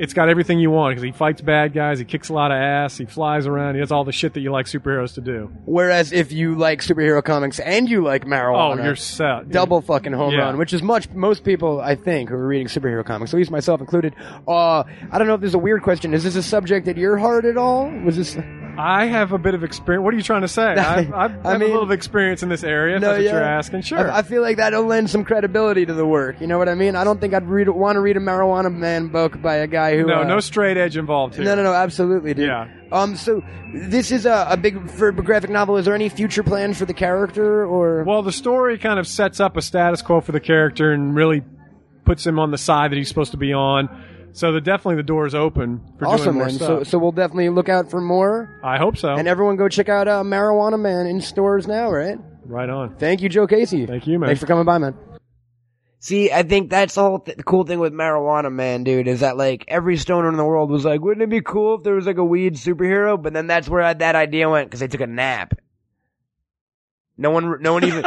it's 0.00 0.14
got 0.14 0.28
everything 0.28 0.58
you 0.58 0.70
want 0.70 0.92
because 0.92 1.02
he 1.04 1.12
fights 1.12 1.40
bad 1.42 1.72
guys, 1.74 1.98
he 1.98 2.04
kicks 2.04 2.28
a 2.28 2.32
lot 2.32 2.50
of 2.50 2.56
ass, 2.56 2.96
he 2.98 3.04
flies 3.04 3.46
around, 3.46 3.74
he 3.74 3.80
does 3.80 3.92
all 3.92 4.02
the 4.04 4.12
shit 4.12 4.34
that 4.34 4.40
you 4.40 4.50
like 4.50 4.66
superheroes 4.66 5.14
to 5.14 5.20
do. 5.20 5.50
Whereas 5.66 6.10
if 6.12 6.32
you 6.32 6.54
like 6.56 6.80
superhero 6.80 7.22
comics 7.22 7.60
and 7.60 7.88
you 7.88 8.02
like 8.02 8.24
marijuana, 8.24 8.80
Oh, 8.80 8.82
you're 8.84 8.96
set. 8.96 9.50
double 9.50 9.80
fucking 9.82 10.12
home 10.12 10.32
Yeah. 10.32 10.40
run, 10.46 10.58
which 10.58 10.72
is 10.72 10.82
much 10.82 11.08
most 11.10 11.44
people 11.44 11.80
I 11.80 11.94
think 11.94 12.30
who 12.30 12.34
are 12.34 12.46
reading 12.46 12.66
superhero 12.66 13.04
comics, 13.04 13.32
at 13.32 13.36
least 13.36 13.50
myself 13.50 13.80
included. 13.80 14.14
Uh, 14.48 14.84
I 15.10 15.18
don't 15.18 15.26
know 15.28 15.34
if 15.34 15.40
this 15.40 15.48
is 15.48 15.54
a 15.54 15.58
weird 15.58 15.82
question. 15.82 16.14
Is 16.14 16.24
this 16.24 16.34
a 16.36 16.42
subject 16.42 16.88
at 16.88 16.96
your 16.96 17.18
heart 17.18 17.44
at 17.44 17.56
all? 17.56 17.90
Was 18.04 18.16
this? 18.16 18.38
I 18.78 19.06
have 19.06 19.32
a 19.32 19.38
bit 19.38 19.54
of 19.54 19.62
experience. 19.64 20.02
What 20.04 20.14
are 20.14 20.16
you 20.16 20.22
trying 20.22 20.40
to 20.42 20.48
say? 20.48 20.62
I've, 20.76 21.12
I've 21.12 21.44
I 21.46 21.50
have 21.52 21.60
mean- 21.60 21.70
a 21.70 21.72
little 21.74 21.90
experience 21.90 22.42
in 22.42 22.48
this 22.48 22.64
area. 22.64 22.96
If 22.96 23.02
No, 23.02 23.08
that's 23.08 23.18
what 23.18 23.24
yeah. 23.24 23.32
you're 23.32 23.42
asking. 23.42 23.82
Sure. 23.82 24.10
I, 24.10 24.18
I 24.18 24.22
feel 24.22 24.40
like 24.40 24.56
that'll 24.56 24.84
lend 24.86 25.10
some 25.10 25.24
credibility 25.24 25.84
to 25.84 25.92
the 25.92 26.06
work. 26.06 26.40
You 26.40 26.46
know 26.46 26.56
what 26.56 26.68
I 26.68 26.74
mean? 26.74 26.96
I 26.96 27.04
don't 27.04 27.20
think 27.20 27.34
I'd 27.34 27.46
read 27.48 27.68
want 27.68 27.96
to 27.96 28.00
read 28.00 28.16
a 28.16 28.20
marijuana 28.20 28.72
man 28.74 29.08
book 29.08 29.42
by 29.42 29.56
a 29.56 29.66
guy 29.66 29.89
who. 29.96 30.06
no, 30.06 30.20
uh, 30.20 30.24
no 30.24 30.40
straight 30.40 30.76
edge 30.76 30.96
involved 30.96 31.34
here. 31.34 31.44
No, 31.44 31.54
no, 31.54 31.62
no, 31.62 31.72
absolutely, 31.72 32.34
dude. 32.34 32.46
Yeah. 32.46 32.68
Um, 32.92 33.16
so 33.16 33.42
this 33.72 34.10
is 34.10 34.26
a, 34.26 34.46
a 34.50 34.56
big 34.56 34.90
for 34.90 35.12
graphic 35.12 35.50
novel. 35.50 35.76
Is 35.76 35.84
there 35.84 35.94
any 35.94 36.08
future 36.08 36.42
plan 36.42 36.74
for 36.74 36.84
the 36.84 36.94
character, 36.94 37.64
or 37.64 38.04
Well, 38.04 38.22
the 38.22 38.32
story 38.32 38.78
kind 38.78 38.98
of 38.98 39.06
sets 39.06 39.40
up 39.40 39.56
a 39.56 39.62
status 39.62 40.02
quo 40.02 40.20
for 40.20 40.32
the 40.32 40.40
character 40.40 40.92
and 40.92 41.14
really 41.14 41.42
puts 42.04 42.26
him 42.26 42.38
on 42.38 42.50
the 42.50 42.58
side 42.58 42.90
that 42.90 42.96
he's 42.96 43.08
supposed 43.08 43.32
to 43.32 43.36
be 43.38 43.52
on. 43.52 43.88
So 44.32 44.52
the, 44.52 44.60
definitely 44.60 44.96
the 44.96 45.02
door 45.02 45.26
is 45.26 45.34
open 45.34 45.80
for 45.98 46.06
awesome, 46.06 46.24
doing 46.24 46.36
more 46.36 46.46
man? 46.46 46.58
So, 46.58 46.82
so 46.84 46.98
we'll 46.98 47.12
definitely 47.12 47.48
look 47.48 47.68
out 47.68 47.90
for 47.90 48.00
more. 48.00 48.60
I 48.62 48.78
hope 48.78 48.96
so. 48.96 49.14
And 49.14 49.26
everyone 49.26 49.56
go 49.56 49.68
check 49.68 49.88
out 49.88 50.06
uh, 50.06 50.22
Marijuana 50.22 50.80
Man 50.80 51.06
in 51.06 51.20
stores 51.20 51.66
now, 51.66 51.90
right? 51.90 52.18
right 52.44 52.68
on. 52.68 52.96
Thank 52.96 53.22
you, 53.22 53.28
Joe 53.28 53.46
Casey. 53.46 53.86
Thank 53.86 54.06
you, 54.06 54.18
man. 54.18 54.28
Thanks 54.28 54.40
for 54.40 54.46
coming 54.46 54.64
by, 54.64 54.78
man. 54.78 54.94
See, 56.02 56.32
I 56.32 56.44
think 56.44 56.70
that's 56.70 56.94
the 56.94 57.02
whole 57.02 57.18
th- 57.18 57.36
the 57.36 57.42
cool 57.42 57.64
thing 57.64 57.78
with 57.78 57.92
marijuana, 57.92 58.50
man, 58.50 58.84
dude, 58.84 59.06
is 59.06 59.20
that 59.20 59.36
like 59.36 59.66
every 59.68 59.98
stoner 59.98 60.30
in 60.30 60.38
the 60.38 60.44
world 60.46 60.70
was 60.70 60.82
like, 60.82 61.02
wouldn't 61.02 61.22
it 61.22 61.28
be 61.28 61.42
cool 61.42 61.76
if 61.76 61.82
there 61.82 61.94
was 61.94 62.06
like 62.06 62.16
a 62.16 62.24
weed 62.24 62.54
superhero? 62.54 63.22
But 63.22 63.34
then 63.34 63.46
that's 63.46 63.68
where 63.68 63.82
I, 63.82 63.92
that 63.92 64.16
idea 64.16 64.48
went 64.48 64.68
because 64.68 64.80
they 64.80 64.88
took 64.88 65.02
a 65.02 65.06
nap. 65.06 65.60
No 67.18 67.30
one, 67.30 67.60
no 67.60 67.74
one 67.74 67.84
even, 67.84 68.06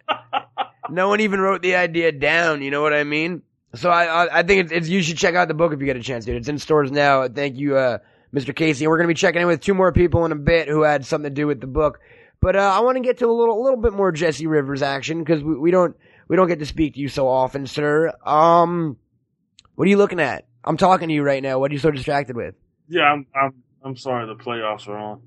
no 0.90 1.08
one 1.08 1.20
even 1.20 1.40
wrote 1.40 1.62
the 1.62 1.76
idea 1.76 2.12
down. 2.12 2.60
You 2.60 2.70
know 2.70 2.82
what 2.82 2.92
I 2.92 3.04
mean? 3.04 3.40
So 3.74 3.88
I, 3.88 4.04
I, 4.04 4.40
I 4.40 4.42
think 4.42 4.64
it's, 4.64 4.72
it's, 4.72 4.88
you 4.90 5.02
should 5.02 5.16
check 5.16 5.34
out 5.34 5.48
the 5.48 5.54
book 5.54 5.72
if 5.72 5.80
you 5.80 5.86
get 5.86 5.96
a 5.96 6.02
chance, 6.02 6.26
dude. 6.26 6.36
It's 6.36 6.48
in 6.48 6.58
stores 6.58 6.92
now. 6.92 7.26
Thank 7.26 7.56
you, 7.56 7.78
uh, 7.78 7.98
Mr. 8.34 8.54
Casey. 8.54 8.84
And 8.84 8.90
we're 8.90 8.98
gonna 8.98 9.08
be 9.08 9.14
checking 9.14 9.40
in 9.40 9.46
with 9.46 9.62
two 9.62 9.72
more 9.72 9.92
people 9.92 10.26
in 10.26 10.32
a 10.32 10.36
bit 10.36 10.68
who 10.68 10.82
had 10.82 11.06
something 11.06 11.30
to 11.30 11.34
do 11.34 11.46
with 11.46 11.62
the 11.62 11.66
book. 11.66 12.00
But 12.42 12.54
uh, 12.54 12.70
I 12.70 12.80
want 12.80 12.98
to 12.98 13.02
get 13.02 13.18
to 13.20 13.26
a 13.26 13.32
little, 13.32 13.58
a 13.58 13.62
little 13.62 13.80
bit 13.80 13.94
more 13.94 14.12
Jesse 14.12 14.46
Rivers 14.46 14.82
action 14.82 15.20
because 15.20 15.42
we, 15.42 15.56
we 15.56 15.70
don't, 15.70 15.96
we 16.28 16.36
don't 16.36 16.48
get 16.48 16.58
to 16.60 16.66
speak 16.66 16.94
to 16.94 17.00
you 17.00 17.08
so 17.08 17.26
often, 17.26 17.66
sir. 17.66 18.12
Um, 18.24 18.96
what 19.74 19.86
are 19.86 19.90
you 19.90 19.96
looking 19.96 20.20
at? 20.20 20.46
I'm 20.64 20.76
talking 20.76 21.08
to 21.08 21.14
you 21.14 21.22
right 21.22 21.42
now. 21.42 21.58
What 21.58 21.70
are 21.70 21.74
you 21.74 21.80
so 21.80 21.90
distracted 21.90 22.36
with? 22.36 22.54
yeah, 22.88 23.02
I'm 23.02 23.26
I'm 23.34 23.54
I'm 23.84 23.96
sorry 23.96 24.26
the 24.26 24.34
playoffs 24.36 24.88
are 24.88 24.96
on. 24.96 25.22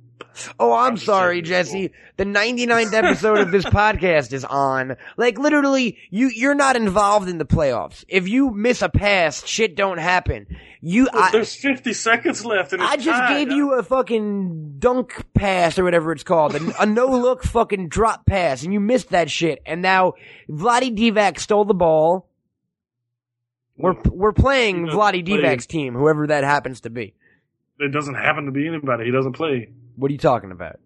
Oh, 0.59 0.73
I'm 0.73 0.97
sorry, 0.97 1.41
Jesse. 1.41 1.91
The 2.17 2.25
99th 2.25 2.93
episode 2.93 3.39
of 3.39 3.51
this 3.51 3.65
podcast 3.79 4.31
is 4.33 4.45
on. 4.45 4.95
Like 5.17 5.37
literally, 5.37 5.97
you 6.09 6.29
you're 6.29 6.55
not 6.55 6.75
involved 6.75 7.27
in 7.27 7.37
the 7.37 7.45
playoffs. 7.45 8.05
If 8.07 8.27
you 8.29 8.51
miss 8.51 8.81
a 8.81 8.89
pass, 8.89 9.45
shit 9.45 9.75
don't 9.75 9.97
happen. 9.97 10.47
You, 10.83 11.03
Look, 11.03 11.15
I, 11.15 11.31
there's 11.31 11.55
50 11.55 11.93
seconds 11.93 12.43
left, 12.43 12.73
and 12.73 12.81
I 12.81 12.95
just 12.95 13.19
tied. 13.19 13.37
gave 13.37 13.55
you 13.55 13.75
a 13.75 13.83
fucking 13.83 14.79
dunk 14.79 15.25
pass 15.35 15.77
or 15.77 15.83
whatever 15.83 16.11
it's 16.11 16.23
called, 16.23 16.55
a, 16.55 16.81
a 16.81 16.85
no 16.87 17.05
look 17.21 17.43
fucking 17.43 17.87
drop 17.87 18.25
pass, 18.25 18.63
and 18.63 18.73
you 18.73 18.79
missed 18.79 19.09
that 19.09 19.29
shit. 19.29 19.61
And 19.65 19.83
now 19.83 20.13
Vlade 20.49 20.97
Divac 20.97 21.39
stole 21.39 21.65
the 21.65 21.75
ball. 21.75 22.27
We're 23.77 23.93
hmm. 23.93 24.09
we're 24.11 24.33
playing 24.33 24.87
Vlade 24.87 25.23
play. 25.25 25.37
Divac's 25.37 25.67
team, 25.67 25.93
whoever 25.93 26.25
that 26.27 26.43
happens 26.43 26.81
to 26.81 26.89
be. 26.89 27.13
It 27.79 27.91
doesn't 27.91 28.15
happen 28.15 28.45
to 28.45 28.51
be 28.51 28.67
anybody. 28.67 29.05
He 29.05 29.11
doesn't 29.11 29.33
play. 29.33 29.69
What 29.95 30.09
are 30.09 30.13
you 30.13 30.19
talking 30.19 30.51
about? 30.51 30.79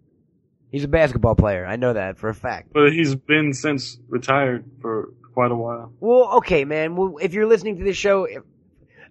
He's 0.71 0.83
a 0.83 0.89
basketball 0.89 1.35
player. 1.35 1.65
I 1.65 1.77
know 1.77 1.93
that 1.93 2.17
for 2.17 2.27
a 2.27 2.35
fact. 2.35 2.73
But 2.73 2.91
he's 2.91 3.15
been 3.15 3.53
since 3.53 3.97
retired 4.09 4.65
for 4.81 5.13
quite 5.33 5.51
a 5.51 5.55
while. 5.55 5.93
Well, 6.01 6.37
okay, 6.37 6.65
man. 6.65 6.97
Well, 6.97 7.17
if 7.21 7.33
you're 7.33 7.45
listening 7.45 7.77
to 7.77 7.83
this 7.85 7.95
show, 7.95 8.27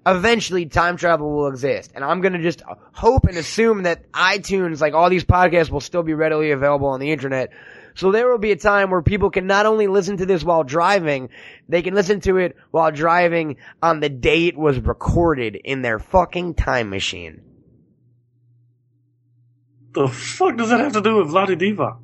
eventually 0.07 0.67
time 0.67 0.97
travel 0.97 1.31
will 1.31 1.49
exist, 1.49 1.93
and 1.95 2.05
I'm 2.05 2.21
gonna 2.21 2.43
just 2.43 2.63
hope 2.93 3.25
and 3.25 3.37
assume 3.37 3.85
that 3.85 4.11
iTunes, 4.13 4.81
like 4.81 4.95
all 4.95 5.11
these 5.11 5.25
podcasts, 5.25 5.71
will 5.71 5.81
still 5.81 6.03
be 6.03 6.15
readily 6.15 6.51
available 6.51 6.89
on 6.89 7.01
the 7.01 7.11
internet. 7.11 7.51
So 7.97 8.11
there 8.11 8.29
will 8.29 8.39
be 8.39 8.51
a 8.51 8.57
time 8.57 8.91
where 8.91 9.03
people 9.03 9.31
can 9.31 9.47
not 9.47 9.67
only 9.67 9.87
listen 9.87 10.17
to 10.17 10.27
this 10.27 10.43
while 10.43 10.65
driving, 10.65 11.29
they 11.69 11.83
can 11.83 11.95
listen 11.95 12.21
to 12.23 12.39
it 12.39 12.57
while 12.73 12.91
driving 12.91 13.57
on 13.83 14.01
the 14.01 14.09
day 14.09 14.47
it 14.47 14.57
was 14.57 14.81
recorded 14.81 15.55
in 15.55 15.83
their 15.83 16.01
fucking 16.01 16.55
time 16.55 16.91
machine. 16.91 17.43
The 19.93 20.09
fuck 20.09 20.57
does 20.57 20.71
that 20.71 20.81
have 20.81 20.93
to 20.95 21.01
do 21.01 21.19
with 21.19 21.29
Vlade 21.29 21.57
Diva? 21.57 21.99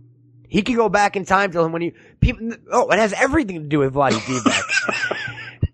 He 0.48 0.62
can 0.62 0.76
go 0.76 0.88
back 0.88 1.16
in 1.16 1.24
time 1.24 1.50
to 1.52 1.60
him 1.60 1.72
when 1.72 1.82
he 1.82 1.92
people. 2.20 2.50
Oh, 2.70 2.88
it 2.90 2.98
has 2.98 3.12
everything 3.12 3.62
to 3.62 3.68
do 3.68 3.80
with 3.80 3.94
Vlade 3.94 4.12
Divac. 4.12 5.16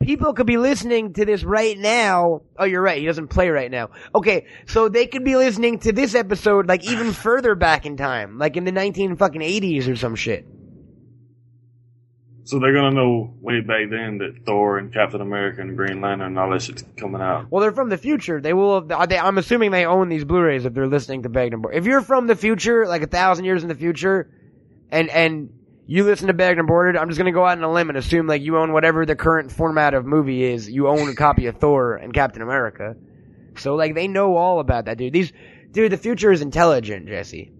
people 0.06 0.32
could 0.32 0.46
be 0.46 0.56
listening 0.56 1.12
to 1.14 1.24
this 1.24 1.42
right 1.42 1.76
now. 1.76 2.42
Oh, 2.56 2.64
you're 2.64 2.80
right. 2.80 2.98
He 2.98 3.06
doesn't 3.06 3.28
play 3.28 3.50
right 3.50 3.70
now. 3.70 3.90
Okay, 4.14 4.46
so 4.66 4.88
they 4.88 5.06
could 5.08 5.24
be 5.24 5.36
listening 5.36 5.80
to 5.80 5.92
this 5.92 6.14
episode 6.14 6.68
like 6.68 6.84
even 6.84 7.12
further 7.26 7.54
back 7.56 7.84
in 7.84 7.96
time, 7.96 8.38
like 8.38 8.56
in 8.56 8.64
the 8.64 8.72
19 8.72 9.16
fucking 9.16 9.40
80s 9.40 9.88
or 9.88 9.96
some 9.96 10.14
shit. 10.14 10.46
So 12.44 12.60
they're 12.60 12.72
gonna 12.72 12.94
know 12.94 13.34
way 13.40 13.60
back 13.60 13.90
then 13.90 14.18
that 14.18 14.46
Thor 14.46 14.78
and 14.78 14.94
Captain 14.94 15.20
America 15.20 15.60
and 15.60 15.76
Green 15.76 16.00
Lantern 16.00 16.28
and 16.28 16.38
all 16.38 16.48
that 16.52 16.62
shit's 16.62 16.84
coming 16.96 17.20
out. 17.20 17.50
Well, 17.50 17.60
they're 17.60 17.72
from 17.72 17.88
the 17.88 17.98
future. 17.98 18.40
They 18.40 18.52
will. 18.52 18.82
They, 18.82 19.18
I'm 19.18 19.36
assuming 19.36 19.72
they 19.72 19.84
own 19.84 20.08
these 20.08 20.24
Blu-rays 20.24 20.64
if 20.64 20.72
they're 20.72 20.86
listening 20.86 21.24
to 21.24 21.28
Bagged 21.28 21.54
and 21.54 21.62
Boarded. 21.62 21.80
If 21.80 21.86
you're 21.86 22.02
from 22.02 22.28
the 22.28 22.36
future, 22.36 22.86
like 22.86 23.02
a 23.02 23.08
thousand 23.08 23.46
years 23.46 23.64
in 23.64 23.68
the 23.68 23.74
future, 23.74 24.30
and 24.92 25.10
and 25.10 25.50
you 25.86 26.04
listen 26.04 26.26
to 26.26 26.34
Bagged 26.34 26.58
and 26.58 26.66
Boarded, 26.66 26.96
I'm 26.96 27.08
just 27.08 27.18
gonna 27.18 27.32
go 27.32 27.44
out 27.44 27.58
on 27.58 27.64
a 27.64 27.72
limb 27.72 27.88
and 27.88 27.98
assume 27.98 28.26
like 28.26 28.42
you 28.42 28.58
own 28.58 28.72
whatever 28.72 29.06
the 29.06 29.16
current 29.16 29.52
format 29.52 29.94
of 29.94 30.04
movie 30.04 30.44
is. 30.44 30.68
You 30.68 30.88
own 30.88 31.08
a 31.08 31.14
copy 31.14 31.46
of 31.46 31.58
Thor 31.58 31.96
and 31.96 32.12
Captain 32.12 32.42
America, 32.42 32.96
so 33.56 33.74
like 33.74 33.94
they 33.94 34.08
know 34.08 34.36
all 34.36 34.60
about 34.60 34.86
that, 34.86 34.98
dude. 34.98 35.12
These, 35.12 35.32
dude, 35.70 35.92
the 35.92 35.96
future 35.96 36.32
is 36.32 36.42
intelligent, 36.42 37.06
Jesse. 37.06 37.52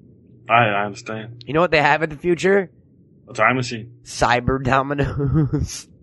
I, 0.49 0.65
I 0.67 0.85
understand. 0.85 1.45
You 1.47 1.55
know 1.55 1.61
what 1.61 1.71
they 1.71 1.83
have 1.83 2.03
at 2.03 2.11
the 2.11 2.17
future? 2.17 2.71
A 3.29 3.33
time 3.33 3.57
machine. 3.57 3.99
Cyber 4.05 4.63
dominoes. 4.63 5.89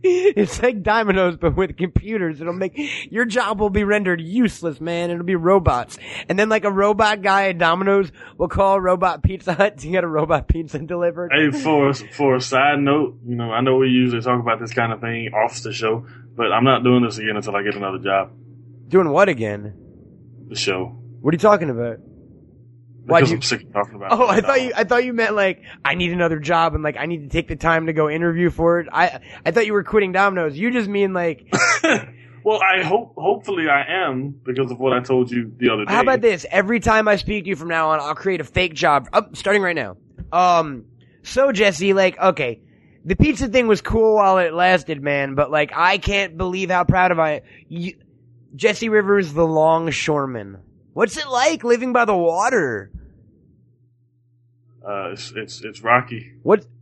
it's 0.02 0.62
like 0.62 0.82
dominoes, 0.82 1.36
but 1.36 1.56
with 1.56 1.76
computers. 1.76 2.40
It'll 2.40 2.52
make 2.52 2.78
your 3.10 3.24
job 3.24 3.58
will 3.58 3.70
be 3.70 3.82
rendered 3.82 4.20
useless, 4.20 4.80
man. 4.80 5.10
It'll 5.10 5.24
be 5.24 5.34
robots, 5.34 5.98
and 6.28 6.38
then 6.38 6.48
like 6.48 6.64
a 6.64 6.70
robot 6.70 7.20
guy 7.20 7.48
at 7.48 7.58
Domino's 7.58 8.12
will 8.36 8.48
call 8.48 8.80
Robot 8.80 9.24
Pizza 9.24 9.54
Hut 9.54 9.78
to 9.78 9.88
get 9.88 10.04
a 10.04 10.06
robot 10.06 10.46
pizza 10.46 10.78
delivered. 10.78 11.32
Hey, 11.32 11.50
for 11.62 11.92
for 11.94 12.36
a 12.36 12.40
side 12.40 12.78
note, 12.78 13.18
you 13.26 13.34
know, 13.34 13.50
I 13.50 13.60
know 13.60 13.76
we 13.76 13.88
usually 13.88 14.22
talk 14.22 14.40
about 14.40 14.60
this 14.60 14.72
kind 14.72 14.92
of 14.92 15.00
thing 15.00 15.32
off 15.34 15.62
the 15.62 15.72
show, 15.72 16.06
but 16.36 16.52
I'm 16.52 16.64
not 16.64 16.84
doing 16.84 17.02
this 17.02 17.18
again 17.18 17.36
until 17.36 17.56
I 17.56 17.62
get 17.64 17.74
another 17.74 17.98
job. 17.98 18.30
Doing 18.86 19.10
what 19.10 19.28
again? 19.28 19.74
The 20.48 20.54
show. 20.54 20.96
What 21.20 21.34
are 21.34 21.34
you 21.34 21.40
talking 21.40 21.70
about? 21.70 21.98
Why'd 23.08 23.22
Because 23.22 23.30
you- 23.30 23.36
I'm 23.36 23.42
sick 23.42 23.62
of 23.64 23.72
talking 23.72 23.94
about. 23.94 24.12
Oh, 24.12 24.26
I 24.28 24.40
thought 24.40 24.58
now. 24.58 24.64
you. 24.64 24.72
I 24.76 24.84
thought 24.84 25.04
you 25.04 25.12
meant 25.12 25.34
like 25.34 25.62
I 25.84 25.94
need 25.94 26.12
another 26.12 26.38
job 26.38 26.74
and 26.74 26.84
like 26.84 26.96
I 26.96 27.06
need 27.06 27.22
to 27.22 27.28
take 27.28 27.48
the 27.48 27.56
time 27.56 27.86
to 27.86 27.92
go 27.92 28.08
interview 28.10 28.50
for 28.50 28.80
it. 28.80 28.88
I 28.92 29.20
I 29.44 29.50
thought 29.50 29.66
you 29.66 29.72
were 29.72 29.82
quitting 29.84 30.12
Domino's. 30.12 30.56
You 30.58 30.70
just 30.70 30.88
mean 30.88 31.12
like 31.12 31.52
Well, 32.44 32.60
I 32.62 32.82
hope, 32.82 33.14
hopefully, 33.18 33.68
I 33.68 34.06
am 34.06 34.30
because 34.30 34.70
of 34.70 34.78
what 34.78 34.92
I 34.94 35.00
told 35.00 35.30
you 35.30 35.52
the 35.58 35.70
other 35.70 35.84
day. 35.84 35.92
How 35.92 36.00
about 36.00 36.20
this? 36.22 36.46
Every 36.50 36.80
time 36.80 37.06
I 37.06 37.16
speak 37.16 37.44
to 37.44 37.50
you 37.50 37.56
from 37.56 37.68
now 37.68 37.90
on, 37.90 38.00
I'll 38.00 38.14
create 38.14 38.40
a 38.40 38.44
fake 38.44 38.72
job. 38.74 39.08
Up, 39.12 39.36
starting 39.36 39.60
right 39.60 39.74
now. 39.76 39.96
Um, 40.32 40.84
so 41.24 41.52
Jesse, 41.52 41.92
like, 41.92 42.18
okay, 42.18 42.60
the 43.04 43.16
pizza 43.16 43.48
thing 43.48 43.66
was 43.66 43.82
cool 43.82 44.14
while 44.14 44.38
it 44.38 44.54
lasted, 44.54 45.02
man. 45.02 45.34
But 45.34 45.50
like, 45.50 45.72
I 45.74 45.98
can't 45.98 46.38
believe 46.38 46.70
how 46.70 46.84
proud 46.84 47.10
of 47.10 47.18
I. 47.18 47.42
You, 47.68 47.94
Jesse 48.54 48.88
Rivers, 48.88 49.32
the 49.34 49.46
longshoreman. 49.46 50.58
What's 50.94 51.18
it 51.18 51.28
like 51.28 51.64
living 51.64 51.92
by 51.92 52.06
the 52.06 52.16
water? 52.16 52.90
Uh, 54.88 55.10
it's 55.10 55.32
it's 55.36 55.62
it's 55.62 55.82
Rocky. 55.82 56.32
What? 56.42 56.64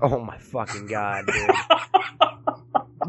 Oh 0.00 0.20
my 0.20 0.38
fucking 0.38 0.86
god, 0.86 1.26
dude. 1.26 1.50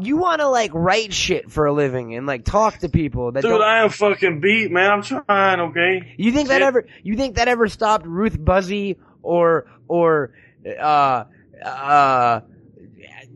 you 0.00 0.16
want 0.16 0.40
to 0.40 0.48
like 0.48 0.72
write 0.74 1.12
shit 1.12 1.50
for 1.50 1.66
a 1.66 1.72
living 1.72 2.16
and 2.16 2.26
like 2.26 2.44
talk 2.44 2.78
to 2.78 2.88
people 2.88 3.32
that 3.32 3.42
Dude, 3.42 3.50
don't. 3.50 3.62
I 3.62 3.84
am 3.84 3.90
fucking 3.90 4.40
beat, 4.40 4.72
man. 4.72 4.90
I'm 4.90 5.02
trying, 5.02 5.60
okay? 5.60 6.14
You 6.16 6.32
think 6.32 6.48
that 6.48 6.62
ever? 6.62 6.86
You 7.02 7.16
think 7.16 7.36
that 7.36 7.46
ever 7.46 7.68
stopped 7.68 8.06
Ruth 8.06 8.38
Buzzi 8.38 8.96
or 9.22 9.66
or 9.86 10.32
uh 10.66 11.24
uh 11.64 12.40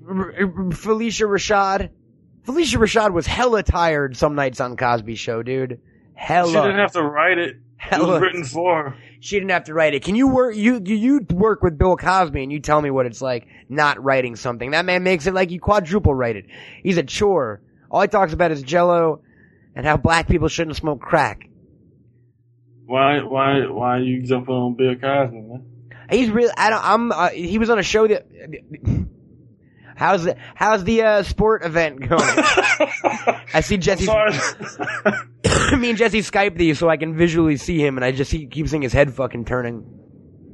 Phylicia 0.05 1.29
Rashad? 1.29 1.91
Phylicia 2.45 2.79
Rashad 2.79 3.13
was 3.13 3.27
hella 3.27 3.63
tired 3.63 4.17
some 4.17 4.35
nights 4.35 4.61
on 4.61 4.77
Cosby 4.77 5.15
Show, 5.15 5.43
dude. 5.43 5.81
Hella. 6.15 6.49
She 6.49 6.55
didn't 6.55 6.79
have 6.79 6.93
to 6.93 7.03
write 7.03 7.39
it. 7.39 7.57
It 7.93 8.01
was 8.01 8.21
written 8.21 8.45
for 8.45 8.91
her. 8.91 8.97
She 9.25 9.37
didn't 9.37 9.53
have 9.53 9.65
to 9.65 9.73
write 9.73 9.95
it. 9.95 10.05
Can 10.05 10.17
you 10.17 10.29
work? 10.29 10.55
You 10.55 10.83
you 10.85 11.27
work 11.33 11.63
with 11.63 11.79
Bill 11.79 11.97
Cosby 11.97 12.43
and 12.43 12.53
you 12.53 12.61
tell 12.61 12.83
me 12.83 12.91
what 12.91 13.07
it's 13.07 13.23
like 13.23 13.47
not 13.71 14.05
writing 14.05 14.37
something. 14.37 14.73
That 14.73 14.85
man 14.85 15.03
makes 15.03 15.27
it 15.27 15.33
like 15.33 15.51
you 15.51 15.61
quadruple 15.61 16.15
write 16.15 16.37
it. 16.37 16.45
He's 16.83 16.99
a 16.99 17.03
chore. 17.03 17.63
All 17.91 18.03
he 18.03 18.09
talks 18.09 18.35
about 18.35 18.51
is 18.51 18.63
Jello 18.63 19.23
and 19.75 19.87
how 19.87 19.97
black 19.97 20.29
people 20.29 20.49
shouldn't 20.49 20.77
smoke 20.77 21.01
crack. 21.01 21.49
Why 22.85 23.23
why 23.23 23.67
why 23.67 23.97
are 23.97 24.01
you 24.01 24.23
jumping 24.25 24.55
on 24.55 24.75
Bill 24.75 24.95
Cosby, 24.95 25.41
man? 25.41 25.65
He's 26.11 26.29
really. 26.29 26.53
I 26.55 26.69
don't. 26.69 26.85
I'm. 26.85 27.11
Uh, 27.11 27.31
he 27.31 27.57
was 27.57 27.71
on 27.71 27.79
a 27.79 27.83
show 27.83 28.07
that. 28.07 28.27
How's 29.97 30.25
the 30.25 30.37
How's 30.55 30.85
the 30.85 31.03
uh, 31.03 31.23
sport 31.23 31.65
event 31.65 32.01
going? 32.09 32.21
I 33.55 33.61
see 33.63 33.77
Jesse. 33.77 34.07
Me 35.77 35.91
and 35.91 35.99
Jesse 35.99 36.21
Skype 36.21 36.57
these 36.57 36.79
so 36.79 36.89
I 36.89 36.97
can 36.97 37.17
visually 37.17 37.57
see 37.57 37.79
him, 37.79 37.97
and 37.97 38.05
I 38.05 38.13
just 38.13 38.33
he 38.33 38.47
keeps 38.47 38.71
seeing 38.71 38.83
his 38.83 38.93
head 38.93 39.15
fucking 39.15 39.45
turning. 39.45 40.01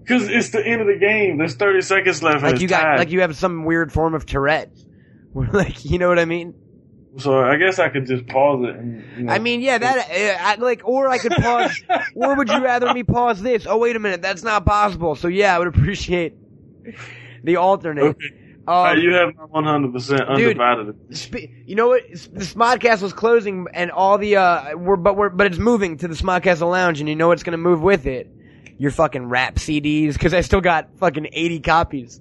Because 0.03 0.29
it's 0.29 0.51
the 0.51 0.67
end 0.67 0.81
of 0.81 0.89
the 0.89 0.97
game. 0.97 1.39
There's 1.39 1.55
30 1.55 1.83
seconds 1.83 2.23
left. 2.23 2.43
Like 2.43 2.61
you 2.61 2.69
got, 2.69 2.83
tied. 2.83 2.99
like 2.99 3.11
you 3.11 3.21
have 3.21 3.37
some 3.37 3.65
weird 3.65 3.93
form 3.93 4.15
of 4.15 4.27
Tourette. 4.27 4.71
Like, 5.33 5.85
you 5.85 6.01
know 6.01 6.09
what 6.09 6.19
I 6.19 6.25
mean? 6.25 6.55
So 7.19 7.39
I 7.39 7.55
guess 7.55 7.79
I 7.79 7.89
could 7.89 8.05
just 8.05 8.27
pause 8.27 8.65
it. 8.69 8.75
And, 8.75 9.05
you 9.17 9.23
know, 9.23 9.33
I 9.33 9.39
mean, 9.39 9.61
yeah, 9.61 9.79
that 9.79 10.11
uh, 10.11 10.45
I, 10.45 10.55
like, 10.57 10.83
or 10.85 11.09
I 11.09 11.19
could 11.19 11.31
pause. 11.33 11.81
or 12.17 12.35
would 12.35 12.49
you 12.49 12.61
rather 12.63 12.93
me 12.93 13.05
pause 13.05 13.41
this? 13.41 13.65
Oh, 13.65 13.79
wait 13.79 13.95
a 13.95 14.01
minute, 14.01 14.23
that's 14.23 14.43
not 14.43 14.67
possible. 14.67 15.15
So 15.15 15.29
yeah, 15.29 15.55
I 15.55 15.59
would 15.61 15.69
appreciate 15.69 16.35
the 17.45 17.57
alternate. 17.57 18.03
Okay. 18.03 18.40
Um, 18.71 18.87
Uh, 18.87 18.93
you 18.95 19.13
have 19.15 19.31
100% 19.35 20.29
undivided. 20.29 21.17
Spe- 21.17 21.51
you 21.67 21.75
know 21.75 21.89
what? 21.89 22.03
The 22.11 22.45
Smodcastle 22.45 23.03
was 23.03 23.13
closing, 23.13 23.67
and 23.75 23.91
all 23.91 24.17
the 24.17 24.37
uh, 24.37 24.77
we're 24.77 24.97
but 24.97 25.17
we're 25.17 25.29
but 25.31 25.47
it's 25.49 25.59
moving 25.59 25.97
to 25.99 26.09
the 26.09 26.15
Smodcast 26.15 26.61
Lounge, 26.67 27.01
and 27.01 27.09
you 27.09 27.17
know 27.17 27.29
what's 27.29 27.43
gonna 27.43 27.57
move 27.57 27.83
with 27.83 28.07
it? 28.07 28.31
Your 28.79 28.93
fucking 28.93 29.27
rap 29.27 29.57
CDs, 29.57 30.13
because 30.13 30.33
I 30.35 30.43
still 30.43 30.61
got 30.61 30.97
fucking 30.99 31.29
eighty 31.33 31.59
copies. 31.61 32.21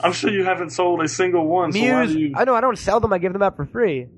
I'm 0.00 0.12
sure 0.12 0.30
you 0.30 0.44
haven't 0.44 0.70
sold 0.70 1.00
a 1.02 1.08
single 1.08 1.46
one. 1.46 1.70
So 1.72 1.78
Mewes, 1.78 2.14
you? 2.16 2.32
I 2.36 2.44
know 2.44 2.54
I 2.56 2.60
don't 2.60 2.76
sell 2.78 2.98
them; 2.98 3.12
I 3.12 3.18
give 3.18 3.32
them 3.32 3.42
out 3.42 3.54
for 3.56 3.64
free. 3.66 4.08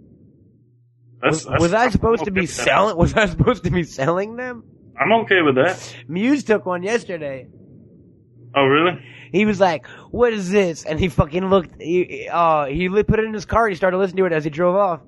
That's, 1.21 1.37
Was, 1.37 1.45
that's- 1.45 1.61
was 1.61 1.75
I 1.75 1.85
I'm 1.85 1.91
supposed 1.91 2.25
to 2.25 2.31
be 2.31 2.47
selling? 2.47 2.97
Was 2.97 3.13
I 3.15 3.27
supposed 3.27 3.65
to 3.65 3.71
be 3.71 3.83
selling 3.83 4.37
them? 4.37 4.65
I'm 4.99 5.13
okay 5.25 5.43
with 5.43 5.57
that. 5.57 5.95
Mewes 6.09 6.45
took 6.45 6.65
one 6.65 6.83
yesterday. 6.83 7.49
Oh, 8.55 8.65
really? 8.65 9.01
He 9.35 9.47
was 9.47 9.59
like, 9.59 9.85
"What 10.13 10.33
is 10.33 10.49
this?" 10.49 10.85
And 10.85 11.01
he 11.01 11.09
fucking 11.09 11.51
looked. 11.51 11.83
He, 11.83 12.29
uh, 12.31 12.67
he 12.67 12.89
put 12.89 13.19
it 13.19 13.25
in 13.25 13.35
his 13.35 13.45
car. 13.45 13.65
and 13.67 13.73
He 13.73 13.77
started 13.77 13.99
listening 13.99 14.19
to 14.19 14.27
it 14.27 14.33
as 14.33 14.45
he 14.45 14.51
drove 14.51 14.77
off. 14.77 15.01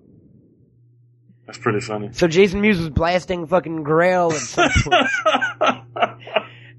That's 1.46 1.58
pretty 1.58 1.78
funny. 1.78 2.08
So 2.10 2.26
Jason 2.26 2.60
Mewes 2.60 2.80
was 2.80 2.90
blasting 2.90 3.46
fucking 3.46 3.84
Grail 3.84 4.32
at 4.32 4.40
some 4.40 4.68
point 4.84 5.06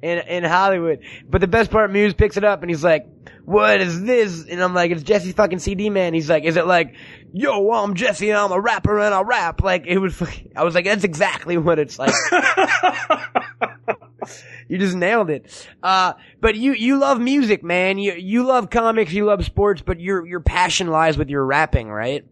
in 0.01 0.17
in 0.27 0.43
Hollywood. 0.43 0.99
But 1.29 1.39
the 1.39 1.47
best 1.47 1.71
part, 1.71 1.89
Mewes 1.89 2.13
picks 2.13 2.35
it 2.35 2.43
up 2.43 2.63
and 2.63 2.69
he's 2.69 2.83
like, 2.83 3.07
"What 3.45 3.79
is 3.79 4.03
this?" 4.03 4.45
And 4.45 4.61
I'm 4.61 4.73
like, 4.73 4.91
"It's 4.91 5.03
Jesse's 5.03 5.33
fucking 5.33 5.59
CD, 5.59 5.89
man." 5.89 6.13
He's 6.13 6.29
like, 6.29 6.43
"Is 6.43 6.57
it 6.57 6.67
like, 6.67 6.95
yo, 7.31 7.71
I'm 7.71 7.93
Jesse 7.93 8.29
and 8.29 8.37
I'm 8.37 8.51
a 8.51 8.59
rapper 8.59 8.99
and 8.99 9.15
I 9.15 9.21
rap?" 9.21 9.63
Like 9.63 9.85
it 9.87 9.99
was. 9.99 10.21
I 10.53 10.65
was 10.65 10.75
like, 10.75 10.83
"That's 10.83 11.05
exactly 11.05 11.57
what 11.57 11.79
it's 11.79 11.97
like." 11.97 12.13
You 14.69 14.77
just 14.77 14.95
nailed 14.97 15.29
it. 15.29 15.65
Uh, 15.81 16.11
but 16.41 16.55
you, 16.55 16.73
you 16.73 16.97
love 16.99 17.21
music, 17.21 17.63
man. 17.63 17.97
You, 17.97 18.15
you 18.15 18.43
love 18.43 18.69
comics, 18.69 19.13
you 19.13 19.23
love 19.23 19.45
sports, 19.45 19.81
but 19.81 20.01
your, 20.01 20.27
your 20.27 20.41
passion 20.41 20.87
lies 20.87 21.17
with 21.17 21.29
your 21.29 21.45
rapping, 21.45 21.87
right? 21.89 22.25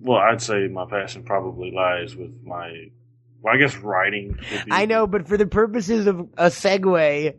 Well, 0.00 0.18
I'd 0.18 0.40
say 0.40 0.68
my 0.68 0.84
passion 0.88 1.24
probably 1.24 1.72
lies 1.72 2.14
with 2.14 2.30
my. 2.44 2.90
Well, 3.42 3.54
I 3.54 3.56
guess 3.56 3.76
writing. 3.78 4.38
I 4.70 4.86
know, 4.86 5.08
but 5.08 5.26
for 5.26 5.36
the 5.36 5.46
purposes 5.46 6.06
of 6.06 6.20
a 6.36 6.46
segue, 6.46 7.34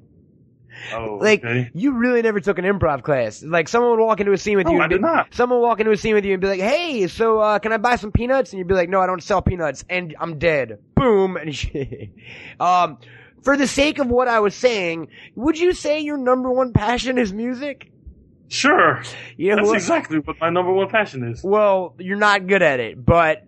Oh, 0.94 1.18
like 1.22 1.44
okay. 1.44 1.70
you 1.74 1.94
really 1.94 2.22
never 2.22 2.40
took 2.40 2.60
an 2.60 2.66
improv 2.66 3.04
class. 3.04 3.42
Like 3.44 3.68
someone 3.68 3.92
would 3.92 4.04
walk 4.04 4.20
into 4.20 4.32
a 4.32 4.38
scene 4.38 4.58
with 4.58 4.68
No, 4.68 4.74
you. 4.74 4.82
I 4.82 4.86
and 4.86 5.02
be. 5.02 5.36
Someone 5.36 5.60
would 5.60 5.66
walk 5.66 5.80
into 5.80 5.92
a 5.92 5.98
scene 5.98 6.14
with 6.14 6.24
you 6.26 6.34
and 6.34 6.42
be 6.42 6.48
like, 6.48 6.60
"Hey, 6.60 7.08
so 7.08 7.40
uh, 7.40 7.60
can 7.60 7.74
I 7.74 7.78
buy 7.78 7.96
some 7.96 8.12
peanuts?" 8.12 8.52
And 8.52 8.60
you'd 8.60 8.68
be 8.68 8.74
like, 8.76 8.90
"No, 8.90 9.02
I 9.02 9.08
don't 9.08 9.24
sell 9.24 9.42
peanuts," 9.42 9.84
and 9.90 10.16
I'm 10.20 10.38
dead. 10.38 10.80
Boom, 10.96 11.36
and 11.38 11.50
um, 12.60 12.98
for 13.44 13.56
the 13.58 13.68
sake 13.68 14.00
of 14.00 14.08
what 14.08 14.28
I 14.28 14.40
was 14.40 14.56
saying, 14.56 15.08
would 15.36 15.58
you 15.58 15.74
say 15.74 16.00
your 16.00 16.18
number 16.18 16.52
one 16.52 16.74
passion 16.74 17.18
is 17.18 17.32
music? 17.34 17.92
Sure. 18.50 19.02
Yeah, 19.36 19.56
That's 19.56 19.66
well- 19.68 19.76
exactly 19.76 20.20
what 20.20 20.38
my 20.40 20.50
number 20.50 20.72
one 20.72 20.90
passion 20.90 21.24
is. 21.32 21.44
Well, 21.44 21.96
you're 22.00 22.18
not 22.18 22.48
good 22.48 22.62
at 22.62 22.80
it, 22.80 23.04
but 23.06 23.44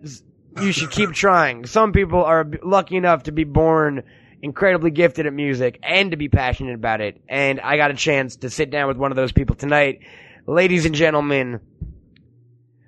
you 0.60 0.72
should 0.72 0.90
keep 0.90 1.12
trying. 1.14 1.64
Some 1.66 1.92
people 1.92 2.22
are 2.24 2.46
lucky 2.62 2.96
enough 2.96 3.24
to 3.24 3.32
be 3.32 3.44
born 3.44 4.02
incredibly 4.42 4.90
gifted 4.90 5.26
at 5.26 5.32
music 5.32 5.78
and 5.82 6.10
to 6.12 6.16
be 6.16 6.28
passionate 6.28 6.74
about 6.74 7.00
it. 7.00 7.20
And 7.28 7.60
I 7.60 7.76
got 7.76 7.90
a 7.90 7.94
chance 7.94 8.36
to 8.36 8.50
sit 8.50 8.70
down 8.70 8.88
with 8.88 8.96
one 8.96 9.10
of 9.12 9.16
those 9.16 9.32
people 9.32 9.54
tonight. 9.56 10.00
Ladies 10.46 10.86
and 10.86 10.94
gentlemen, 10.94 11.60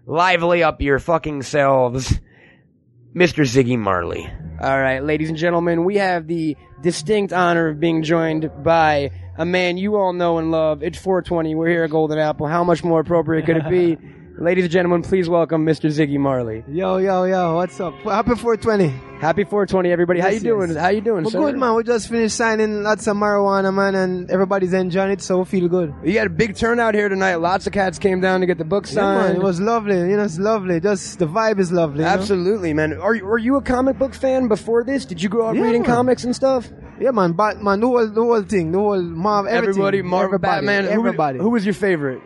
lively 0.07 0.63
up 0.63 0.81
your 0.81 0.99
fucking 0.99 1.43
selves. 1.43 2.19
Mr. 3.15 3.45
Ziggy 3.45 3.79
Marley. 3.79 4.27
All 4.61 4.81
right, 4.81 5.03
ladies 5.03 5.29
and 5.29 5.37
gentlemen, 5.37 5.85
we 5.85 5.97
have 5.97 6.27
the 6.27 6.57
distinct 6.81 7.33
honor 7.33 7.69
of 7.69 7.79
being 7.79 8.03
joined 8.03 8.51
by 8.63 9.11
a 9.37 9.45
man 9.45 9.77
you 9.77 9.97
all 9.97 10.13
know 10.13 10.39
and 10.39 10.51
love. 10.51 10.83
It's 10.83 10.99
420. 10.99 11.55
We're 11.55 11.69
here 11.69 11.85
at 11.85 11.91
Golden 11.91 12.19
Apple. 12.19 12.47
How 12.47 12.65
much 12.65 12.83
more 12.83 13.01
appropriate 13.01 13.45
could 13.45 13.59
it 13.59 13.69
be? 13.69 13.99
ladies 14.39 14.65
and 14.65 14.73
gentlemen, 14.73 15.03
please 15.03 15.29
welcome 15.29 15.65
Mr. 15.65 15.91
Ziggy 15.91 16.19
Marley. 16.19 16.65
Yo, 16.69 16.97
yo, 16.99 17.25
yo, 17.25 17.55
what's 17.57 17.79
up? 17.81 17.95
Happy 18.03 18.35
420. 18.35 18.89
Happy 19.21 19.45
420, 19.45 19.91
everybody. 19.93 20.19
How 20.21 20.29
Yes, 20.29 20.43
you 20.43 20.51
doing? 20.51 20.71
yes. 20.71 20.79
How 20.79 20.89
you 20.89 21.01
doing, 21.01 21.23
We're 21.25 21.31
sir? 21.31 21.39
good, 21.39 21.57
man. 21.57 21.77
We 21.77 21.85
just 21.85 22.09
finished 22.09 22.37
signing 22.37 22.83
lots 22.83 23.07
of 23.07 23.17
marijuana, 23.17 23.73
man, 23.73 23.95
and 23.95 24.29
everybody's 24.31 24.73
enjoying 24.73 25.13
it, 25.13 25.21
so 25.21 25.39
we 25.39 25.45
feel 25.45 25.69
good. 25.69 25.95
You 26.03 26.19
had 26.19 26.27
a 26.27 26.31
big 26.31 26.57
turnout 26.57 26.95
here 26.95 27.09
tonight. 27.09 27.37
Lots 27.37 27.67
of 27.69 27.73
cats 27.73 27.99
came 28.01 28.21
down 28.21 28.41
to 28.41 28.47
get 28.47 28.59
the 28.59 28.65
book 28.65 28.87
Yeah, 28.87 28.95
signed. 28.95 29.29
man, 29.35 29.37
it 29.37 29.43
was 29.43 29.61
lovely. 29.61 29.97
You 29.97 30.17
know, 30.17 30.25
it's 30.25 30.39
lovely. 30.41 30.81
Just 30.81 31.21
the 31.21 31.27
vibe 31.29 31.61
is 31.61 31.71
lovely. 31.71 32.01
you 32.01 32.05
know? 32.05 32.11
Absolutely, 32.11 32.75
man. 32.75 32.95
Are 32.95 33.15
you, 33.15 33.25
were 33.25 33.39
you 33.39 33.57
a 33.57 33.63
comic 33.63 33.97
book 33.99 34.13
fan 34.15 34.49
before 34.49 34.83
this? 34.83 35.05
Did 35.05 35.23
you 35.23 35.29
grow 35.29 35.49
up 35.51 35.55
Yeah, 35.55 35.63
reading 35.63 35.83
man. 35.83 35.91
comics 35.91 36.25
and 36.25 36.35
stuff? 36.35 36.69
Yeah, 37.01 37.13
man. 37.13 37.33
Batman, 37.35 37.79
the 37.81 37.87
whole, 37.87 38.09
the 38.09 38.21
whole 38.23 38.43
thing, 38.43 38.73
the 38.73 38.79
whole 38.79 39.01
Marvel, 39.01 39.49
everything. 39.53 39.71
Everybody, 39.83 40.03
Marvel, 40.03 40.25
everybody, 40.35 40.67
Batman. 40.67 40.85
Who- 40.85 40.91
everybody. 40.91 41.39
Who, 41.39 41.51
was 41.51 41.65
your 41.65 41.75
favorite? 41.75 42.21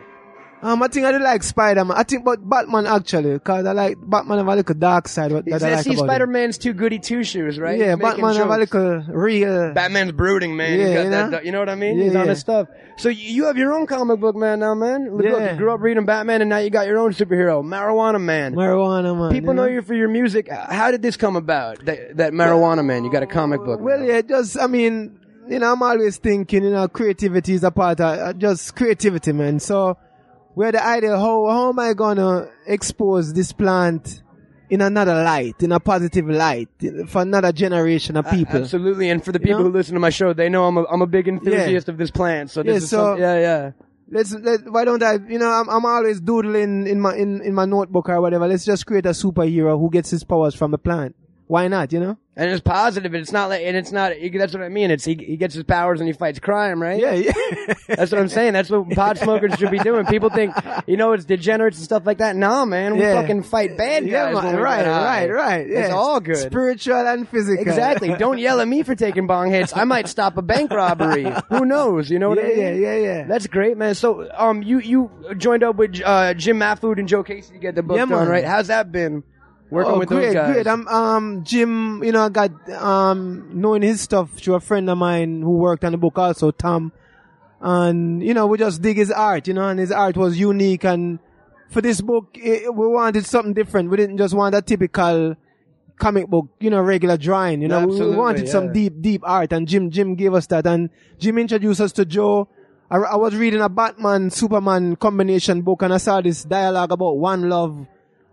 Um, 0.59 0.81
I 0.81 0.87
think 0.87 1.05
I 1.05 1.11
did 1.11 1.21
like 1.21 1.43
Spider 1.43 1.85
Man. 1.85 1.95
I 1.95 2.01
think, 2.01 2.25
but 2.25 2.39
Batman 2.49 2.87
actually, 2.87 3.33
because 3.33 3.65
I 3.65 3.73
like 3.73 3.97
Batman 4.01 4.39
have 4.39 4.47
a 4.47 4.55
little 4.55 4.73
dark 4.73 5.07
side 5.07 5.31
what- 5.31 5.45
that 5.45 5.61
I 5.61 5.75
like 5.75 5.83
see 5.83 5.93
about 5.93 6.05
Spider. 6.05 6.25
Man's 6.25 6.57
too 6.57 6.73
goody 6.73 6.97
two 6.97 7.23
shoes, 7.23 7.59
right? 7.59 7.77
Yeah, 7.77 7.91
He's 7.95 8.01
Batman 8.01 8.35
have 8.35 8.49
a 8.49 8.57
little 8.57 9.03
real. 9.09 9.73
Batman's 9.73 10.13
brooding, 10.13 10.55
man. 10.57 10.79
Yeah, 10.79 11.03
you 11.03 11.09
that, 11.11 11.29
know? 11.29 11.39
you 11.41 11.51
know 11.51 11.59
what 11.59 11.69
I 11.69 11.75
mean? 11.75 11.99
Yeah, 11.99 12.05
He's 12.05 12.15
on 12.15 12.27
his 12.27 12.39
stuff. 12.39 12.67
So 12.97 13.09
you 13.09 13.45
have 13.45 13.57
your 13.57 13.71
own 13.73 13.85
comic 13.85 14.19
book 14.19 14.35
man 14.35 14.59
now, 14.61 14.73
man. 14.73 15.15
Look, 15.15 15.25
Yeah. 15.25 15.51
you 15.51 15.57
grew 15.59 15.71
up 15.71 15.79
reading 15.81 16.05
Batman, 16.05 16.41
and 16.41 16.49
now 16.49 16.57
you 16.57 16.71
got 16.71 16.87
your 16.87 16.97
own 16.97 17.13
superhero, 17.13 17.63
Marijuana 17.63 18.19
Man. 18.19 18.55
Marijuana 18.55 19.15
man. 19.15 19.31
People 19.31 19.53
you 19.53 19.57
know 19.57 19.65
you 19.67 19.83
for 19.83 19.93
your 19.93 20.09
music. 20.09 20.49
How 20.51 20.89
did 20.89 21.03
this 21.03 21.17
come 21.17 21.35
about? 21.35 21.85
That, 21.85 22.17
that 22.17 22.33
Marijuana 22.33 22.83
Man. 22.83 23.03
You 23.03 23.11
got 23.11 23.21
a 23.21 23.27
comic 23.27 23.63
book. 23.63 23.79
Well, 23.79 24.01
yeah, 24.03 24.21
just 24.21 24.59
I 24.59 24.65
mean, 24.65 25.19
you 25.47 25.59
know, 25.59 25.71
I'm 25.71 25.83
always 25.83 26.17
thinking, 26.17 26.63
you 26.63 26.71
know, 26.71 26.87
creativity 26.87 27.53
is 27.53 27.63
a 27.63 27.69
part 27.69 28.01
of 28.01 28.19
uh, 28.19 28.33
just 28.33 28.75
creativity, 28.75 29.31
man. 29.33 29.59
So 29.59 29.97
we 30.57 30.65
had 30.65 30.73
the 30.73 30.83
idea, 30.83 31.11
how 31.17 31.45
how 31.45 31.69
am 31.69 31.77
I 31.79 31.93
gonna 31.93 32.49
expose 32.65 33.31
this 33.31 33.51
plant 33.53 34.23
in 34.71 34.81
another 34.81 35.13
light, 35.23 35.61
in 35.61 35.71
a 35.71 35.79
positive 35.79 36.27
light, 36.27 36.69
for 37.07 37.21
another 37.21 37.51
generation 37.51 38.17
of 38.17 38.27
people? 38.31 38.61
Absolutely, 38.61 39.11
and 39.11 39.23
for 39.23 39.31
the 39.31 39.39
people 39.39 39.59
know? 39.59 39.65
who 39.65 39.71
listen 39.71 39.93
to 39.93 39.99
my 39.99 40.09
show, 40.09 40.33
they 40.33 40.49
know 40.49 40.65
I'm 40.65 40.77
a, 40.77 40.83
I'm 40.85 41.01
a 41.03 41.07
big 41.07 41.27
enthusiast 41.27 41.89
of 41.89 41.97
this 41.99 42.09
plant. 42.09 42.49
So 42.49 42.63
this 42.63 42.71
Yeah, 42.71 42.77
is 42.77 42.89
so- 42.89 42.97
some- 43.13 43.19
yeah, 43.19 43.39
yeah. 43.39 43.71
Let's 44.09 44.33
let 44.33 44.71
why 44.71 44.85
don't 44.85 45.03
I 45.03 45.19
you 45.27 45.37
know 45.37 45.51
I'm 45.51 45.69
I'm 45.69 45.85
always 45.85 46.21
doodling 46.21 46.87
in 46.87 46.99
my 47.01 47.13
in, 47.15 47.41
in 47.41 47.53
my 47.53 47.65
notebook 47.65 48.07
or 48.09 48.19
whatever. 48.21 48.47
Let's 48.47 48.63
just 48.65 48.85
create 48.85 49.05
a 49.05 49.09
superhero 49.09 49.77
who 49.77 49.89
gets 49.91 50.09
his 50.09 50.23
powers 50.23 50.55
from 50.55 50.71
the 50.71 50.77
plant. 50.77 51.13
Why 51.47 51.67
not, 51.67 51.91
you 51.91 51.99
know? 51.99 52.17
And 52.39 52.51
it's 52.51 52.61
positive, 52.61 53.13
and 53.15 53.21
it's 53.23 53.31
not 53.31 53.49
like, 53.49 53.63
and 53.63 53.75
it's 53.75 53.91
not. 53.91 54.11
That's 54.33 54.53
what 54.53 54.61
I 54.61 54.69
mean. 54.69 54.91
It's 54.91 55.03
he, 55.03 55.15
he 55.15 55.37
gets 55.37 55.55
his 55.55 55.63
powers 55.63 55.99
and 55.99 56.07
he 56.07 56.13
fights 56.13 56.37
crime, 56.37 56.79
right? 56.79 56.99
Yeah, 56.99 57.13
yeah. 57.13 57.73
That's 57.87 58.11
what 58.11 58.21
I'm 58.21 58.27
saying. 58.29 58.53
That's 58.53 58.69
what 58.69 58.87
pot 58.91 59.17
smokers 59.17 59.55
should 59.57 59.71
be 59.71 59.79
doing. 59.79 60.05
People 60.05 60.29
think, 60.29 60.53
you 60.85 60.97
know, 60.97 61.13
it's 61.13 61.25
degenerates 61.25 61.77
and 61.77 61.83
stuff 61.85 62.05
like 62.05 62.19
that. 62.19 62.35
Nah, 62.35 62.65
man, 62.65 62.93
we 62.95 63.01
Yeah. 63.01 63.19
fucking 63.19 63.41
fight 63.41 63.75
bad 63.75 64.03
guys. 64.03 64.11
Yeah, 64.35 64.51
we 64.53 64.61
right, 64.61 64.85
right, 64.85 65.31
right. 65.31 65.67
Yeah. 65.67 65.79
It's 65.85 65.93
all 65.93 66.19
good. 66.19 66.37
Spiritual 66.37 67.07
and 67.07 67.27
physical. 67.27 67.59
Exactly. 67.67 68.13
Don't 68.13 68.37
yell 68.37 68.61
at 68.61 68.67
me 68.67 68.83
for 68.83 68.93
taking 68.93 69.25
bong 69.25 69.49
hits. 69.49 69.75
I 69.75 69.85
might 69.85 70.07
stop 70.07 70.37
a 70.37 70.43
bank 70.43 70.69
robbery. 70.71 71.25
Who 71.49 71.65
knows? 71.65 72.11
You 72.11 72.19
know 72.19 72.29
what 72.29 72.37
Yeah, 72.37 72.43
I 72.43 72.47
mean? 72.49 72.57
yeah, 72.59 72.71
yeah, 72.73 72.95
yeah. 72.97 73.23
That's 73.23 73.47
great, 73.47 73.77
man. 73.77 73.95
So, 73.95 74.29
um, 74.37 74.61
you 74.61 74.77
you 74.77 75.09
joined 75.37 75.63
up 75.63 75.75
with 75.77 75.99
uh, 76.05 76.35
Jim 76.35 76.59
Mahfood 76.59 76.99
and 76.99 77.07
Joe 77.07 77.23
Casey 77.23 77.53
to 77.53 77.59
get 77.59 77.73
the 77.73 77.81
book 77.81 77.97
Yeah, 77.97 78.05
done, 78.05 78.09
man. 78.19 78.27
right? 78.27 78.45
How's 78.45 78.67
that 78.67 78.91
been? 78.91 79.23
Working 79.69 79.91
oh, 79.91 79.99
with 79.99 80.07
great, 80.07 80.25
those 80.27 80.33
guys. 80.33 80.53
Great. 80.53 80.67
I'm, 80.67 80.87
um, 80.87 81.43
Jim, 81.43 82.01
you 82.03 82.11
know, 82.13 82.23
I 82.23 82.29
got, 82.29 82.69
um, 82.69 83.49
knowing 83.53 83.81
his 83.81 83.99
stuff 83.99 84.31
through 84.31 84.55
a 84.55 84.59
friend 84.61 84.89
of 84.89 84.97
mine 84.97 85.41
who 85.41 85.57
worked 85.57 85.83
on 85.83 85.91
the 85.91 85.97
book 85.97 86.17
also, 86.17 86.51
Tom. 86.51 86.93
And, 87.59 88.23
you 88.23 88.33
know, 88.33 88.47
we 88.47 88.57
just 88.57 88.81
dig 88.81 88.97
his 88.97 89.11
art, 89.11 89.47
you 89.47 89.53
know, 89.53 89.67
and 89.67 89.79
his 89.79 89.91
art 89.91 90.15
was 90.15 90.39
unique. 90.39 90.85
And 90.85 91.19
for 91.69 91.81
this 91.81 91.99
book, 91.99 92.29
it, 92.35 92.73
we 92.73 92.87
wanted 92.87 93.25
something 93.25 93.53
different. 93.53 93.89
We 93.89 93.97
didn't 93.97 94.17
just 94.17 94.33
want 94.33 94.55
a 94.55 94.61
typical 94.61 95.35
comic 95.99 96.27
book, 96.27 96.47
you 96.59 96.69
know, 96.69 96.79
regular 96.79 97.17
drawing, 97.17 97.61
you 97.61 97.67
know, 97.67 97.79
we- 97.79 97.85
we 97.87 97.91
Absolutely, 97.93 98.17
wanted 98.17 98.47
some 98.47 98.71
deep, 98.71 99.01
deep 99.01 99.21
art. 99.25 99.51
And 99.51 99.67
Jim, 99.67 99.89
Jim 99.89 100.15
gave 100.15 100.33
us 100.33 100.47
that. 100.47 100.65
And 100.65 100.91
Jim 101.17 101.37
introduced 101.39 101.81
us 101.81 101.91
to 101.93 102.05
Joe. 102.05 102.47
I, 102.89 102.97
I 102.97 103.15
was 103.17 103.35
reading 103.35 103.59
a 103.61 103.67
Batman 103.67 104.29
Superman 104.29 104.95
combination 104.95 105.61
book 105.61 105.81
and 105.81 105.93
I 105.93 105.97
saw 105.97 106.21
this 106.21 106.43
dialogue 106.45 106.93
about 106.93 107.17
one 107.17 107.49
love. 107.49 107.85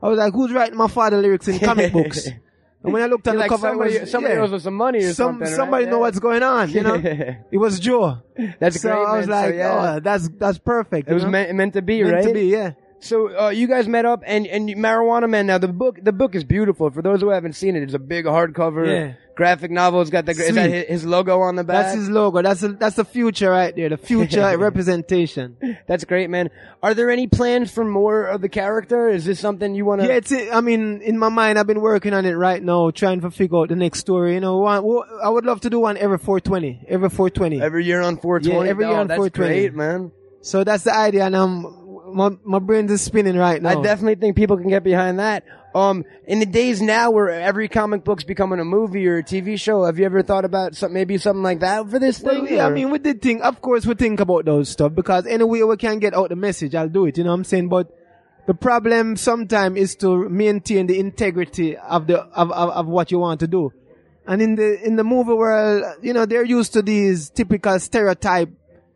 I 0.04 0.08
was 0.08 0.18
like, 0.18 0.34
who's 0.34 0.52
writing 0.52 0.76
my 0.76 0.86
father 0.88 1.16
lyrics 1.16 1.48
in 1.48 1.58
comic 1.58 1.92
books? 1.92 2.28
And 2.84 2.92
when 2.92 3.02
I 3.02 3.06
looked 3.06 3.26
at 3.26 3.30
You're 3.32 3.38
the 3.38 3.48
like, 3.48 3.48
cover, 3.48 3.68
somebody, 3.68 3.94
it 3.94 4.00
was, 4.02 4.10
somebody 4.10 4.34
yeah, 4.34 4.40
owes 4.42 4.52
us 4.52 4.62
some 4.64 4.74
money 4.74 4.98
or 4.98 5.12
some, 5.14 5.14
something. 5.14 5.46
right? 5.46 5.56
somebody 5.56 5.84
know 5.86 5.92
Yeah. 5.92 5.98
what's 6.00 6.18
going 6.18 6.42
on, 6.42 6.70
you 6.70 6.82
know? 6.82 6.94
it 7.50 7.56
was 7.56 7.80
Joe. 7.80 8.18
That's 8.60 8.78
so 8.78 8.90
great, 8.90 9.06
I 9.06 9.16
was 9.16 9.26
man. 9.26 9.42
So, 9.42 9.46
like, 9.46 9.54
yeah. 9.54 9.94
oh, 9.96 10.00
that's, 10.00 10.28
that's 10.36 10.58
perfect. 10.58 11.08
It 11.08 11.14
was 11.14 11.22
know? 11.24 11.30
meant, 11.30 11.54
meant 11.54 11.72
to 11.72 11.80
be, 11.80 12.02
Meant 12.02 12.14
right? 12.16 12.26
to 12.26 12.34
be, 12.34 12.42
yeah. 12.48 12.72
So 13.04 13.38
uh, 13.38 13.48
you 13.50 13.66
guys 13.66 13.86
met 13.86 14.04
up, 14.06 14.22
and 14.24 14.46
and 14.46 14.68
Marijuana 14.70 15.28
Man. 15.28 15.46
Now 15.46 15.58
the 15.58 15.68
book, 15.68 15.98
the 16.02 16.12
book 16.12 16.34
is 16.34 16.42
beautiful. 16.42 16.90
For 16.90 17.02
those 17.02 17.20
who 17.20 17.28
haven't 17.28 17.52
seen 17.52 17.76
it, 17.76 17.82
it's 17.82 17.92
a 17.94 17.98
big 17.98 18.24
hardcover 18.24 18.86
Yeah. 18.86 19.12
graphic 19.36 19.70
novel. 19.70 20.00
It's 20.00 20.08
got 20.10 20.24
the 20.24 20.32
is 20.32 20.54
that 20.54 20.70
his, 20.70 20.86
his 20.86 21.04
logo 21.04 21.40
on 21.42 21.56
the 21.56 21.64
back. 21.64 21.84
That's 21.84 21.96
his 21.96 22.08
logo. 22.08 22.40
That's 22.40 22.60
the 22.62 22.68
that's 22.68 22.96
the 22.96 23.04
future 23.04 23.50
right 23.50 23.76
there. 23.76 23.90
The 23.90 23.98
future 23.98 24.56
representation. 24.68 25.56
That's 25.86 26.04
great, 26.04 26.30
man. 26.30 26.48
Are 26.82 26.94
there 26.94 27.10
any 27.10 27.26
plans 27.26 27.70
for 27.70 27.84
more 27.84 28.24
of 28.24 28.40
the 28.40 28.48
character? 28.48 29.08
Is 29.10 29.26
this 29.26 29.38
something 29.38 29.74
you 29.74 29.84
want 29.84 30.00
to? 30.00 30.06
Yeah, 30.08 30.14
it's. 30.14 30.32
I 30.32 30.62
mean, 30.62 31.02
in 31.02 31.18
my 31.18 31.28
mind, 31.28 31.58
I've 31.58 31.66
been 31.66 31.82
working 31.82 32.14
on 32.14 32.24
it 32.24 32.32
right 32.32 32.62
now, 32.62 32.90
trying 32.90 33.20
to 33.20 33.30
figure 33.30 33.58
out 33.58 33.68
the 33.68 33.76
next 33.76 33.98
story. 34.00 34.32
You 34.34 34.40
know, 34.40 34.58
one, 34.58 34.82
I 35.22 35.28
would 35.28 35.44
love 35.44 35.60
to 35.60 35.70
do 35.70 35.78
one 35.80 35.98
every 35.98 36.16
420. 36.18 36.86
Every 36.88 37.10
420. 37.10 37.60
Every 37.60 37.84
year 37.84 38.00
on 38.00 38.16
420. 38.16 38.64
Yeah, 38.64 38.70
every 38.70 38.86
year 38.86 38.96
Oh, 38.96 39.00
on 39.00 39.06
that's 39.08 39.18
420. 39.18 39.60
great, 39.60 39.74
man. 39.74 40.10
So 40.40 40.62
that's 40.62 40.84
the 40.84 40.94
idea, 40.94 41.24
and 41.24 41.34
I'm 41.34 41.83
my 42.14 42.30
my 42.44 42.58
brain 42.58 42.88
is 42.88 43.02
spinning 43.02 43.36
right 43.36 43.60
now. 43.60 43.80
I 43.80 43.82
definitely 43.82 44.14
think 44.14 44.36
people 44.36 44.56
can 44.56 44.68
get 44.68 44.84
behind 44.84 45.18
that. 45.18 45.44
Um, 45.74 46.04
in 46.28 46.38
the 46.38 46.46
days 46.46 46.80
now 46.80 47.10
where 47.10 47.28
every 47.28 47.68
comic 47.68 48.04
book's 48.04 48.22
becoming 48.22 48.60
a 48.60 48.64
movie 48.64 49.08
or 49.08 49.18
a 49.18 49.24
TV 49.24 49.58
show, 49.58 49.84
have 49.84 49.98
you 49.98 50.04
ever 50.04 50.22
thought 50.22 50.44
about 50.44 50.76
some, 50.76 50.92
maybe 50.92 51.18
something 51.18 51.42
like 51.42 51.60
that 51.60 51.90
for 51.90 51.98
this 51.98 52.20
Well, 52.20 52.44
thing? 52.46 52.54
yeah, 52.54 52.66
I 52.66 52.70
mean, 52.70 52.90
we 52.90 52.98
did 52.98 53.20
think, 53.20 53.42
of 53.42 53.60
course, 53.60 53.84
we 53.84 53.94
think 53.94 54.20
about 54.20 54.44
those 54.44 54.68
stuff 54.68 54.94
because 54.94 55.26
any 55.26 55.42
way 55.42 55.64
we 55.64 55.76
can 55.76 55.98
get 55.98 56.14
out 56.14 56.28
the 56.28 56.36
message, 56.36 56.76
I'll 56.76 56.88
do 56.88 57.06
it. 57.06 57.18
You 57.18 57.24
know 57.24 57.30
what 57.30 57.38
I'm 57.38 57.44
saying? 57.44 57.68
But 57.70 57.90
the 58.46 58.54
problem 58.54 59.16
sometimes 59.16 59.76
is 59.76 59.96
to 59.96 60.28
maintain 60.28 60.86
the 60.86 61.00
integrity 61.00 61.76
of 61.76 62.06
the 62.06 62.20
of, 62.20 62.52
of, 62.52 62.70
of 62.70 62.86
what 62.86 63.10
you 63.10 63.18
want 63.18 63.40
to 63.40 63.48
do. 63.48 63.72
And 64.28 64.40
in 64.40 64.54
the 64.54 64.80
in 64.86 64.94
the 64.94 65.04
movie 65.04 65.32
world, 65.32 65.84
you 66.02 66.12
know, 66.12 66.24
they're 66.24 66.44
used 66.44 66.72
to 66.74 66.82
these 66.82 67.30
typical 67.30 67.80
stereotype 67.80 68.50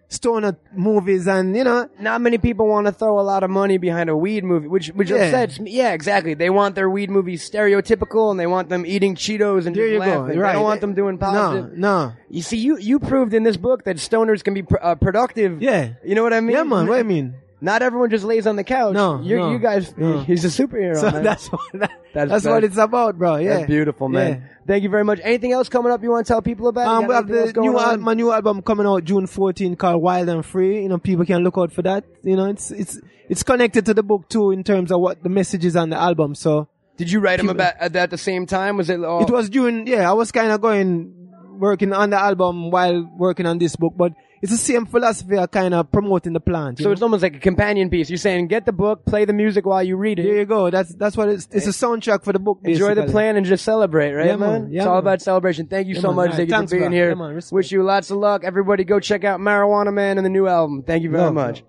stoner 0.08 0.56
movies, 0.74 1.26
and 1.28 1.54
you 1.56 1.64
know, 1.64 1.88
not 2.00 2.20
many 2.20 2.38
people 2.38 2.66
want 2.66 2.86
to 2.86 2.92
throw 2.92 3.20
a 3.20 3.22
lot 3.22 3.42
of 3.42 3.50
money 3.50 3.76
behind 3.78 4.08
a 4.10 4.16
weed 4.16 4.42
movie, 4.44 4.66
which 4.68 4.88
which 4.88 5.10
Yeah. 5.10 5.16
upsets 5.16 5.60
me. 5.60 5.70
Yeah, 5.70 5.92
exactly. 5.92 6.34
They 6.34 6.50
want 6.50 6.74
their 6.74 6.88
weed 6.88 7.10
movies 7.10 7.48
stereotypical, 7.48 8.30
and 8.30 8.40
they 8.40 8.46
want 8.46 8.68
them 8.70 8.84
eating 8.86 9.14
Cheetos 9.14 9.66
and 9.66 9.76
there 9.76 9.84
just 9.88 9.92
you 9.92 9.98
go. 9.98 10.20
laughing. 10.20 10.38
Right. 10.38 10.48
They 10.48 10.52
don't 10.54 10.62
want 10.64 10.80
them 10.80 10.94
doing 10.94 11.18
positive. 11.18 11.76
No, 11.76 12.06
no. 12.08 12.12
You 12.30 12.42
see, 12.42 12.56
you 12.58 12.78
you 12.78 12.98
proved 12.98 13.34
in 13.34 13.42
this 13.42 13.56
book 13.56 13.84
that 13.84 13.96
stoners 13.96 14.42
can 14.42 14.54
be 14.54 14.62
pr- 14.62 14.76
uh, 14.82 14.94
productive. 14.94 15.60
Yeah. 15.62 15.90
You 16.04 16.14
know 16.14 16.22
what 16.22 16.32
I 16.32 16.40
mean? 16.40 16.56
Yeah, 16.56 16.62
man. 16.62 16.86
What 16.86 16.98
I 16.98 17.02
mean? 17.02 17.34
Not 17.60 17.82
everyone 17.82 18.10
just 18.10 18.24
lays 18.24 18.46
on 18.46 18.54
the 18.56 18.62
couch. 18.64 18.94
No, 18.94 19.20
You're, 19.20 19.40
no, 19.40 19.50
you 19.50 19.58
guys. 19.58 19.96
no. 19.96 20.20
He's 20.26 20.44
a 20.44 20.48
superhero. 20.48 20.96
So 20.96 21.10
man. 21.10 21.22
that's 21.24 21.48
what 21.50 21.60
that, 21.74 21.90
That's- 22.14 22.30
that's, 22.30 22.46
what 22.46 22.62
it's 22.64 22.76
about, 22.76 23.18
bro. 23.18 23.36
Yeah, 23.36 23.66
beautiful, 23.66 24.08
man. 24.08 24.30
Yeah. 24.30 24.48
Thank 24.66 24.82
you 24.84 24.90
very 24.90 25.04
much. 25.04 25.20
Anything 25.22 25.52
else 25.52 25.68
coming 25.68 25.90
up 25.92 26.02
you 26.02 26.10
want 26.10 26.26
to 26.26 26.32
tell 26.32 26.42
people 26.42 26.68
about? 26.68 26.86
Um, 26.86 27.06
we 27.06 27.14
have 27.14 27.26
the 27.26 27.52
new 27.56 27.78
al- 27.78 27.98
my 27.98 28.14
new 28.14 28.30
album 28.32 28.62
coming 28.62 28.86
out 28.86 29.04
June 29.04 29.26
14 29.26 29.76
called 29.76 30.02
Wild 30.02 30.28
and 30.28 30.44
Free. 30.44 30.82
You 30.82 30.88
know, 30.88 30.98
people 30.98 31.24
can 31.24 31.42
look 31.42 31.58
out 31.58 31.72
for 31.72 31.82
that. 31.82 32.04
You 32.22 32.36
know, 32.36 32.46
it's 32.46 32.70
it's 32.70 33.00
it's 33.28 33.42
connected 33.42 33.86
to 33.86 33.94
the 33.94 34.02
book 34.02 34.28
too 34.28 34.50
in 34.52 34.62
terms 34.62 34.92
of 34.92 35.00
what 35.00 35.22
the 35.22 35.28
message 35.28 35.64
is 35.64 35.74
on 35.76 35.90
the 35.90 35.96
album. 35.96 36.34
So 36.34 36.68
Did 36.96 37.10
you 37.10 37.20
write 37.20 37.38
them 37.38 37.48
about 37.48 37.74
at, 37.80 37.94
at 37.96 38.10
the 38.10 38.18
same 38.18 38.46
time? 38.46 38.76
Was 38.76 38.88
it? 38.88 39.02
All, 39.02 39.22
it 39.22 39.30
was 39.30 39.50
during 39.50 39.86
yeah, 39.86 40.08
I 40.08 40.14
was 40.14 40.30
kind 40.32 40.52
of 40.52 40.60
going 40.60 41.14
working 41.58 41.92
on 41.92 42.10
the 42.10 42.18
album 42.20 42.70
while 42.70 43.04
working 43.16 43.46
on 43.46 43.58
this 43.58 43.74
book, 43.74 43.94
but 43.96 44.12
it's 44.40 44.52
the 44.52 44.58
same 44.58 44.86
philosophy 44.86 45.36
of 45.36 45.50
kind 45.50 45.74
of 45.74 45.90
promoting 45.90 46.32
the 46.32 46.40
plant. 46.40 46.78
So 46.78 46.84
know? 46.84 46.92
it's 46.92 47.02
almost 47.02 47.22
like 47.22 47.36
a 47.36 47.38
companion 47.40 47.90
piece. 47.90 48.08
You're 48.10 48.16
saying 48.18 48.48
get 48.48 48.66
the 48.66 48.72
book, 48.72 49.04
play 49.04 49.24
the 49.24 49.32
music 49.32 49.66
while 49.66 49.82
you 49.82 49.96
read 49.96 50.18
it. 50.18 50.22
there 50.22 50.36
you 50.36 50.44
go. 50.46 50.70
That's 50.70 50.94
that's 50.94 51.16
what 51.16 51.28
it's. 51.28 51.48
It's 51.52 51.66
a 51.66 51.70
soundtrack 51.70 52.24
for 52.24 52.32
the 52.32 52.38
book. 52.38 52.60
Enjoy 52.64 52.94
the 52.94 53.06
plan 53.06 53.36
and 53.36 53.44
just 53.46 53.64
celebrate, 53.64 54.12
right, 54.12 54.26
Yeah, 54.26 54.36
man? 54.36 54.62
man. 54.64 54.72
Yeah, 54.72 54.80
it's 54.82 54.86
all 54.86 54.94
man. 54.94 55.00
about 55.00 55.22
celebration. 55.22 55.66
Thank 55.66 55.88
you 55.88 55.94
Yeah, 55.94 56.00
so 56.00 56.08
man. 56.08 56.16
much, 56.16 56.30
Alright, 56.32 56.48
Ziggy, 56.48 56.50
thanks, 56.50 56.72
for 56.72 56.78
being 56.78 56.90
bro. 56.90 56.96
here. 56.96 57.08
Yeah, 57.10 57.14
man. 57.14 57.40
Wish 57.52 57.72
you 57.72 57.82
lots 57.82 58.10
of 58.10 58.18
luck. 58.18 58.44
Everybody 58.44 58.84
go 58.84 59.00
check 59.00 59.24
out 59.24 59.40
Marijuana 59.40 59.92
Man 59.92 60.18
and 60.18 60.24
the 60.24 60.30
new 60.30 60.46
album. 60.46 60.82
Thank 60.82 61.02
you 61.02 61.10
very 61.10 61.22
Love, 61.24 61.34
much. 61.34 61.64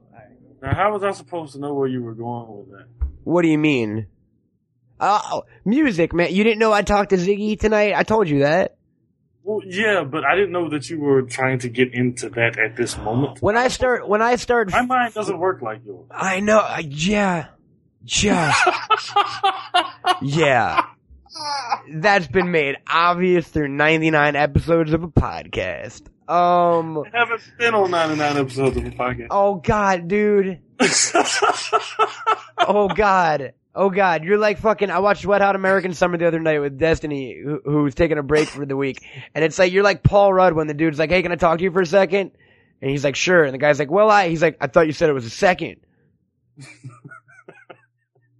Now, 0.61 0.75
how 0.75 0.91
was 0.91 1.03
I 1.03 1.11
supposed 1.11 1.53
to 1.53 1.59
know 1.59 1.73
where 1.73 1.87
you 1.87 2.03
were 2.03 2.13
going 2.13 2.57
with 2.57 2.71
that? 2.71 2.87
What 3.23 3.43
do 3.43 3.47
you 3.47 3.57
mean? 3.57 4.07
Oh, 4.99 5.43
music, 5.63 6.13
man. 6.13 6.33
You 6.33 6.43
didn't 6.43 6.59
know 6.59 6.73
I 6.73 6.81
talked 6.81 7.11
to 7.11 7.15
Ziggy 7.15 7.57
tonight? 7.57 7.93
I 7.95 8.03
told 8.03 8.27
you 8.27 8.39
that. 8.39 8.75
Well, 9.44 9.61
yeah, 9.66 10.03
but 10.03 10.26
I 10.26 10.36
didn't 10.36 10.52
know 10.52 10.70
that 10.70 10.90
you 10.90 10.99
were 10.99 11.22
trying 11.24 11.60
to 11.60 11.70
get 11.70 11.94
into 11.94 12.30
that 12.30 12.60
at 12.60 12.76
this 12.76 12.98
moment. 12.98 13.41
When 13.41 13.57
I 13.57 13.68
start, 13.70 14.07
when 14.07 14.22
I 14.22 14.36
start, 14.36 14.70
My 14.72 14.82
mind 14.84 15.14
doesn't 15.14 15.40
work 15.40 15.61
like 15.61 15.82
yours. 15.86 16.06
I 16.11 16.40
know, 16.40 16.60
I- 16.60 16.86
yeah, 16.88 17.48
just, 18.06 18.60
yeah. 20.22 20.86
That's 21.94 22.28
been 22.28 22.52
made 22.52 22.78
obvious 22.91 23.48
through 23.48 23.70
99 23.70 24.36
episodes 24.36 24.94
of 24.94 25.03
a 25.03 25.07
podcast. 25.07 26.02
Um, 26.30 26.99
I 26.99 27.18
haven't 27.18 27.41
been 27.57 27.74
on 27.74 27.90
99 27.91 28.38
episodes 28.38 28.78
of 28.78 28.86
a 28.86 28.91
podcast. 28.91 29.28
oh 29.32 29.56
god, 29.56 30.07
dude. 30.07 30.60
oh 32.60 32.88
god. 32.90 33.53
Oh 33.75 33.89
god, 33.91 34.23
you're 34.23 34.39
like 34.39 34.57
fucking. 34.59 34.89
I 34.89 34.99
watched 34.99 35.25
Wet 35.25 35.41
Hot 35.41 35.55
American 35.55 35.93
Summer 35.93 36.17
the 36.17 36.27
other 36.27 36.39
night 36.39 36.59
with 36.59 36.79
Destiny, 36.79 37.39
who, 37.41 37.61
who's 37.63 37.93
taking 37.93 38.17
a 38.17 38.23
break 38.23 38.47
for 38.47 38.65
the 38.65 38.75
week, 38.75 39.05
and 39.35 39.45
it's 39.45 39.59
like 39.59 39.71
you're 39.71 39.83
like 39.83 40.01
Paul 40.01 40.33
Rudd 40.33 40.53
when 40.53 40.65
the 40.67 40.73
dude's 40.73 40.97
like, 40.97 41.11
"Hey, 41.11 41.21
can 41.21 41.31
I 41.31 41.35
talk 41.35 41.59
to 41.59 41.63
you 41.63 41.71
for 41.71 41.81
a 41.81 41.85
second? 41.85 42.31
And 42.81 42.89
he's 42.89 43.03
like, 43.03 43.15
"Sure." 43.15 43.43
And 43.43 43.53
the 43.53 43.59
guy's 43.59 43.77
like, 43.77 43.91
"Well, 43.91 44.09
I," 44.09 44.29
he's 44.29 44.41
like, 44.41 44.57
"I 44.59 44.67
thought 44.67 44.87
you 44.87 44.93
said 44.93 45.09
it 45.09 45.13
was 45.13 45.25
a 45.25 45.29
second. 45.29 45.77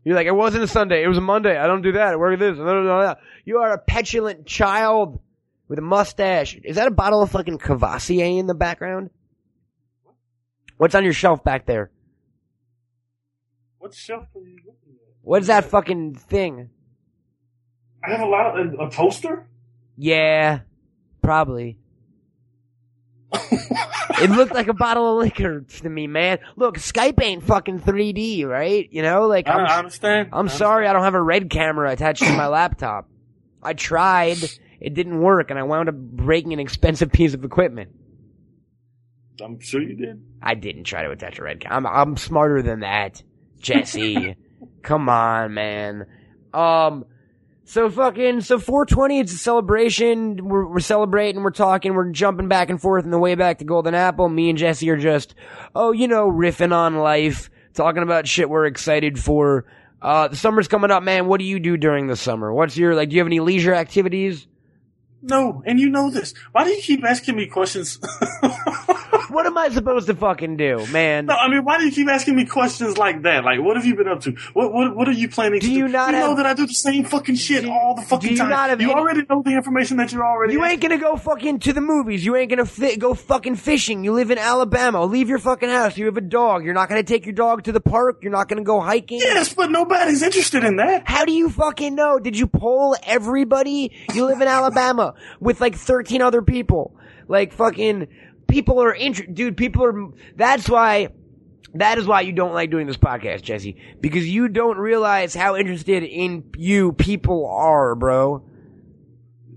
you're 0.04 0.16
like, 0.16 0.26
"It 0.26 0.36
wasn't 0.36 0.64
a 0.64 0.68
Sunday. 0.68 1.04
It 1.04 1.08
was 1.08 1.20
a 1.20 1.22
Monday. 1.22 1.56
I 1.56 1.68
don't 1.68 1.84
do 1.84 1.92
that. 1.92 2.14
I 2.14 2.16
work 2.16 2.40
this." 2.40 2.56
blah, 2.56 2.66
blah, 2.66 2.82
blah, 2.82 3.02
blah. 3.02 3.16
You 3.46 3.60
are 3.60 3.72
a 3.72 3.78
petulant 3.78 4.48
child 4.48 5.20
with 5.68 5.78
a 5.78 5.84
mustache. 5.84 6.58
Is 6.64 6.78
that 6.78 6.88
a 6.88 6.92
bottle 6.92 7.22
of 7.22 7.30
fucking 7.30 7.60
Courvoisier 7.60 8.40
in 8.40 8.48
the 8.48 8.56
background? 8.56 9.12
What's 10.78 10.96
on 10.96 11.04
your 11.04 11.14
shelf 11.14 11.44
back 11.44 11.68
there? 11.68 11.92
What 13.78 13.94
shelf 13.94 14.26
are 14.36 14.42
you 14.42 14.58
looking 14.66 14.79
at? 15.30 15.32
What's 15.32 15.48
that 15.48 15.66
fucking 15.66 16.16
thing? 16.16 16.70
I 18.04 18.12
have 18.12 18.22
a 18.22 18.26
lot 18.26 18.60
of 18.60 18.74
a, 18.74 18.88
a 18.88 18.90
toaster. 18.90 19.48
Yeah, 19.98 20.60
probably. 21.22 21.78
it 24.22 24.32
looked 24.32 24.54
like 24.54 24.70
a 24.70 24.74
bottle 24.74 25.20
of 25.20 25.24
liquor 25.24 25.62
to 25.62 25.90
me, 25.90 26.08
man. 26.08 26.40
Look, 26.56 26.78
Skype 26.78 27.22
ain't 27.22 27.44
fucking 27.44 27.82
3D, 27.82 28.46
right? 28.46 28.88
You 28.92 29.04
know, 29.04 29.28
like 29.28 29.48
I, 29.48 29.54
I'm, 29.54 29.66
I 29.66 29.78
understand. 29.78 30.30
I'm 30.34 30.50
sorry 30.50 30.88
I 30.88 30.94
don't 30.94 31.04
have 31.04 31.14
a 31.14 31.22
red 31.22 31.50
camera 31.50 31.92
attached 31.92 32.24
to 32.24 32.34
my 32.36 32.48
laptop. 32.50 33.10
I 33.62 33.74
tried, 33.74 34.38
it 34.80 34.94
didn't 34.94 35.22
work, 35.22 35.50
and 35.50 35.60
I 35.60 35.64
wound 35.64 35.90
up 35.90 35.96
breaking 35.96 36.54
an 36.54 36.60
expensive 36.60 37.12
piece 37.12 37.34
of 37.34 37.44
equipment. 37.44 37.92
I'm 39.44 39.60
sure 39.60 39.82
you 39.82 39.96
did. 39.96 40.24
I 40.42 40.56
didn't 40.56 40.86
try 40.86 41.04
to 41.04 41.12
attach 41.12 41.40
a 41.40 41.44
red 41.44 41.60
camera. 41.60 41.78
I'm, 41.78 41.86
I'm 41.86 42.18
smarter 42.18 42.62
than 42.62 42.80
that, 42.80 43.22
Jesse. 43.60 44.36
Come 44.82 45.10
on, 45.10 45.54
man. 45.54 46.06
Um, 46.54 47.06
so 47.66 47.90
fucking, 47.90 48.42
so 48.42 48.58
420, 48.58 49.20
it's 49.20 49.34
a 49.34 49.38
celebration. 49.38 50.48
We're, 50.48 50.68
we're 50.68 50.80
celebrating, 50.80 51.44
we're 51.44 51.52
talking, 51.52 51.94
we're 51.94 52.10
jumping 52.10 52.48
back 52.48 52.70
and 52.70 52.82
forth 52.82 53.06
in 53.06 53.12
the 53.12 53.20
way 53.20 53.36
back 53.36 53.60
to 53.60 53.66
Golden 53.66 53.94
Apple. 53.94 54.28
Me 54.28 54.50
and 54.50 54.58
Jesse 54.58 54.90
are 54.90 54.98
just, 54.98 55.36
oh, 55.76 55.92
you 55.92 56.08
know, 56.08 56.32
riffing 56.32 56.74
on 56.74 56.98
life, 56.98 57.52
talking 57.74 58.02
about 58.02 58.28
shit 58.28 58.50
we're 58.50 58.66
excited 58.66 59.20
for. 59.20 59.66
Uh, 60.02 60.30
the 60.30 60.36
summer's 60.36 60.68
coming 60.68 60.90
up, 60.90 61.04
man. 61.04 61.28
What 61.28 61.40
do 61.40 61.46
you 61.46 61.60
do 61.60 61.78
during 61.78 62.08
the 62.08 62.16
summer? 62.16 62.52
What's 62.52 62.76
your, 62.76 62.96
like, 62.96 63.10
do 63.10 63.16
you 63.16 63.20
have 63.20 63.28
any 63.28 63.40
leisure 63.40 63.76
activities? 63.76 64.48
No, 65.22 65.62
and 65.66 65.80
you 65.80 65.90
know 65.90 66.10
this. 66.10 66.34
Why 66.54 66.64
do 66.64 66.72
you 66.72 66.82
keep 66.82 67.04
asking 67.04 67.36
me 67.36 67.48
questions? 67.48 68.00
What 69.30 69.46
am 69.46 69.58
I 69.58 69.70
supposed 69.70 70.08
to 70.08 70.16
fucking 70.16 70.58
do, 70.58 70.86
man? 70.88 71.28
no, 71.28 71.36
I 71.36 71.48
mean, 71.50 71.64
why 71.64 71.78
do 71.78 71.86
you 71.86 71.92
keep 71.92 72.08
asking 72.08 72.36
me 72.36 72.46
questions 72.46 72.98
like 72.98 73.22
that? 73.24 73.44
Like, 73.44 73.60
what 73.62 73.76
have 73.78 73.86
you 73.86 73.96
been 73.96 74.08
up 74.08 74.22
to? 74.22 74.32
What 74.54 74.74
what 74.74 74.96
what 74.96 75.08
are 75.08 75.12
you 75.14 75.30
planning 75.30 75.60
Do 75.60 75.68
to 75.68 75.74
you 75.74 75.88
do? 75.88 75.94
not 75.94 76.14
you 76.14 76.20
know 76.20 76.36
that 76.36 76.46
I 76.46 76.54
do 76.54 76.66
the 76.66 76.74
same 76.74 77.04
fucking 77.06 77.36
shit 77.36 77.66
all 77.66 77.96
the 77.96 78.02
fucking 78.02 78.32
you 78.32 78.38
time. 78.38 78.50
have 78.52 78.82
you 78.82 78.90
any- 78.92 79.00
already 79.00 79.22
know 79.30 79.42
the 79.44 79.52
information 79.52 79.98
that 79.98 80.12
you're 80.12 80.26
already. 80.26 80.54
You 80.54 80.64
ain't 80.66 80.82
gonna 80.82 80.98
go 80.98 81.16
fucking 81.16 81.60
to 81.60 81.74
the 81.74 81.82
movies. 81.82 82.26
You 82.26 82.36
ain't 82.36 82.50
gonna 82.50 82.66
fi- 82.66 82.96
go 82.96 83.14
fucking 83.14 83.56
fishing. 83.56 84.04
You 84.04 84.14
live 84.14 84.32
in 84.32 84.38
Alabama. 84.38 85.06
Leave 85.06 85.30
your 85.30 85.40
fucking 85.40 85.70
house. 85.70 85.98
You 85.98 86.06
have 86.08 86.18
a 86.18 86.22
dog. 86.22 86.66
You're 86.66 86.74
not 86.74 86.90
gonna 86.90 87.04
take 87.04 87.26
your 87.26 87.34
dog 87.36 87.64
to 87.66 87.72
the 87.72 87.80
park. 87.82 88.20
You're 88.22 88.32
not 88.32 88.48
gonna 88.50 88.64
go 88.64 88.80
hiking. 88.80 89.20
Yes, 89.20 89.54
but 89.54 89.70
nobody's 89.72 90.22
interested 90.24 90.64
in 90.64 90.78
that. 90.78 91.04
How 91.08 91.26
do 91.26 91.32
you 91.32 91.50
fucking 91.50 91.96
know? 91.96 92.20
Did 92.20 92.38
you 92.38 92.48
poll 92.48 92.96
everybody? 93.04 93.92
You 94.14 94.26
live 94.26 94.42
in 94.42 94.48
Alabama 94.48 95.14
with 95.40 95.62
like 95.62 95.76
13 95.76 96.22
other 96.22 96.42
people. 96.42 96.96
Like 97.28 97.54
fucking 97.54 98.08
people 98.50 98.82
are 98.82 98.94
interested. 98.94 99.36
Dude, 99.36 99.56
people 99.56 99.84
are, 99.86 100.10
that's 100.36 100.68
why, 100.70 101.10
that 101.76 101.98
is 101.98 102.06
why 102.06 102.22
you 102.22 102.34
don't 102.34 102.54
like 102.54 102.72
doing 102.72 102.88
this 102.88 102.98
podcast, 102.98 103.44
Jesse. 103.44 103.78
Because 104.02 104.28
you 104.28 104.50
don't 104.50 104.78
realize 104.78 105.34
how 105.34 105.56
interested 105.56 106.04
in 106.04 106.50
you 106.58 106.94
people 106.94 107.48
are, 107.48 107.96
bro. 107.96 108.44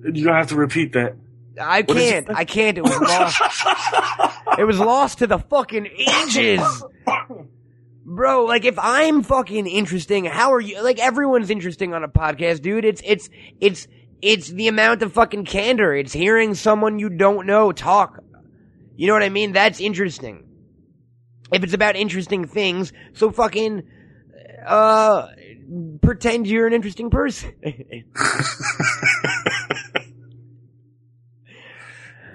You're 0.03 0.27
gonna 0.27 0.39
have 0.39 0.49
to 0.49 0.57
repeat 0.57 0.93
that. 0.93 1.17
I 1.61 1.83
What 1.83 1.97
can't. 1.97 2.31
I 2.31 2.45
can't. 2.45 2.79
It 2.79 2.83
was 2.83 2.99
lost. 3.01 3.41
it 4.59 4.65
was 4.65 4.79
lost 4.79 5.19
to 5.19 5.27
the 5.27 5.39
fucking 5.39 5.87
ages. 5.87 6.85
Bro, 8.05 8.47
like 8.47 8.65
if 8.65 8.79
I'm 8.79 9.23
fucking 9.23 9.67
interesting, 9.67 10.25
how 10.25 10.53
are 10.55 10.61
you? 10.61 10.83
Like 10.83 10.99
everyone's 10.99 11.51
interesting 11.51 11.95
on 11.95 12.03
a 12.05 12.09
podcast, 12.09 12.63
dude. 12.63 12.85
It's, 12.85 13.01
it's, 13.05 13.31
it's, 13.61 13.87
it's 14.21 14.49
the 14.49 14.69
amount 14.69 15.03
of 15.03 15.13
fucking 15.13 15.45
candor. 15.45 15.95
It's 15.95 16.13
hearing 16.13 16.55
someone 16.55 16.99
you 16.99 17.09
don't 17.09 17.47
know 17.47 17.71
talk. 17.73 18.23
You 18.97 19.07
know 19.07 19.15
what 19.15 19.23
I 19.23 19.29
mean? 19.29 19.53
That's 19.53 19.81
interesting. 19.81 20.49
If 21.53 21.63
it's 21.65 21.75
about 21.75 21.97
interesting 21.97 22.47
things, 22.47 22.93
so 23.13 23.31
fucking, 23.31 23.83
uh, 24.67 25.29
pretend 26.01 26.47
you're 26.47 26.67
an 26.67 26.73
interesting 26.73 27.11
person. 27.11 27.53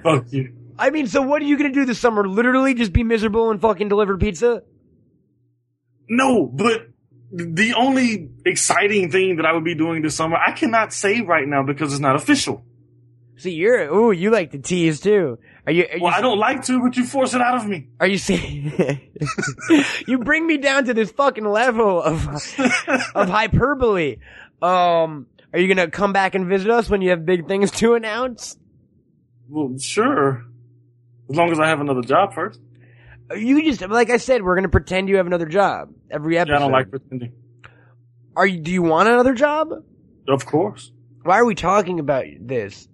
Fuck 0.03 0.31
you. 0.31 0.53
I 0.79 0.91
mean, 0.91 1.07
so 1.07 1.23
what 1.23 1.41
are 1.41 1.45
you 1.45 1.57
gonna 1.57 1.71
do 1.71 1.85
this 1.85 1.99
summer? 1.99 2.27
Literally 2.27 2.75
just 2.75 2.93
be 2.93 3.03
miserable 3.03 3.49
and 3.49 3.59
fucking 3.59 3.89
deliver 3.89 4.17
pizza? 4.17 4.61
No, 6.07 6.45
but 6.45 6.87
the 7.31 7.73
only 7.73 8.29
exciting 8.45 9.11
thing 9.11 9.37
that 9.37 9.45
I 9.45 9.53
would 9.53 9.63
be 9.63 9.75
doing 9.75 10.01
this 10.01 10.15
summer, 10.15 10.37
I 10.37 10.51
cannot 10.51 10.93
say 10.93 11.21
right 11.21 11.47
now 11.47 11.63
because 11.63 11.91
it's 11.91 11.99
not 11.99 12.15
official. 12.15 12.63
See, 13.37 13.51
you're, 13.51 13.93
ooh, 13.93 14.11
you 14.11 14.31
like 14.31 14.51
to 14.51 14.57
tease 14.57 14.99
too. 14.99 15.37
Are 15.67 15.71
you, 15.71 15.83
are 15.85 15.97
you, 15.97 16.03
Well, 16.03 16.13
I 16.13 16.21
don't 16.21 16.39
like 16.39 16.63
to, 16.65 16.81
but 16.81 16.97
you 16.97 17.05
force 17.05 17.33
it 17.35 17.41
out 17.41 17.55
of 17.55 17.67
me. 17.67 17.87
are 17.99 18.07
you 18.07 18.17
saying, 18.17 19.11
you 20.07 20.17
bring 20.19 20.47
me 20.47 20.57
down 20.57 20.85
to 20.85 20.93
this 20.93 21.11
fucking 21.11 21.45
level 21.45 22.01
of, 22.01 22.27
of 23.15 23.29
hyperbole. 23.29 24.17
Um, 24.61 25.27
are 25.53 25.59
you 25.59 25.67
gonna 25.67 25.89
come 25.89 26.13
back 26.13 26.33
and 26.33 26.47
visit 26.47 26.71
us 26.71 26.89
when 26.89 27.01
you 27.01 27.11
have 27.11 27.25
big 27.25 27.47
things 27.47 27.69
to 27.71 27.93
announce? 27.93 28.57
Well, 29.49 29.77
sure. 29.77 30.43
As 31.29 31.35
long 31.35 31.51
as 31.51 31.59
I 31.59 31.67
have 31.67 31.79
another 31.79 32.01
job 32.01 32.33
first. 32.33 32.59
You 33.35 33.61
just, 33.63 33.81
like 33.87 34.09
I 34.09 34.17
said, 34.17 34.41
we're 34.41 34.55
gonna 34.55 34.69
pretend 34.69 35.09
you 35.09 35.17
have 35.17 35.27
another 35.27 35.45
job 35.45 35.89
every 36.09 36.37
episode. 36.39 36.53
Yeah, 36.53 36.57
I 36.57 36.59
don't 36.61 36.71
like 36.71 36.89
pretending. 36.89 37.33
Are 38.35 38.47
you, 38.47 38.59
do 38.61 38.71
you 38.71 38.81
want 38.81 39.09
another 39.09 39.33
job? 39.33 39.69
Of 40.27 40.45
course. 40.45 40.91
Why 41.23 41.39
are 41.39 41.45
we 41.45 41.55
talking 41.55 41.99
about 41.99 42.25
this? 42.39 42.87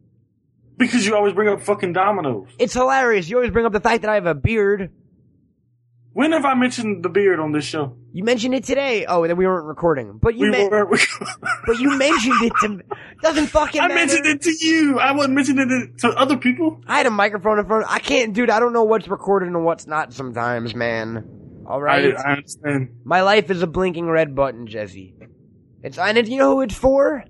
Because 0.86 1.06
you 1.06 1.16
always 1.16 1.34
bring 1.34 1.48
up 1.50 1.62
fucking 1.62 1.94
dominoes. 1.94 2.48
It's 2.60 2.74
hilarious. 2.74 3.30
You 3.30 3.38
always 3.38 3.52
bring 3.52 3.66
up 3.66 3.72
the 3.74 3.80
fact 3.80 4.02
that 4.02 4.10
I 4.12 4.16
have 4.16 4.26
a 4.26 4.36
beard. 4.36 4.92
When 6.16 6.32
have 6.34 6.46
I 6.46 6.54
mentioned 6.54 7.04
the 7.04 7.10
beard 7.10 7.40
on 7.40 7.54
this 7.54 7.66
show? 7.66 7.98
You 8.12 8.24
mentioned 8.24 8.54
it 8.54 8.64
today. 8.66 9.06
Oh, 9.08 9.26
then 9.26 9.36
we 9.36 9.48
weren't 9.48 9.66
recording. 9.66 10.20
But 10.22 10.36
you 10.36 10.46
We 10.46 10.52
men- 10.52 10.70
were. 10.70 10.86
but 11.66 11.80
you 11.80 11.98
mentioned 11.98 12.36
it 12.44 12.54
to 12.62 12.70
me. 12.70 12.84
Doesn't 13.24 13.48
fucking 13.48 13.82
I 13.82 13.88
matter. 13.88 13.96
mentioned 14.00 14.26
it 14.28 14.42
to 14.44 14.52
you. 14.66 15.00
I 15.00 15.14
wasn't 15.14 15.34
mentioning 15.34 15.68
it 15.92 16.00
to 16.02 16.10
other 16.10 16.38
people. 16.38 16.82
I 16.88 16.98
had 16.98 17.08
a 17.08 17.12
microphone 17.12 17.58
in 17.58 17.66
front. 17.66 17.86
I 17.90 17.98
can't, 17.98 18.34
dude. 18.34 18.52
I 18.52 18.60
don't 18.60 18.74
know 18.74 18.84
what's 18.84 19.08
recorded 19.08 19.48
and 19.48 19.66
what's 19.66 19.88
not 19.88 20.14
sometimes, 20.14 20.76
man. 20.76 21.64
All 21.66 21.82
right. 21.82 22.16
I, 22.16 22.22
I 22.22 22.32
understand. 22.34 22.90
My 23.04 23.22
life 23.22 23.50
is 23.50 23.64
a 23.64 23.68
blinking 23.68 24.06
red 24.08 24.36
button, 24.36 24.68
Jesse. 24.68 25.16
It's 25.82 25.98
and 25.98 26.18
it, 26.18 26.28
you 26.28 26.38
know 26.38 26.52
who 26.56 26.62
it's 26.62 26.76
for? 26.76 27.24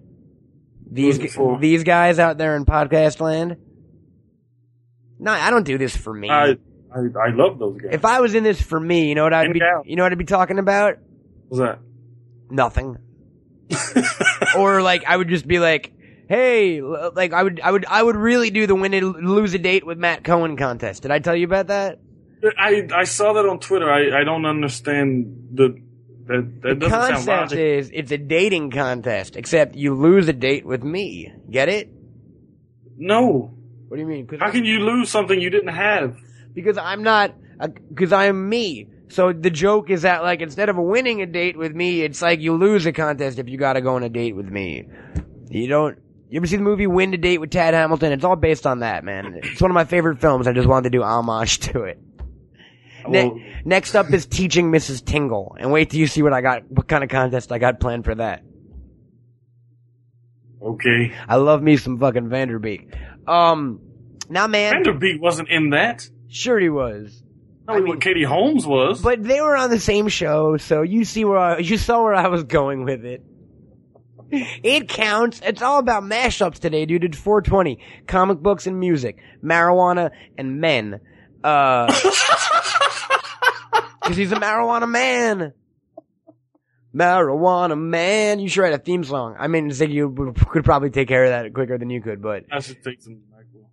These 0.94 1.38
these 1.60 1.84
guys 1.84 2.20
out 2.20 2.38
there 2.38 2.56
in 2.56 2.66
podcast 2.66 3.20
land. 3.20 3.58
No, 5.20 5.32
I 5.32 5.50
don't 5.50 5.66
do 5.66 5.78
this 5.78 5.98
for 5.98 6.14
me. 6.14 6.30
I, 6.30 6.52
I 6.94 7.00
I 7.20 7.30
love 7.34 7.58
those 7.58 7.82
guys. 7.82 7.92
if 7.94 8.06
I 8.06 8.20
was 8.22 8.36
in 8.36 8.44
this 8.44 8.62
for 8.62 8.80
me, 8.80 9.10
you 9.10 9.16
know 9.16 9.24
what 9.24 9.34
I'd 9.34 9.46
And 9.46 9.54
be 9.54 9.62
you 9.86 9.96
know 9.96 10.04
what 10.04 10.12
I'd 10.12 10.18
be 10.18 10.26
talking 10.26 10.60
about? 10.60 10.98
What's 11.48 11.60
that? 11.62 11.80
Nothing. 12.52 12.98
or 14.58 14.84
like 14.84 15.04
I 15.08 15.18
would 15.18 15.30
just 15.30 15.48
be 15.48 15.58
like, 15.58 15.92
hey, 16.28 16.82
like 16.82 17.34
I 17.34 17.42
would, 17.42 17.60
I 17.62 17.72
would, 17.72 17.86
I 17.88 18.04
would 18.04 18.16
really 18.16 18.52
do 18.52 18.68
the 18.68 18.76
win 18.76 18.94
and 18.94 19.28
lose 19.28 19.54
a 19.56 19.60
date 19.60 19.86
with 19.86 19.98
Matt 19.98 20.24
Cohen 20.24 20.58
contest. 20.58 21.02
Did 21.02 21.12
I 21.12 21.20
tell 21.20 21.36
you 21.36 21.46
about 21.46 21.68
that? 21.68 22.00
I 22.58 22.88
I 22.94 23.06
saw 23.06 23.34
that 23.34 23.46
on 23.48 23.60
Twitter. 23.60 23.90
I, 23.92 24.22
I 24.22 24.24
don't 24.24 24.46
understand 24.46 25.50
the 25.54 25.76
that 26.28 26.62
that 26.62 26.80
The 26.80 26.90
concept 26.90 27.54
is 27.54 27.92
it's 27.94 28.12
a 28.12 28.18
dating 28.18 28.72
contest, 28.72 29.36
except 29.36 29.76
you 29.76 29.96
lose 29.96 30.28
a 30.28 30.34
date 30.34 30.66
with 30.66 30.84
me. 30.84 31.34
Get 31.50 31.70
it? 31.70 31.90
No. 32.98 33.54
What 33.88 33.98
do 33.98 34.02
you 34.02 34.08
mean? 34.08 34.28
How 34.40 34.52
can 34.52 34.66
you 34.66 34.80
lose 34.80 35.10
something 35.10 35.40
you 35.40 35.50
didn't 35.50 35.74
have? 35.74 36.18
because 36.54 36.78
I'm 36.78 37.04
not 37.04 37.34
because 37.90 38.14
I'm 38.14 38.50
me. 38.50 38.88
So 39.10 39.32
the 39.32 39.50
joke 39.50 39.90
is 39.90 40.04
that 40.04 40.24
like 40.24 40.42
instead 40.42 40.70
of 40.70 40.78
winning 40.78 41.22
a 41.22 41.26
date 41.26 41.58
with 41.58 41.74
me, 41.74 42.02
it's 42.02 42.22
like 42.22 42.40
you 42.40 42.56
lose 42.56 42.86
a 42.86 42.92
contest 42.92 43.40
if 43.40 43.50
you 43.50 43.58
got 43.58 43.74
to 43.74 43.82
go 43.82 43.96
on 43.96 44.04
a 44.04 44.10
date 44.10 44.36
with 44.36 44.48
me. 44.48 44.86
You 45.50 45.68
don't. 45.68 46.00
You 46.30 46.38
ever 46.38 46.48
see 46.48 46.56
the 46.56 46.64
movie 46.64 46.88
Win 46.88 47.14
a 47.14 47.18
Date 47.18 47.38
with 47.38 47.52
Tad 47.52 47.76
Hamilton? 47.76 48.12
It's 48.12 48.24
all 48.24 48.36
based 48.36 48.66
on 48.66 48.80
that, 48.80 49.04
man. 49.04 49.40
It's 49.44 49.62
one 49.62 49.70
of 49.70 49.76
my 49.76 49.86
favorite 49.86 50.20
films. 50.20 50.48
I 50.48 50.54
just 50.54 50.68
wanted 50.68 50.92
to 50.92 50.98
do 50.98 51.04
homage 51.04 51.60
to 51.72 51.84
it. 51.84 52.00
Ne- 53.08 53.62
next 53.66 53.96
up 53.96 54.12
is 54.12 54.26
teaching 54.26 54.72
Mrs. 54.72 55.04
Tingle, 55.04 55.56
and 55.60 55.72
wait 55.72 55.90
till 55.90 56.00
you 56.00 56.08
see 56.08 56.22
what 56.22 56.34
I 56.34 56.42
got, 56.42 56.70
what 56.70 56.88
kind 56.88 57.04
of 57.04 57.10
contest 57.10 57.52
I 57.52 57.58
got 57.60 57.80
planned 57.80 58.06
for 58.06 58.16
that. 58.16 58.44
Okay. 60.62 61.12
I 61.28 61.36
love 61.36 61.62
me 61.62 61.78
some 61.78 62.00
fucking 62.00 62.30
Van 62.30 62.48
Der 62.48 62.60
Beek. 62.60 62.94
Um, 63.28 63.82
now 64.30 64.48
man, 64.48 64.74
Van 64.74 64.84
Der 64.84 64.94
Beek 64.94 65.22
wasn't 65.22 65.50
in 65.50 65.72
that. 65.72 66.08
sure 66.30 66.60
he 66.60 66.70
was. 66.70 67.22
I 67.68 67.76
mean, 67.76 67.88
what 67.88 68.02
Katie 68.02 68.24
Holmes 68.24 68.66
was. 68.66 69.02
But 69.02 69.24
they 69.24 69.40
were 69.40 69.56
on 69.56 69.70
the 69.70 69.80
same 69.80 70.10
show, 70.10 70.58
so 70.58 70.82
you 70.82 71.06
see 71.06 71.24
where 71.26 71.38
I, 71.38 71.58
you 71.60 71.78
saw 71.78 72.04
where 72.04 72.14
I 72.14 72.28
was 72.28 72.44
going 72.44 72.84
with 72.84 73.06
it. 73.06 73.24
It 74.32 74.90
counts. 74.90 75.42
It's 75.44 75.62
all 75.62 75.80
about 75.80 76.04
mashups 76.04 76.58
today, 76.60 76.86
dude. 76.86 77.04
It's 77.04 77.18
420. 77.18 77.78
Comic 78.08 78.40
books 78.40 78.66
and 78.66 78.80
music, 78.80 79.18
marijuana 79.44 80.10
and 80.38 80.60
men. 80.60 81.00
Uh, 81.44 81.86
cause 84.04 84.16
he's 84.18 84.32
a 84.32 84.36
marijuana 84.36 84.90
man. 84.90 85.54
Marijuana 86.96 87.80
man. 87.80 88.40
You 88.40 88.48
should 88.50 88.62
write 88.62 88.74
a 88.74 88.78
theme 88.78 89.04
song. 89.04 89.36
I 89.40 89.48
mean, 89.48 89.70
Ziggy 89.70 90.08
would- 90.12 90.36
could 90.36 90.64
probably 90.64 90.90
take 90.92 91.08
care 91.08 91.26
of 91.26 91.30
that 91.32 91.54
quicker 91.54 91.78
than 91.78 91.90
you 91.90 92.02
could, 92.02 92.22
but 92.22 92.46
I 92.52 92.60
should 92.60 92.84
take 92.84 93.02
some. 93.02 93.14
NyQuil. 93.16 93.66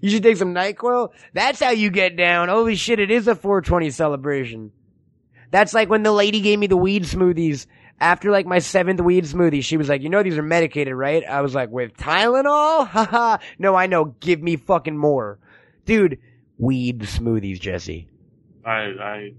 you 0.00 0.08
should 0.10 0.22
take 0.22 0.36
some 0.38 0.54
NyQuil. 0.54 1.10
That's 1.34 1.60
how 1.60 1.70
you 1.70 1.90
get 1.90 2.16
down. 2.16 2.48
Holy 2.48 2.74
shit, 2.74 2.98
it 3.00 3.10
is 3.10 3.28
a 3.28 3.34
420 3.34 3.90
celebration. 3.90 4.72
That's 5.50 5.74
like 5.74 5.90
when 5.90 6.02
the 6.02 6.12
lady 6.12 6.40
gave 6.40 6.58
me 6.58 6.68
the 6.68 6.76
weed 6.76 7.04
smoothies. 7.04 7.66
After 8.02 8.30
like 8.30 8.46
my 8.46 8.60
seventh 8.60 8.98
weed 9.02 9.24
smoothie, 9.24 9.62
she 9.62 9.76
was 9.76 9.90
like, 9.90 10.00
you 10.00 10.08
know 10.08 10.22
these 10.22 10.38
are 10.38 10.42
medicated, 10.42 10.94
right? 10.94 11.22
I 11.22 11.42
was 11.42 11.54
like, 11.54 11.68
with 11.68 11.98
Tylenol? 11.98 12.86
Haha. 12.88 13.36
no, 13.58 13.74
I 13.74 13.88
know. 13.88 14.06
Give 14.20 14.40
me 14.40 14.56
fucking 14.56 14.96
more. 14.96 15.38
Dude, 15.84 16.18
weed 16.56 17.00
smoothies, 17.00 17.60
Jesse. 17.60 18.08
I 18.70 19.02
I 19.02 19.30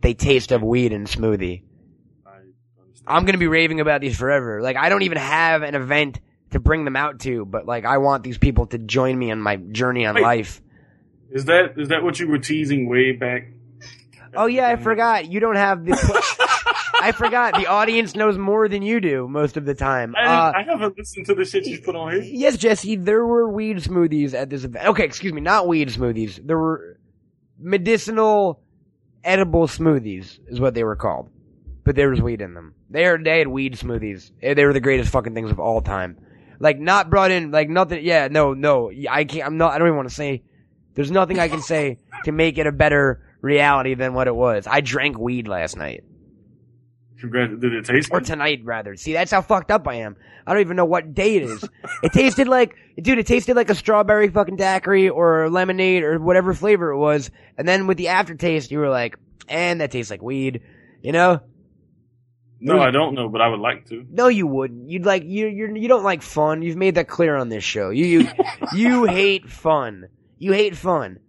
They 0.00 0.14
taste 0.14 0.52
of 0.52 0.62
weed 0.62 0.92
and 0.92 1.06
smoothie. 1.06 1.62
I 2.26 2.30
understand. 2.30 3.04
I'm 3.06 3.24
gonna 3.24 3.38
be 3.38 3.46
raving 3.46 3.80
about 3.80 4.00
these 4.00 4.16
forever. 4.16 4.60
Like, 4.62 4.76
I 4.76 4.88
don't 4.88 5.02
even 5.02 5.18
have 5.18 5.62
an 5.62 5.74
event 5.74 6.20
to 6.50 6.60
bring 6.60 6.84
them 6.84 6.96
out 6.96 7.20
to, 7.20 7.44
but 7.44 7.66
like, 7.66 7.84
I 7.84 7.98
want 7.98 8.22
these 8.24 8.38
people 8.38 8.66
to 8.66 8.78
join 8.78 9.18
me 9.18 9.30
on 9.30 9.40
my 9.40 9.56
journey 9.56 10.06
on 10.06 10.14
Wait. 10.14 10.22
life. 10.22 10.60
Is 11.30 11.44
that 11.44 11.74
is 11.78 11.88
that 11.88 12.02
what 12.02 12.18
you 12.18 12.26
were 12.28 12.38
teasing 12.38 12.88
way 12.88 13.12
back? 13.12 13.48
Oh 14.34 14.46
yeah, 14.46 14.68
I 14.68 14.76
forgot. 14.76 15.30
You 15.30 15.40
don't 15.40 15.56
have 15.56 15.84
the. 15.84 15.92
I 17.00 17.12
forgot. 17.12 17.54
The 17.54 17.66
audience 17.66 18.16
knows 18.16 18.36
more 18.36 18.68
than 18.68 18.82
you 18.82 19.00
do 19.00 19.28
most 19.28 19.56
of 19.56 19.64
the 19.64 19.74
time. 19.74 20.14
I, 20.16 20.24
Uh, 20.24 20.52
I 20.56 20.62
haven't 20.64 20.98
listened 20.98 21.26
to 21.26 21.34
the 21.34 21.44
shit 21.44 21.64
you 21.66 21.80
put 21.80 21.94
on 21.94 22.12
here. 22.12 22.22
yes, 22.22 22.56
Jesse, 22.56 22.96
there 22.96 23.24
were 23.24 23.48
weed 23.48 23.76
smoothies 23.78 24.34
at 24.34 24.50
this 24.50 24.64
event. 24.64 24.86
Okay, 24.88 25.04
excuse 25.04 25.32
me, 25.32 25.40
not 25.40 25.68
weed 25.68 25.88
smoothies. 25.90 26.44
There 26.44 26.58
were 26.58 26.97
medicinal, 27.58 28.60
edible 29.24 29.66
smoothies 29.66 30.38
is 30.48 30.60
what 30.60 30.74
they 30.74 30.84
were 30.84 30.96
called. 30.96 31.30
But 31.84 31.96
there 31.96 32.10
was 32.10 32.20
weed 32.20 32.40
in 32.42 32.54
them. 32.54 32.74
They 32.90 33.06
are 33.06 33.18
they 33.18 33.38
had 33.38 33.48
weed 33.48 33.74
smoothies. 33.74 34.30
Eh, 34.42 34.54
They 34.54 34.64
were 34.64 34.72
the 34.72 34.80
greatest 34.80 35.10
fucking 35.10 35.34
things 35.34 35.50
of 35.50 35.58
all 35.58 35.80
time. 35.80 36.18
Like 36.60 36.78
not 36.78 37.08
brought 37.08 37.30
in, 37.30 37.50
like 37.50 37.68
nothing. 37.68 38.04
Yeah, 38.04 38.28
no, 38.28 38.52
no. 38.52 38.90
I 39.08 39.24
can't. 39.24 39.46
I'm 39.46 39.56
not. 39.56 39.72
I 39.72 39.78
don't 39.78 39.86
even 39.88 39.96
want 39.96 40.08
to 40.08 40.14
say. 40.14 40.42
There's 40.94 41.10
nothing 41.10 41.38
I 41.38 41.48
can 41.48 41.62
say 41.62 41.98
to 42.24 42.32
make 42.32 42.58
it 42.58 42.66
a 42.66 42.72
better 42.72 43.22
reality 43.40 43.94
than 43.94 44.14
what 44.14 44.26
it 44.26 44.34
was. 44.34 44.66
I 44.66 44.80
drank 44.80 45.16
weed 45.16 45.46
last 45.46 45.76
night. 45.76 46.02
Congrats. 47.20 47.52
Did 47.58 47.74
it 47.74 47.84
taste 47.84 48.10
or 48.12 48.20
good? 48.20 48.26
tonight 48.26 48.60
rather. 48.64 48.96
See, 48.96 49.12
that's 49.12 49.30
how 49.30 49.42
fucked 49.42 49.70
up 49.70 49.88
I 49.88 49.94
am. 49.94 50.16
I 50.46 50.52
don't 50.52 50.60
even 50.60 50.76
know 50.76 50.84
what 50.84 51.14
day 51.14 51.36
it 51.36 51.42
is. 51.42 51.64
it 52.02 52.12
tasted 52.12 52.48
like, 52.48 52.76
dude, 53.00 53.18
it 53.18 53.26
tasted 53.26 53.56
like 53.56 53.70
a 53.70 53.74
strawberry 53.74 54.28
fucking 54.28 54.56
daiquiri 54.56 55.08
or 55.08 55.50
lemonade 55.50 56.04
or 56.04 56.18
whatever 56.18 56.54
flavor 56.54 56.90
it 56.90 56.98
was. 56.98 57.30
And 57.56 57.66
then 57.66 57.86
with 57.86 57.98
the 57.98 58.08
aftertaste, 58.08 58.70
you 58.70 58.78
were 58.78 58.88
like, 58.88 59.18
and 59.48 59.80
that 59.80 59.90
tastes 59.90 60.10
like 60.10 60.22
weed. 60.22 60.62
You 61.02 61.12
know? 61.12 61.40
No, 62.60 62.80
I 62.80 62.90
don't 62.90 63.14
know, 63.14 63.28
but 63.28 63.40
I 63.40 63.48
would 63.48 63.60
like 63.60 63.86
to. 63.88 64.04
No, 64.10 64.28
you 64.28 64.46
wouldn't. 64.46 64.90
You'd 64.90 65.06
like 65.06 65.22
you 65.24 65.46
you 65.46 65.76
you 65.76 65.86
don't 65.86 66.02
like 66.02 66.22
fun. 66.22 66.62
You've 66.62 66.76
made 66.76 66.96
that 66.96 67.06
clear 67.06 67.36
on 67.36 67.48
this 67.48 67.62
show. 67.62 67.90
You 67.90 68.04
you 68.04 68.28
you 68.74 69.04
hate 69.04 69.48
fun. 69.48 70.08
You 70.38 70.52
hate 70.52 70.76
fun. 70.76 71.20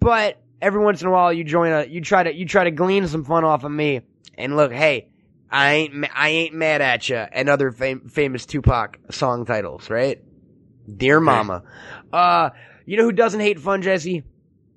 But 0.00 0.42
every 0.60 0.82
once 0.82 1.00
in 1.00 1.06
a 1.06 1.12
while, 1.12 1.32
you 1.32 1.44
join 1.44 1.72
a 1.72 1.84
you 1.84 2.00
try 2.00 2.24
to 2.24 2.34
you 2.34 2.46
try 2.46 2.64
to 2.64 2.72
glean 2.72 3.06
some 3.06 3.24
fun 3.24 3.44
off 3.44 3.62
of 3.62 3.70
me. 3.70 4.00
And 4.36 4.56
look, 4.56 4.72
hey, 4.72 5.08
I 5.52 5.74
ain't 5.74 6.06
I 6.14 6.28
ain't 6.30 6.54
mad 6.54 6.80
at 6.80 7.08
you. 7.08 7.16
And 7.16 7.48
other 7.48 7.70
fam- 7.70 8.08
famous 8.08 8.46
Tupac 8.46 8.98
song 9.10 9.44
titles, 9.44 9.90
right? 9.90 10.20
Dear 10.96 11.20
Mama. 11.20 11.62
Uh, 12.12 12.50
you 12.86 12.96
know 12.96 13.04
who 13.04 13.12
doesn't 13.12 13.40
hate 13.40 13.60
fun, 13.60 13.82
Jesse? 13.82 14.24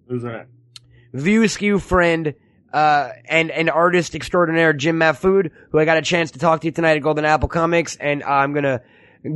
Who's 0.07 0.23
that? 0.23 0.47
View 1.13 1.47
Skew 1.47 1.79
friend, 1.79 2.35
uh, 2.73 3.09
and, 3.25 3.51
and 3.51 3.69
artist 3.69 4.15
extraordinaire 4.15 4.73
Jim 4.73 4.99
Mahfood, 4.99 5.51
who 5.71 5.79
I 5.79 5.85
got 5.85 5.97
a 5.97 6.01
chance 6.01 6.31
to 6.31 6.39
talk 6.39 6.61
to 6.61 6.71
tonight 6.71 6.97
at 6.97 7.03
Golden 7.03 7.23
Apple 7.23 7.47
Comics, 7.47 7.95
and 7.95 8.21
I'm 8.21 8.53
gonna 8.53 8.81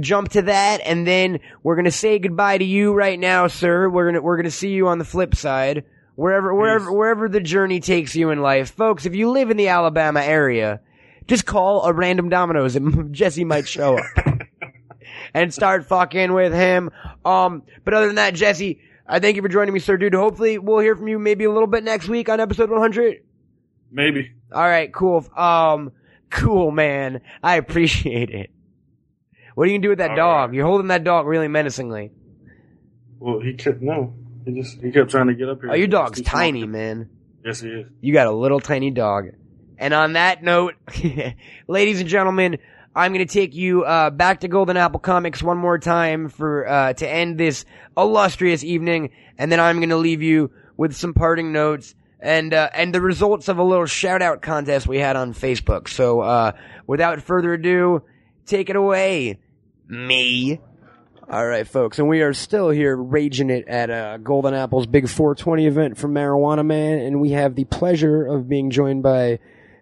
jump 0.01 0.29
to 0.29 0.41
that, 0.43 0.81
and 0.83 1.07
then 1.07 1.39
we're 1.63 1.77
gonna 1.77 1.89
say 1.89 2.19
goodbye 2.19 2.57
to 2.57 2.65
you 2.65 2.93
right 2.93 3.17
now, 3.17 3.47
sir. 3.47 3.89
We're 3.89 4.11
gonna, 4.11 4.21
we're 4.21 4.37
gonna 4.37 4.51
see 4.51 4.71
you 4.71 4.89
on 4.89 4.97
the 4.99 5.05
flip 5.05 5.35
side. 5.35 5.85
Wherever, 6.15 6.53
wherever, 6.53 6.91
wherever 6.91 7.29
the 7.29 7.39
journey 7.39 7.79
takes 7.79 8.13
you 8.13 8.29
in 8.29 8.41
life. 8.41 8.71
Folks, 8.71 9.05
if 9.05 9.15
you 9.15 9.31
live 9.31 9.51
in 9.51 9.57
the 9.57 9.69
Alabama 9.69 10.19
area, 10.19 10.81
just 11.29 11.45
call 11.45 11.85
a 11.85 11.93
random 11.93 12.27
Domino's 12.27 12.75
and 12.75 13.13
Jesse 13.13 13.45
might 13.45 13.67
show 13.67 13.97
up. 13.97 14.05
and 15.33 15.53
start 15.53 15.85
fucking 15.85 16.33
with 16.33 16.53
him. 16.53 16.89
Um, 17.23 17.63
but 17.85 17.93
other 17.93 18.07
than 18.07 18.15
that, 18.15 18.33
Jesse, 18.33 18.81
I 19.07 19.19
thank 19.19 19.35
you 19.35 19.41
for 19.41 19.47
joining 19.47 19.73
me, 19.73 19.79
sir, 19.79 19.95
dude. 19.95 20.13
Hopefully 20.13 20.57
we'll 20.57 20.79
hear 20.79 20.95
from 20.95 21.07
you 21.07 21.19
maybe 21.19 21.45
a 21.45 21.51
little 21.51 21.67
bit 21.67 21.83
next 21.83 22.07
week 22.09 22.29
on 22.29 22.39
episode 22.39 22.69
100. 22.69 23.23
Maybe. 23.91 24.31
All 24.51 24.61
right, 24.61 24.91
cool. 24.91 25.25
Um, 25.37 25.91
cool, 26.29 26.71
man. 26.71 27.21
I 27.41 27.55
appreciate 27.57 28.31
it. 28.31 28.49
What 29.55 29.67
are 29.67 29.71
you 29.71 29.77
gonna 29.77 29.83
do 29.83 29.89
with 29.89 29.97
that 29.99 30.11
All 30.11 30.15
dog? 30.15 30.49
right. 30.49 30.55
You're 30.55 30.65
holding 30.65 30.87
that 30.87 31.03
dog 31.03 31.27
really 31.27 31.47
menacingly. 31.47 32.11
Well, 33.19 33.39
he 33.39 33.53
kept 33.53 33.81
no. 33.81 34.13
He 34.45 34.53
just 34.53 34.79
he 34.79 34.91
kept 34.91 35.11
trying 35.11 35.27
to 35.27 35.33
get 35.33 35.49
up 35.49 35.59
here. 35.61 35.71
Oh, 35.71 35.75
your 35.75 35.87
dog's 35.87 36.21
tiny, 36.21 36.65
man. 36.65 37.09
Yes, 37.43 37.59
he 37.59 37.69
is. 37.69 37.87
You 37.99 38.13
got 38.13 38.27
a 38.27 38.31
little 38.31 38.59
tiny 38.59 38.91
dog. 38.91 39.31
And 39.79 39.93
on 39.93 40.13
that 40.13 40.43
note, 40.43 40.75
ladies 41.67 42.01
and 42.01 42.09
gentlemen, 42.09 42.59
I'm 42.93 43.13
going 43.13 43.25
to 43.25 43.33
take 43.33 43.55
you 43.55 43.83
uh, 43.83 44.09
back 44.09 44.41
to 44.41 44.49
Golden 44.49 44.75
Apple 44.75 44.99
Comics 44.99 45.41
one 45.41 45.57
more 45.57 45.79
time 45.79 46.27
for 46.27 46.67
uh, 46.67 46.93
to 46.93 47.09
end 47.09 47.37
this 47.37 47.63
illustrious 47.95 48.63
evening, 48.63 49.11
and 49.37 49.49
then 49.49 49.61
I'm 49.61 49.77
going 49.77 49.89
to 49.89 49.97
leave 49.97 50.21
you 50.21 50.51
with 50.75 50.95
some 50.95 51.13
parting 51.13 51.53
notes 51.53 51.95
and 52.19 52.53
uh, 52.53 52.69
and 52.73 52.93
the 52.93 52.99
results 52.99 53.47
of 53.47 53.57
a 53.57 53.63
little 53.63 53.85
shout 53.85 54.21
out 54.21 54.41
contest 54.41 54.85
we 54.85 54.99
had 54.99 55.15
on 55.15 55.33
Facebook. 55.33 55.87
So 55.87 56.19
uh, 56.19 56.51
without 56.85 57.21
further 57.21 57.53
ado, 57.53 58.03
take 58.45 58.69
it 58.69 58.75
away, 58.75 59.39
me. 59.87 60.59
All 61.29 61.45
right, 61.45 61.65
folks, 61.65 61.99
and 61.99 62.09
we 62.09 62.21
are 62.21 62.33
still 62.33 62.69
here 62.69 62.97
raging 62.97 63.49
it 63.49 63.67
at 63.67 63.89
uh, 63.89 64.17
Golden 64.17 64.55
Apple's 64.55 64.87
big 64.87 65.07
420 65.07 65.67
event 65.67 65.97
for 65.97 66.09
Marijuana 66.09 66.65
Man, 66.65 66.97
and 66.97 67.21
we 67.21 67.29
have 67.31 67.55
the 67.55 67.65
pleasure 67.65 68.25
of 68.25 68.49
being 68.49 68.71
joined 68.71 69.03
by 69.03 69.39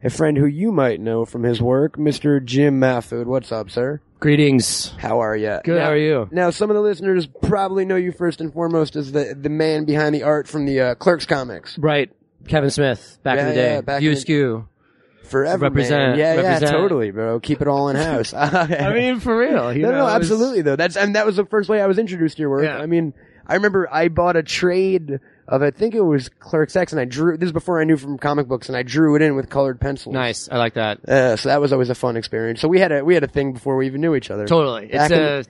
a 0.08 0.10
friend 0.10 0.38
who 0.38 0.46
you 0.46 0.72
might 0.72 1.02
know 1.02 1.26
from 1.26 1.44
his 1.44 1.62
work, 1.62 1.98
Mr. 1.98 2.44
Jim 2.44 2.80
Mahfood. 2.80 3.26
What's 3.26 3.52
up, 3.52 3.70
sir? 3.70 4.00
Greetings. 4.22 4.94
How 4.98 5.20
are 5.20 5.36
you? 5.36 5.60
Good, 5.66 5.82
how 5.82 5.92
are 5.92 5.98
you? 5.98 6.30
Now, 6.32 6.50
some 6.50 6.70
of 6.72 6.76
the 6.76 6.82
listeners 6.82 7.28
probably 7.28 7.84
know 7.84 7.98
you 7.98 8.14
first 8.14 8.40
and 8.40 8.52
foremost 8.52 8.96
as 8.96 9.12
the 9.12 9.36
the 9.40 9.50
man 9.50 9.84
behind 9.86 10.16
the 10.16 10.24
art 10.24 10.48
from 10.48 10.66
the 10.66 10.80
uh, 10.80 10.96
Clerks 10.96 11.26
comics. 11.26 11.78
Right. 11.78 12.10
Kevin 12.48 12.70
Smith, 12.70 13.20
back 13.24 13.38
in 13.38 13.48
the 13.50 13.54
day. 13.54 13.74
yeah, 13.74 13.82
back 13.82 14.00
View 14.00 14.12
in 14.12 14.16
the- 14.16 14.20
Askew. 14.20 14.68
Forever, 15.26 15.64
Represent- 15.66 16.12
man. 16.12 16.18
Yeah, 16.18 16.36
represent. 16.36 16.62
yeah, 16.62 16.72
totally, 16.72 17.12
bro. 17.12 17.42
Keep 17.42 17.62
it 17.62 17.68
all 17.68 17.90
in 17.90 17.98
house. 17.98 18.34
I 18.34 18.94
mean, 18.94 19.20
for 19.20 19.38
real. 19.38 19.74
No, 19.74 19.74
know, 19.74 19.92
no, 19.92 20.04
was- 20.06 20.14
absolutely 20.14 20.62
though. 20.62 20.78
That's 20.78 20.96
and 20.96 21.16
that 21.16 21.26
was 21.26 21.36
the 21.36 21.46
first 21.46 21.68
way 21.68 21.82
I 21.82 21.86
was 21.88 21.98
introduced 22.00 22.38
to 22.38 22.42
your 22.44 22.50
work. 22.50 22.64
Yeah. 22.64 22.78
I 22.78 22.86
mean, 22.86 23.14
I 23.46 23.56
remember 23.56 23.90
I 23.92 24.08
bought 24.08 24.38
a 24.38 24.44
trade 24.44 25.20
of 25.48 25.61
I 25.61 25.72
think 25.72 25.95
it 25.95 26.02
was 26.02 26.30
Clerks 26.30 26.76
X, 26.76 26.91
and 26.91 26.99
I 26.99 27.06
drew. 27.06 27.38
This 27.38 27.48
is 27.48 27.53
before 27.53 27.80
I 27.80 27.84
knew 27.86 27.98
from 27.98 28.18
comic 28.18 28.48
books, 28.48 28.68
and 28.68 28.78
I 28.78 28.84
drew 28.84 29.15
it 29.15 29.22
in 29.22 29.36
with 29.36 29.49
colored 29.49 29.80
pencils. 29.80 30.14
Nice. 30.14 30.49
I 30.49 30.57
like 30.57 30.74
that. 30.74 31.07
Uh, 31.07 31.36
so 31.38 31.49
that 31.49 31.61
was 31.61 31.72
always 31.72 31.90
a 31.90 31.95
fun 31.95 32.18
experience. 32.18 32.60
So 32.60 32.68
we 32.68 32.80
had 32.80 32.91
a 32.91 33.03
we 33.06 33.14
had 33.14 33.24
a 33.24 33.28
thing 33.28 33.53
before 33.53 33.78
we 33.78 33.86
even 33.88 34.02
knew 34.02 34.15
each 34.15 34.30
other. 34.30 34.45
Totally. 34.45 34.86
It's 34.86 34.94
Back 34.95 35.11
in- 35.11 35.19
uh, 35.19 35.44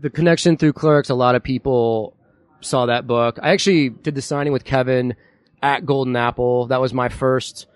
the 0.00 0.10
connection 0.10 0.56
through 0.56 0.72
clerks. 0.74 1.10
A 1.10 1.14
lot 1.14 1.34
of 1.34 1.42
people 1.42 2.16
saw 2.60 2.86
that 2.86 3.06
book. 3.06 3.38
I 3.42 3.50
actually 3.50 3.88
did 3.88 4.14
the 4.14 4.22
signing 4.22 4.52
with 4.52 4.64
Kevin 4.64 5.14
at 5.62 5.84
Golden 5.84 6.14
Apple. 6.16 6.68
That 6.68 6.80
was 6.80 6.94
my 6.94 7.08
first 7.08 7.66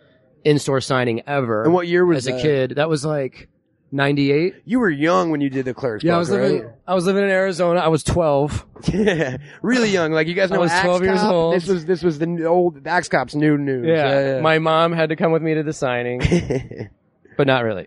in-store 0.44 0.80
signing 0.80 1.22
ever. 1.26 1.64
And 1.64 1.72
what 1.74 1.88
year 1.88 2.04
was 2.06 2.18
as 2.18 2.24
that? 2.26 2.38
a 2.38 2.42
kid? 2.42 2.70
That 2.76 2.88
was 2.88 3.04
like 3.04 3.48
'98. 3.94 4.54
You 4.64 4.80
were 4.80 4.90
young 4.90 5.30
when 5.30 5.40
you 5.40 5.48
did 5.48 5.64
the 5.64 5.72
Clerks. 5.72 6.02
Yeah, 6.04 6.16
I 6.16 6.18
was 6.18 6.28
living. 6.28 6.62
right? 6.64 6.72
I 6.86 6.94
was 6.94 7.06
living 7.06 7.22
in 7.22 7.30
Arizona. 7.30 7.80
I 7.80 7.88
was 7.88 8.02
12. 8.02 8.66
Yeah, 8.92 9.38
really 9.62 9.88
young. 9.88 10.12
Like 10.12 10.26
you 10.26 10.34
guys 10.34 10.50
know, 10.50 10.56
I 10.56 10.60
was 10.60 10.70
Axe 10.70 10.84
12 10.84 11.02
years 11.04 11.22
old. 11.22 11.54
This 11.54 11.66
was 11.68 11.86
this 11.86 12.02
was 12.02 12.18
the 12.18 12.44
old 12.44 12.86
Axe 12.86 13.08
Cops 13.08 13.34
new 13.34 13.56
news. 13.56 13.86
Yeah. 13.86 14.40
My 14.40 14.58
mom 14.58 14.92
had 14.92 15.08
to 15.08 15.16
come 15.16 15.32
with 15.32 15.40
me 15.42 15.54
to 15.54 15.62
the 15.62 15.72
signing, 15.72 16.20
but 17.38 17.46
not 17.46 17.64
really. 17.64 17.86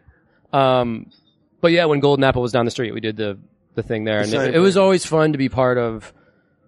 Um, 0.52 1.12
but 1.62 1.72
yeah, 1.72 1.86
when 1.86 2.00
Golden 2.00 2.24
Apple 2.24 2.42
was 2.42 2.52
down 2.52 2.66
the 2.66 2.72
street, 2.72 2.94
we 2.94 3.00
did 3.02 3.18
the 3.18 3.38
the 3.76 3.84
thing 3.84 4.06
there, 4.06 4.22
and 4.22 4.34
it, 4.34 4.56
it 4.56 4.60
was 4.60 4.76
always 4.78 5.06
fun 5.06 5.34
to 5.34 5.38
be 5.38 5.50
part 5.50 5.78
of 5.78 6.12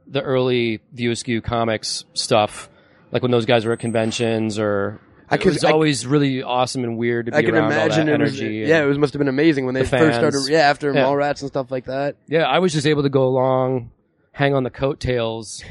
the 0.06 0.22
early 0.22 0.82
View 0.94 1.11
Askew 1.11 1.41
comics 1.41 2.06
stuff, 2.14 2.70
like 3.11 3.22
when 3.24 3.32
those 3.32 3.45
guys 3.45 3.66
were 3.66 3.74
at 3.74 3.80
conventions 3.80 4.60
or. 4.60 4.99
I 5.32 5.36
it 5.36 5.46
was 5.46 5.64
I- 5.64 5.72
always 5.72 6.06
really 6.08 6.42
awesome 6.44 6.84
and 6.84 6.98
weird 6.98 7.28
to 7.28 7.32
be 7.32 7.38
I 7.38 7.42
can 7.44 7.56
around 7.56 7.72
imagine 7.72 8.02
all 8.02 8.06
that 8.18 8.22
it 8.22 8.22
was. 8.22 8.40
energy. 8.42 8.56
Yeah, 8.68 8.84
it 8.84 8.86
was 8.88 8.98
must 8.98 9.14
have 9.14 9.20
been 9.20 9.28
amazing 9.28 9.66
when 9.66 9.76
they 9.76 9.84
the 9.84 9.88
first 9.90 10.18
started. 10.18 10.42
Yeah, 10.50 10.60
after 10.70 10.94
Yeah. 10.94 11.04
Mallrats 11.06 11.42
and 11.42 11.48
stuff 11.50 11.72
like 11.72 11.86
that. 11.86 12.16
Yeah, 12.28 12.44
I 12.44 12.60
was 12.60 12.74
just 12.74 12.88
able 12.88 13.04
to 13.04 13.10
go 13.10 13.24
along, 13.28 13.92
hang 14.32 14.54
on 14.56 14.64
the 14.64 14.70
coattails 14.70 15.64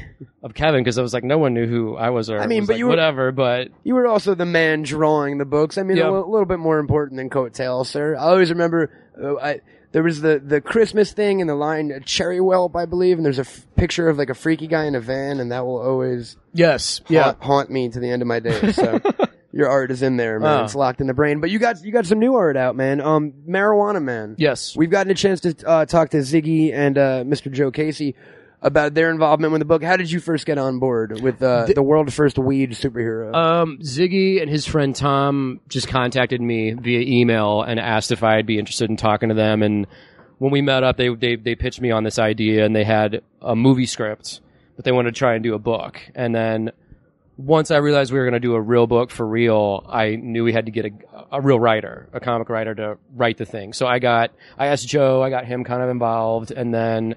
of 0.43 0.53
Kevin 0.53 0.81
because 0.81 0.97
I 0.97 1.01
was 1.01 1.13
like, 1.13 1.23
no 1.23 1.37
one 1.37 1.53
knew 1.53 1.67
who 1.67 1.95
I 1.97 2.09
was 2.11 2.29
or 2.29 2.39
I 2.39 2.47
mean, 2.47 2.61
but 2.65 2.73
like, 2.73 2.77
you 2.79 2.85
were- 2.85 2.89
whatever. 2.91 3.31
But 3.31 3.69
You 3.83 3.95
were 3.95 4.07
also 4.07 4.35
the 4.35 4.45
man 4.45 4.83
drawing 4.83 5.37
the 5.39 5.45
books. 5.45 5.77
I 5.77 5.83
mean, 5.83 5.97
Yeah. 5.97 6.09
a 6.09 6.11
li- 6.11 6.29
little 6.31 6.45
bit 6.45 6.59
more 6.59 6.79
important 6.79 7.17
than 7.17 7.29
coattails, 7.29 7.89
sir. 7.89 8.15
I 8.15 8.23
always 8.29 8.49
remember 8.49 8.91
uh, 9.21 9.35
I, 9.37 9.61
there 9.91 10.03
was 10.03 10.21
the 10.21 10.39
the 10.45 10.61
Christmas 10.61 11.11
thing 11.13 11.41
and 11.41 11.49
the 11.49 11.55
line 11.55 11.91
uh, 11.91 11.99
"Cherry 12.05 12.37
Whelp," 12.39 12.75
I 12.75 12.85
believe, 12.85 13.17
and 13.17 13.25
there's 13.25 13.39
a 13.39 13.41
f- 13.41 13.65
picture 13.75 14.07
of 14.07 14.19
like 14.19 14.29
a 14.29 14.35
freaky 14.35 14.67
guy 14.67 14.85
in 14.85 14.93
a 14.93 15.01
van, 15.01 15.39
and 15.39 15.51
that 15.51 15.65
will 15.65 15.81
always 15.81 16.37
yes, 16.53 17.01
haunt, 17.09 17.41
haunt 17.41 17.69
me 17.71 17.89
to 17.89 17.99
the 17.99 18.07
end 18.09 18.21
of 18.21 18.27
my 18.27 18.39
days. 18.39 18.75
So. 18.75 19.01
Your 19.59 19.69
art 19.69 19.91
is 19.91 20.01
in 20.01 20.15
there, 20.15 20.39
man. 20.39 20.61
Oh. 20.61 20.63
It's 20.63 20.73
locked 20.73 21.01
in 21.01 21.07
the 21.07 21.13
brain. 21.13 21.41
But 21.41 21.49
you 21.49 21.59
got 21.59 21.83
you 21.83 21.91
got 21.91 22.05
some 22.05 22.17
new 22.17 22.35
art 22.35 22.55
out, 22.55 22.77
man. 22.77 23.01
Um, 23.01 23.33
Marijuana 23.45 24.01
Man. 24.01 24.35
Yes. 24.37 24.73
We've 24.73 24.89
gotten 24.89 25.11
a 25.11 25.15
chance 25.15 25.41
to 25.41 25.53
uh, 25.67 25.85
talk 25.85 26.11
to 26.11 26.17
Ziggy 26.17 26.73
and 26.73 26.97
uh, 26.97 27.23
Mr. 27.25 27.51
Joe 27.51 27.69
Casey 27.69 28.15
about 28.61 28.93
their 28.93 29.11
involvement 29.11 29.51
with 29.51 29.59
the 29.59 29.65
book. 29.65 29.83
How 29.83 29.97
did 29.97 30.09
you 30.09 30.21
first 30.21 30.45
get 30.45 30.57
on 30.57 30.79
board 30.79 31.19
with 31.19 31.43
uh, 31.43 31.65
the 31.65 31.83
world 31.83 32.13
first 32.13 32.37
weed 32.39 32.71
superhero? 32.71 33.35
Um, 33.35 33.79
Ziggy 33.81 34.41
and 34.41 34.49
his 34.49 34.65
friend 34.65 34.95
Tom 34.95 35.59
just 35.67 35.89
contacted 35.89 36.39
me 36.39 36.71
via 36.71 37.01
email 37.01 37.61
and 37.61 37.81
asked 37.81 38.13
if 38.13 38.23
I'd 38.23 38.45
be 38.45 38.59
interested 38.59 38.89
in 38.89 38.95
talking 38.95 39.27
to 39.27 39.35
them. 39.35 39.61
And 39.61 39.87
when 40.37 40.51
we 40.51 40.61
met 40.61 40.83
up, 40.85 40.95
they 40.95 41.13
they 41.13 41.35
they 41.35 41.55
pitched 41.55 41.81
me 41.81 41.91
on 41.91 42.05
this 42.05 42.17
idea, 42.17 42.65
and 42.65 42.73
they 42.73 42.85
had 42.85 43.23
a 43.41 43.57
movie 43.57 43.85
script, 43.85 44.39
but 44.77 44.85
they 44.85 44.93
wanted 44.93 45.13
to 45.13 45.19
try 45.19 45.35
and 45.35 45.43
do 45.43 45.53
a 45.53 45.59
book. 45.59 45.99
And 46.15 46.33
then 46.33 46.71
once 47.41 47.71
I 47.71 47.77
realized 47.77 48.11
we 48.11 48.19
were 48.19 48.25
going 48.25 48.33
to 48.33 48.39
do 48.41 48.53
a 48.53 48.59
real 48.61 48.85
book 48.85 49.11
for 49.11 49.25
real, 49.25 49.85
I 49.89 50.17
knew 50.17 50.43
we 50.43 50.51
had 50.51 50.65
to 50.65 50.71
get 50.73 50.85
a, 50.87 50.91
a 51.37 51.41
real 51.41 51.57
writer, 51.57 52.09
a 52.11 52.19
comic 52.19 52.49
writer 52.49 52.75
to 52.75 52.97
write 53.15 53.37
the 53.37 53.45
thing. 53.45 53.71
So 53.71 53.87
I 53.87 53.99
got 53.99 54.31
I 54.57 54.67
asked 54.67 54.85
Joe, 54.87 55.23
I 55.23 55.29
got 55.29 55.45
him 55.45 55.63
kind 55.63 55.81
of 55.81 55.89
involved, 55.89 56.51
and 56.51 56.73
then 56.73 57.15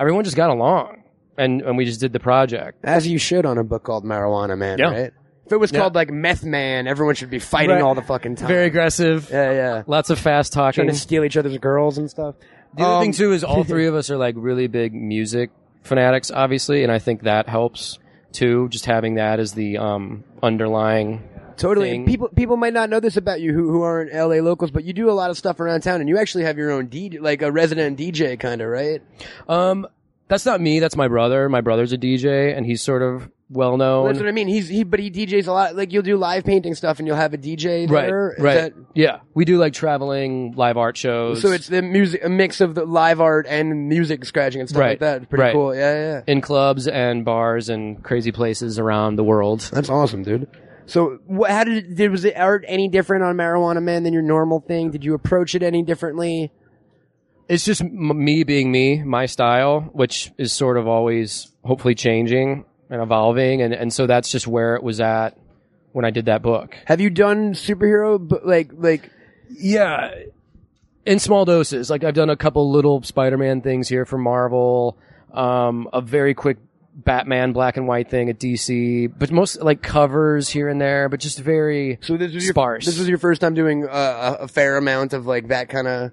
everyone 0.00 0.24
just 0.24 0.36
got 0.36 0.50
along, 0.50 1.04
and 1.38 1.62
and 1.62 1.76
we 1.76 1.84
just 1.84 2.00
did 2.00 2.12
the 2.12 2.18
project. 2.18 2.84
As 2.84 3.06
you 3.06 3.16
should 3.18 3.46
on 3.46 3.56
a 3.58 3.62
book 3.64 3.84
called 3.84 4.04
Marijuana 4.04 4.58
Man, 4.58 4.78
Yeah. 4.78 4.90
right? 4.90 5.12
If 5.46 5.52
it 5.52 5.56
was 5.58 5.70
Yeah. 5.70 5.80
called 5.80 5.94
like 5.94 6.10
Meth 6.10 6.42
Man, 6.42 6.88
everyone 6.88 7.14
should 7.14 7.30
be 7.30 7.38
fighting 7.38 7.70
Right. 7.76 7.82
all 7.82 7.94
the 7.94 8.02
fucking 8.02 8.34
time. 8.36 8.48
Very 8.48 8.66
aggressive. 8.66 9.28
Yeah, 9.30 9.52
yeah. 9.52 9.82
Lots 9.86 10.10
of 10.10 10.18
fast 10.18 10.52
talking. 10.52 10.84
Trying 10.84 10.88
to 10.88 10.98
steal 10.98 11.22
each 11.22 11.36
other's 11.36 11.58
girls 11.58 11.96
and 11.98 12.10
stuff. 12.10 12.34
The 12.76 12.82
other 12.82 12.94
Um, 12.94 13.02
thing 13.02 13.12
too 13.12 13.30
is 13.32 13.44
all 13.44 13.62
three 13.72 13.86
of 13.86 13.94
us 13.94 14.10
are 14.10 14.16
like 14.16 14.34
really 14.36 14.66
big 14.66 14.92
music 14.94 15.50
fanatics, 15.82 16.32
obviously, 16.32 16.82
and 16.82 16.90
I 16.90 16.98
think 16.98 17.22
that 17.22 17.48
helps 17.48 17.98
too. 18.34 18.68
Just 18.68 18.84
having 18.86 19.14
that 19.14 19.40
as 19.40 19.52
the 19.52 19.78
um, 19.78 20.24
underlying 20.42 21.22
Totally. 21.56 21.90
thing. 21.90 22.00
And 22.02 22.06
people 22.06 22.28
people 22.28 22.56
might 22.56 22.72
not 22.72 22.90
know 22.90 23.00
this 23.00 23.16
about 23.16 23.40
you 23.40 23.52
who 23.52 23.70
who 23.70 23.82
aren't 23.82 24.12
LA 24.12 24.42
locals, 24.42 24.70
but 24.70 24.84
you 24.84 24.92
do 24.92 25.10
a 25.10 25.12
lot 25.12 25.30
of 25.30 25.38
stuff 25.38 25.60
around 25.60 25.82
town, 25.82 26.00
and 26.00 26.08
you 26.08 26.18
actually 26.18 26.44
have 26.44 26.58
your 26.58 26.70
own 26.70 26.88
DJ, 26.88 27.20
like 27.20 27.42
a 27.42 27.50
resident 27.50 27.98
DJ, 27.98 28.38
kind 28.38 28.60
of, 28.60 28.68
right? 28.68 29.02
Um, 29.48 29.86
that's 30.28 30.46
not 30.46 30.60
me. 30.60 30.80
That's 30.80 30.96
my 30.96 31.08
brother. 31.08 31.48
My 31.48 31.60
brother's 31.60 31.92
a 31.92 31.98
DJ, 31.98 32.56
and 32.56 32.66
he's 32.66 32.82
sort 32.82 33.02
of 33.02 33.30
well 33.50 33.76
known. 33.76 34.06
That's 34.06 34.18
what 34.18 34.28
I 34.28 34.32
mean. 34.32 34.48
He's 34.48 34.68
he, 34.68 34.84
but 34.84 35.00
he 35.00 35.10
DJs 35.10 35.46
a 35.46 35.52
lot. 35.52 35.76
Like 35.76 35.92
you'll 35.92 36.02
do 36.02 36.16
live 36.16 36.44
painting 36.44 36.74
stuff, 36.74 36.98
and 36.98 37.06
you'll 37.06 37.16
have 37.16 37.34
a 37.34 37.38
DJ 37.38 37.88
there. 37.88 38.34
right, 38.38 38.42
right. 38.42 38.54
that- 38.54 38.72
yeah, 38.94 39.20
we 39.34 39.44
do 39.44 39.58
like 39.58 39.72
traveling 39.72 40.52
live 40.56 40.76
art 40.76 40.96
shows. 40.96 41.42
so 41.42 41.52
it's 41.52 41.68
the 41.68 41.82
music, 41.82 42.24
a 42.24 42.28
mix 42.28 42.60
of 42.60 42.74
the 42.74 42.84
live 42.84 43.20
art 43.20 43.46
and 43.48 43.88
music 43.88 44.24
scratching 44.24 44.60
and 44.60 44.68
stuff 44.68 44.80
right, 44.80 44.88
like 44.90 45.00
that. 45.00 45.22
It's 45.22 45.30
pretty 45.30 45.42
right. 45.42 45.52
cool. 45.52 45.74
Yeah, 45.74 45.94
yeah. 45.94 46.22
in 46.26 46.40
clubs 46.40 46.86
and 46.88 47.24
bars 47.24 47.68
and 47.68 48.02
crazy 48.02 48.32
places 48.32 48.78
around 48.78 49.16
the 49.16 49.24
world. 49.24 49.60
That's 49.72 49.90
awesome, 49.90 50.22
dude. 50.22 50.48
So, 50.86 51.18
wh- 51.30 51.48
how 51.48 51.64
did 51.64 51.76
it, 51.78 51.94
did 51.96 52.10
was 52.10 52.24
it 52.24 52.36
art 52.36 52.64
any 52.66 52.88
different 52.88 53.24
on 53.24 53.36
Marijuana 53.36 53.82
Man 53.82 54.02
than 54.02 54.12
your 54.12 54.22
normal 54.22 54.60
thing? 54.60 54.90
Did 54.90 55.04
you 55.04 55.14
approach 55.14 55.54
it 55.54 55.62
any 55.62 55.82
differently? 55.82 56.52
it's 57.48 57.64
just 57.64 57.82
m- 57.82 58.24
me 58.24 58.42
being 58.42 58.72
me, 58.72 59.02
my 59.02 59.26
style, 59.26 59.80
which 59.92 60.32
is 60.38 60.52
sort 60.52 60.78
of 60.78 60.86
always 60.88 61.52
hopefully 61.62 61.94
changing 61.94 62.64
and 62.94 63.02
evolving, 63.02 63.60
and 63.60 63.74
and 63.74 63.92
so 63.92 64.06
that's 64.06 64.30
just 64.30 64.46
where 64.46 64.76
it 64.76 64.82
was 64.82 65.00
at 65.00 65.36
when 65.92 66.04
I 66.04 66.10
did 66.10 66.26
that 66.26 66.40
book. 66.42 66.76
Have 66.86 67.00
you 67.00 67.10
done 67.10 67.52
superhero 67.52 68.40
like 68.44 68.70
like? 68.74 69.10
Yeah, 69.50 70.14
in 71.04 71.18
small 71.18 71.44
doses. 71.44 71.90
Like 71.90 72.04
I've 72.04 72.14
done 72.14 72.30
a 72.30 72.36
couple 72.36 72.70
little 72.70 73.02
Spider-Man 73.02 73.60
things 73.60 73.88
here 73.88 74.04
for 74.04 74.18
Marvel, 74.18 74.96
um, 75.32 75.88
a 75.92 76.00
very 76.00 76.34
quick 76.34 76.56
Batman 76.96 77.52
black 77.52 77.76
and 77.76 77.86
white 77.88 78.08
thing 78.08 78.30
at 78.30 78.38
DC, 78.38 79.12
but 79.18 79.30
most 79.32 79.60
like 79.60 79.82
covers 79.82 80.48
here 80.48 80.68
and 80.68 80.80
there, 80.80 81.08
but 81.08 81.20
just 81.20 81.38
very 81.40 81.98
So 82.00 82.16
this 82.16 82.32
was 82.32 82.44
your 82.44 82.52
sparse. 82.52 82.86
this 82.86 82.98
was 82.98 83.08
your 83.08 83.18
first 83.18 83.40
time 83.40 83.54
doing 83.54 83.84
uh, 83.86 84.36
a, 84.40 84.44
a 84.44 84.48
fair 84.48 84.76
amount 84.76 85.12
of 85.12 85.26
like 85.26 85.48
that 85.48 85.68
kind 85.68 85.88
of. 85.88 86.12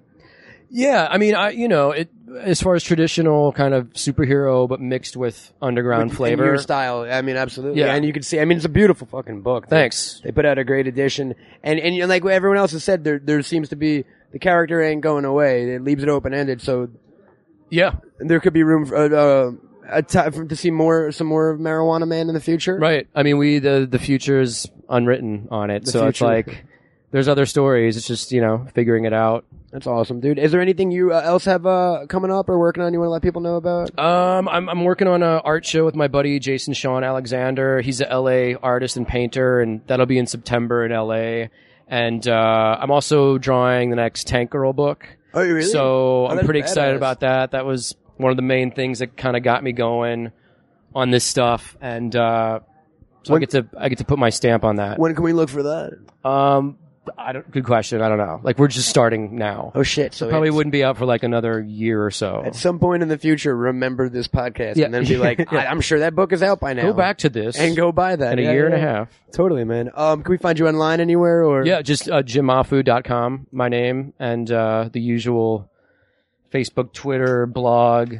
Yeah, 0.73 1.06
I 1.10 1.18
mean, 1.18 1.35
I 1.35 1.49
you 1.52 1.68
know, 1.68 1.91
it 1.91 2.10
as 2.39 2.61
far 2.61 2.76
as 2.76 2.84
traditional 2.84 3.52
kind 3.52 3.73
of 3.73 3.89
superhero, 3.89 4.68
but 4.69 4.80
mixed 4.80 5.18
with 5.18 5.52
underground 5.61 6.11
in 6.11 6.15
flavor. 6.15 6.45
your 6.45 6.57
style. 6.57 7.02
I 7.02 7.22
mean, 7.22 7.35
absolutely. 7.35 7.81
Yeah. 7.81 7.93
and 7.93 8.06
you 8.06 8.14
can 8.14 8.23
see. 8.23 8.39
I 8.39 8.45
mean, 8.45 8.56
it's 8.56 8.65
a 8.65 8.69
beautiful 8.69 9.06
fucking 9.06 9.41
book. 9.41 9.68
They- 9.68 9.76
Thanks. 9.76 10.22
They 10.23 10.31
put 10.31 10.45
out 10.45 10.57
a 10.57 10.64
great 10.64 10.88
edition, 10.88 11.35
and 11.61 11.77
and 11.80 11.93
you 11.93 12.02
know, 12.02 12.07
like 12.07 12.23
what 12.23 12.34
everyone 12.34 12.57
else 12.57 12.72
has 12.72 12.84
said, 12.85 13.03
there 13.03 13.19
there 13.19 13.41
seems 13.41 13.68
to 13.69 13.76
be 13.76 14.06
the 14.31 14.39
character 14.39 14.81
ain't 14.81 15.02
going 15.02 15.26
away. 15.26 15.73
It 15.73 15.84
leaves 15.84 16.03
it 16.03 16.10
open 16.10 16.34
ended, 16.34 16.61
so 16.61 16.88
Yeah, 17.69 17.95
there 18.19 18.39
could 18.39 18.53
be 18.53 18.64
room 18.64 18.85
for 18.85 18.95
uh, 18.95 19.10
uh, 19.10 19.52
a 19.89 20.02
ti- 20.03 20.48
to 20.48 20.56
see 20.56 20.72
more 20.72 21.11
some 21.11 21.27
more 21.27 21.49
of 21.49 21.60
Marijuana 21.60 22.07
Man 22.07 22.30
in 22.30 22.34
the 22.34 22.39
future. 22.39 22.77
right. 22.77 23.07
I 23.14 23.23
mean, 23.23 23.38
we 23.38 23.60
the 23.60 23.85
the 23.91 23.99
future's 23.99 24.68
unwritten 24.88 25.49
on 25.52 25.69
it, 25.69 25.85
so 25.88 26.07
it's 26.07 26.19
future. 26.19 26.31
like 26.34 26.65
there's 27.12 27.28
other 27.28 27.46
stories. 27.46 27.98
It's 27.98 28.08
just 28.08 28.32
you 28.32 28.42
know 28.42 28.66
figuring 28.74 29.06
it 29.06 29.14
out. 29.14 29.46
That's 29.72 29.88
awesome, 29.88 30.20
dude. 30.20 30.38
Is 30.38 30.52
there 30.52 30.60
anything 30.60 30.92
you 30.92 31.14
uh, 31.14 31.22
else 31.22 31.46
have 31.46 31.66
uh, 31.66 32.06
coming 32.10 32.32
up 32.32 32.50
or 32.50 32.60
working 32.60 32.84
on? 32.84 32.92
You 32.94 33.00
want 33.00 33.08
to 33.08 33.14
let 33.14 33.22
people 33.22 33.42
know 33.42 33.56
about? 33.56 33.98
Um, 33.98 34.50
I'm 34.50 34.68
I'm 34.70 34.84
working 34.84 35.08
on 35.08 35.24
an 35.24 35.42
art 35.44 35.66
show 35.66 35.86
with 35.86 35.96
my 35.96 36.08
buddy 36.08 36.40
Jason 36.40 36.74
Sean 36.74 37.04
Alexander. 37.04 37.80
He's 37.82 38.02
a 38.02 38.06
LA 38.06 38.58
artist 38.62 38.98
and 38.98 39.08
painter, 39.08 39.62
and 39.62 39.82
that'll 39.88 40.06
be 40.06 40.18
in 40.18 40.28
September 40.28 40.86
in 40.86 40.92
LA. 40.92 41.48
And 41.88 42.26
uh, 42.28 42.78
I'm 42.80 42.92
also 42.92 43.38
drawing 43.38 43.90
the 43.90 43.98
next 43.98 44.28
Tank 44.28 44.50
Girl 44.50 44.72
book. 44.72 45.06
Oh, 45.34 45.42
really? 45.42 45.64
So 45.64 46.26
Oh, 46.26 46.28
I'm 46.28 46.46
pretty 46.46 46.60
excited 46.62 46.96
about 46.96 47.22
that. 47.22 47.52
That 47.52 47.66
was 47.66 47.96
one 48.18 48.32
of 48.32 48.38
the 48.38 48.44
main 48.44 48.72
things 48.72 49.00
that 49.00 49.18
kind 49.18 49.36
of 49.36 49.44
got 49.44 49.64
me 49.64 49.72
going 49.72 50.32
on 50.94 51.12
this 51.12 51.24
stuff, 51.24 51.78
and 51.82 52.14
uh, 52.16 52.60
so 53.24 53.36
I 53.36 53.40
get 53.40 53.52
to 53.52 53.68
I 53.78 53.90
get 53.90 54.00
to 54.00 54.06
put 54.06 54.20
my 54.20 54.30
stamp 54.30 54.64
on 54.66 54.78
that. 54.78 55.00
When 55.00 55.16
can 55.16 55.24
we 55.24 55.32
look 55.34 55.50
for 55.50 55.64
that? 55.64 55.98
Um, 56.30 56.78
I 57.18 57.32
don't. 57.34 57.49
Good 57.49 57.65
question. 57.65 57.99
I 58.02 58.10
don't 58.10 58.19
know. 58.19 58.40
Like 58.44 58.60
we're 58.60 58.68
just 58.68 58.88
starting 58.88 59.36
now. 59.36 59.72
Oh 59.73 59.82
shit! 59.82 60.14
So 60.14 60.30
Probably 60.30 60.52
wouldn't 60.52 60.72
be 60.72 60.84
out 60.84 60.98
for 60.98 61.06
like 61.06 61.23
another 61.23 61.60
year 61.60 62.06
or 62.06 62.11
so. 62.11 62.44
At 62.45 62.56
some 62.56 62.78
point 62.78 63.02
in 63.02 63.10
the 63.10 63.18
future, 63.18 63.56
remember 63.57 64.07
this 64.07 64.28
podcast 64.28 64.76
Yeah. 64.76 64.86
and 64.86 64.94
then 64.94 65.06
be 65.06 65.18
like, 65.18 65.40
Yeah. 65.52 65.60
I, 65.60 65.65
I'm 65.65 65.82
sure 65.82 65.99
that 65.99 66.14
book 66.15 66.32
is 66.32 66.44
out 66.44 66.60
by 66.60 66.73
now. 66.73 66.84
Go 66.84 66.94
back 66.94 67.18
to 67.19 67.30
this 67.30 67.57
and 67.57 67.76
go 67.76 67.91
buy 67.91 68.15
that 68.15 68.34
in 68.34 68.40
a 68.40 68.41
Yeah, 68.44 68.52
year 68.52 68.65
and 68.68 68.76
a 68.76 68.80
half. 68.80 69.10
Totally, 69.32 69.64
man. 69.64 69.90
Um, 69.95 70.22
can 70.22 70.32
we 70.32 70.38
find 70.38 70.60
you 70.60 70.68
online 70.68 70.99
anywhere 70.99 71.44
or? 71.44 71.65
Yeah, 71.65 71.82
just 71.82 72.07
uh, 72.07 72.22
jimmahfood.com, 72.22 73.48
my 73.52 73.68
name, 73.68 74.14
and 74.19 74.52
uh, 74.52 74.90
the 74.94 75.02
usual 75.02 75.69
Facebook, 76.53 76.94
Twitter, 76.94 77.45
blog, 77.48 78.15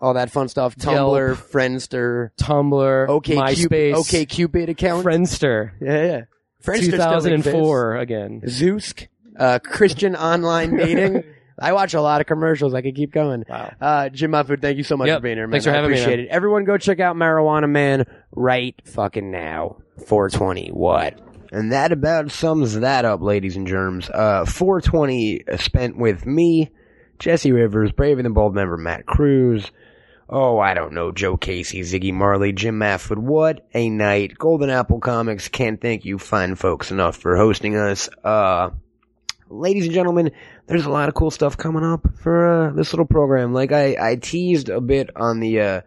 all 0.00 0.14
that 0.14 0.30
fun 0.30 0.48
stuff. 0.48 0.76
Tumblr, 0.76 1.28
Yelp. 1.36 1.38
Friendster, 1.50 2.30
Tumblr, 2.40 3.08
OK 3.08 3.34
MySpace, 3.34 3.94
OK 3.94 4.24
Cupid 4.26 4.68
account. 4.68 5.04
Friendster. 5.04 5.72
yeah, 5.80 6.04
yeah. 6.04 6.20
Friendster 6.64 6.90
2004 6.92 7.96
again. 7.96 8.40
exists. 8.42 8.62
Zoosk, 8.62 9.08
uh, 9.38 9.58
Christian 9.62 10.16
online 10.16 10.76
dating. 10.76 11.24
I 11.62 11.74
watch 11.74 11.92
a 11.92 12.00
lot 12.00 12.22
of 12.22 12.26
commercials. 12.26 12.72
I 12.72 12.80
could 12.80 12.94
keep 12.96 13.12
going. 13.12 13.44
Wow. 13.46 13.72
Uh, 13.80 14.08
Jim 14.08 14.30
Mahfood, 14.32 14.62
thank 14.62 14.78
you 14.78 14.82
so 14.82 14.96
much 14.96 15.08
Yep. 15.08 15.18
for 15.18 15.22
being 15.24 15.36
here, 15.36 15.46
man. 15.46 15.52
Thanks 15.52 15.66
for 15.66 15.72
I 15.72 15.74
having 15.74 15.90
me, 15.90 15.96
appreciate 15.98 16.16
man. 16.16 16.26
it. 16.26 16.30
Everyone 16.30 16.64
go 16.64 16.78
check 16.78 17.00
out 17.00 17.16
Marijuana 17.16 17.68
Man 17.68 18.06
right 18.32 18.74
fucking 18.86 19.30
now. 19.30 19.76
420, 20.06 20.68
what? 20.68 21.20
And 21.52 21.72
that 21.72 21.92
about 21.92 22.30
sums 22.30 22.78
that 22.80 23.04
up, 23.04 23.20
ladies 23.20 23.56
and 23.56 23.66
germs. 23.66 24.08
Uh, 24.08 24.46
420 24.46 25.42
spent 25.58 25.98
with 25.98 26.24
me, 26.24 26.70
Jesse 27.18 27.52
Rivers, 27.52 27.92
Brave 27.92 28.18
and 28.18 28.24
the 28.24 28.30
Bold 28.30 28.54
member 28.54 28.78
Matt 28.78 29.04
Cruz. 29.04 29.70
Oh, 30.32 30.60
I 30.60 30.74
don't 30.74 30.92
know, 30.92 31.10
Joe 31.10 31.36
Casey, 31.36 31.80
Ziggy 31.80 32.12
Marley, 32.12 32.52
Jim 32.52 32.78
Mahfood. 32.78 33.18
What 33.18 33.66
a 33.74 33.90
night. 33.90 34.38
Golden 34.38 34.70
Apple 34.70 35.00
Comics 35.00 35.48
can't 35.48 35.80
thank 35.80 36.04
you 36.04 36.18
fine 36.20 36.54
folks 36.54 36.92
enough 36.92 37.16
for 37.16 37.36
hosting 37.36 37.74
us. 37.74 38.08
Uh, 38.22 38.70
ladies 39.48 39.86
and 39.86 39.92
gentlemen, 39.92 40.30
there's 40.68 40.86
a 40.86 40.90
lot 40.90 41.08
of 41.08 41.16
cool 41.16 41.32
stuff 41.32 41.56
coming 41.56 41.82
up 41.82 42.06
for 42.22 42.68
uh, 42.68 42.70
this 42.70 42.92
little 42.92 43.06
program. 43.06 43.52
Like 43.52 43.72
I, 43.72 43.96
I 44.00 44.14
teased 44.14 44.68
a 44.68 44.80
bit 44.80 45.10
on 45.16 45.40
the 45.40 45.60
uh, 45.60 45.80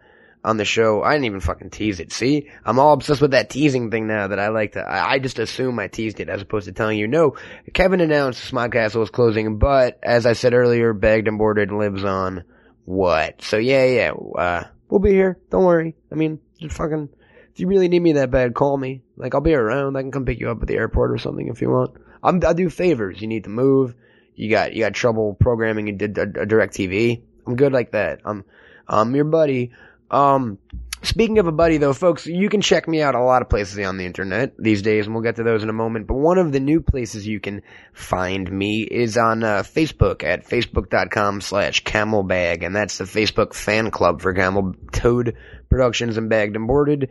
on 0.44 0.58
the 0.58 0.66
show. 0.66 1.02
I 1.02 1.14
didn't 1.14 1.24
even 1.24 1.40
fucking 1.40 1.70
tease 1.70 1.98
it. 1.98 2.12
See, 2.12 2.50
I'm 2.66 2.78
all 2.78 2.92
obsessed 2.92 3.22
with 3.22 3.30
that 3.30 3.48
teasing 3.48 3.90
thing 3.90 4.06
now. 4.06 4.28
That 4.28 4.38
I 4.38 4.48
like 4.48 4.72
to. 4.72 4.80
I, 4.80 5.12
I 5.12 5.18
just 5.20 5.38
assume 5.38 5.78
I 5.78 5.88
teased 5.88 6.20
it 6.20 6.28
as 6.28 6.42
opposed 6.42 6.66
to 6.66 6.72
telling 6.72 6.98
you. 6.98 7.08
No, 7.08 7.38
Kevin 7.72 8.02
announced 8.02 8.52
Smodcastle 8.52 9.00
was 9.00 9.08
closing, 9.08 9.56
but 9.56 9.98
as 10.02 10.26
I 10.26 10.34
said 10.34 10.52
earlier, 10.52 10.92
bagged 10.92 11.28
and 11.28 11.38
boarded 11.38 11.72
lives 11.72 12.04
on. 12.04 12.44
What? 12.84 13.42
So 13.42 13.56
yeah, 13.56 13.84
yeah. 13.84 14.10
Uh, 14.10 14.64
we'll 14.88 15.00
be 15.00 15.12
here. 15.12 15.38
Don't 15.50 15.64
worry. 15.64 15.94
I 16.10 16.14
mean, 16.14 16.40
just 16.58 16.76
fucking. 16.76 17.08
If 17.52 17.60
you 17.60 17.68
really 17.68 17.88
need 17.88 18.02
me 18.02 18.12
that 18.12 18.30
bad, 18.30 18.54
call 18.54 18.76
me. 18.76 19.02
Like 19.16 19.34
I'll 19.34 19.40
be 19.40 19.54
around. 19.54 19.96
I 19.96 20.02
can 20.02 20.10
come 20.10 20.24
pick 20.24 20.40
you 20.40 20.50
up 20.50 20.60
at 20.60 20.68
the 20.68 20.76
airport 20.76 21.12
or 21.12 21.18
something 21.18 21.46
if 21.48 21.62
you 21.62 21.70
want. 21.70 21.96
I'm, 22.22 22.40
I'll 22.44 22.54
do 22.54 22.68
favors. 22.68 23.20
You 23.20 23.28
need 23.28 23.44
to 23.44 23.50
move. 23.50 23.94
You 24.34 24.50
got 24.50 24.72
you 24.72 24.80
got 24.80 24.94
trouble 24.94 25.34
programming 25.34 25.88
a, 25.88 25.92
a, 25.92 26.42
a 26.42 26.46
DirecTV. 26.46 27.22
I'm 27.46 27.56
good 27.56 27.72
like 27.72 27.92
that. 27.92 28.20
I'm 28.24 28.44
I'm 28.88 29.14
your 29.14 29.24
buddy. 29.24 29.72
Um, 30.10 30.58
speaking 31.04 31.38
of 31.38 31.46
a 31.46 31.52
buddy 31.52 31.76
though, 31.76 31.92
folks, 31.92 32.26
you 32.26 32.48
can 32.48 32.60
check 32.60 32.88
me 32.88 33.00
out 33.00 33.14
a 33.14 33.22
lot 33.22 33.42
of 33.42 33.48
places 33.48 33.78
on 33.86 33.96
the 33.96 34.06
internet 34.06 34.54
these 34.58 34.82
days, 34.82 35.06
and 35.06 35.14
we'll 35.14 35.22
get 35.22 35.36
to 35.36 35.42
those 35.42 35.62
in 35.62 35.68
a 35.68 35.74
moment. 35.74 36.06
But 36.06 36.16
one 36.16 36.38
of 36.38 36.52
the 36.52 36.60
new 36.60 36.80
places 36.80 37.26
you 37.26 37.40
can 37.40 37.62
find 37.92 38.50
me 38.50 38.82
is 38.82 39.16
on 39.16 39.44
uh, 39.44 39.62
Facebook 39.62 40.24
at 40.24 40.46
facebook.com 40.46 41.40
slash 41.40 41.84
camelbag, 41.84 42.62
and 42.62 42.74
that's 42.74 42.98
the 42.98 43.04
Facebook 43.04 43.54
fan 43.54 43.90
club 43.90 44.20
for 44.20 44.34
Camel 44.34 44.74
Toad 44.92 45.36
Productions 45.68 46.16
and 46.16 46.28
Bagged 46.28 46.56
and 46.56 46.66
Boarded. 46.66 47.10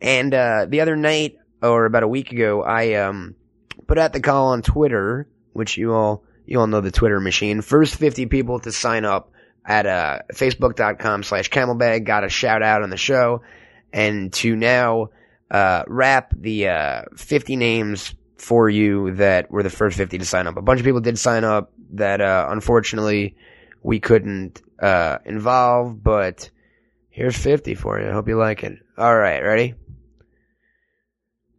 And 0.00 0.34
uh, 0.34 0.66
the 0.68 0.80
other 0.80 0.96
night, 0.96 1.38
or 1.62 1.86
about 1.86 2.02
a 2.02 2.08
week 2.08 2.32
ago, 2.32 2.62
I 2.62 2.94
um 2.94 3.34
put 3.86 3.98
out 3.98 4.12
the 4.12 4.20
call 4.20 4.48
on 4.48 4.62
Twitter, 4.62 5.28
which 5.52 5.76
you 5.76 5.92
all 5.92 6.24
you 6.46 6.60
all 6.60 6.66
know 6.66 6.80
the 6.80 6.90
Twitter 6.90 7.20
machine. 7.20 7.62
First 7.62 7.96
50 7.96 8.26
people 8.26 8.58
to 8.60 8.72
sign 8.72 9.04
up 9.04 9.30
at 9.64 9.86
uh, 9.86 10.20
facebook.com 10.32 11.22
slash 11.22 11.48
camelbag 11.48 12.04
got 12.04 12.24
a 12.24 12.28
shout 12.28 12.62
out 12.62 12.82
on 12.82 12.90
the 12.90 12.96
show. 12.96 13.42
And 13.92 14.32
to 14.34 14.56
now 14.56 15.10
uh, 15.50 15.84
wrap 15.86 16.34
the 16.36 16.68
uh, 16.68 17.02
50 17.16 17.56
names 17.56 18.14
for 18.36 18.68
you 18.68 19.14
that 19.16 19.50
were 19.50 19.62
the 19.62 19.70
first 19.70 19.96
50 19.96 20.18
to 20.18 20.24
sign 20.24 20.46
up. 20.46 20.56
A 20.56 20.62
bunch 20.62 20.80
of 20.80 20.84
people 20.84 21.00
did 21.00 21.18
sign 21.18 21.44
up 21.44 21.72
that 21.92 22.20
uh, 22.20 22.48
unfortunately 22.50 23.36
we 23.82 24.00
couldn't 24.00 24.60
uh, 24.80 25.18
involve, 25.24 26.02
but 26.02 26.50
here's 27.08 27.38
50 27.38 27.74
for 27.74 28.00
you. 28.00 28.08
I 28.08 28.12
hope 28.12 28.28
you 28.28 28.36
like 28.36 28.64
it. 28.64 28.78
All 28.98 29.16
right, 29.16 29.40
ready? 29.40 29.74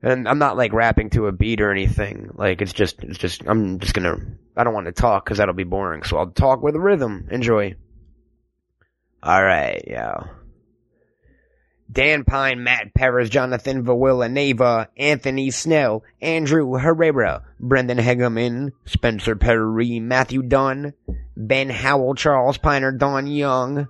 And 0.03 0.27
I'm 0.27 0.37
not 0.37 0.57
like 0.57 0.73
rapping 0.73 1.09
to 1.11 1.27
a 1.27 1.31
beat 1.31 1.61
or 1.61 1.71
anything. 1.71 2.31
Like 2.35 2.61
it's 2.61 2.73
just, 2.73 3.03
it's 3.03 3.17
just, 3.17 3.43
I'm 3.47 3.79
just 3.79 3.93
gonna, 3.93 4.17
I 4.55 4.63
don't 4.63 4.73
want 4.73 4.85
to 4.85 4.91
talk 4.91 5.25
because 5.25 5.39
that'll 5.39 5.55
be 5.55 5.63
boring. 5.63 6.03
So 6.03 6.17
I'll 6.17 6.31
talk 6.31 6.61
with 6.61 6.75
a 6.75 6.79
rhythm. 6.79 7.27
Enjoy. 7.31 7.75
Alright, 9.25 9.85
yo. 9.87 10.27
Dan 11.91 12.25
Pine, 12.25 12.63
Matt 12.63 12.93
Perez, 12.93 13.27
Jonathan 13.27 13.83
Villanueva, 13.83 14.89
Anthony 14.97 15.49
Snell, 15.49 16.03
Andrew 16.21 16.75
Herrera, 16.75 17.43
Brendan 17.59 17.97
Hegeman, 17.97 18.73
Spencer 18.85 19.35
Perry, 19.35 19.99
Matthew 19.99 20.43
Dunn, 20.43 20.93
Ben 21.35 21.71
Howell, 21.71 22.13
Charles 22.13 22.59
Piner, 22.59 22.91
Don 22.91 23.25
Young, 23.25 23.87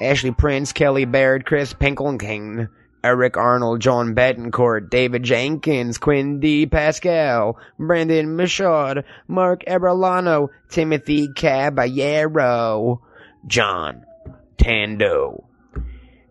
Ashley 0.00 0.30
Prince, 0.30 0.72
Kelly 0.72 1.06
Baird, 1.06 1.44
Chris 1.44 1.74
Pinkelking, 1.74 2.68
Eric 3.02 3.36
Arnold, 3.36 3.80
John 3.80 4.14
Betancourt, 4.14 4.90
David 4.90 5.24
Jenkins, 5.24 5.98
Quinn 5.98 6.38
D. 6.38 6.66
Pascal, 6.66 7.58
Brandon 7.80 8.36
Michaud, 8.36 9.02
Mark 9.26 9.64
Eberlano, 9.66 10.50
Timothy 10.68 11.32
Caballero, 11.34 13.02
John 13.48 14.04
Tando, 14.58 15.44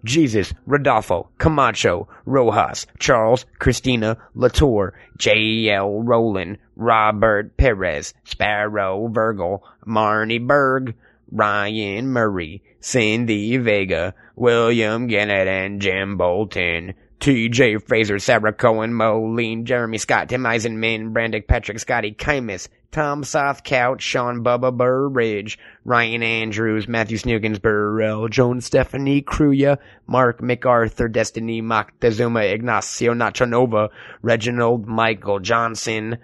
Jesus, 0.03 0.53
Rodolfo, 0.65 1.29
Camacho, 1.37 2.07
Rojas, 2.25 2.85
Charles, 2.99 3.45
Christina, 3.59 4.17
Latour, 4.35 4.93
J.L. 5.17 6.01
Rowland, 6.03 6.59
Robert 6.75 7.57
Perez, 7.57 8.13
Sparrow, 8.23 9.07
Virgil, 9.07 9.63
Marnie 9.85 10.45
Berg, 10.45 10.95
Ryan 11.31 12.07
Murray, 12.07 12.63
Cindy 12.79 13.57
Vega, 13.57 14.13
William 14.35 15.07
Gannett, 15.07 15.47
and 15.47 15.81
Jim 15.81 16.15
Bolton. 16.15 16.93
T.J. 17.19 17.79
Fraser, 17.79 18.19
Sarah 18.19 18.53
Cohen, 18.53 18.93
Moline, 18.93 19.65
Jeremy 19.65 19.97
Scott, 19.97 20.29
Tim 20.29 20.43
Eisenman, 20.43 21.13
Brandick 21.13 21.47
Patrick, 21.47 21.79
Scotty 21.79 22.13
Kymus, 22.13 22.69
Tom 22.91 23.23
Southcout, 23.23 23.99
Sean 23.99 24.43
Bubba 24.43 24.75
Burridge, 24.75 25.59
Ryan 25.83 26.23
Andrews, 26.23 26.87
Matthew 26.87 27.17
Snookins, 27.17 27.61
Burrell, 27.61 28.27
Joan 28.27 28.61
Stephanie 28.61 29.21
Cruya, 29.21 29.77
Mark 30.07 30.41
MacArthur, 30.41 31.07
Destiny 31.07 31.61
Moctezuma, 31.61 32.51
Ignacio 32.51 33.13
Nachanova, 33.13 33.89
Reginald 34.21 34.87
Michael 34.87 35.39
Johnson, 35.39 36.17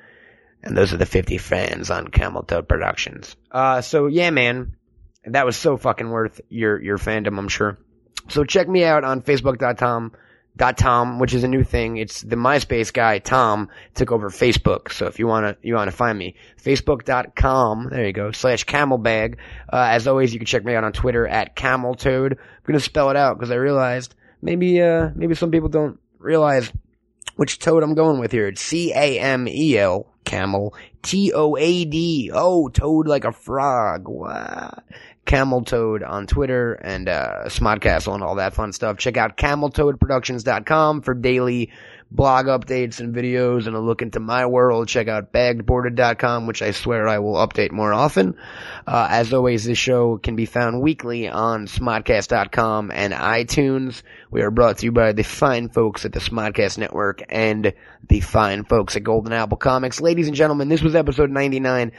and 0.64 0.78
those 0.78 0.94
are 0.94 0.98
the 0.98 1.06
50 1.06 1.38
fans 1.38 1.92
on 1.92 2.08
Camel 2.08 2.44
Productions. 2.44 3.36
Uh, 3.52 3.82
so 3.82 4.08
yeah, 4.08 4.30
man, 4.30 4.76
that 5.26 5.46
was 5.46 5.58
so 5.58 5.78
fucking 5.78 6.10
worth 6.10 6.40
your, 6.50 6.82
your 6.82 6.98
fandom, 6.98 7.38
I'm 7.38 7.50
sure. 7.50 7.78
So 8.30 8.46
check 8.46 8.70
me 8.70 8.84
out 8.86 9.04
on 9.04 9.22
Facebook.com 9.22 10.14
dot 10.56 10.78
Tom, 10.78 11.20
which 11.20 11.34
is 11.34 11.44
a 11.44 11.48
new 11.48 11.64
thing. 11.64 11.98
It's 11.98 12.22
the 12.22 12.36
MySpace 12.36 12.94
guy, 12.94 13.20
Tom, 13.20 13.70
took 13.96 14.12
over 14.12 14.30
Facebook. 14.30 14.92
So 14.92 15.08
if 15.08 15.20
you 15.20 15.28
wanna, 15.28 15.58
you 15.62 15.76
wanna 15.76 15.92
find 15.92 16.18
me, 16.18 16.36
Facebook.com, 16.62 17.90
there 17.90 18.06
you 18.06 18.14
go, 18.14 18.32
slash 18.32 18.64
camelbag. 18.64 19.38
Uh, 19.72 19.88
as 19.90 20.08
always, 20.08 20.34
you 20.34 20.40
can 20.40 20.46
check 20.46 20.64
me 20.64 20.76
out 20.76 20.84
on 20.84 20.94
Twitter 20.94 21.28
at 21.28 21.56
cameltoad. 21.56 22.34
I'm 22.34 22.38
gonna 22.66 22.80
spell 22.80 23.10
it 23.10 23.16
out 23.16 23.38
because 23.38 23.52
I 23.52 23.56
realized 23.56 24.16
maybe, 24.42 24.82
uh, 24.82 25.10
maybe 25.16 25.36
some 25.36 25.52
people 25.52 25.70
don't 25.70 26.00
realize 26.20 26.72
which 27.36 27.60
toad 27.60 27.84
I'm 27.84 27.96
going 27.96 28.20
with 28.20 28.32
here. 28.32 28.48
It's 28.48 28.62
C-A-M-E-L, 28.62 30.08
camel, 30.24 30.76
T-O-A-D, 31.02 32.32
oh, 32.34 32.70
toad 32.70 33.08
like 33.08 33.26
a 33.26 33.32
frog, 33.32 34.08
wow. 34.08 34.82
Camel 35.26 35.64
Toad 35.64 36.04
on 36.04 36.28
Twitter 36.28 36.74
and 36.74 37.08
uh, 37.08 37.44
Smodcastle 37.46 38.14
and 38.14 38.24
all 38.24 38.36
that 38.36 38.54
fun 38.54 38.74
stuff. 38.74 38.98
Check 38.98 39.18
out 39.18 39.38
CamelToadProductions.com 39.38 41.02
for 41.02 41.14
daily 41.14 41.72
blog 42.14 42.46
updates 42.46 43.00
and 43.00 43.16
videos 43.16 43.66
and 43.66 43.76
a 43.76 43.80
look 43.80 44.02
into 44.02 44.20
my 44.20 44.46
world. 44.46 44.88
Check 44.88 45.08
out 45.08 45.34
BaggedBoarded.com, 45.34 46.46
which 46.46 46.62
I 46.62 46.72
swear 46.72 47.08
I 47.08 47.20
will 47.20 47.36
update 47.36 47.72
more 47.72 47.92
often. 47.92 48.36
Uh, 48.86 49.08
as 49.10 49.34
always, 49.34 49.66
this 49.66 49.78
show 49.78 50.18
can 50.18 50.36
be 50.36 50.46
found 50.46 50.82
weekly 50.82 51.28
on 51.28 51.66
Smodcast.com 51.68 52.92
and 52.92 53.14
iTunes. 53.14 54.04
We 54.30 54.42
are 54.42 54.52
brought 54.52 54.80
to 54.80 54.86
you 54.86 54.92
by 54.92 55.14
the 55.14 55.24
fine 55.24 55.70
folks 55.70 56.06
at 56.06 56.14
the 56.14 56.20
Smodcast 56.20 56.78
Network 56.78 57.24
and 57.30 57.74
the 58.08 58.20
fine 58.20 58.64
folks 58.66 58.96
at 58.96 59.04
Golden 59.04 59.34
Apple 59.34 59.58
Comics. 59.58 60.00
Ladies 60.00 60.28
and 60.28 60.36
gentlemen, 60.36 60.70
this 60.70 60.84
was 60.84 60.96
episode 60.96 61.32
99. 61.32 61.92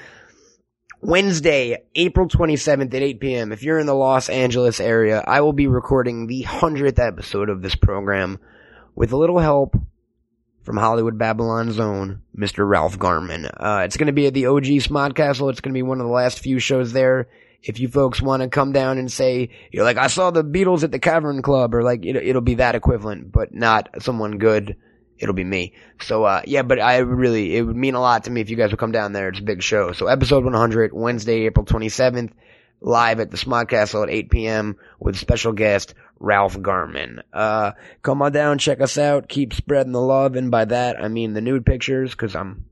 Wednesday, 1.04 1.84
April 1.94 2.28
27th 2.28 2.94
at 2.94 3.02
8 3.02 3.20
p.m. 3.20 3.52
If 3.52 3.62
you're 3.62 3.78
in 3.78 3.84
the 3.84 3.94
Los 3.94 4.30
Angeles 4.30 4.80
area, 4.80 5.22
I 5.26 5.42
will 5.42 5.52
be 5.52 5.66
recording 5.66 6.26
the 6.26 6.44
100th 6.44 6.98
episode 6.98 7.50
of 7.50 7.60
this 7.60 7.74
program 7.74 8.38
with 8.94 9.12
a 9.12 9.16
little 9.18 9.38
help 9.38 9.76
from 10.62 10.78
Hollywood 10.78 11.18
Babylon's 11.18 11.78
own 11.78 12.22
Mr. 12.34 12.66
Ralph 12.66 12.98
Garman. 12.98 13.44
Uh, 13.44 13.82
it's 13.84 13.98
going 13.98 14.06
to 14.06 14.14
be 14.14 14.28
at 14.28 14.32
the 14.32 14.46
OG 14.46 14.64
Smodcastle. 14.64 15.50
It's 15.50 15.60
going 15.60 15.74
to 15.74 15.78
be 15.78 15.82
one 15.82 16.00
of 16.00 16.06
the 16.06 16.12
last 16.12 16.38
few 16.38 16.58
shows 16.58 16.94
there. 16.94 17.28
If 17.62 17.80
you 17.80 17.88
folks 17.88 18.22
want 18.22 18.42
to 18.42 18.48
come 18.48 18.72
down 18.72 18.96
and 18.96 19.12
say, 19.12 19.50
you're 19.72 19.84
like, 19.84 19.98
I 19.98 20.06
saw 20.06 20.30
the 20.30 20.42
Beatles 20.42 20.84
at 20.84 20.90
the 20.90 20.98
Cavern 20.98 21.42
Club, 21.42 21.74
or 21.74 21.82
like, 21.82 22.06
it, 22.06 22.16
it'll 22.16 22.40
be 22.40 22.54
that 22.54 22.76
equivalent, 22.76 23.30
but 23.30 23.54
not 23.54 23.90
someone 24.00 24.38
good 24.38 24.76
it'll 25.24 25.34
be 25.34 25.42
me. 25.42 25.72
So, 26.00 26.24
uh, 26.24 26.42
yeah, 26.44 26.62
but 26.62 26.78
I 26.78 26.98
really, 26.98 27.56
it 27.56 27.62
would 27.62 27.76
mean 27.76 27.94
a 27.94 28.00
lot 28.00 28.24
to 28.24 28.30
me 28.30 28.42
if 28.42 28.50
you 28.50 28.56
guys 28.56 28.70
would 28.70 28.78
come 28.78 28.92
down 28.92 29.12
there. 29.12 29.28
It's 29.30 29.40
a 29.40 29.42
big 29.42 29.62
show. 29.62 29.92
So 29.92 30.06
episode 30.06 30.44
100, 30.44 30.92
Wednesday, 30.92 31.46
April 31.46 31.64
27th, 31.64 32.30
live 32.82 33.20
at 33.20 33.30
the 33.30 33.38
Smodcastle 33.38 34.02
at 34.02 34.10
8 34.10 34.30
p.m. 34.30 34.76
with 35.00 35.16
special 35.16 35.52
guest 35.52 35.94
Ralph 36.20 36.60
Garman. 36.60 37.22
Uh, 37.32 37.72
come 38.02 38.20
on 38.20 38.32
down, 38.32 38.58
check 38.58 38.82
us 38.82 38.98
out, 38.98 39.28
keep 39.28 39.54
spreading 39.54 39.92
the 39.92 40.00
love, 40.00 40.36
and 40.36 40.50
by 40.50 40.66
that, 40.66 41.02
I 41.02 41.08
mean 41.08 41.32
the 41.32 41.40
nude 41.40 41.64
pictures, 41.64 42.14
cause 42.14 42.36
I'm, 42.36 42.66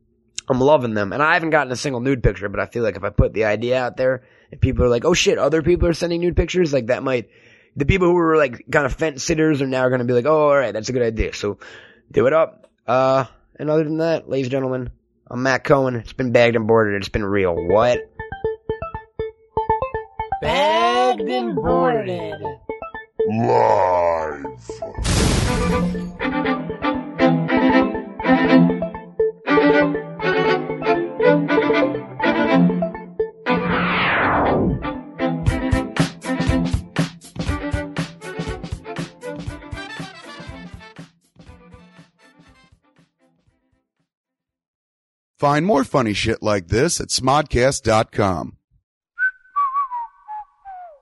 I'm 0.49 0.61
loving 0.61 0.93
them, 0.93 1.15
and 1.15 1.23
I 1.23 1.35
haven't 1.35 1.51
gotten 1.51 1.73
a 1.73 1.77
single 1.77 2.03
nude 2.03 2.23
picture. 2.23 2.51
But 2.51 2.61
I 2.61 2.67
feel 2.67 2.83
like 2.83 2.97
if 2.97 3.05
I 3.05 3.11
put 3.11 3.33
the 3.33 3.45
idea 3.45 3.83
out 3.83 3.97
there, 3.97 4.25
if 4.51 4.61
people 4.61 4.85
are 4.85 4.89
like, 4.89 5.05
"Oh 5.05 5.15
shit," 5.15 5.39
other 5.39 5.63
people 5.63 5.89
are 5.89 5.95
sending 5.95 6.21
nude 6.21 6.37
pictures, 6.37 6.73
like 6.73 6.89
that 6.89 7.03
might 7.03 7.31
the 7.77 7.87
people 7.87 8.09
who 8.09 8.15
were 8.15 8.37
like 8.37 8.65
kind 8.71 8.85
of 8.85 8.93
fence 8.93 9.23
sitters 9.23 9.63
are 9.63 9.67
now 9.67 9.89
going 9.89 10.01
to 10.01 10.05
be 10.05 10.13
like, 10.13 10.27
"Oh, 10.27 10.49
all 10.49 10.57
right, 10.57 10.73
that's 10.73 10.89
a 10.89 10.93
good 10.93 11.03
idea." 11.03 11.33
So 11.33 11.59
do 12.13 12.27
it 12.27 12.33
up. 12.33 12.71
Uh, 12.87 13.25
and 13.59 13.71
other 13.71 13.85
than 13.85 13.99
that, 13.99 14.29
ladies 14.29 14.47
and 14.47 14.53
gentlemen, 14.53 14.91
I'm 15.29 15.43
Matt 15.43 15.65
Cohen. 15.65 15.97
It's 15.97 16.13
been 16.13 16.33
bagged 16.33 16.57
and 16.57 16.67
boarded. 16.67 16.95
It's 16.97 17.09
been 17.09 17.25
real. 17.25 17.55
What? 17.55 18.01
Bagged 20.41 21.23
and 21.23 21.57
boarded. 21.57 22.43
Find 45.43 45.67
more 45.67 45.83
funny 45.83 46.13
shit 46.13 46.41
like 46.41 46.69
this 46.69 47.01
at 47.01 47.09
smodcast.com. 47.09 48.59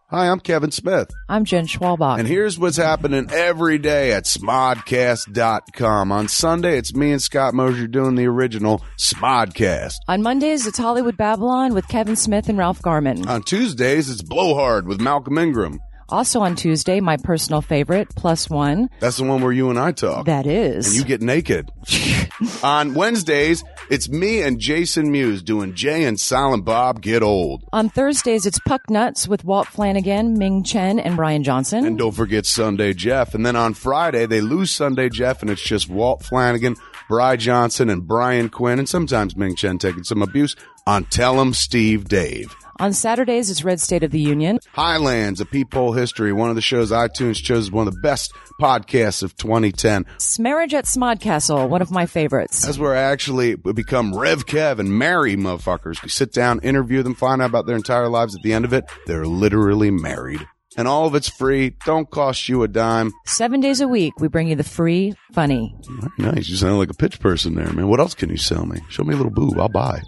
Hi, 0.08 0.30
I'm 0.30 0.40
Kevin 0.40 0.70
Smith. 0.70 1.10
I'm 1.28 1.44
Jen 1.44 1.66
Schwalbach. 1.66 2.18
And 2.18 2.26
here's 2.26 2.58
what's 2.58 2.78
happening 2.78 3.28
every 3.30 3.76
day 3.76 4.12
at 4.12 4.24
smodcast.com. 4.24 6.10
On 6.10 6.26
Sunday, 6.26 6.78
it's 6.78 6.94
me 6.94 7.12
and 7.12 7.20
Scott 7.20 7.52
Mosier 7.52 7.86
doing 7.86 8.14
the 8.14 8.24
original 8.28 8.82
Smodcast. 8.98 9.96
On 10.08 10.22
Mondays, 10.22 10.66
it's 10.66 10.78
Hollywood 10.78 11.18
Babylon 11.18 11.74
with 11.74 11.86
Kevin 11.88 12.16
Smith 12.16 12.48
and 12.48 12.56
Ralph 12.56 12.80
Garman. 12.80 13.28
On 13.28 13.42
Tuesdays, 13.42 14.08
it's 14.08 14.22
Blowhard 14.22 14.88
with 14.88 15.02
Malcolm 15.02 15.36
Ingram. 15.36 15.80
Also 16.11 16.41
on 16.41 16.57
Tuesday, 16.57 17.01
my 17.01 17.16
personal 17.16 17.62
favorite, 17.62 18.09
Plus 18.16 18.51
One. 18.51 18.91
That's 19.01 19.16
the 19.19 19.24
one 19.24 19.43
where 19.43 19.53
you 19.53 19.70
and 19.70 19.78
I 19.78 19.93
talk. 19.93 20.27
That 20.27 20.47
is. 20.47 20.87
And 20.89 20.97
you 20.97 21.05
get 21.05 21.23
naked. 21.23 21.70
on 22.62 22.95
Wednesdays, 22.95 23.62
it's 23.91 24.09
me 24.09 24.43
and 24.43 24.59
Jason 24.59 25.11
Mewes 25.11 25.43
doing 25.43 25.74
Jay 25.74 26.05
and 26.05 26.19
Silent 26.19 26.65
Bob 26.65 27.01
Get 27.01 27.23
Old. 27.23 27.65
On 27.73 27.89
Thursdays, 27.89 28.47
it's 28.47 28.59
Puck 28.61 28.89
Nuts 28.91 29.28
with 29.28 29.45
Walt 29.45 29.69
Flanagan, 29.69 30.39
Ming 30.39 30.62
Chen, 30.65 30.99
and 30.99 31.16
Brian 31.16 31.43
Johnson. 31.45 31.85
And 31.85 31.99
don't 31.99 32.12
forget 32.12 32.47
Sunday 32.47 32.93
Jeff. 32.93 33.35
And 33.35 33.45
then 33.45 33.57
on 33.57 33.74
Friday, 33.74 34.27
they 34.27 34.41
lose 34.41 34.70
Sunday 34.73 35.09
Jeff, 35.09 35.43
and 35.43 35.51
it's 35.51 35.62
just 35.62 35.89
Walt 35.89 36.23
Flanagan, 36.23 36.77
Bry 37.09 37.37
Johnson, 37.37 37.91
and 37.91 38.07
Brian 38.07 38.49
Quinn, 38.49 38.78
and 38.78 38.89
sometimes 38.89 39.37
Ming 39.37 39.57
Chen 39.57 39.78
taking 39.78 40.05
some 40.05 40.23
abuse 40.23 40.57
on 40.87 41.05
Tell 41.05 41.41
'em 41.41 41.53
Steve 41.53 42.09
Dave. 42.09 42.55
On 42.81 42.94
Saturdays, 42.94 43.51
it's 43.51 43.62
Red 43.62 43.78
State 43.78 44.02
of 44.05 44.11
the 44.11 44.19
Union. 44.19 44.59
Highlands, 44.73 45.39
a 45.43 45.44
peephole 45.44 45.93
history, 45.93 46.32
one 46.32 46.48
of 46.48 46.57
the 46.57 46.62
shows 46.62 46.90
iTunes 46.90 47.35
chose 47.35 47.66
as 47.66 47.70
one 47.70 47.86
of 47.86 47.93
the 47.93 48.01
best 48.01 48.32
podcasts 48.59 49.23
of 49.23 49.36
2010. 49.36 50.07
Marriage 50.39 50.73
at 50.73 50.86
Smodcastle, 50.86 51.69
one 51.69 51.82
of 51.82 51.90
my 51.90 52.07
favorites. 52.07 52.65
That's 52.65 52.78
where 52.78 52.97
I 52.97 53.02
actually 53.02 53.55
become 53.55 54.16
Rev 54.16 54.47
Kev 54.47 54.78
and 54.78 54.98
marry 54.98 55.36
motherfuckers. 55.36 56.02
We 56.02 56.09
sit 56.09 56.32
down, 56.32 56.61
interview 56.61 57.02
them, 57.02 57.15
find 57.15 57.43
out 57.43 57.51
about 57.51 57.66
their 57.66 57.77
entire 57.77 58.09
lives. 58.09 58.35
At 58.35 58.40
the 58.40 58.55
end 58.55 58.65
of 58.65 58.73
it, 58.73 58.85
they're 59.07 59.27
literally 59.27 59.90
married. 59.90 60.40
And 60.78 60.89
all 60.89 61.07
of 61.07 61.15
it's 61.15 61.28
free, 61.28 61.77
don't 61.85 62.11
cost 62.11 62.48
you 62.48 62.62
a 62.62 62.69
dime. 62.69 63.12
Seven 63.27 63.61
days 63.61 63.82
a 63.82 63.89
week, 63.89 64.15
we 64.20 64.28
bring 64.28 64.48
you 64.48 64.57
the 64.57 64.65
free, 64.65 65.12
funny. 65.32 65.77
Nice. 66.16 66.48
You 66.48 66.57
sound 66.57 66.78
like 66.78 66.89
a 66.89 66.94
pitch 66.94 67.20
person 67.20 67.57
there, 67.57 67.70
man. 67.74 67.89
What 67.89 68.01
else 68.01 68.15
can 68.15 68.31
you 68.31 68.39
sell 68.39 68.65
me? 68.65 68.81
Show 68.89 69.05
me 69.05 69.12
a 69.12 69.19
little 69.19 69.32
boob. 69.32 69.59
I'll 69.59 69.69
buy. 69.69 70.01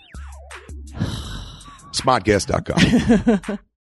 Smodcast.com. 1.92 3.58